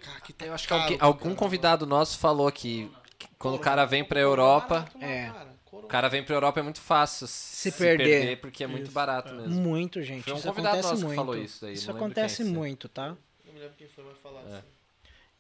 Cara, 0.01 0.21
que 0.21 0.33
tá 0.33 0.45
Eu 0.45 0.53
acho 0.53 0.67
que 0.67 0.73
caro 0.73 0.97
pra 0.97 1.05
algum 1.05 1.35
convidado 1.35 1.85
nosso 1.85 2.17
falou 2.17 2.51
que 2.51 2.89
quando 3.37 3.55
o 3.55 3.59
cara 3.59 3.85
vem 3.85 4.03
pra 4.03 4.19
Europa, 4.19 4.79
Barato, 4.79 5.03
É. 5.03 5.27
cara. 5.27 5.60
O 5.71 5.83
cara 5.87 6.07
vem 6.09 6.23
pra 6.23 6.35
Europa 6.35 6.59
é 6.59 6.63
muito 6.63 6.81
fácil 6.81 7.27
se, 7.27 7.71
perder. 7.71 8.39
porque 8.41 8.63
é 8.63 8.67
muito 8.67 8.83
Isso, 8.85 8.91
barato 8.93 9.29
é. 9.33 9.37
mesmo. 9.37 9.55
Muito, 9.61 10.01
gente. 10.01 10.23
Foi 10.23 10.33
um 10.33 10.37
isso 10.37 10.47
convidado 10.47 10.75
acontece 10.79 10.89
nosso 10.89 11.01
que 11.01 11.05
muito. 11.07 11.15
falou 11.17 11.37
isso 11.37 11.61
daí, 11.65 11.73
Isso 11.73 11.91
acontece 11.91 12.37
quem, 12.37 12.45
sim. 12.47 12.51
muito, 12.53 12.89
tá? 12.89 13.17
Não 13.45 13.53
me 13.53 13.59
lembro 13.59 13.75
quem 13.77 13.87
foi, 13.87 14.03
mas 14.03 14.17
falar 14.17 14.41
É. 14.41 14.57
assim. 14.57 14.67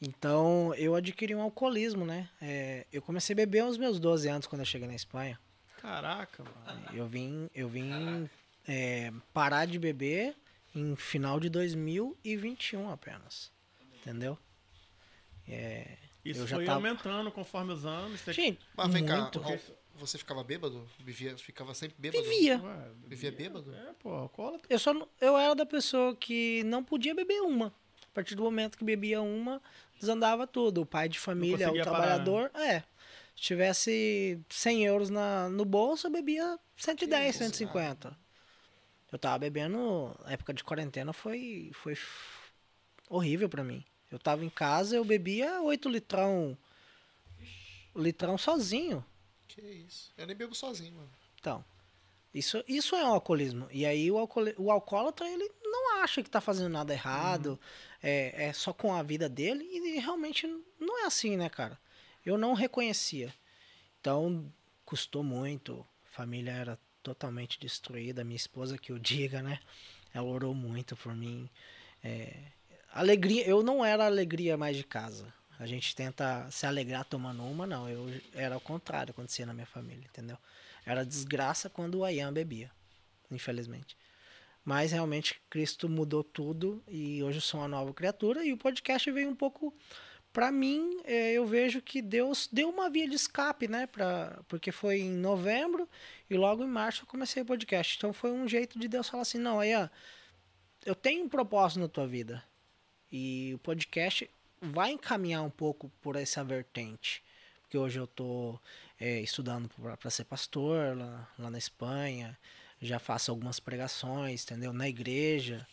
Então, 0.01 0.73
eu 0.77 0.95
adquiri 0.95 1.35
um 1.35 1.41
alcoolismo, 1.41 2.05
né? 2.05 2.27
É, 2.41 2.87
eu 2.91 3.01
comecei 3.01 3.33
a 3.33 3.37
beber 3.37 3.59
aos 3.59 3.77
meus 3.77 3.99
12 3.99 4.27
anos 4.27 4.47
quando 4.47 4.61
eu 4.61 4.65
cheguei 4.65 4.87
na 4.87 4.95
Espanha. 4.95 5.39
Caraca, 5.79 6.43
mano. 6.43 6.81
Eu 6.93 7.05
vim, 7.07 7.49
eu 7.53 7.67
vim 7.69 8.27
é, 8.67 9.11
parar 9.33 9.65
de 9.65 9.77
beber 9.77 10.35
em 10.73 10.95
final 10.95 11.39
de 11.39 11.49
2021 11.49 12.89
apenas. 12.89 13.51
Entendeu? 13.93 14.37
É, 15.47 15.97
Isso 16.25 16.41
Eu 16.41 16.47
já 16.47 16.55
foi 16.55 16.65
tava- 16.65 16.77
aumentando 16.77 17.31
conforme 17.31 17.73
os 17.73 17.85
anos. 17.85 18.21
Gente, 18.27 18.59
Mas 18.75 18.91
vem 18.93 19.05
cá, 19.05 19.21
muito. 19.21 19.41
ó, 19.43 19.57
você 20.01 20.17
ficava 20.17 20.43
bêbado? 20.43 20.87
Vivia, 20.99 21.37
ficava 21.37 21.73
sempre 21.73 21.95
bêbado? 21.97 22.23
Vivia. 22.23 22.59
Ué, 22.61 22.91
Vivia 23.07 23.31
bêbado? 23.31 23.73
É, 23.73 23.93
pô, 23.99 24.09
alcoólatra. 24.09 24.67
Eu, 24.69 24.79
só, 24.79 24.93
eu 25.19 25.37
era 25.37 25.55
da 25.55 25.65
pessoa 25.65 26.15
que 26.15 26.63
não 26.63 26.83
podia 26.83 27.15
beber 27.15 27.41
uma. 27.41 27.67
A 27.67 28.13
partir 28.13 28.35
do 28.35 28.43
momento 28.43 28.77
que 28.77 28.83
bebia 28.83 29.21
uma, 29.21 29.61
desandava 29.99 30.45
tudo. 30.45 30.81
O 30.81 30.85
pai 30.85 31.07
de 31.07 31.19
família, 31.19 31.67
o 31.67 31.69
conseguia 31.69 31.85
parar, 31.85 31.97
né? 31.97 32.23
trabalhador, 32.23 32.51
é. 32.55 32.79
Se 33.35 33.43
tivesse 33.43 34.39
100 34.49 34.85
euros 34.85 35.09
na, 35.09 35.47
no 35.49 35.63
bolso, 35.63 36.07
eu 36.07 36.11
bebia 36.11 36.59
110, 36.75 37.35
isso, 37.35 37.43
150. 37.43 38.17
Eu 39.11 39.19
tava 39.19 39.39
bebendo, 39.39 40.15
na 40.23 40.31
época 40.31 40.53
de 40.53 40.63
quarentena 40.63 41.13
foi, 41.13 41.71
foi 41.73 41.97
horrível 43.09 43.47
pra 43.47 43.63
mim. 43.63 43.83
Eu 44.09 44.19
tava 44.19 44.43
em 44.43 44.49
casa, 44.49 44.95
eu 44.95 45.05
bebia 45.05 45.61
8 45.61 45.89
litrão, 45.89 46.57
litrão 47.95 48.37
sozinho. 48.37 49.03
Que 49.53 49.61
isso. 49.61 50.11
Eu 50.17 50.25
nem 50.27 50.35
bebo 50.35 50.55
sozinho, 50.55 50.93
mano. 50.93 51.09
Então, 51.39 51.63
isso, 52.33 52.63
isso 52.67 52.95
é 52.95 53.03
um 53.03 53.13
alcoolismo. 53.13 53.67
E 53.71 53.85
aí 53.85 54.09
o, 54.09 54.17
alcooli- 54.17 54.55
o 54.57 54.71
alcoólatra, 54.71 55.27
ele 55.29 55.49
não 55.63 56.01
acha 56.01 56.23
que 56.23 56.29
tá 56.29 56.39
fazendo 56.39 56.69
nada 56.69 56.93
errado, 56.93 57.59
é, 58.01 58.45
é 58.47 58.53
só 58.53 58.71
com 58.73 58.93
a 58.93 59.03
vida 59.03 59.27
dele, 59.27 59.63
e 59.63 59.99
realmente 59.99 60.47
não 60.79 61.03
é 61.03 61.05
assim, 61.05 61.35
né, 61.35 61.49
cara? 61.49 61.77
Eu 62.25 62.37
não 62.37 62.53
reconhecia. 62.53 63.33
Então, 63.99 64.51
custou 64.85 65.23
muito, 65.23 65.85
a 66.05 66.15
família 66.15 66.51
era 66.51 66.79
totalmente 67.03 67.59
destruída, 67.59 68.23
minha 68.23 68.35
esposa 68.35 68.77
que 68.77 68.93
o 68.93 68.99
diga, 68.99 69.41
né? 69.41 69.59
Ela 70.13 70.27
orou 70.27 70.53
muito 70.53 70.95
por 70.95 71.15
mim. 71.15 71.49
É, 72.03 72.33
alegria, 72.93 73.45
eu 73.47 73.63
não 73.63 73.83
era 73.83 74.05
alegria 74.05 74.57
mais 74.57 74.75
de 74.77 74.83
casa. 74.83 75.33
A 75.61 75.67
gente 75.67 75.95
tenta 75.95 76.49
se 76.49 76.65
alegrar 76.65 77.05
tomando 77.05 77.43
uma, 77.43 77.67
não. 77.67 77.87
Eu 77.87 78.07
era 78.33 78.57
o 78.57 78.59
contrário, 78.59 79.11
acontecia 79.11 79.45
na 79.45 79.53
minha 79.53 79.67
família, 79.67 80.07
entendeu? 80.09 80.35
Era 80.83 81.05
desgraça 81.05 81.69
quando 81.69 81.99
o 81.99 82.03
Ayan 82.03 82.33
bebia, 82.33 82.71
infelizmente. 83.29 83.95
Mas 84.65 84.91
realmente 84.91 85.39
Cristo 85.51 85.87
mudou 85.87 86.23
tudo 86.23 86.83
e 86.87 87.21
hoje 87.21 87.37
eu 87.37 87.41
sou 87.43 87.59
uma 87.59 87.67
nova 87.67 87.93
criatura 87.93 88.43
e 88.43 88.51
o 88.51 88.57
podcast 88.57 89.11
veio 89.11 89.29
um 89.29 89.35
pouco 89.35 89.71
para 90.33 90.51
mim, 90.51 90.99
é, 91.03 91.33
eu 91.33 91.45
vejo 91.45 91.79
que 91.79 92.01
Deus 92.01 92.49
deu 92.51 92.67
uma 92.67 92.89
via 92.89 93.07
de 93.07 93.15
escape, 93.15 93.67
né? 93.67 93.85
Pra, 93.85 94.41
porque 94.47 94.71
foi 94.71 95.01
em 95.01 95.11
novembro 95.11 95.87
e 96.27 96.35
logo 96.35 96.63
em 96.63 96.67
março 96.67 97.03
eu 97.03 97.07
comecei 97.07 97.43
o 97.43 97.45
podcast. 97.45 97.97
Então 97.97 98.11
foi 98.11 98.31
um 98.31 98.47
jeito 98.47 98.79
de 98.79 98.87
Deus 98.87 99.07
falar 99.07 99.21
assim: 99.21 99.37
não, 99.37 99.59
aí, 99.59 99.73
eu 100.83 100.95
tenho 100.95 101.23
um 101.23 101.29
propósito 101.29 101.81
na 101.81 101.87
tua 101.87 102.07
vida. 102.07 102.43
E 103.11 103.51
o 103.53 103.59
podcast 103.59 104.27
vai 104.61 104.91
encaminhar 104.91 105.41
um 105.41 105.49
pouco 105.49 105.91
por 106.01 106.15
essa 106.15 106.43
vertente. 106.43 107.23
Porque 107.61 107.77
hoje 107.77 107.99
eu 107.99 108.05
tô 108.05 108.59
é, 108.99 109.19
estudando 109.21 109.69
para 109.69 110.09
ser 110.09 110.25
pastor 110.25 110.95
lá, 110.95 111.27
lá 111.39 111.49
na 111.49 111.57
Espanha. 111.57 112.37
Já 112.79 112.99
faço 112.99 113.31
algumas 113.31 113.59
pregações, 113.59 114.43
entendeu? 114.43 114.71
Na 114.73 114.87
igreja. 114.87 115.65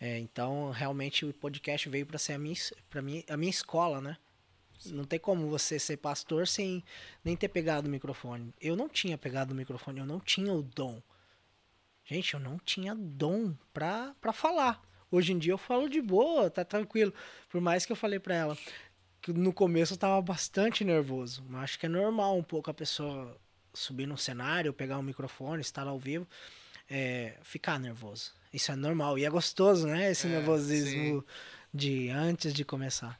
É, 0.00 0.18
então, 0.18 0.70
realmente, 0.70 1.24
o 1.24 1.32
podcast 1.32 1.88
veio 1.88 2.06
para 2.06 2.18
ser 2.18 2.34
a 2.34 2.38
minha, 2.38 2.56
pra 2.90 3.00
mim, 3.00 3.24
a 3.28 3.36
minha 3.36 3.50
escola, 3.50 4.00
né? 4.00 4.16
Não 4.86 5.04
tem 5.04 5.18
como 5.18 5.48
você 5.48 5.78
ser 5.78 5.96
pastor 5.98 6.46
sem 6.46 6.84
nem 7.24 7.36
ter 7.36 7.48
pegado 7.48 7.88
o 7.88 7.90
microfone. 7.90 8.52
Eu 8.60 8.76
não 8.76 8.88
tinha 8.88 9.16
pegado 9.16 9.52
o 9.52 9.56
microfone, 9.56 10.00
eu 10.00 10.06
não 10.06 10.20
tinha 10.20 10.52
o 10.52 10.62
dom. 10.62 11.00
Gente, 12.04 12.34
eu 12.34 12.40
não 12.40 12.58
tinha 12.58 12.94
dom 12.94 13.54
pra 13.72 14.14
falar. 14.32 14.82
Hoje 15.10 15.32
em 15.32 15.38
dia 15.38 15.52
eu 15.52 15.58
falo 15.58 15.88
de 15.88 16.00
boa, 16.00 16.50
tá 16.50 16.64
tranquilo. 16.64 17.12
Por 17.48 17.60
mais 17.60 17.84
que 17.86 17.92
eu 17.92 17.96
falei 17.96 18.18
pra 18.18 18.34
ela 18.34 18.58
que 19.22 19.32
no 19.32 19.52
começo 19.52 19.94
eu 19.94 19.98
tava 19.98 20.20
bastante 20.20 20.84
nervoso. 20.84 21.42
Mas 21.48 21.62
acho 21.64 21.78
que 21.78 21.86
é 21.86 21.88
normal 21.88 22.36
um 22.36 22.42
pouco 22.42 22.70
a 22.70 22.74
pessoa 22.74 23.36
subir 23.72 24.06
no 24.06 24.18
cenário, 24.18 24.72
pegar 24.72 24.98
um 24.98 25.02
microfone, 25.02 25.60
estar 25.60 25.86
ao 25.86 25.98
vivo, 25.98 26.26
é, 26.90 27.38
ficar 27.42 27.80
nervoso. 27.80 28.32
Isso 28.52 28.70
é 28.70 28.76
normal. 28.76 29.18
E 29.18 29.24
é 29.24 29.30
gostoso, 29.30 29.86
né? 29.86 30.10
Esse 30.10 30.26
É, 30.26 30.30
nervosismo 30.30 31.20
sim. 31.20 31.24
de 31.72 32.08
antes 32.10 32.52
de 32.52 32.64
começar. 32.64 33.18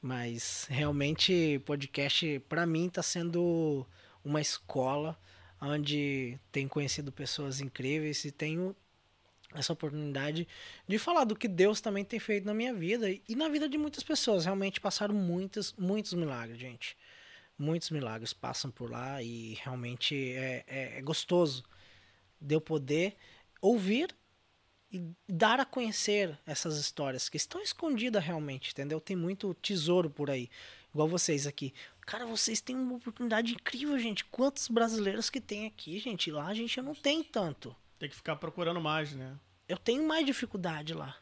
Mas 0.00 0.66
realmente 0.68 1.58
podcast 1.64 2.38
para 2.48 2.66
mim 2.66 2.90
tá 2.90 3.02
sendo 3.02 3.86
uma 4.22 4.40
escola 4.40 5.18
onde 5.60 6.38
tenho 6.52 6.68
conhecido 6.68 7.10
pessoas 7.10 7.60
incríveis 7.60 8.24
e 8.26 8.30
tenho 8.30 8.76
essa 9.54 9.72
oportunidade 9.72 10.46
de 10.86 10.98
falar 10.98 11.24
do 11.24 11.36
que 11.36 11.48
Deus 11.48 11.80
também 11.80 12.04
tem 12.04 12.18
feito 12.18 12.44
na 12.44 12.52
minha 12.52 12.74
vida 12.74 13.08
e 13.10 13.36
na 13.36 13.48
vida 13.48 13.68
de 13.68 13.78
muitas 13.78 14.02
pessoas. 14.02 14.44
Realmente 14.44 14.80
passaram 14.80 15.14
muitos, 15.14 15.72
muitos 15.78 16.12
milagres, 16.12 16.58
gente. 16.58 16.96
Muitos 17.56 17.90
milagres 17.90 18.32
passam 18.32 18.70
por 18.70 18.90
lá 18.90 19.22
e 19.22 19.54
realmente 19.62 20.32
é, 20.32 20.64
é, 20.66 20.98
é 20.98 21.02
gostoso 21.02 21.64
de 22.40 22.54
eu 22.54 22.60
poder 22.60 23.16
ouvir 23.60 24.14
e 24.90 25.02
dar 25.28 25.58
a 25.58 25.64
conhecer 25.64 26.38
essas 26.46 26.76
histórias 26.76 27.28
que 27.28 27.36
estão 27.36 27.60
escondidas 27.60 28.22
realmente, 28.22 28.70
entendeu? 28.70 29.00
Tem 29.00 29.16
muito 29.16 29.54
tesouro 29.54 30.10
por 30.10 30.30
aí, 30.30 30.48
igual 30.92 31.08
vocês 31.08 31.46
aqui. 31.46 31.72
Cara, 32.02 32.26
vocês 32.26 32.60
têm 32.60 32.76
uma 32.76 32.96
oportunidade 32.96 33.54
incrível, 33.54 33.98
gente. 33.98 34.24
Quantos 34.26 34.68
brasileiros 34.68 35.30
que 35.30 35.40
tem 35.40 35.66
aqui, 35.66 35.98
gente? 35.98 36.30
Lá 36.30 36.46
a 36.46 36.54
gente 36.54 36.80
não 36.80 36.94
tem 36.94 37.24
tanto. 37.24 37.74
Tem 37.98 38.08
que 38.08 38.14
ficar 38.14 38.36
procurando 38.36 38.80
mais, 38.80 39.12
né? 39.14 39.36
Eu 39.68 39.78
tenho 39.78 40.06
mais 40.06 40.26
dificuldade 40.26 40.94
lá. 40.94 41.16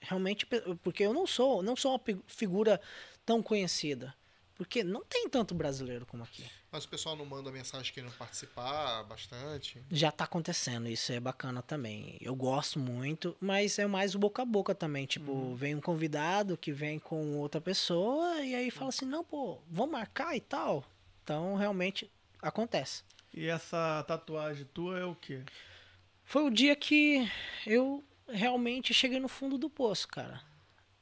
Realmente, 0.00 0.46
porque 0.82 1.02
eu 1.02 1.14
não 1.14 1.26
sou, 1.26 1.62
não 1.62 1.74
sou 1.74 1.92
uma 1.92 2.00
figura 2.26 2.80
tão 3.24 3.42
conhecida. 3.42 4.14
Porque 4.54 4.84
não 4.84 5.02
tem 5.04 5.28
tanto 5.28 5.54
brasileiro 5.54 6.06
como 6.06 6.22
aqui. 6.22 6.44
Mas 6.70 6.84
o 6.84 6.88
pessoal 6.88 7.16
não 7.16 7.26
manda 7.26 7.50
mensagem 7.50 7.92
querendo 7.92 8.12
participar 8.12 9.02
bastante. 9.02 9.82
Já 9.90 10.12
tá 10.12 10.24
acontecendo, 10.24 10.88
isso 10.88 11.12
é 11.12 11.18
bacana 11.18 11.60
também. 11.60 12.16
Eu 12.20 12.36
gosto 12.36 12.78
muito, 12.78 13.36
mas 13.40 13.78
é 13.80 13.86
mais 13.86 14.14
o 14.14 14.18
boca 14.18 14.42
a 14.42 14.44
boca 14.44 14.72
também. 14.74 15.06
Tipo, 15.06 15.54
vem 15.56 15.74
um 15.74 15.80
convidado 15.80 16.56
que 16.56 16.72
vem 16.72 17.00
com 17.00 17.36
outra 17.38 17.60
pessoa 17.60 18.40
e 18.42 18.54
aí 18.54 18.70
fala 18.70 18.90
assim: 18.90 19.06
não, 19.06 19.24
pô, 19.24 19.58
vamos 19.68 19.92
marcar 19.92 20.36
e 20.36 20.40
tal. 20.40 20.84
Então, 21.24 21.56
realmente 21.56 22.08
acontece. 22.40 23.02
E 23.32 23.46
essa 23.46 24.04
tatuagem 24.06 24.66
tua 24.72 25.00
é 25.00 25.04
o 25.04 25.16
quê? 25.16 25.42
Foi 26.34 26.42
o 26.42 26.50
dia 26.50 26.74
que 26.74 27.30
eu 27.64 28.02
realmente 28.28 28.92
cheguei 28.92 29.20
no 29.20 29.28
fundo 29.28 29.56
do 29.56 29.70
poço, 29.70 30.08
cara. 30.08 30.42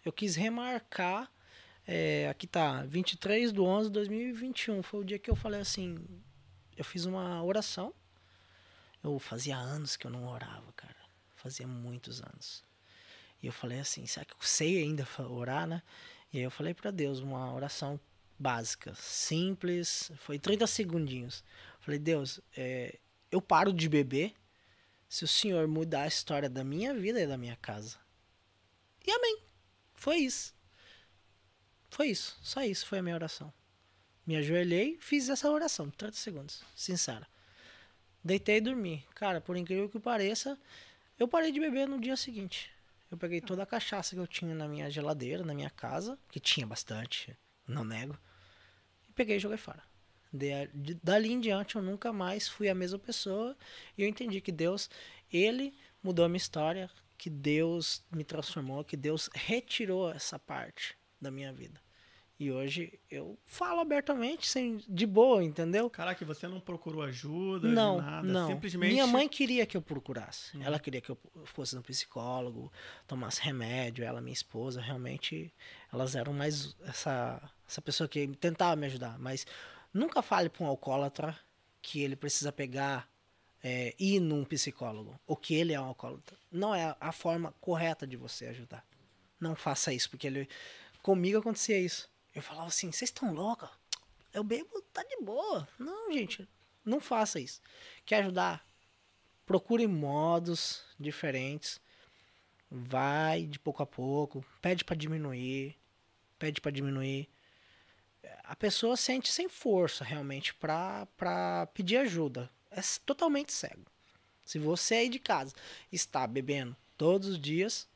Eu 0.05 0.13
quis 0.13 0.37
remarcar. 0.37 1.33
é, 1.87 2.29
aqui 2.29 2.47
tá, 2.47 2.83
23 2.83 3.51
de 3.51 3.59
11 3.59 3.89
de 3.89 3.95
2021. 3.95 4.83
Foi 4.83 5.01
o 5.01 5.05
dia 5.05 5.19
que 5.19 5.31
eu 5.31 5.35
falei 5.35 5.63
assim. 5.63 5.97
Eu 6.77 6.85
fiz 6.85 7.07
uma 7.07 7.43
oração. 7.43 7.95
Eu 9.03 9.19
fazia 9.19 9.57
anos 9.57 9.97
que 9.97 10.07
eu 10.07 10.11
não 10.11 10.29
orava, 10.29 10.71
cara. 10.77 11.01
Fazia 11.35 11.67
muitos 11.67 12.21
anos. 12.21 12.63
E 13.43 13.47
eu 13.47 13.53
falei 13.55 13.81
assim: 13.81 14.05
será 14.05 14.27
que 14.27 14.35
eu 14.35 14.43
sei 14.43 14.83
ainda 14.83 15.09
orar, 15.31 15.67
né? 15.67 15.83
E 16.31 16.37
aí 16.37 16.45
eu 16.45 16.51
falei 16.51 16.75
pra 16.75 16.91
Deus 16.91 17.21
uma 17.21 17.55
oração 17.55 17.99
básica, 18.39 18.95
simples. 18.97 20.13
Foi 20.19 20.39
30 20.39 20.67
segundinhos. 20.67 21.43
Falei: 21.81 21.99
Deus, 21.99 22.39
é, 22.55 22.99
eu 23.31 23.41
paro 23.41 23.73
de 23.73 23.89
beber 23.89 24.35
se 25.13 25.25
o 25.25 25.29
Senhor 25.29 25.69
mudar 25.69 26.05
a 26.05 26.07
história 26.07 26.49
da 26.49 26.65
minha 26.65 26.95
vida 26.95 27.21
e 27.21 27.27
da 27.27 27.37
minha 27.37 27.55
casa. 27.57 27.99
E 29.07 29.11
amém. 29.11 29.43
Foi 29.93 30.17
isso. 30.17 30.55
Foi 31.91 32.07
isso. 32.07 32.39
Só 32.41 32.63
isso 32.63 32.87
foi 32.87 33.01
a 33.01 33.03
minha 33.03 33.15
oração. 33.15 33.53
Me 34.27 34.37
ajoelhei, 34.37 34.97
fiz 35.03 35.29
essa 35.29 35.51
oração, 35.51 35.91
30 35.91 36.17
segundos, 36.17 36.65
sincera. 36.75 37.29
Deitei 38.25 38.57
e 38.57 38.61
dormi. 38.63 39.07
Cara, 39.15 39.39
por 39.39 39.55
incrível 39.55 39.87
que 39.87 40.01
pareça, 40.01 40.59
eu 41.19 41.29
parei 41.29 41.53
de 41.53 41.61
beber 41.61 41.87
no 41.87 42.01
dia 42.01 42.17
seguinte. 42.17 42.71
Eu 43.11 43.19
peguei 43.19 43.43
toda 43.43 43.65
a 43.65 43.67
cachaça 43.67 44.15
que 44.15 44.21
eu 44.21 44.27
tinha 44.27 44.55
na 44.55 44.67
minha 44.67 44.91
geladeira, 44.91 45.45
na 45.45 45.53
minha 45.53 45.69
casa, 45.69 46.19
que 46.31 46.41
tinha 46.41 46.67
bastante, 46.67 47.37
não 47.69 47.85
nego, 47.85 48.19
e 49.11 49.13
peguei 49.13 49.37
e 49.37 49.41
joguei 49.41 49.59
fora. 49.59 49.83
De- 50.33 50.69
de- 50.73 50.95
dali 51.03 51.31
em 51.33 51.41
diante 51.41 51.77
eu 51.77 51.83
nunca 51.83 52.13
mais 52.13 52.49
fui 52.49 52.69
a 52.69 52.75
mesma 52.75 52.99
pessoa 52.99 53.57
e 53.99 54.03
eu 54.03 54.09
entendi 54.09 54.41
que 54.41 54.51
Deus, 54.53 54.89
ele 55.33 55.75
mudou 56.03 56.25
a 56.25 56.29
minha 56.29 56.37
história, 56.39 56.91
que 57.19 57.29
Deus 57.31 58.03
me 58.11 58.25
transformou, 58.25 58.83
que 58.83 58.97
Deus 58.97 59.29
retirou 59.35 60.11
essa 60.11 60.39
parte 60.39 60.97
da 61.21 61.31
minha 61.31 61.53
vida. 61.53 61.81
E 62.41 62.51
hoje 62.51 62.99
eu 63.09 63.39
falo 63.45 63.79
abertamente, 63.79 64.49
sem, 64.49 64.79
de 64.89 65.07
boa, 65.07 65.45
entendeu? 65.45 65.89
Caraca, 65.89 66.25
você 66.25 66.49
não 66.49 66.59
procurou 66.59 67.01
ajuda, 67.03 67.69
Não, 67.69 67.99
nada. 67.99 68.27
não. 68.27 68.49
Simplesmente. 68.49 68.91
Minha 68.91 69.07
mãe 69.07 69.29
queria 69.29 69.65
que 69.65 69.77
eu 69.77 69.83
procurasse. 69.83 70.61
Ela 70.61 70.81
queria 70.81 71.01
que 71.01 71.11
eu 71.11 71.19
fosse 71.45 71.77
no 71.77 71.83
psicólogo, 71.83 72.73
tomasse 73.07 73.41
remédio. 73.41 74.05
Ela, 74.05 74.21
minha 74.21 74.33
esposa, 74.33 74.81
realmente, 74.81 75.55
elas 75.93 76.17
eram 76.17 76.33
mais 76.33 76.75
essa, 76.85 77.41
essa 77.69 77.81
pessoa 77.81 78.09
que 78.09 78.27
tentava 78.27 78.75
me 78.75 78.87
ajudar. 78.87 79.17
Mas 79.21 79.47
nunca 79.93 80.23
fale 80.23 80.49
para 80.49 80.65
um 80.65 80.69
alcoólatra 80.69 81.39
que 81.81 82.01
ele 82.01 82.17
precisa 82.17 82.53
pegar, 82.53 83.09
é, 83.63 83.95
ir 83.99 84.21
num 84.21 84.45
psicólogo, 84.45 85.19
ou 85.27 85.37
que 85.37 85.55
ele 85.55 85.73
é 85.73 85.81
um 85.81 85.85
alcoólatra. 85.85 86.37
Não 86.51 86.75
é 86.75 86.97
a 87.01 87.13
forma 87.13 87.55
correta 87.61 88.07
de 88.07 88.17
você 88.17 88.47
ajudar. 88.47 88.87
Não 89.41 89.57
faça 89.57 89.93
isso, 89.93 90.09
porque 90.11 90.27
ele, 90.27 90.49
comigo 91.03 91.39
acontecia 91.39 91.79
isso. 91.79 92.09
Eu 92.35 92.43
falava 92.43 92.69
assim, 92.69 92.91
vocês 92.91 93.11
estão 93.11 93.35
loucos? 93.35 93.69
Eu 94.33 94.43
bebo, 94.43 94.81
tá 94.93 95.03
de 95.03 95.23
boa. 95.23 95.69
Não, 95.79 96.13
gente, 96.13 96.49
não 96.85 97.01
faça 97.01 97.39
isso. 97.39 97.61
Quer 98.07 98.23
ajudar? 98.23 98.65
Procure 99.45 99.87
modos 99.87 100.83
diferentes. 100.99 101.81
Vai 102.71 103.45
de 103.45 103.59
pouco 103.59 103.83
a 103.83 103.87
pouco. 103.87 104.45
Pede 104.63 104.85
pra 104.85 104.97
diminuir. 104.97 105.77
Pede 106.39 106.61
pra 106.61 106.71
diminuir. 106.71 107.29
A 108.45 108.57
pessoa 108.57 108.97
sente 108.97 109.31
sem 109.31 109.49
força 109.49 110.05
realmente 110.05 110.55
pra 110.55 111.69
pedir 111.75 111.97
ajuda. 111.97 112.51
É 112.71 112.81
totalmente 113.05 113.53
cego. 113.53 113.87
Se 114.45 114.59
você 114.59 114.95
aí 114.97 115.09
de 115.09 115.19
casa 115.19 115.55
está 115.91 116.27
bebendo 116.27 116.77
todos 116.97 117.29
os 117.29 117.39
dias, 117.41 117.89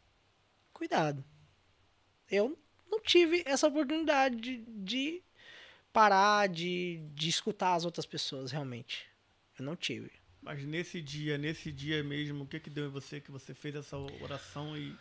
cuidado. 0.72 1.24
Eu 2.30 2.58
não 2.90 3.00
tive 3.00 3.42
essa 3.46 3.68
oportunidade 3.68 4.36
de, 4.36 4.56
de 4.66 5.22
parar 5.92 6.48
de, 6.48 7.00
de 7.14 7.28
escutar 7.28 7.74
as 7.74 7.84
outras 7.84 8.04
pessoas, 8.04 8.50
realmente. 8.50 9.06
Eu 9.58 9.64
não 9.64 9.76
tive. 9.76 10.10
Mas 10.42 10.64
nesse 10.64 11.00
dia, 11.00 11.36
nesse 11.36 11.72
dia 11.72 12.04
mesmo, 12.04 12.44
o 12.44 12.46
que 12.46 12.60
que 12.60 12.70
deu 12.70 12.86
em 12.86 12.90
você 12.90 13.20
que 13.20 13.30
você 13.30 13.54
fez 13.54 13.74
essa 13.74 13.96
oração 13.96 14.76
e. 14.76 14.94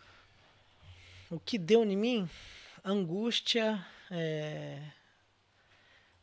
O 1.29 1.39
que 1.39 1.57
deu 1.57 1.83
em 1.83 1.95
mim? 1.95 2.29
Angústia, 2.83 3.85
é, 4.09 4.81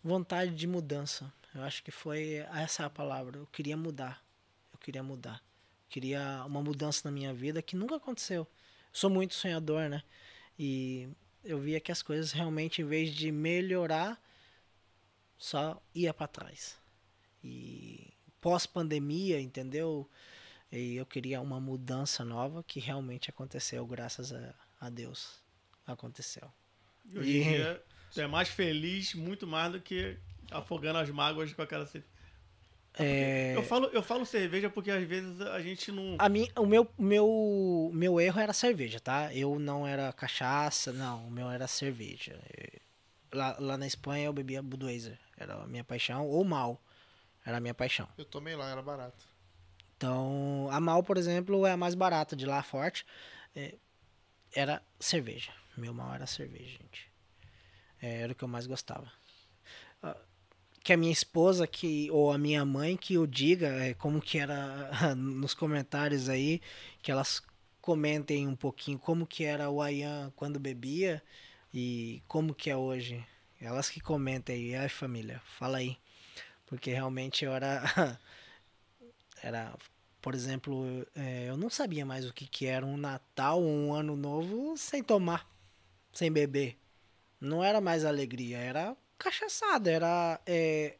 vontade 0.03 0.55
de 0.55 0.67
mudança. 0.67 1.33
Eu 1.55 1.63
acho 1.63 1.83
que 1.83 1.91
foi 1.91 2.45
essa 2.55 2.87
a 2.87 2.91
palavra. 2.91 3.39
Eu 3.39 3.47
queria 3.47 3.77
mudar. 3.77 4.25
Eu 4.73 4.79
queria 4.79 5.03
mudar. 5.03 5.37
Eu 5.85 5.89
queria 5.89 6.45
uma 6.47 6.63
mudança 6.63 7.03
na 7.05 7.13
minha 7.13 7.33
vida 7.33 7.63
que 7.63 7.77
nunca 7.77 7.97
aconteceu. 7.97 8.43
Eu 8.43 8.47
sou 8.93 9.11
muito 9.11 9.35
sonhador, 9.35 9.89
né? 9.89 10.03
E 10.59 11.09
eu 11.45 11.59
via 11.59 11.81
que 11.81 11.93
as 11.93 12.03
coisas 12.03 12.33
realmente, 12.33 12.83
em 12.83 12.85
vez 12.85 13.15
de 13.15 13.31
melhorar, 13.31 14.21
só 15.37 15.83
ia 15.95 16.15
para 16.15 16.29
trás. 16.29 16.79
E 17.43 18.13
pós-pandemia, 18.41 19.41
entendeu? 19.41 20.09
E 20.71 20.97
eu 20.97 21.05
queria 21.05 21.41
uma 21.41 21.61
mudança 21.61 22.25
nova 22.25 22.63
que 22.63 22.81
realmente 22.81 23.29
aconteceu, 23.29 23.87
graças 23.87 24.33
a, 24.33 24.55
a 24.81 24.89
Deus. 24.89 25.43
Aconteceu. 25.87 26.51
E 27.05 27.19
hoje 27.19 27.39
em 27.39 27.43
dia, 27.43 27.85
tu 28.13 28.21
é 28.21 28.27
mais 28.27 28.49
feliz, 28.49 29.15
muito 29.15 29.47
mais 29.47 29.73
do 29.73 29.81
que 29.81 30.17
afogando 30.51 30.99
as 30.99 31.11
mágoas 31.11 31.53
com 31.53 31.63
aquela 31.63 31.87
cerveja. 31.87 32.13
É, 32.99 33.57
Eu 33.57 33.63
falo, 33.63 33.87
eu 33.87 34.03
falo 34.03 34.27
cerveja 34.27 34.69
porque 34.69 34.91
às 34.91 35.03
vezes 35.03 35.41
a 35.41 35.61
gente 35.63 35.91
não. 35.91 36.17
a 36.19 36.29
mim, 36.29 36.47
o 36.57 36.67
meu, 36.67 36.87
meu, 36.99 37.91
meu 37.95 38.21
erro 38.21 38.39
era 38.39 38.53
cerveja, 38.53 39.01
tá? 39.01 39.35
Eu 39.35 39.59
não 39.59 39.87
era 39.87 40.13
cachaça, 40.13 40.93
não. 40.93 41.27
O 41.27 41.31
meu 41.31 41.49
era 41.51 41.67
cerveja. 41.67 42.39
Lá, 43.33 43.57
lá 43.59 43.79
na 43.79 43.87
Espanha 43.87 44.27
eu 44.27 44.33
bebia 44.33 44.63
Budweiser. 44.63 45.19
Era 45.39 45.55
a 45.55 45.67
minha 45.67 45.83
paixão. 45.83 46.27
Ou 46.29 46.45
mal. 46.45 46.79
Era 47.47 47.57
a 47.57 47.61
minha 47.61 47.73
paixão. 47.73 48.07
Eu 48.19 48.27
tomei 48.27 48.55
lá, 48.55 48.71
era 48.71 48.83
barato. 48.83 49.25
Então, 49.97 50.69
a 50.71 50.81
Mal, 50.81 51.03
por 51.03 51.17
exemplo, 51.17 51.65
é 51.65 51.73
a 51.73 51.77
mais 51.77 51.95
barata 51.95 52.37
de 52.37 52.45
lá, 52.45 52.63
forte. 52.63 53.07
É, 53.55 53.75
era 54.53 54.83
cerveja. 54.99 55.53
Meu 55.77 55.95
mal 55.95 56.13
era 56.15 56.27
cerveja, 56.27 56.71
gente. 56.71 57.12
É, 58.03 58.23
era 58.23 58.33
o 58.35 58.37
que 58.37 58.45
eu 58.45 58.49
mais 58.49 58.67
gostava. 58.69 59.13
Ah, 60.03 60.17
Que 60.85 60.93
a 60.95 60.97
minha 60.99 61.13
esposa 61.13 61.67
que 61.67 62.11
ou 62.13 62.33
a 62.33 62.39
minha 62.39 62.65
mãe 62.65 62.97
que 62.97 63.19
o 63.19 63.27
diga 63.27 63.69
é, 63.69 63.95
como 63.95 64.21
que 64.21 64.39
era 64.39 64.91
nos 65.17 65.55
comentários 65.55 66.29
aí, 66.29 66.61
que 67.03 67.13
elas 67.13 67.43
comentem 67.81 68.49
um 68.49 68.57
pouquinho 68.57 68.99
como 68.99 69.27
que 69.27 69.45
era 69.45 69.71
o 69.71 69.83
Ayan 69.83 70.33
quando 70.37 70.61
bebia 70.61 71.23
e 71.75 72.23
como 72.29 72.55
que 72.55 72.71
é 72.71 72.77
hoje. 72.77 73.25
Elas 73.61 73.91
que 73.91 74.01
comentem 74.01 74.57
aí, 74.57 74.77
ai 74.77 74.89
família, 74.91 75.41
fala 75.59 75.79
aí. 75.79 75.99
Porque 76.67 76.93
realmente 76.93 77.45
eu 77.45 77.53
era 77.55 77.83
era, 79.43 79.75
por 80.21 80.35
exemplo, 80.35 81.07
é, 81.15 81.49
eu 81.49 81.57
não 81.57 81.71
sabia 81.71 82.05
mais 82.07 82.27
o 82.27 82.33
que, 82.33 82.47
que 82.47 82.67
era 82.67 82.85
um 82.85 82.97
Natal, 82.97 83.63
um 83.63 83.93
Ano 83.93 84.17
Novo 84.17 84.77
sem 84.77 85.03
tomar, 85.03 85.49
sem 86.13 86.33
beber. 86.33 86.79
Não 87.43 87.63
era 87.63 87.81
mais 87.81 88.05
alegria, 88.05 88.57
era 88.59 88.97
cachaçada, 89.19 89.91
era 89.91 90.41
é, 90.47 90.97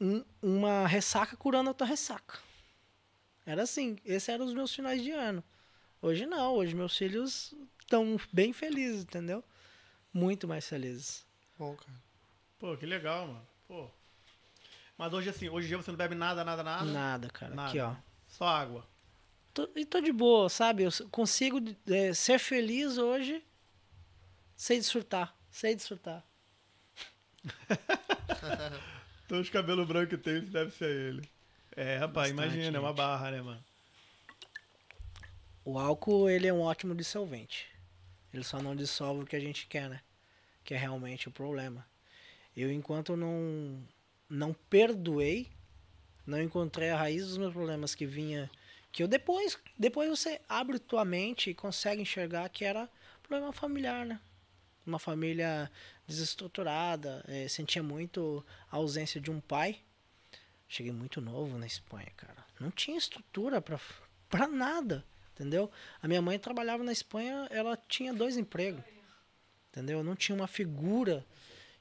um- 0.00 0.24
uma 0.42 0.86
ressaca 0.86 1.36
curando 1.36 1.68
outra 1.68 1.86
ressaca. 1.86 2.38
Era 3.44 3.62
assim, 3.62 3.96
esses 4.04 4.28
eram 4.28 4.44
os 4.44 4.52
meus 4.52 4.74
finais 4.74 5.00
de 5.02 5.12
ano. 5.12 5.42
Hoje 6.02 6.26
não, 6.26 6.54
hoje 6.54 6.74
meus 6.74 6.96
filhos 6.96 7.54
estão 7.80 8.18
bem 8.32 8.52
felizes, 8.52 9.02
entendeu? 9.02 9.42
Muito 10.12 10.48
mais 10.48 10.66
felizes. 10.68 11.24
Bom, 11.56 11.76
cara. 11.76 12.02
Pô, 12.58 12.76
que 12.76 12.86
legal, 12.86 13.28
mano. 13.28 13.46
Pô. 13.68 13.88
Mas 14.98 15.12
hoje, 15.12 15.28
assim, 15.30 15.48
hoje 15.48 15.66
em 15.66 15.68
dia 15.68 15.76
você 15.76 15.90
não 15.92 15.96
bebe 15.98 16.14
nada, 16.16 16.44
nada, 16.44 16.62
nada. 16.64 16.84
Nada, 16.84 17.28
cara. 17.28 17.54
Nada. 17.54 17.68
Aqui, 17.68 17.78
ó. 17.80 17.94
Só 18.26 18.46
água. 18.46 18.84
Tô- 19.54 19.68
e 19.76 19.84
tô 19.84 20.00
de 20.00 20.10
boa, 20.12 20.48
sabe? 20.48 20.82
Eu 20.82 20.90
consigo 21.10 21.60
é, 21.86 22.12
ser 22.12 22.38
feliz 22.40 22.98
hoje 22.98 23.44
sem 24.56 24.78
desfrutar. 24.78 25.36
Sem 25.50 25.76
desfrutar. 25.76 26.24
Então 29.26 29.40
os 29.40 29.50
cabelos 29.50 29.86
brancos 29.88 30.10
que 30.10 30.16
tem, 30.16 30.38
isso 30.38 30.52
deve 30.52 30.70
ser 30.70 30.88
ele. 30.88 31.28
É, 31.74 31.96
rapaz, 31.98 32.30
Bastante, 32.30 32.54
imagina, 32.54 32.76
é 32.76 32.80
uma 32.80 32.90
gente. 32.90 32.96
barra, 32.96 33.30
né, 33.32 33.42
mano? 33.42 33.64
O 35.64 35.78
álcool, 35.80 36.30
ele 36.30 36.46
é 36.46 36.52
um 36.52 36.60
ótimo 36.60 36.94
dissolvente. 36.94 37.66
Ele 38.32 38.44
só 38.44 38.62
não 38.62 38.76
dissolve 38.76 39.24
o 39.24 39.26
que 39.26 39.34
a 39.34 39.40
gente 39.40 39.66
quer, 39.66 39.90
né? 39.90 40.00
Que 40.62 40.74
é 40.74 40.76
realmente 40.76 41.26
o 41.26 41.32
problema. 41.32 41.84
Eu, 42.56 42.70
enquanto 42.70 43.16
não, 43.16 43.82
não 44.30 44.54
perdoei, 44.70 45.48
não 46.24 46.40
encontrei 46.40 46.90
a 46.90 46.96
raiz 46.96 47.26
dos 47.26 47.36
meus 47.36 47.52
problemas 47.52 47.96
que 47.96 48.06
vinha... 48.06 48.48
Que 48.92 49.02
eu 49.02 49.08
depois, 49.08 49.58
depois 49.76 50.08
você 50.08 50.40
abre 50.48 50.78
tua 50.78 51.04
mente 51.04 51.50
e 51.50 51.54
consegue 51.54 52.00
enxergar 52.00 52.48
que 52.48 52.64
era 52.64 52.88
problema 53.24 53.52
familiar, 53.52 54.06
né? 54.06 54.20
Uma 54.86 54.98
família 54.98 55.70
desestruturada, 56.06 57.24
eh, 57.26 57.48
sentia 57.48 57.82
muito 57.82 58.44
a 58.70 58.76
ausência 58.76 59.20
de 59.20 59.30
um 59.30 59.40
pai. 59.40 59.80
Cheguei 60.68 60.92
muito 60.92 61.20
novo 61.20 61.58
na 61.58 61.66
Espanha, 61.66 62.10
cara. 62.16 62.46
Não 62.60 62.70
tinha 62.70 62.96
estrutura 62.96 63.60
pra, 63.60 63.80
pra 64.30 64.46
nada, 64.46 65.04
entendeu? 65.32 65.70
A 66.00 66.06
minha 66.06 66.22
mãe 66.22 66.38
trabalhava 66.38 66.84
na 66.84 66.92
Espanha, 66.92 67.48
ela 67.50 67.76
tinha 67.88 68.14
dois 68.14 68.36
empregos, 68.36 68.82
entendeu? 69.70 70.04
Não 70.04 70.14
tinha 70.14 70.36
uma 70.36 70.46
figura 70.46 71.26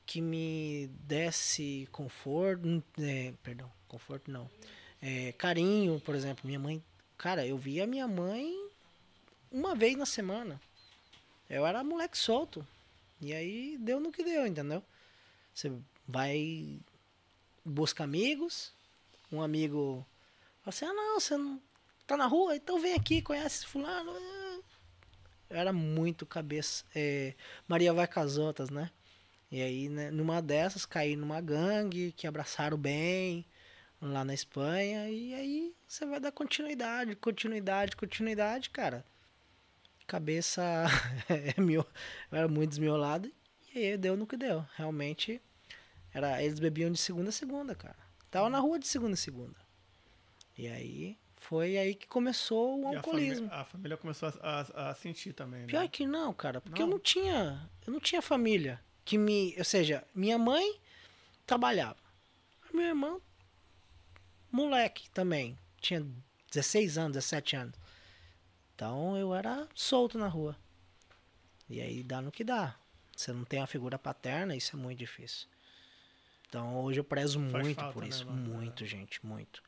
que 0.06 0.22
me 0.22 0.88
desse 0.99 1.88
conforto, 1.91 2.68
hum, 2.68 2.82
é, 2.99 3.34
perdão, 3.44 3.72
conforto 3.88 4.30
não, 4.32 4.49
É, 5.02 5.32
carinho, 5.34 5.99
por 5.99 6.15
exemplo. 6.15 6.48
Minha 6.48 6.60
mãe, 6.60 6.84
cara, 7.18 7.45
eu 7.45 7.57
via 7.57 7.86
minha 7.86 8.07
mãe 8.07 8.52
uma 9.52 9.76
vez 9.76 9.95
na 9.95 10.06
semana. 10.06 10.60
Eu 11.49 11.65
era 11.65 11.84
moleque 11.84 12.18
solto. 12.18 12.65
E 13.22 13.34
aí 13.34 13.78
deu 13.78 14.00
no 14.00 14.12
que 14.12 14.24
deu, 14.24 14.46
entendeu? 14.46 14.84
Você 15.54 15.72
vai 16.08 16.80
busca 17.64 18.04
amigos, 18.04 18.74
um 19.32 19.42
amigo 19.42 20.06
fala 20.62 20.70
assim, 20.70 20.86
ah 20.86 20.94
não, 20.94 21.20
você 21.20 21.38
não 21.38 21.62
tá 22.06 22.16
na 22.16 22.28
rua, 22.28 22.56
então 22.56 22.80
vem 22.80 22.94
aqui, 22.94 23.22
conhece 23.22 23.66
fulano. 23.66 24.14
Era 25.50 25.72
muito 25.72 26.26
cabeça. 26.26 26.84
é, 26.94 27.34
Maria 27.68 27.94
vai 27.94 28.08
com 28.08 28.20
as 28.20 28.38
outras, 28.38 28.70
né? 28.70 28.92
E 29.52 29.62
aí, 29.62 29.90
né, 29.90 30.12
numa 30.12 30.42
dessas, 30.42 30.86
caí 30.86 31.16
numa 31.16 31.40
gangue 31.40 32.12
que 32.12 32.28
abraçaram 32.28 32.78
bem 32.78 33.46
lá 34.02 34.26
na 34.26 34.34
Espanha. 34.34 35.10
E 35.10 35.34
aí 35.34 35.76
você 35.88 36.06
vai 36.06 36.20
dar 36.20 36.32
continuidade, 36.32 37.16
continuidade, 37.16 37.96
continuidade, 37.96 38.70
cara. 38.70 39.06
Cabeça 40.07 40.61
é 41.30 41.56
era 42.32 42.48
muito 42.48 42.69
desmiolado. 42.69 43.32
E 43.73 43.80
aí 43.80 43.98
deu 43.98 44.15
no 44.15 44.26
que 44.27 44.38
deu. 44.38 44.65
Realmente, 44.76 45.41
era, 46.14 46.41
eles 46.41 46.60
bebiam 46.60 46.91
de 46.91 46.98
segunda 46.99 47.30
a 47.30 47.34
segunda, 47.34 47.76
cara. 47.76 47.98
Tava 48.32 48.49
na 48.49 48.60
rua 48.60 48.80
de 48.80 48.88
segunda 48.88 49.14
a 49.14 49.18
segunda. 49.18 49.56
E 50.57 50.68
aí, 50.68 51.18
foi 51.36 51.77
aí 51.77 51.95
que 51.95 52.07
começou 52.07 52.80
o 52.82 52.88
a, 52.88 52.98
alcoolismo. 52.98 53.48
família, 53.48 53.61
a 53.61 53.65
família 53.65 53.98
começou 53.98 54.30
a, 54.41 54.61
a- 54.61 54.90
a 54.91 54.95
sentir 54.95 55.34
também, 55.34 55.61
né? 55.61 55.68
Pior 55.68 55.88
que 55.90 56.06
não, 56.07 56.34
cara, 56.34 56.61
porque 56.61 56.82
eu 56.82 56.86
Não? 56.88 56.94
não 56.94 56.99
tinha, 56.99 57.69
eu 57.86 57.91
não 57.94 57.99
tinha 57.99 58.22
família 58.22 58.80
que 59.03 59.18
me, 59.18 59.53
ou 59.57 59.64
seja, 59.65 60.03
minha 60.15 60.38
mãe 60.38 60.80
trabalhava. 61.45 61.98
A 62.69 62.76
minha 62.76 62.88
irmã 62.90 63.19
moleque 64.52 65.10
também, 65.11 65.57
tinha 65.82 66.06
16 66.52 66.98
anos, 66.98 67.14
17 67.14 67.56
anos. 67.57 67.76
Então 68.76 69.18
eu 69.18 69.34
era 69.34 69.68
solto 69.73 70.18
na 70.18 70.27
rua. 70.27 70.57
E 71.69 71.81
aí 71.81 72.03
dá 72.03 72.22
no 72.22 72.31
que 72.31 72.43
dá. 72.43 72.76
Você 73.15 73.31
não 73.31 73.45
tem 73.45 73.61
a 73.61 73.68
figura 73.68 73.97
paterna, 73.97 74.56
isso 74.56 74.76
é 74.76 74.80
muito 74.80 74.99
difícil. 74.99 75.47
Então 76.47 76.76
hoje 76.81 76.99
eu 76.99 77.03
prezo 77.03 77.39
Faz 77.49 77.65
muito 77.65 77.80
falta, 77.80 77.93
por 77.93 78.03
né, 78.03 78.10
isso, 78.10 78.30
muito, 78.30 78.85
gente, 78.85 79.26
muito. 79.26 79.64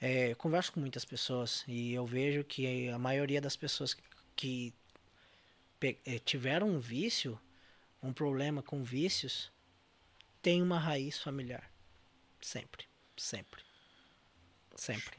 É, 0.00 0.34
converso 0.34 0.72
com 0.72 0.80
muitas 0.80 1.04
pessoas 1.04 1.64
e 1.66 1.92
eu 1.92 2.04
vejo 2.04 2.44
que 2.44 2.88
a 2.88 2.98
maioria 2.98 3.40
das 3.40 3.56
pessoas 3.56 3.94
que, 3.94 4.02
que 4.36 4.74
eh, 6.04 6.18
tiveram 6.18 6.68
um 6.68 6.78
vício, 6.78 7.38
um 8.02 8.12
problema 8.12 8.62
com 8.62 8.82
vícios, 8.82 9.50
tem 10.42 10.62
uma 10.62 10.78
raiz 10.78 11.18
familiar. 11.18 11.70
Sempre, 12.40 12.86
sempre. 13.16 13.62
Sempre. 14.76 15.16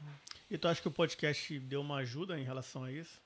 E 0.50 0.56
tu 0.56 0.68
acha 0.68 0.80
que 0.80 0.88
o 0.88 0.92
podcast 0.92 1.58
deu 1.60 1.82
uma 1.82 1.96
ajuda 1.96 2.38
em 2.38 2.44
relação 2.44 2.84
a 2.84 2.92
isso? 2.92 3.20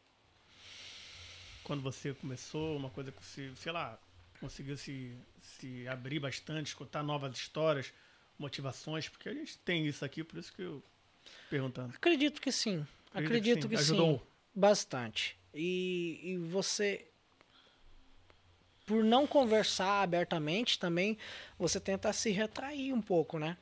Quando 1.64 1.82
você 1.82 2.14
começou, 2.14 2.76
uma 2.76 2.90
coisa 2.90 3.10
que 3.10 3.24
você, 3.24 3.50
sei 3.56 3.72
lá, 3.72 3.98
conseguiu 4.38 4.76
se, 4.76 5.16
se 5.42 5.88
abrir 5.88 6.20
bastante, 6.20 6.68
escutar 6.68 7.02
novas 7.02 7.36
histórias, 7.36 7.92
motivações, 8.38 9.08
porque 9.08 9.28
a 9.28 9.34
gente 9.34 9.58
tem 9.58 9.86
isso 9.86 10.04
aqui, 10.04 10.22
por 10.22 10.38
isso 10.38 10.52
que 10.52 10.62
eu 10.62 10.82
perguntando. 11.48 11.94
Acredito 11.96 12.40
que 12.40 12.52
sim. 12.52 12.86
Acredita 13.12 13.38
Acredito 13.38 13.68
que 13.68 13.76
sim. 13.76 13.82
Ajudou. 13.82 14.26
Bastante. 14.54 15.38
E, 15.54 16.20
e 16.22 16.36
você, 16.36 17.06
por 18.84 19.02
não 19.02 19.26
conversar 19.26 20.02
abertamente 20.02 20.78
também, 20.78 21.16
você 21.58 21.80
tenta 21.80 22.12
se 22.12 22.30
retrair 22.30 22.92
um 22.92 23.00
pouco, 23.00 23.38
né? 23.38 23.56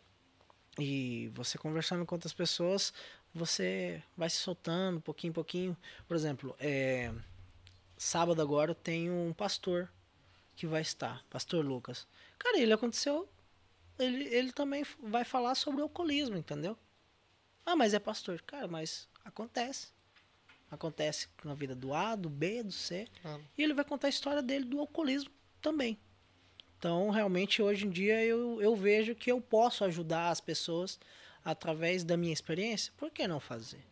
E 0.79 1.31
você 1.35 1.59
conversando 1.59 2.05
com 2.05 2.15
outras 2.15 2.33
pessoas, 2.33 2.93
você 3.35 4.03
vai 4.17 4.29
se 4.29 4.37
soltando 4.37 5.01
pouquinho 5.01 5.31
em 5.31 5.35
pouquinho. 5.35 5.77
Por 6.09 6.17
exemplo, 6.17 6.57
é, 6.59 7.13
sábado 8.03 8.43
agora 8.43 8.75
tenho 8.75 9.13
um 9.13 9.33
pastor 9.33 9.91
que 10.57 10.67
vai 10.67 10.83
estar, 10.83 11.25
pastor 11.31 11.65
Lucas. 11.65 12.07
Cara, 12.39 12.59
ele 12.59 12.73
aconteceu, 12.73 13.29
ele, 13.99 14.25
ele 14.25 14.53
também 14.53 14.85
vai 15.03 15.25
falar 15.25 15.55
sobre 15.55 15.81
o 15.81 15.85
alcoolismo, 15.85 16.37
entendeu? 16.37 16.77
Ah, 17.65 17.77
mas 17.77 17.95
é 17.95 17.99
pastor. 17.99 18.43
Cara, 18.43 18.67
mas 18.67 19.09
acontece. 19.25 19.89
Acontece 20.71 21.29
na 21.45 21.55
vida 21.55 21.75
do 21.75 21.95
A, 21.95 22.17
do 22.17 22.29
B, 22.29 22.63
do 22.63 22.73
C. 22.73 23.07
Claro. 23.23 23.45
E 23.57 23.63
ele 23.63 23.75
vai 23.75 23.85
contar 23.85 24.09
a 24.09 24.11
história 24.11 24.43
dele 24.43 24.65
do 24.65 24.81
alcoolismo 24.81 25.31
também. 25.61 25.99
Então, 26.79 27.11
realmente, 27.11 27.63
hoje 27.63 27.87
em 27.87 27.91
dia, 27.91 28.25
eu, 28.25 28.61
eu 28.61 28.75
vejo 28.75 29.15
que 29.15 29.31
eu 29.31 29.41
posso 29.41 29.85
ajudar 29.85 30.31
as 30.31 30.41
pessoas 30.41 30.99
através 31.45 32.03
da 32.03 32.17
minha 32.17 32.33
experiência, 32.33 32.93
por 32.97 33.11
que 33.11 33.29
não 33.29 33.39
fazer? 33.39 33.85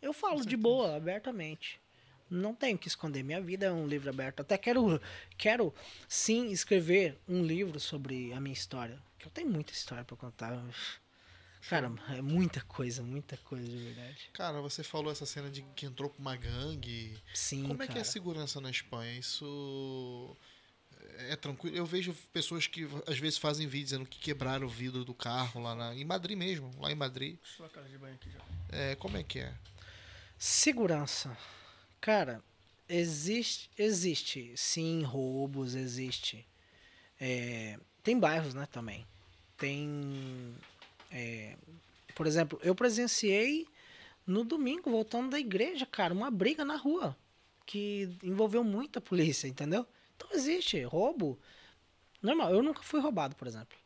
Eu 0.00 0.12
falo 0.12 0.44
de 0.44 0.56
boa, 0.56 0.96
abertamente. 0.96 1.80
Não 2.30 2.54
tenho 2.54 2.78
que 2.78 2.88
esconder 2.88 3.22
minha 3.22 3.40
vida, 3.40 3.66
é 3.66 3.72
um 3.72 3.86
livro 3.86 4.10
aberto. 4.10 4.40
Até 4.40 4.56
quero, 4.56 5.00
quero 5.36 5.74
sim 6.08 6.50
escrever 6.50 7.18
um 7.28 7.44
livro 7.44 7.78
sobre 7.78 8.32
a 8.32 8.40
minha 8.40 8.52
história. 8.52 8.98
Que 9.18 9.26
eu 9.26 9.30
tenho 9.30 9.48
muita 9.48 9.72
história 9.72 10.04
para 10.04 10.16
contar. 10.16 10.64
Cara, 11.68 11.90
é 12.10 12.20
muita 12.20 12.60
coisa, 12.62 13.02
muita 13.02 13.36
coisa 13.38 13.66
de 13.66 13.76
verdade. 13.76 14.30
Cara, 14.32 14.60
você 14.60 14.82
falou 14.82 15.10
essa 15.10 15.24
cena 15.24 15.50
de 15.50 15.62
que 15.74 15.86
entrou 15.86 16.10
pra 16.10 16.20
uma 16.20 16.36
gangue. 16.36 17.16
Sim, 17.32 17.66
Como 17.66 17.82
é 17.82 17.86
que 17.86 17.98
é 17.98 18.02
a 18.02 18.04
segurança 18.04 18.60
na 18.60 18.70
Espanha? 18.70 19.18
Isso 19.18 20.36
é 21.18 21.36
tranquilo? 21.36 21.76
Eu 21.76 21.86
vejo 21.86 22.14
pessoas 22.32 22.66
que 22.66 22.86
às 23.06 23.18
vezes 23.18 23.38
fazem 23.38 23.66
vídeos 23.66 23.90
dizendo 23.90 24.06
que 24.06 24.18
quebraram 24.18 24.66
o 24.66 24.70
vidro 24.70 25.04
do 25.04 25.14
carro 25.14 25.60
lá 25.60 25.74
na, 25.74 25.94
em 25.94 26.04
Madrid 26.04 26.36
mesmo, 26.36 26.70
lá 26.78 26.90
em 26.90 26.94
Madrid. 26.94 27.38
Deixa 27.40 27.62
eu 27.62 27.66
a 27.66 27.70
casa 27.70 27.88
de 27.88 27.98
banho 27.98 28.14
aqui 28.14 28.30
já. 28.30 28.40
É, 28.76 28.94
como 28.96 29.16
é 29.16 29.22
que 29.22 29.40
é? 29.40 29.54
Segurança. 30.38 31.36
Cara, 32.04 32.44
existe, 32.86 33.70
existe 33.78 34.52
sim 34.58 35.02
roubos, 35.04 35.74
existe. 35.74 36.46
É, 37.18 37.78
tem 38.02 38.20
bairros, 38.20 38.52
né, 38.52 38.66
também. 38.70 39.06
Tem. 39.56 40.54
é, 41.10 41.56
por 42.14 42.26
exemplo, 42.26 42.60
eu 42.62 42.74
presenciei 42.74 43.66
no 44.26 44.44
domingo, 44.44 44.90
voltando 44.90 45.30
da 45.30 45.40
igreja, 45.40 45.86
cara, 45.86 46.12
uma 46.12 46.30
briga 46.30 46.62
na 46.62 46.76
rua. 46.76 47.16
Que 47.64 48.14
envolveu 48.22 48.62
muita 48.62 49.00
polícia, 49.00 49.48
entendeu? 49.48 49.86
Então 50.14 50.28
existe 50.32 50.82
roubo. 50.82 51.40
Normal, 52.20 52.50
eu 52.50 52.62
nunca 52.62 52.82
fui 52.82 53.00
roubado, 53.00 53.34
por 53.34 53.48
exemplo. 53.48 53.78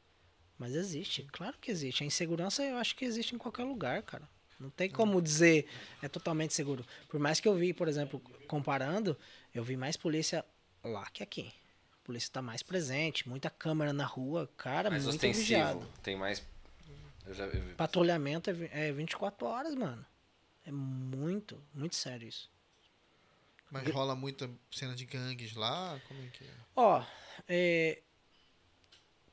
Mas 0.58 0.74
existe, 0.74 1.22
claro 1.30 1.56
que 1.60 1.70
existe. 1.70 2.02
A 2.02 2.06
insegurança 2.06 2.64
eu 2.64 2.78
acho 2.78 2.96
que 2.96 3.04
existe 3.04 3.36
em 3.36 3.38
qualquer 3.38 3.62
lugar, 3.62 4.02
cara. 4.02 4.28
Não 4.58 4.70
tem 4.70 4.90
como 4.90 5.22
dizer 5.22 5.68
é 6.02 6.08
totalmente 6.08 6.52
seguro. 6.52 6.84
Por 7.08 7.20
mais 7.20 7.38
que 7.38 7.46
eu 7.46 7.54
vi, 7.54 7.72
por 7.72 7.86
exemplo, 7.88 8.20
comparando, 8.48 9.16
eu 9.54 9.62
vi 9.62 9.76
mais 9.76 9.96
polícia 9.96 10.44
lá 10.82 11.08
que 11.10 11.22
aqui. 11.22 11.52
A 11.92 12.04
polícia 12.04 12.30
tá 12.32 12.42
mais 12.42 12.62
presente, 12.62 13.28
muita 13.28 13.50
câmera 13.50 13.92
na 13.92 14.04
rua, 14.04 14.50
cara, 14.56 14.90
Mais 14.90 15.04
muito 15.04 15.14
ostensivo. 15.16 15.38
vigiado. 15.40 15.92
Tem 16.02 16.16
mais. 16.16 16.42
Eu 17.26 17.34
já 17.34 17.44
eu 17.44 17.74
Patrulhamento 17.76 18.50
é 18.50 18.52
vi- 18.52 18.70
é 18.72 18.90
24 18.90 19.46
horas, 19.46 19.74
mano. 19.74 20.04
É 20.64 20.72
muito, 20.72 21.62
muito 21.74 21.94
sério 21.94 22.26
isso. 22.26 22.50
Mas 23.70 23.88
rola 23.90 24.14
muita 24.16 24.50
cena 24.70 24.94
de 24.94 25.04
gangues 25.04 25.54
lá? 25.54 26.00
Como 26.08 26.22
é 26.22 26.26
que 26.28 26.44
é? 26.44 26.50
Ó, 26.74 27.04
é, 27.46 28.00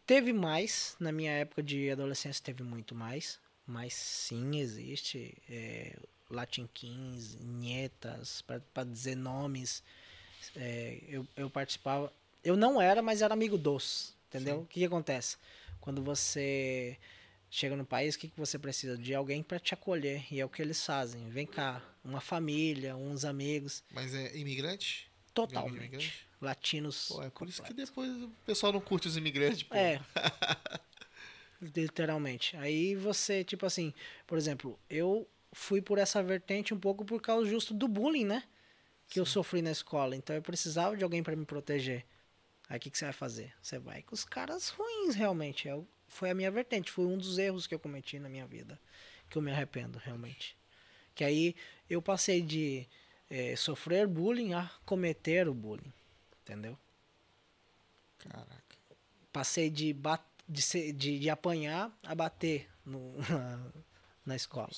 teve 0.06 0.34
mais, 0.34 0.96
na 1.00 1.12
minha 1.12 1.32
época 1.32 1.64
de 1.64 1.90
adolescência 1.90 2.44
teve 2.44 2.64
muito 2.64 2.94
mais, 2.94 3.40
mas 3.66 3.94
sim 3.94 4.60
existe. 4.60 5.36
É, 5.50 5.98
Latin 6.30 6.68
Kings, 6.74 7.38
Nietas, 7.42 8.44
para 8.74 8.84
dizer 8.84 9.16
nomes. 9.16 9.84
É, 10.56 11.00
eu, 11.08 11.28
eu 11.36 11.50
participava. 11.50 12.12
Eu 12.44 12.56
não 12.56 12.82
era, 12.82 13.02
mas 13.02 13.22
era 13.22 13.34
amigo 13.34 13.58
dos. 13.58 14.14
Entendeu? 14.30 14.62
O 14.62 14.66
que, 14.66 14.80
que 14.80 14.86
acontece? 14.86 15.38
Quando 15.80 16.04
você 16.04 16.98
chega 17.50 17.76
no 17.76 17.86
país, 17.86 18.16
o 18.16 18.20
que, 18.20 18.28
que 18.28 18.38
você 18.38 18.60
precisa? 18.60 18.98
De 18.98 19.14
alguém 19.14 19.42
para 19.42 19.60
te 19.60 19.74
acolher. 19.74 20.26
E 20.32 20.40
é 20.40 20.46
o 20.46 20.50
que 20.50 20.62
eles 20.62 20.84
fazem. 20.86 21.30
Vem 21.30 21.46
cá, 21.46 21.82
uma 22.04 22.22
família, 22.22 22.96
uns 22.96 23.24
amigos. 23.24 23.84
Mas 23.92 24.14
é 24.14 24.36
imigrante? 24.36 25.10
Totalmente. 25.34 25.78
imigrante? 25.78 26.26
Latinos. 26.42 27.08
Pô, 27.08 27.24
é 27.24 27.30
por 27.30 27.48
isso 27.48 27.64
que 27.64 27.74
depois 27.74 28.10
o 28.24 28.30
pessoal 28.46 28.74
não 28.74 28.82
curte 28.82 29.08
os 29.08 29.18
imigrantes, 29.18 29.64
pô. 29.64 29.74
É. 29.76 30.02
Literalmente. 31.74 32.56
Aí 32.58 32.96
você, 32.96 33.44
tipo 33.44 33.66
assim, 33.66 33.94
por 34.28 34.38
exemplo, 34.38 34.78
eu 34.90 35.28
fui 35.54 35.82
por 35.82 35.98
essa 35.98 36.22
vertente 36.22 36.74
um 36.74 36.80
pouco 36.80 37.06
por 37.06 37.22
causa 37.22 37.50
justo 37.50 37.74
do 37.74 37.88
bullying, 37.88 38.26
né? 38.26 38.44
Que 39.10 39.20
eu 39.20 39.26
sofri 39.26 39.62
na 39.62 39.72
escola. 39.72 40.16
Então 40.16 40.36
eu 40.36 40.42
precisava 40.42 40.98
de 40.98 41.04
alguém 41.04 41.24
para 41.24 41.36
me 41.36 41.46
proteger. 41.46 42.06
Aí 42.70 42.78
o 42.78 42.82
que, 42.82 42.90
que 42.92 42.98
você 42.98 43.06
vai 43.06 43.14
fazer? 43.14 43.54
Você 43.62 43.80
vai 43.80 44.04
com 44.04 44.16
os 44.16 44.26
caras 44.26 44.70
ruins, 44.70 45.16
realmente. 45.16 45.70
É, 45.70 45.76
o- 45.76 45.88
foi 46.08 46.32
a 46.32 46.36
minha 46.36 46.52
vertente. 46.52 46.92
Foi 46.92 47.06
um 47.06 47.18
dos 47.18 47.38
erros 47.40 47.68
que 47.68 47.76
eu 47.76 47.80
cometi 47.80 48.20
na 48.20 48.30
minha 48.30 48.48
vida. 48.48 48.80
Que 49.30 49.38
eu 49.38 49.42
me 49.44 49.52
arrependo, 49.52 50.00
realmente. 50.00 50.58
Que 51.16 51.24
aí 51.26 51.56
eu 51.90 52.02
passei 52.02 52.42
de 52.42 52.88
eh, 53.30 53.56
sofrer 53.58 54.08
bullying 54.08 54.54
a 54.54 54.70
cometer 54.86 55.48
o 55.50 55.54
bullying. 55.56 55.94
Entendeu? 56.44 56.78
Caraca. 58.18 58.78
passei 59.32 59.70
de, 59.70 59.94
bat, 59.94 60.22
de, 60.48 60.62
ser- 60.62 60.94
de, 60.94 61.20
de 61.20 61.30
apanhar 61.30 61.96
a 62.04 62.16
bater 62.16 62.70
no, 62.86 63.14
na, 63.30 63.72
na 64.26 64.36
escola. 64.36 64.70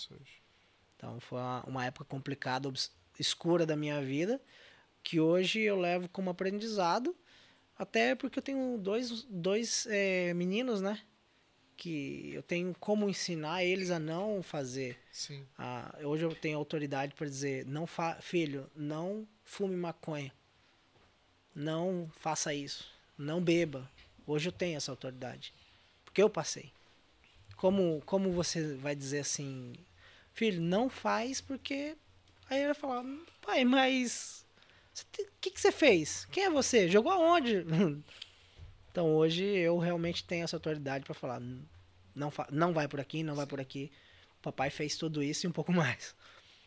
Então 0.95 1.19
foi 1.19 1.39
uma, 1.39 1.63
uma 1.65 1.85
época 1.85 2.05
complicada, 2.05 2.71
escura 3.19 3.65
da 3.65 3.75
minha 3.75 4.01
vida, 4.01 4.41
que 5.03 5.19
hoje 5.19 5.61
eu 5.61 5.79
levo 5.79 6.09
como 6.09 6.29
aprendizado, 6.29 7.15
até 7.77 8.15
porque 8.15 8.39
eu 8.39 8.43
tenho 8.43 8.77
dois, 8.79 9.23
dois 9.25 9.87
eh, 9.89 10.33
meninos, 10.35 10.81
né? 10.81 11.01
Que 11.77 12.31
eu 12.33 12.43
tenho 12.43 12.75
como 12.79 13.09
ensinar 13.09 13.63
eles 13.63 13.91
a 13.91 13.99
não 13.99 14.43
fazer. 14.43 14.99
Sim. 15.11 15.45
a- 15.57 15.97
hoje 16.03 16.25
eu 16.25 16.35
tenho 16.35 16.57
autoridade 16.57 17.15
para 17.15 17.27
dizer, 17.27 17.65
não 17.65 17.87
fa, 17.87 18.15
filho, 18.21 18.69
não 18.75 19.27
fume 19.43 19.75
maconha. 19.75 20.33
Não 21.53 22.09
faça 22.13 22.53
isso. 22.53 22.89
Não 23.17 23.41
beba. 23.41 23.89
Hoje 24.27 24.49
eu 24.49 24.51
tenho 24.51 24.75
essa 24.75 24.91
autoridade. 24.91 25.53
Porque 26.03 26.21
eu 26.21 26.29
passei. 26.29 26.71
Como, 27.55 28.03
como 28.05 28.31
você 28.31 28.75
vai 28.75 28.95
dizer 28.95 29.19
assim, 29.19 29.73
filho, 30.33 30.61
não 30.61 30.89
faz 30.89 31.41
porque. 31.41 31.95
Aí 32.49 32.59
ele 32.59 32.67
vai 32.67 32.75
falar, 32.75 33.03
pai, 33.41 33.63
mas. 33.63 34.45
O 34.93 35.05
que, 35.39 35.51
que 35.51 35.61
você 35.61 35.71
fez? 35.71 36.25
Quem 36.25 36.43
é 36.43 36.49
você? 36.49 36.89
Jogou 36.89 37.11
aonde? 37.11 37.65
Então 38.89 39.15
hoje 39.15 39.43
eu 39.43 39.77
realmente 39.77 40.23
tenho 40.23 40.43
essa 40.43 40.55
autoridade 40.55 41.05
para 41.05 41.13
falar, 41.13 41.39
não, 42.15 42.33
não 42.49 42.73
vai 42.73 42.87
por 42.87 42.99
aqui, 42.99 43.21
não 43.21 43.35
vai 43.35 43.45
por 43.45 43.61
aqui. 43.61 43.91
O 44.39 44.41
papai 44.41 44.71
fez 44.71 44.97
tudo 44.97 45.21
isso 45.21 45.45
e 45.45 45.47
um 45.47 45.51
pouco 45.51 45.71
mais. 45.71 46.15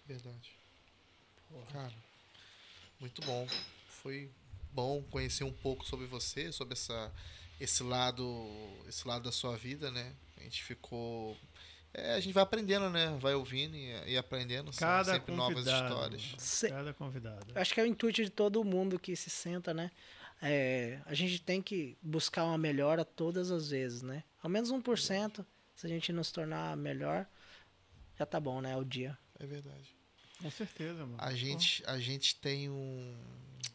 Verdade. 0.06 0.52
Cara, 1.72 1.92
muito 3.00 3.20
bom. 3.22 3.48
Foi 3.88 4.30
bom 4.72 5.02
conhecer 5.10 5.42
um 5.42 5.52
pouco 5.52 5.84
sobre 5.84 6.06
você, 6.06 6.52
sobre 6.52 6.74
essa, 6.74 7.12
esse 7.60 7.82
lado, 7.82 8.24
esse 8.88 9.06
lado 9.06 9.24
da 9.24 9.32
sua 9.32 9.56
vida, 9.56 9.90
né? 9.90 10.14
A 10.38 10.42
gente 10.42 10.62
ficou, 10.64 11.36
é, 11.92 12.14
a 12.14 12.20
gente 12.20 12.32
vai 12.32 12.42
aprendendo, 12.42 12.88
né? 12.90 13.16
Vai 13.20 13.34
ouvindo 13.34 13.76
e, 13.76 14.12
e 14.12 14.16
aprendendo. 14.16 14.72
Cada 14.76 15.12
sempre 15.12 15.34
novas 15.34 15.58
convidado. 15.58 15.88
histórias. 15.88 16.34
Cê- 16.38 16.68
Cada 16.70 16.94
convidado. 16.94 17.52
Acho 17.54 17.74
que 17.74 17.80
é 17.80 17.84
o 17.84 17.86
intuito 17.86 18.22
de 18.22 18.30
todo 18.30 18.64
mundo 18.64 18.98
que 18.98 19.14
se 19.14 19.28
senta, 19.28 19.74
né? 19.74 19.90
É, 20.42 21.00
a 21.04 21.12
gente 21.12 21.40
tem 21.42 21.60
que 21.60 21.98
buscar 22.00 22.44
uma 22.44 22.56
melhora 22.56 23.04
todas 23.04 23.50
as 23.50 23.68
vezes, 23.68 24.00
né? 24.00 24.24
Ao 24.42 24.48
menos 24.48 24.72
1%, 24.72 25.44
se 25.74 25.86
a 25.86 25.88
gente 25.88 26.12
não 26.14 26.24
se 26.24 26.32
tornar 26.32 26.74
melhor, 26.78 27.26
já 28.18 28.24
tá 28.24 28.40
bom, 28.40 28.60
né? 28.62 28.72
É 28.72 28.76
o 28.76 28.84
dia. 28.84 29.18
É 29.38 29.44
verdade. 29.46 29.94
Com 30.40 30.50
certeza, 30.50 31.06
mano. 31.06 31.16
A 31.18 31.34
gente, 31.34 31.82
a 31.86 31.98
gente 31.98 32.34
tem 32.36 32.70
um, 32.70 33.16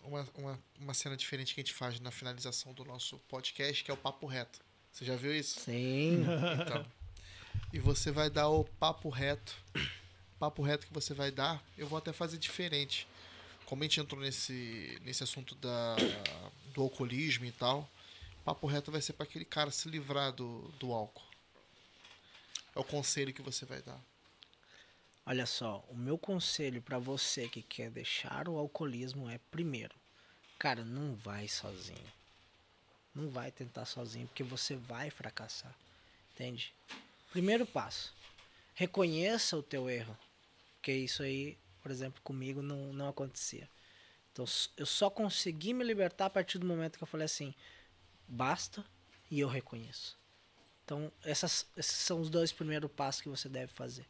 uma, 0.04 0.28
uma, 0.36 0.60
uma 0.80 0.94
cena 0.94 1.16
diferente 1.16 1.54
que 1.54 1.62
a 1.62 1.64
gente 1.64 1.74
faz 1.74 2.00
na 2.00 2.12
finalização 2.12 2.74
do 2.74 2.84
nosso 2.84 3.20
podcast, 3.28 3.84
que 3.84 3.92
é 3.92 3.94
o 3.94 3.98
papo 3.98 4.26
reto. 4.26 4.60
Você 4.92 5.06
já 5.06 5.16
viu 5.16 5.36
isso? 5.36 5.60
Sim. 5.60 6.24
Então. 6.62 6.86
E 7.72 7.80
você 7.80 8.12
vai 8.12 8.30
dar 8.30 8.50
o 8.50 8.64
papo 8.64 9.10
reto. 9.10 9.56
Papo 10.40 10.62
reto 10.62 10.88
que 10.88 10.94
você 10.94 11.14
vai 11.14 11.32
dar, 11.32 11.64
eu 11.78 11.88
vou 11.88 11.98
até 11.98 12.12
fazer 12.12 12.38
diferente. 12.38 13.08
Como 13.66 13.84
a 13.84 13.86
gente 13.86 14.00
entrou 14.00 14.22
nesse, 14.22 15.00
nesse 15.04 15.24
assunto 15.24 15.56
da, 15.56 15.96
do 16.74 16.82
alcoolismo 16.82 17.46
e 17.46 17.52
tal, 17.52 17.90
papo 18.44 18.68
reto 18.68 18.92
vai 18.92 19.02
ser 19.02 19.14
para 19.14 19.24
aquele 19.24 19.46
cara 19.46 19.72
se 19.72 19.90
livrar 19.90 20.32
do, 20.32 20.62
do 20.80 20.94
álcool. 20.94 21.24
É 22.76 22.80
o 22.80 22.84
conselho 22.84 23.34
que 23.34 23.42
você 23.42 23.66
vai 23.66 23.82
dar. 23.82 24.00
Olha 25.28 25.48
só, 25.48 25.84
o 25.90 25.96
meu 25.96 26.20
conselho 26.20 26.84
pra 26.84 27.00
você 27.00 27.50
que 27.50 27.64
quer 27.64 27.90
deixar 27.90 28.48
o 28.48 28.60
alcoolismo 28.60 29.28
é 29.28 29.40
primeiro, 29.50 29.96
cara, 30.60 30.86
não 30.86 31.16
vai 31.16 31.48
sozinho. 31.48 32.14
Não 33.14 33.30
vai 33.32 33.52
tentar 33.52 33.86
sozinho, 33.86 34.28
porque 34.28 34.44
você 34.44 34.76
vai 34.76 35.10
fracassar. 35.10 35.74
Entende? 36.32 36.76
Primeiro 37.32 37.66
passo. 37.66 38.14
Reconheça 38.76 39.58
o 39.58 39.64
teu 39.64 39.90
erro. 39.90 40.16
Porque 40.76 40.92
isso 40.92 41.24
aí, 41.24 41.58
por 41.82 41.90
exemplo, 41.90 42.22
comigo 42.22 42.62
não, 42.62 42.94
não 42.94 43.08
acontecia. 43.08 43.68
Então 44.32 44.46
eu 44.78 44.86
só 44.86 45.10
consegui 45.10 45.74
me 45.74 45.84
libertar 45.84 46.26
a 46.26 46.30
partir 46.30 46.60
do 46.60 46.68
momento 46.68 46.98
que 46.98 47.04
eu 47.04 47.08
falei 47.08 47.26
assim: 47.26 47.56
basta 48.28 48.86
e 49.32 49.40
eu 49.40 49.48
reconheço. 49.48 50.20
Então, 50.84 51.12
essas, 51.24 51.66
esses 51.76 51.96
são 51.96 52.22
os 52.22 52.30
dois 52.30 52.52
primeiros 52.52 52.92
passos 52.92 53.22
que 53.22 53.30
você 53.30 53.50
deve 53.50 53.72
fazer 53.72 54.06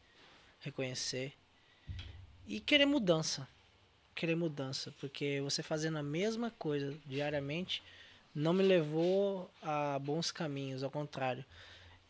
reconhecer 0.60 1.32
e 2.46 2.60
querer 2.60 2.86
mudança. 2.86 3.48
Querer 4.14 4.34
mudança, 4.34 4.94
porque 4.98 5.40
você 5.42 5.62
fazendo 5.62 5.98
a 5.98 6.02
mesma 6.02 6.50
coisa 6.52 6.96
diariamente 7.04 7.82
não 8.34 8.52
me 8.52 8.62
levou 8.62 9.50
a 9.62 9.98
bons 9.98 10.30
caminhos, 10.30 10.82
ao 10.82 10.90
contrário. 10.90 11.44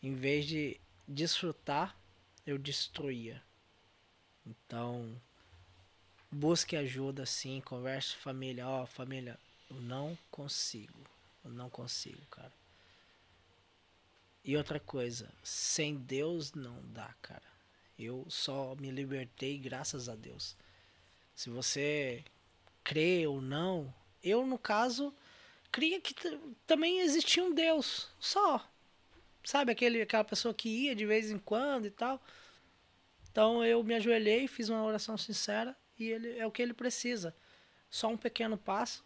Em 0.01 0.13
vez 0.13 0.45
de 0.45 0.79
desfrutar, 1.07 1.95
eu 2.45 2.57
destruía. 2.57 3.41
Então, 4.45 5.09
busque 6.31 6.75
ajuda 6.75 7.25
sim, 7.25 7.61
converse 7.61 8.15
com 8.15 8.21
família, 8.21 8.67
ó, 8.67 8.85
família, 8.85 9.39
eu 9.69 9.77
não 9.81 10.17
consigo. 10.29 10.99
Eu 11.43 11.51
não 11.51 11.69
consigo, 11.69 12.25
cara. 12.29 12.51
E 14.43 14.55
outra 14.55 14.79
coisa, 14.79 15.29
sem 15.43 15.95
Deus 15.95 16.53
não 16.53 16.77
dá, 16.93 17.13
cara. 17.21 17.56
Eu 17.97 18.25
só 18.29 18.75
me 18.75 18.91
libertei 18.91 19.57
graças 19.57 20.07
a 20.07 20.15
Deus. 20.15 20.55
Se 21.35 21.49
você 21.49 22.23
crê 22.83 23.25
ou 23.27 23.41
não, 23.41 23.93
eu 24.23 24.45
no 24.45 24.57
caso 24.57 25.13
cria 25.71 25.99
que 25.99 26.13
também 26.65 26.99
existia 26.99 27.43
um 27.43 27.53
Deus, 27.53 28.09
só. 28.19 28.67
Sabe 29.43 29.71
aquele 29.71 30.01
aquela 30.01 30.23
pessoa 30.23 30.53
que 30.53 30.67
ia 30.67 30.95
de 30.95 31.05
vez 31.05 31.31
em 31.31 31.39
quando 31.39 31.85
e 31.85 31.91
tal. 31.91 32.21
Então 33.31 33.63
eu 33.63 33.83
me 33.83 33.93
ajoelhei, 33.93 34.47
fiz 34.47 34.69
uma 34.69 34.83
oração 34.83 35.17
sincera 35.17 35.75
e 35.97 36.05
ele 36.09 36.37
é 36.37 36.45
o 36.45 36.51
que 36.51 36.61
ele 36.61 36.73
precisa. 36.73 37.35
Só 37.89 38.09
um 38.09 38.17
pequeno 38.17 38.57
passo 38.57 39.05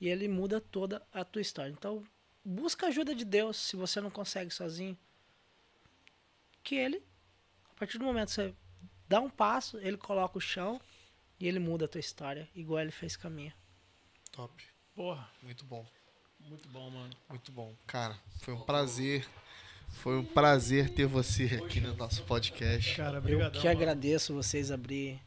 e 0.00 0.08
ele 0.08 0.28
muda 0.28 0.60
toda 0.60 1.06
a 1.12 1.24
tua 1.24 1.42
história. 1.42 1.70
Então 1.70 2.04
busca 2.44 2.86
a 2.86 2.88
ajuda 2.88 3.14
de 3.14 3.24
Deus 3.24 3.56
se 3.56 3.76
você 3.76 4.00
não 4.00 4.10
consegue 4.10 4.50
sozinho. 4.50 4.98
Que 6.62 6.76
ele, 6.76 7.02
partir 7.86 7.98
do 7.98 8.04
momento 8.04 8.28
que 8.28 8.34
você 8.34 8.54
dá 9.08 9.20
um 9.20 9.28
passo, 9.30 9.78
ele 9.78 9.96
coloca 9.96 10.38
o 10.38 10.40
chão 10.40 10.80
e 11.38 11.46
ele 11.48 11.58
muda 11.58 11.84
a 11.84 11.88
tua 11.88 11.98
história, 12.00 12.48
igual 12.54 12.80
ele 12.80 12.92
fez 12.92 13.16
com 13.16 13.26
a 13.26 13.30
minha. 13.30 13.54
Top. 14.30 14.62
Porra, 14.94 15.28
Muito 15.42 15.64
bom. 15.64 15.84
muito 16.40 16.68
bom, 16.68 16.90
mano. 16.90 17.14
Muito 17.28 17.50
bom. 17.52 17.74
Cara, 17.86 18.16
foi 18.40 18.54
um 18.54 18.60
prazer. 18.60 19.26
Foi 19.88 20.18
um 20.18 20.24
prazer 20.24 20.88
ter 20.90 21.06
você 21.06 21.44
aqui 21.62 21.80
no 21.80 21.94
nosso 21.94 22.22
podcast. 22.24 22.96
Cara, 22.96 23.14
Eu 23.14 23.18
obrigadão. 23.18 23.60
que 23.60 23.66
mano. 23.66 23.78
agradeço 23.78 24.32
vocês 24.34 24.70
abrir 24.70 25.20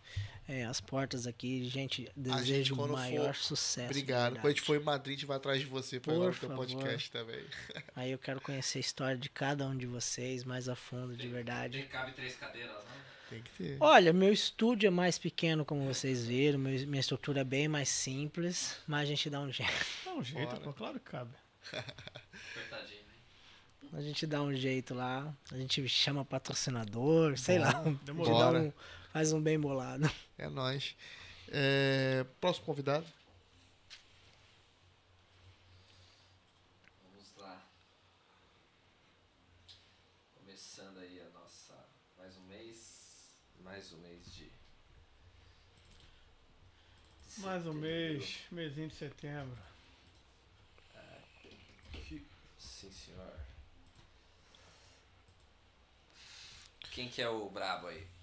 é, 0.48 0.64
as 0.66 0.80
portas 0.82 1.26
aqui. 1.28 1.68
Gente, 1.70 2.10
desejo 2.16 2.76
o 2.76 2.88
maior 2.92 3.34
for- 3.34 3.44
sucesso. 3.44 3.86
Obrigado. 3.90 4.34
Quando 4.36 4.46
a 4.46 4.50
gente 4.50 4.62
for 4.62 4.76
em 4.76 4.84
Madrid, 4.84 5.16
a 5.16 5.20
gente 5.20 5.26
vai 5.28 5.38
atrás 5.38 5.60
de 5.60 5.66
você 5.66 6.00
gravar 6.00 6.30
o 6.30 6.34
favor. 6.34 6.56
podcast 6.58 7.12
também. 7.12 7.44
Aí 7.96 8.12
eu 8.12 8.18
quero 8.20 8.40
conhecer 8.42 8.78
a 8.78 8.82
história 8.82 9.18
de 9.18 9.30
cada 9.30 9.66
um 9.68 9.76
de 9.76 9.86
vocês 9.86 10.44
mais 10.44 10.70
a 10.70 10.76
fundo, 10.76 11.16
de 11.16 11.28
verdade. 11.28 11.82
Cabe 11.84 12.12
três 12.14 12.36
cadeiras, 12.36 12.72
né? 12.72 12.92
Tem 13.30 13.42
que 13.42 13.50
ter. 13.52 13.78
Olha, 13.80 14.14
meu 14.14 14.32
estúdio 14.32 14.86
é 14.86 14.92
mais 14.92 15.18
pequeno, 15.18 15.66
como 15.66 15.84
vocês 15.86 16.26
viram. 16.28 16.60
meu- 16.60 16.88
minha 16.88 17.00
estrutura 17.00 17.42
é 17.42 17.44
bem 17.44 17.68
mais 17.68 17.90
simples, 17.90 18.78
mas 18.86 19.02
a 19.02 19.06
gente 19.06 19.30
dá 19.32 19.40
um 19.42 19.52
jeito. 19.52 19.72
Dá 20.06 20.14
um 20.14 20.24
jeito, 20.24 20.56
pô, 20.62 20.72
claro 20.74 21.00
que 21.00 21.10
cabe. 21.10 21.32
Apertadinho, 21.74 23.02
né? 23.02 23.90
A 23.94 24.02
gente 24.02 24.28
dá 24.28 24.42
um 24.44 24.54
jeito 24.56 24.94
lá. 24.94 25.34
A 25.52 25.58
gente 25.58 25.88
chama 25.90 26.24
patrocinador, 26.24 27.38
sei 27.38 27.58
lá. 27.60 27.80
A 27.80 27.84
gente 27.84 28.04
demorou. 28.04 28.56
um- 28.58 28.74
faz 29.16 29.32
um 29.32 29.42
bem 29.42 29.58
bolado. 29.58 30.12
É 30.38 30.50
nóis. 30.50 30.94
É, 31.48 32.26
Próximo 32.42 32.66
convidado. 32.66 33.08
Vamos 37.02 37.34
lá. 37.38 37.66
Começando 40.34 40.98
aí 40.98 41.22
a 41.22 41.30
nossa. 41.30 41.74
Mais 42.18 42.36
um 42.36 42.42
mês. 42.42 43.38
Mais 43.62 43.94
um 43.94 43.98
mês 44.00 44.26
de. 44.36 44.52
de 47.24 47.40
Mais 47.40 47.66
um 47.66 47.74
mês, 47.74 48.40
mêsinho 48.52 48.90
de 48.90 48.96
setembro. 48.96 49.58
Sim, 52.60 52.92
senhor. 52.92 53.40
Quem 56.92 57.08
que 57.08 57.22
é 57.22 57.30
o 57.30 57.50
brabo 57.50 57.88
aí? 57.88 58.15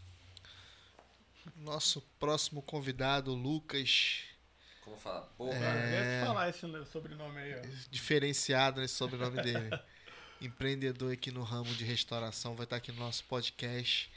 Nosso 1.56 2.00
próximo 2.18 2.62
convidado, 2.62 3.34
Lucas. 3.34 4.20
Como 4.84 4.96
fala? 4.96 5.22
Porra. 5.36 5.56
Eu 5.56 5.64
É. 5.64 5.92
ia 6.16 6.20
te 6.20 6.26
falar 6.26 6.48
esse 6.48 6.84
sobrenome 6.90 7.38
aí, 7.38 7.54
ó. 7.54 7.62
Diferenciado 7.90 8.80
nesse 8.80 8.94
sobrenome 8.94 9.40
dele. 9.42 9.70
Empreendedor 10.40 11.12
aqui 11.12 11.30
no 11.30 11.42
ramo 11.42 11.72
de 11.74 11.84
restauração. 11.84 12.54
Vai 12.56 12.64
estar 12.64 12.76
aqui 12.76 12.90
no 12.92 12.98
nosso 12.98 13.24
podcast. 13.24 14.10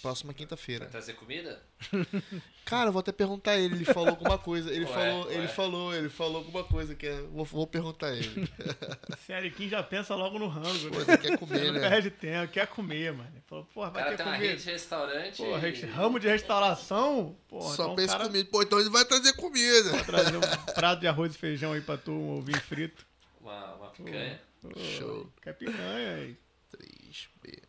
Próxima 0.00 0.32
Vai 0.32 0.38
quinta-feira. 0.38 0.86
trazer 0.86 1.12
comida? 1.14 1.62
Cara, 2.64 2.88
eu 2.88 2.92
vou 2.92 3.00
até 3.00 3.12
perguntar 3.12 3.50
a 3.52 3.58
ele. 3.58 3.74
Ele 3.74 3.84
falou 3.84 4.08
alguma 4.08 4.38
coisa. 4.38 4.72
Ele 4.72 4.84
Ué, 4.86 4.92
falou, 4.92 5.26
ué. 5.26 5.34
ele 5.34 5.48
falou, 5.48 5.94
ele 5.94 6.08
falou 6.08 6.36
alguma 6.38 6.64
coisa 6.64 6.94
que 6.94 7.06
é. 7.06 7.20
Vou, 7.32 7.44
vou 7.44 7.66
perguntar 7.66 8.06
a 8.08 8.14
ele. 8.16 8.48
Esse 9.12 9.32
Ariquim 9.34 9.68
já 9.68 9.82
pensa 9.82 10.14
logo 10.14 10.38
no 10.38 10.48
rango, 10.48 10.88
Pô, 10.90 10.98
né? 10.98 11.04
ele 11.08 11.18
quer 11.18 11.28
Ele 11.28 11.36
comer, 11.38 11.64
não 11.66 11.80
né? 11.80 11.88
perde 11.90 12.10
tempo, 12.10 12.52
quer 12.52 12.66
comer, 12.66 13.12
mano. 13.12 13.28
Ele 13.32 13.42
falou, 13.46 13.64
porra, 13.66 13.88
O 13.88 13.92
vai 13.92 14.02
cara 14.04 14.16
ter 14.16 14.22
tem 14.22 14.26
uma 14.32 14.36
comer. 14.38 14.48
rede 14.50 14.62
de 14.64 14.70
restaurante. 14.70 15.36
Pô, 15.36 15.58
e- 15.58 15.80
ramo 15.86 16.18
de 16.20 16.28
restauração, 16.28 17.36
porra, 17.48 17.74
Só 17.76 17.82
então 17.84 17.94
pensa 17.96 18.12
cara 18.14 18.24
comida. 18.24 18.48
Pô, 18.50 18.62
então 18.62 18.80
ele 18.80 18.90
vai 18.90 19.04
trazer 19.04 19.32
comida. 19.34 20.04
trazer 20.04 20.36
um 20.38 20.40
prato 20.74 21.00
de 21.00 21.06
arroz 21.06 21.34
e 21.34 21.38
feijão 21.38 21.72
aí 21.72 21.80
pra 21.82 21.98
tu, 21.98 22.10
um 22.12 22.38
ovinho 22.38 22.60
frito. 22.60 23.04
Uma, 23.40 23.74
uma 23.74 23.90
picanha. 23.90 24.40
Pô, 24.62 24.70
Show. 24.98 25.30
Quer 25.42 25.52
picanha 25.52 26.14
aí. 26.14 26.36
3B. 26.74 27.62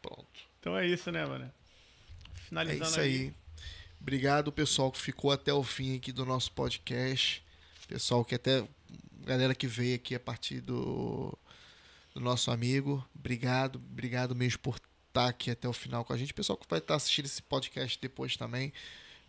Pronto. 0.00 0.45
Então 0.66 0.76
é 0.76 0.84
isso, 0.84 1.12
né, 1.12 1.24
mano? 1.24 1.44
É 1.44 2.40
Finalizando 2.40 2.90
isso 2.90 2.98
aí. 2.98 3.32
Obrigado, 4.00 4.50
pessoal, 4.50 4.90
que 4.90 5.00
ficou 5.00 5.30
até 5.30 5.54
o 5.54 5.62
fim 5.62 5.94
aqui 5.94 6.10
do 6.10 6.26
nosso 6.26 6.50
podcast. 6.50 7.40
Pessoal 7.86 8.24
que 8.24 8.34
até. 8.34 8.66
Galera 9.20 9.54
que 9.54 9.68
veio 9.68 9.94
aqui 9.94 10.12
a 10.12 10.18
partir 10.18 10.60
do, 10.60 11.38
do 12.12 12.20
nosso 12.20 12.50
amigo. 12.50 13.08
Obrigado, 13.14 13.76
obrigado 13.76 14.34
mesmo 14.34 14.58
por 14.58 14.80
estar 15.06 15.28
aqui 15.28 15.52
até 15.52 15.68
o 15.68 15.72
final 15.72 16.04
com 16.04 16.12
a 16.12 16.16
gente. 16.16 16.34
Pessoal 16.34 16.56
que 16.56 16.66
vai 16.68 16.80
estar 16.80 16.96
assistindo 16.96 17.26
esse 17.26 17.42
podcast 17.42 17.96
depois 18.02 18.36
também. 18.36 18.72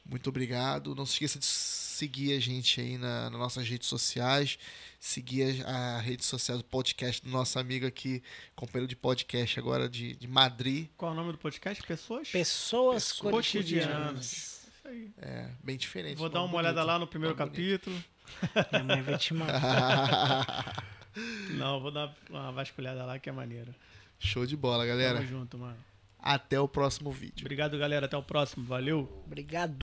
Muito 0.09 0.29
obrigado. 0.29 0.95
Não 0.95 1.05
se 1.05 1.13
esqueça 1.13 1.37
de 1.39 1.45
seguir 1.45 2.33
a 2.33 2.39
gente 2.39 2.79
aí 2.79 2.97
na, 2.97 3.29
nas 3.29 3.39
nossas 3.39 3.67
redes 3.67 3.87
sociais. 3.87 4.57
Seguir 4.99 5.65
a, 5.65 5.97
a 5.97 5.99
rede 5.99 6.23
social 6.23 6.57
do 6.57 6.63
podcast 6.63 7.21
do 7.23 7.29
nosso 7.29 7.59
amigo 7.59 7.85
aqui, 7.85 8.23
companheiro 8.55 8.87
de 8.87 8.95
podcast 8.95 9.59
agora 9.59 9.89
de, 9.89 10.15
de 10.15 10.27
Madrid. 10.27 10.87
Qual 10.95 11.11
é 11.11 11.13
o 11.13 11.17
nome 11.17 11.31
do 11.33 11.37
podcast? 11.37 11.83
Pessoas? 11.85 12.29
Pessoas, 12.29 13.11
Pessoas 13.11 13.31
cotidianas. 13.33 13.87
cotidianas. 13.91 14.31
Isso 14.31 14.87
aí. 14.87 15.11
É, 15.17 15.49
bem 15.63 15.77
diferente. 15.77 16.17
Vou 16.17 16.29
dar 16.29 16.43
uma 16.43 16.55
olhada 16.57 16.75
bonito. 16.75 16.87
lá 16.87 16.99
no 16.99 17.07
primeiro 17.07 17.35
bonito. 17.35 17.51
capítulo. 17.51 18.03
Minha 18.71 18.83
mãe 18.83 19.01
vai 19.01 19.17
te 19.17 19.33
matar. 19.33 20.85
Não, 21.51 21.79
vou 21.81 21.91
dar 21.91 22.15
uma 22.29 22.51
vasculhada 22.51 23.03
lá 23.03 23.17
que 23.19 23.27
é 23.27 23.31
maneiro. 23.31 23.73
Show 24.19 24.45
de 24.45 24.55
bola, 24.55 24.85
galera. 24.85 25.17
Tamo 25.17 25.27
junto, 25.27 25.57
mano. 25.57 25.77
Até 26.19 26.59
o 26.59 26.67
próximo 26.67 27.11
vídeo. 27.11 27.41
Obrigado, 27.41 27.77
galera. 27.77 28.05
Até 28.05 28.17
o 28.17 28.23
próximo. 28.23 28.65
Valeu. 28.65 29.23
Obrigado. 29.25 29.75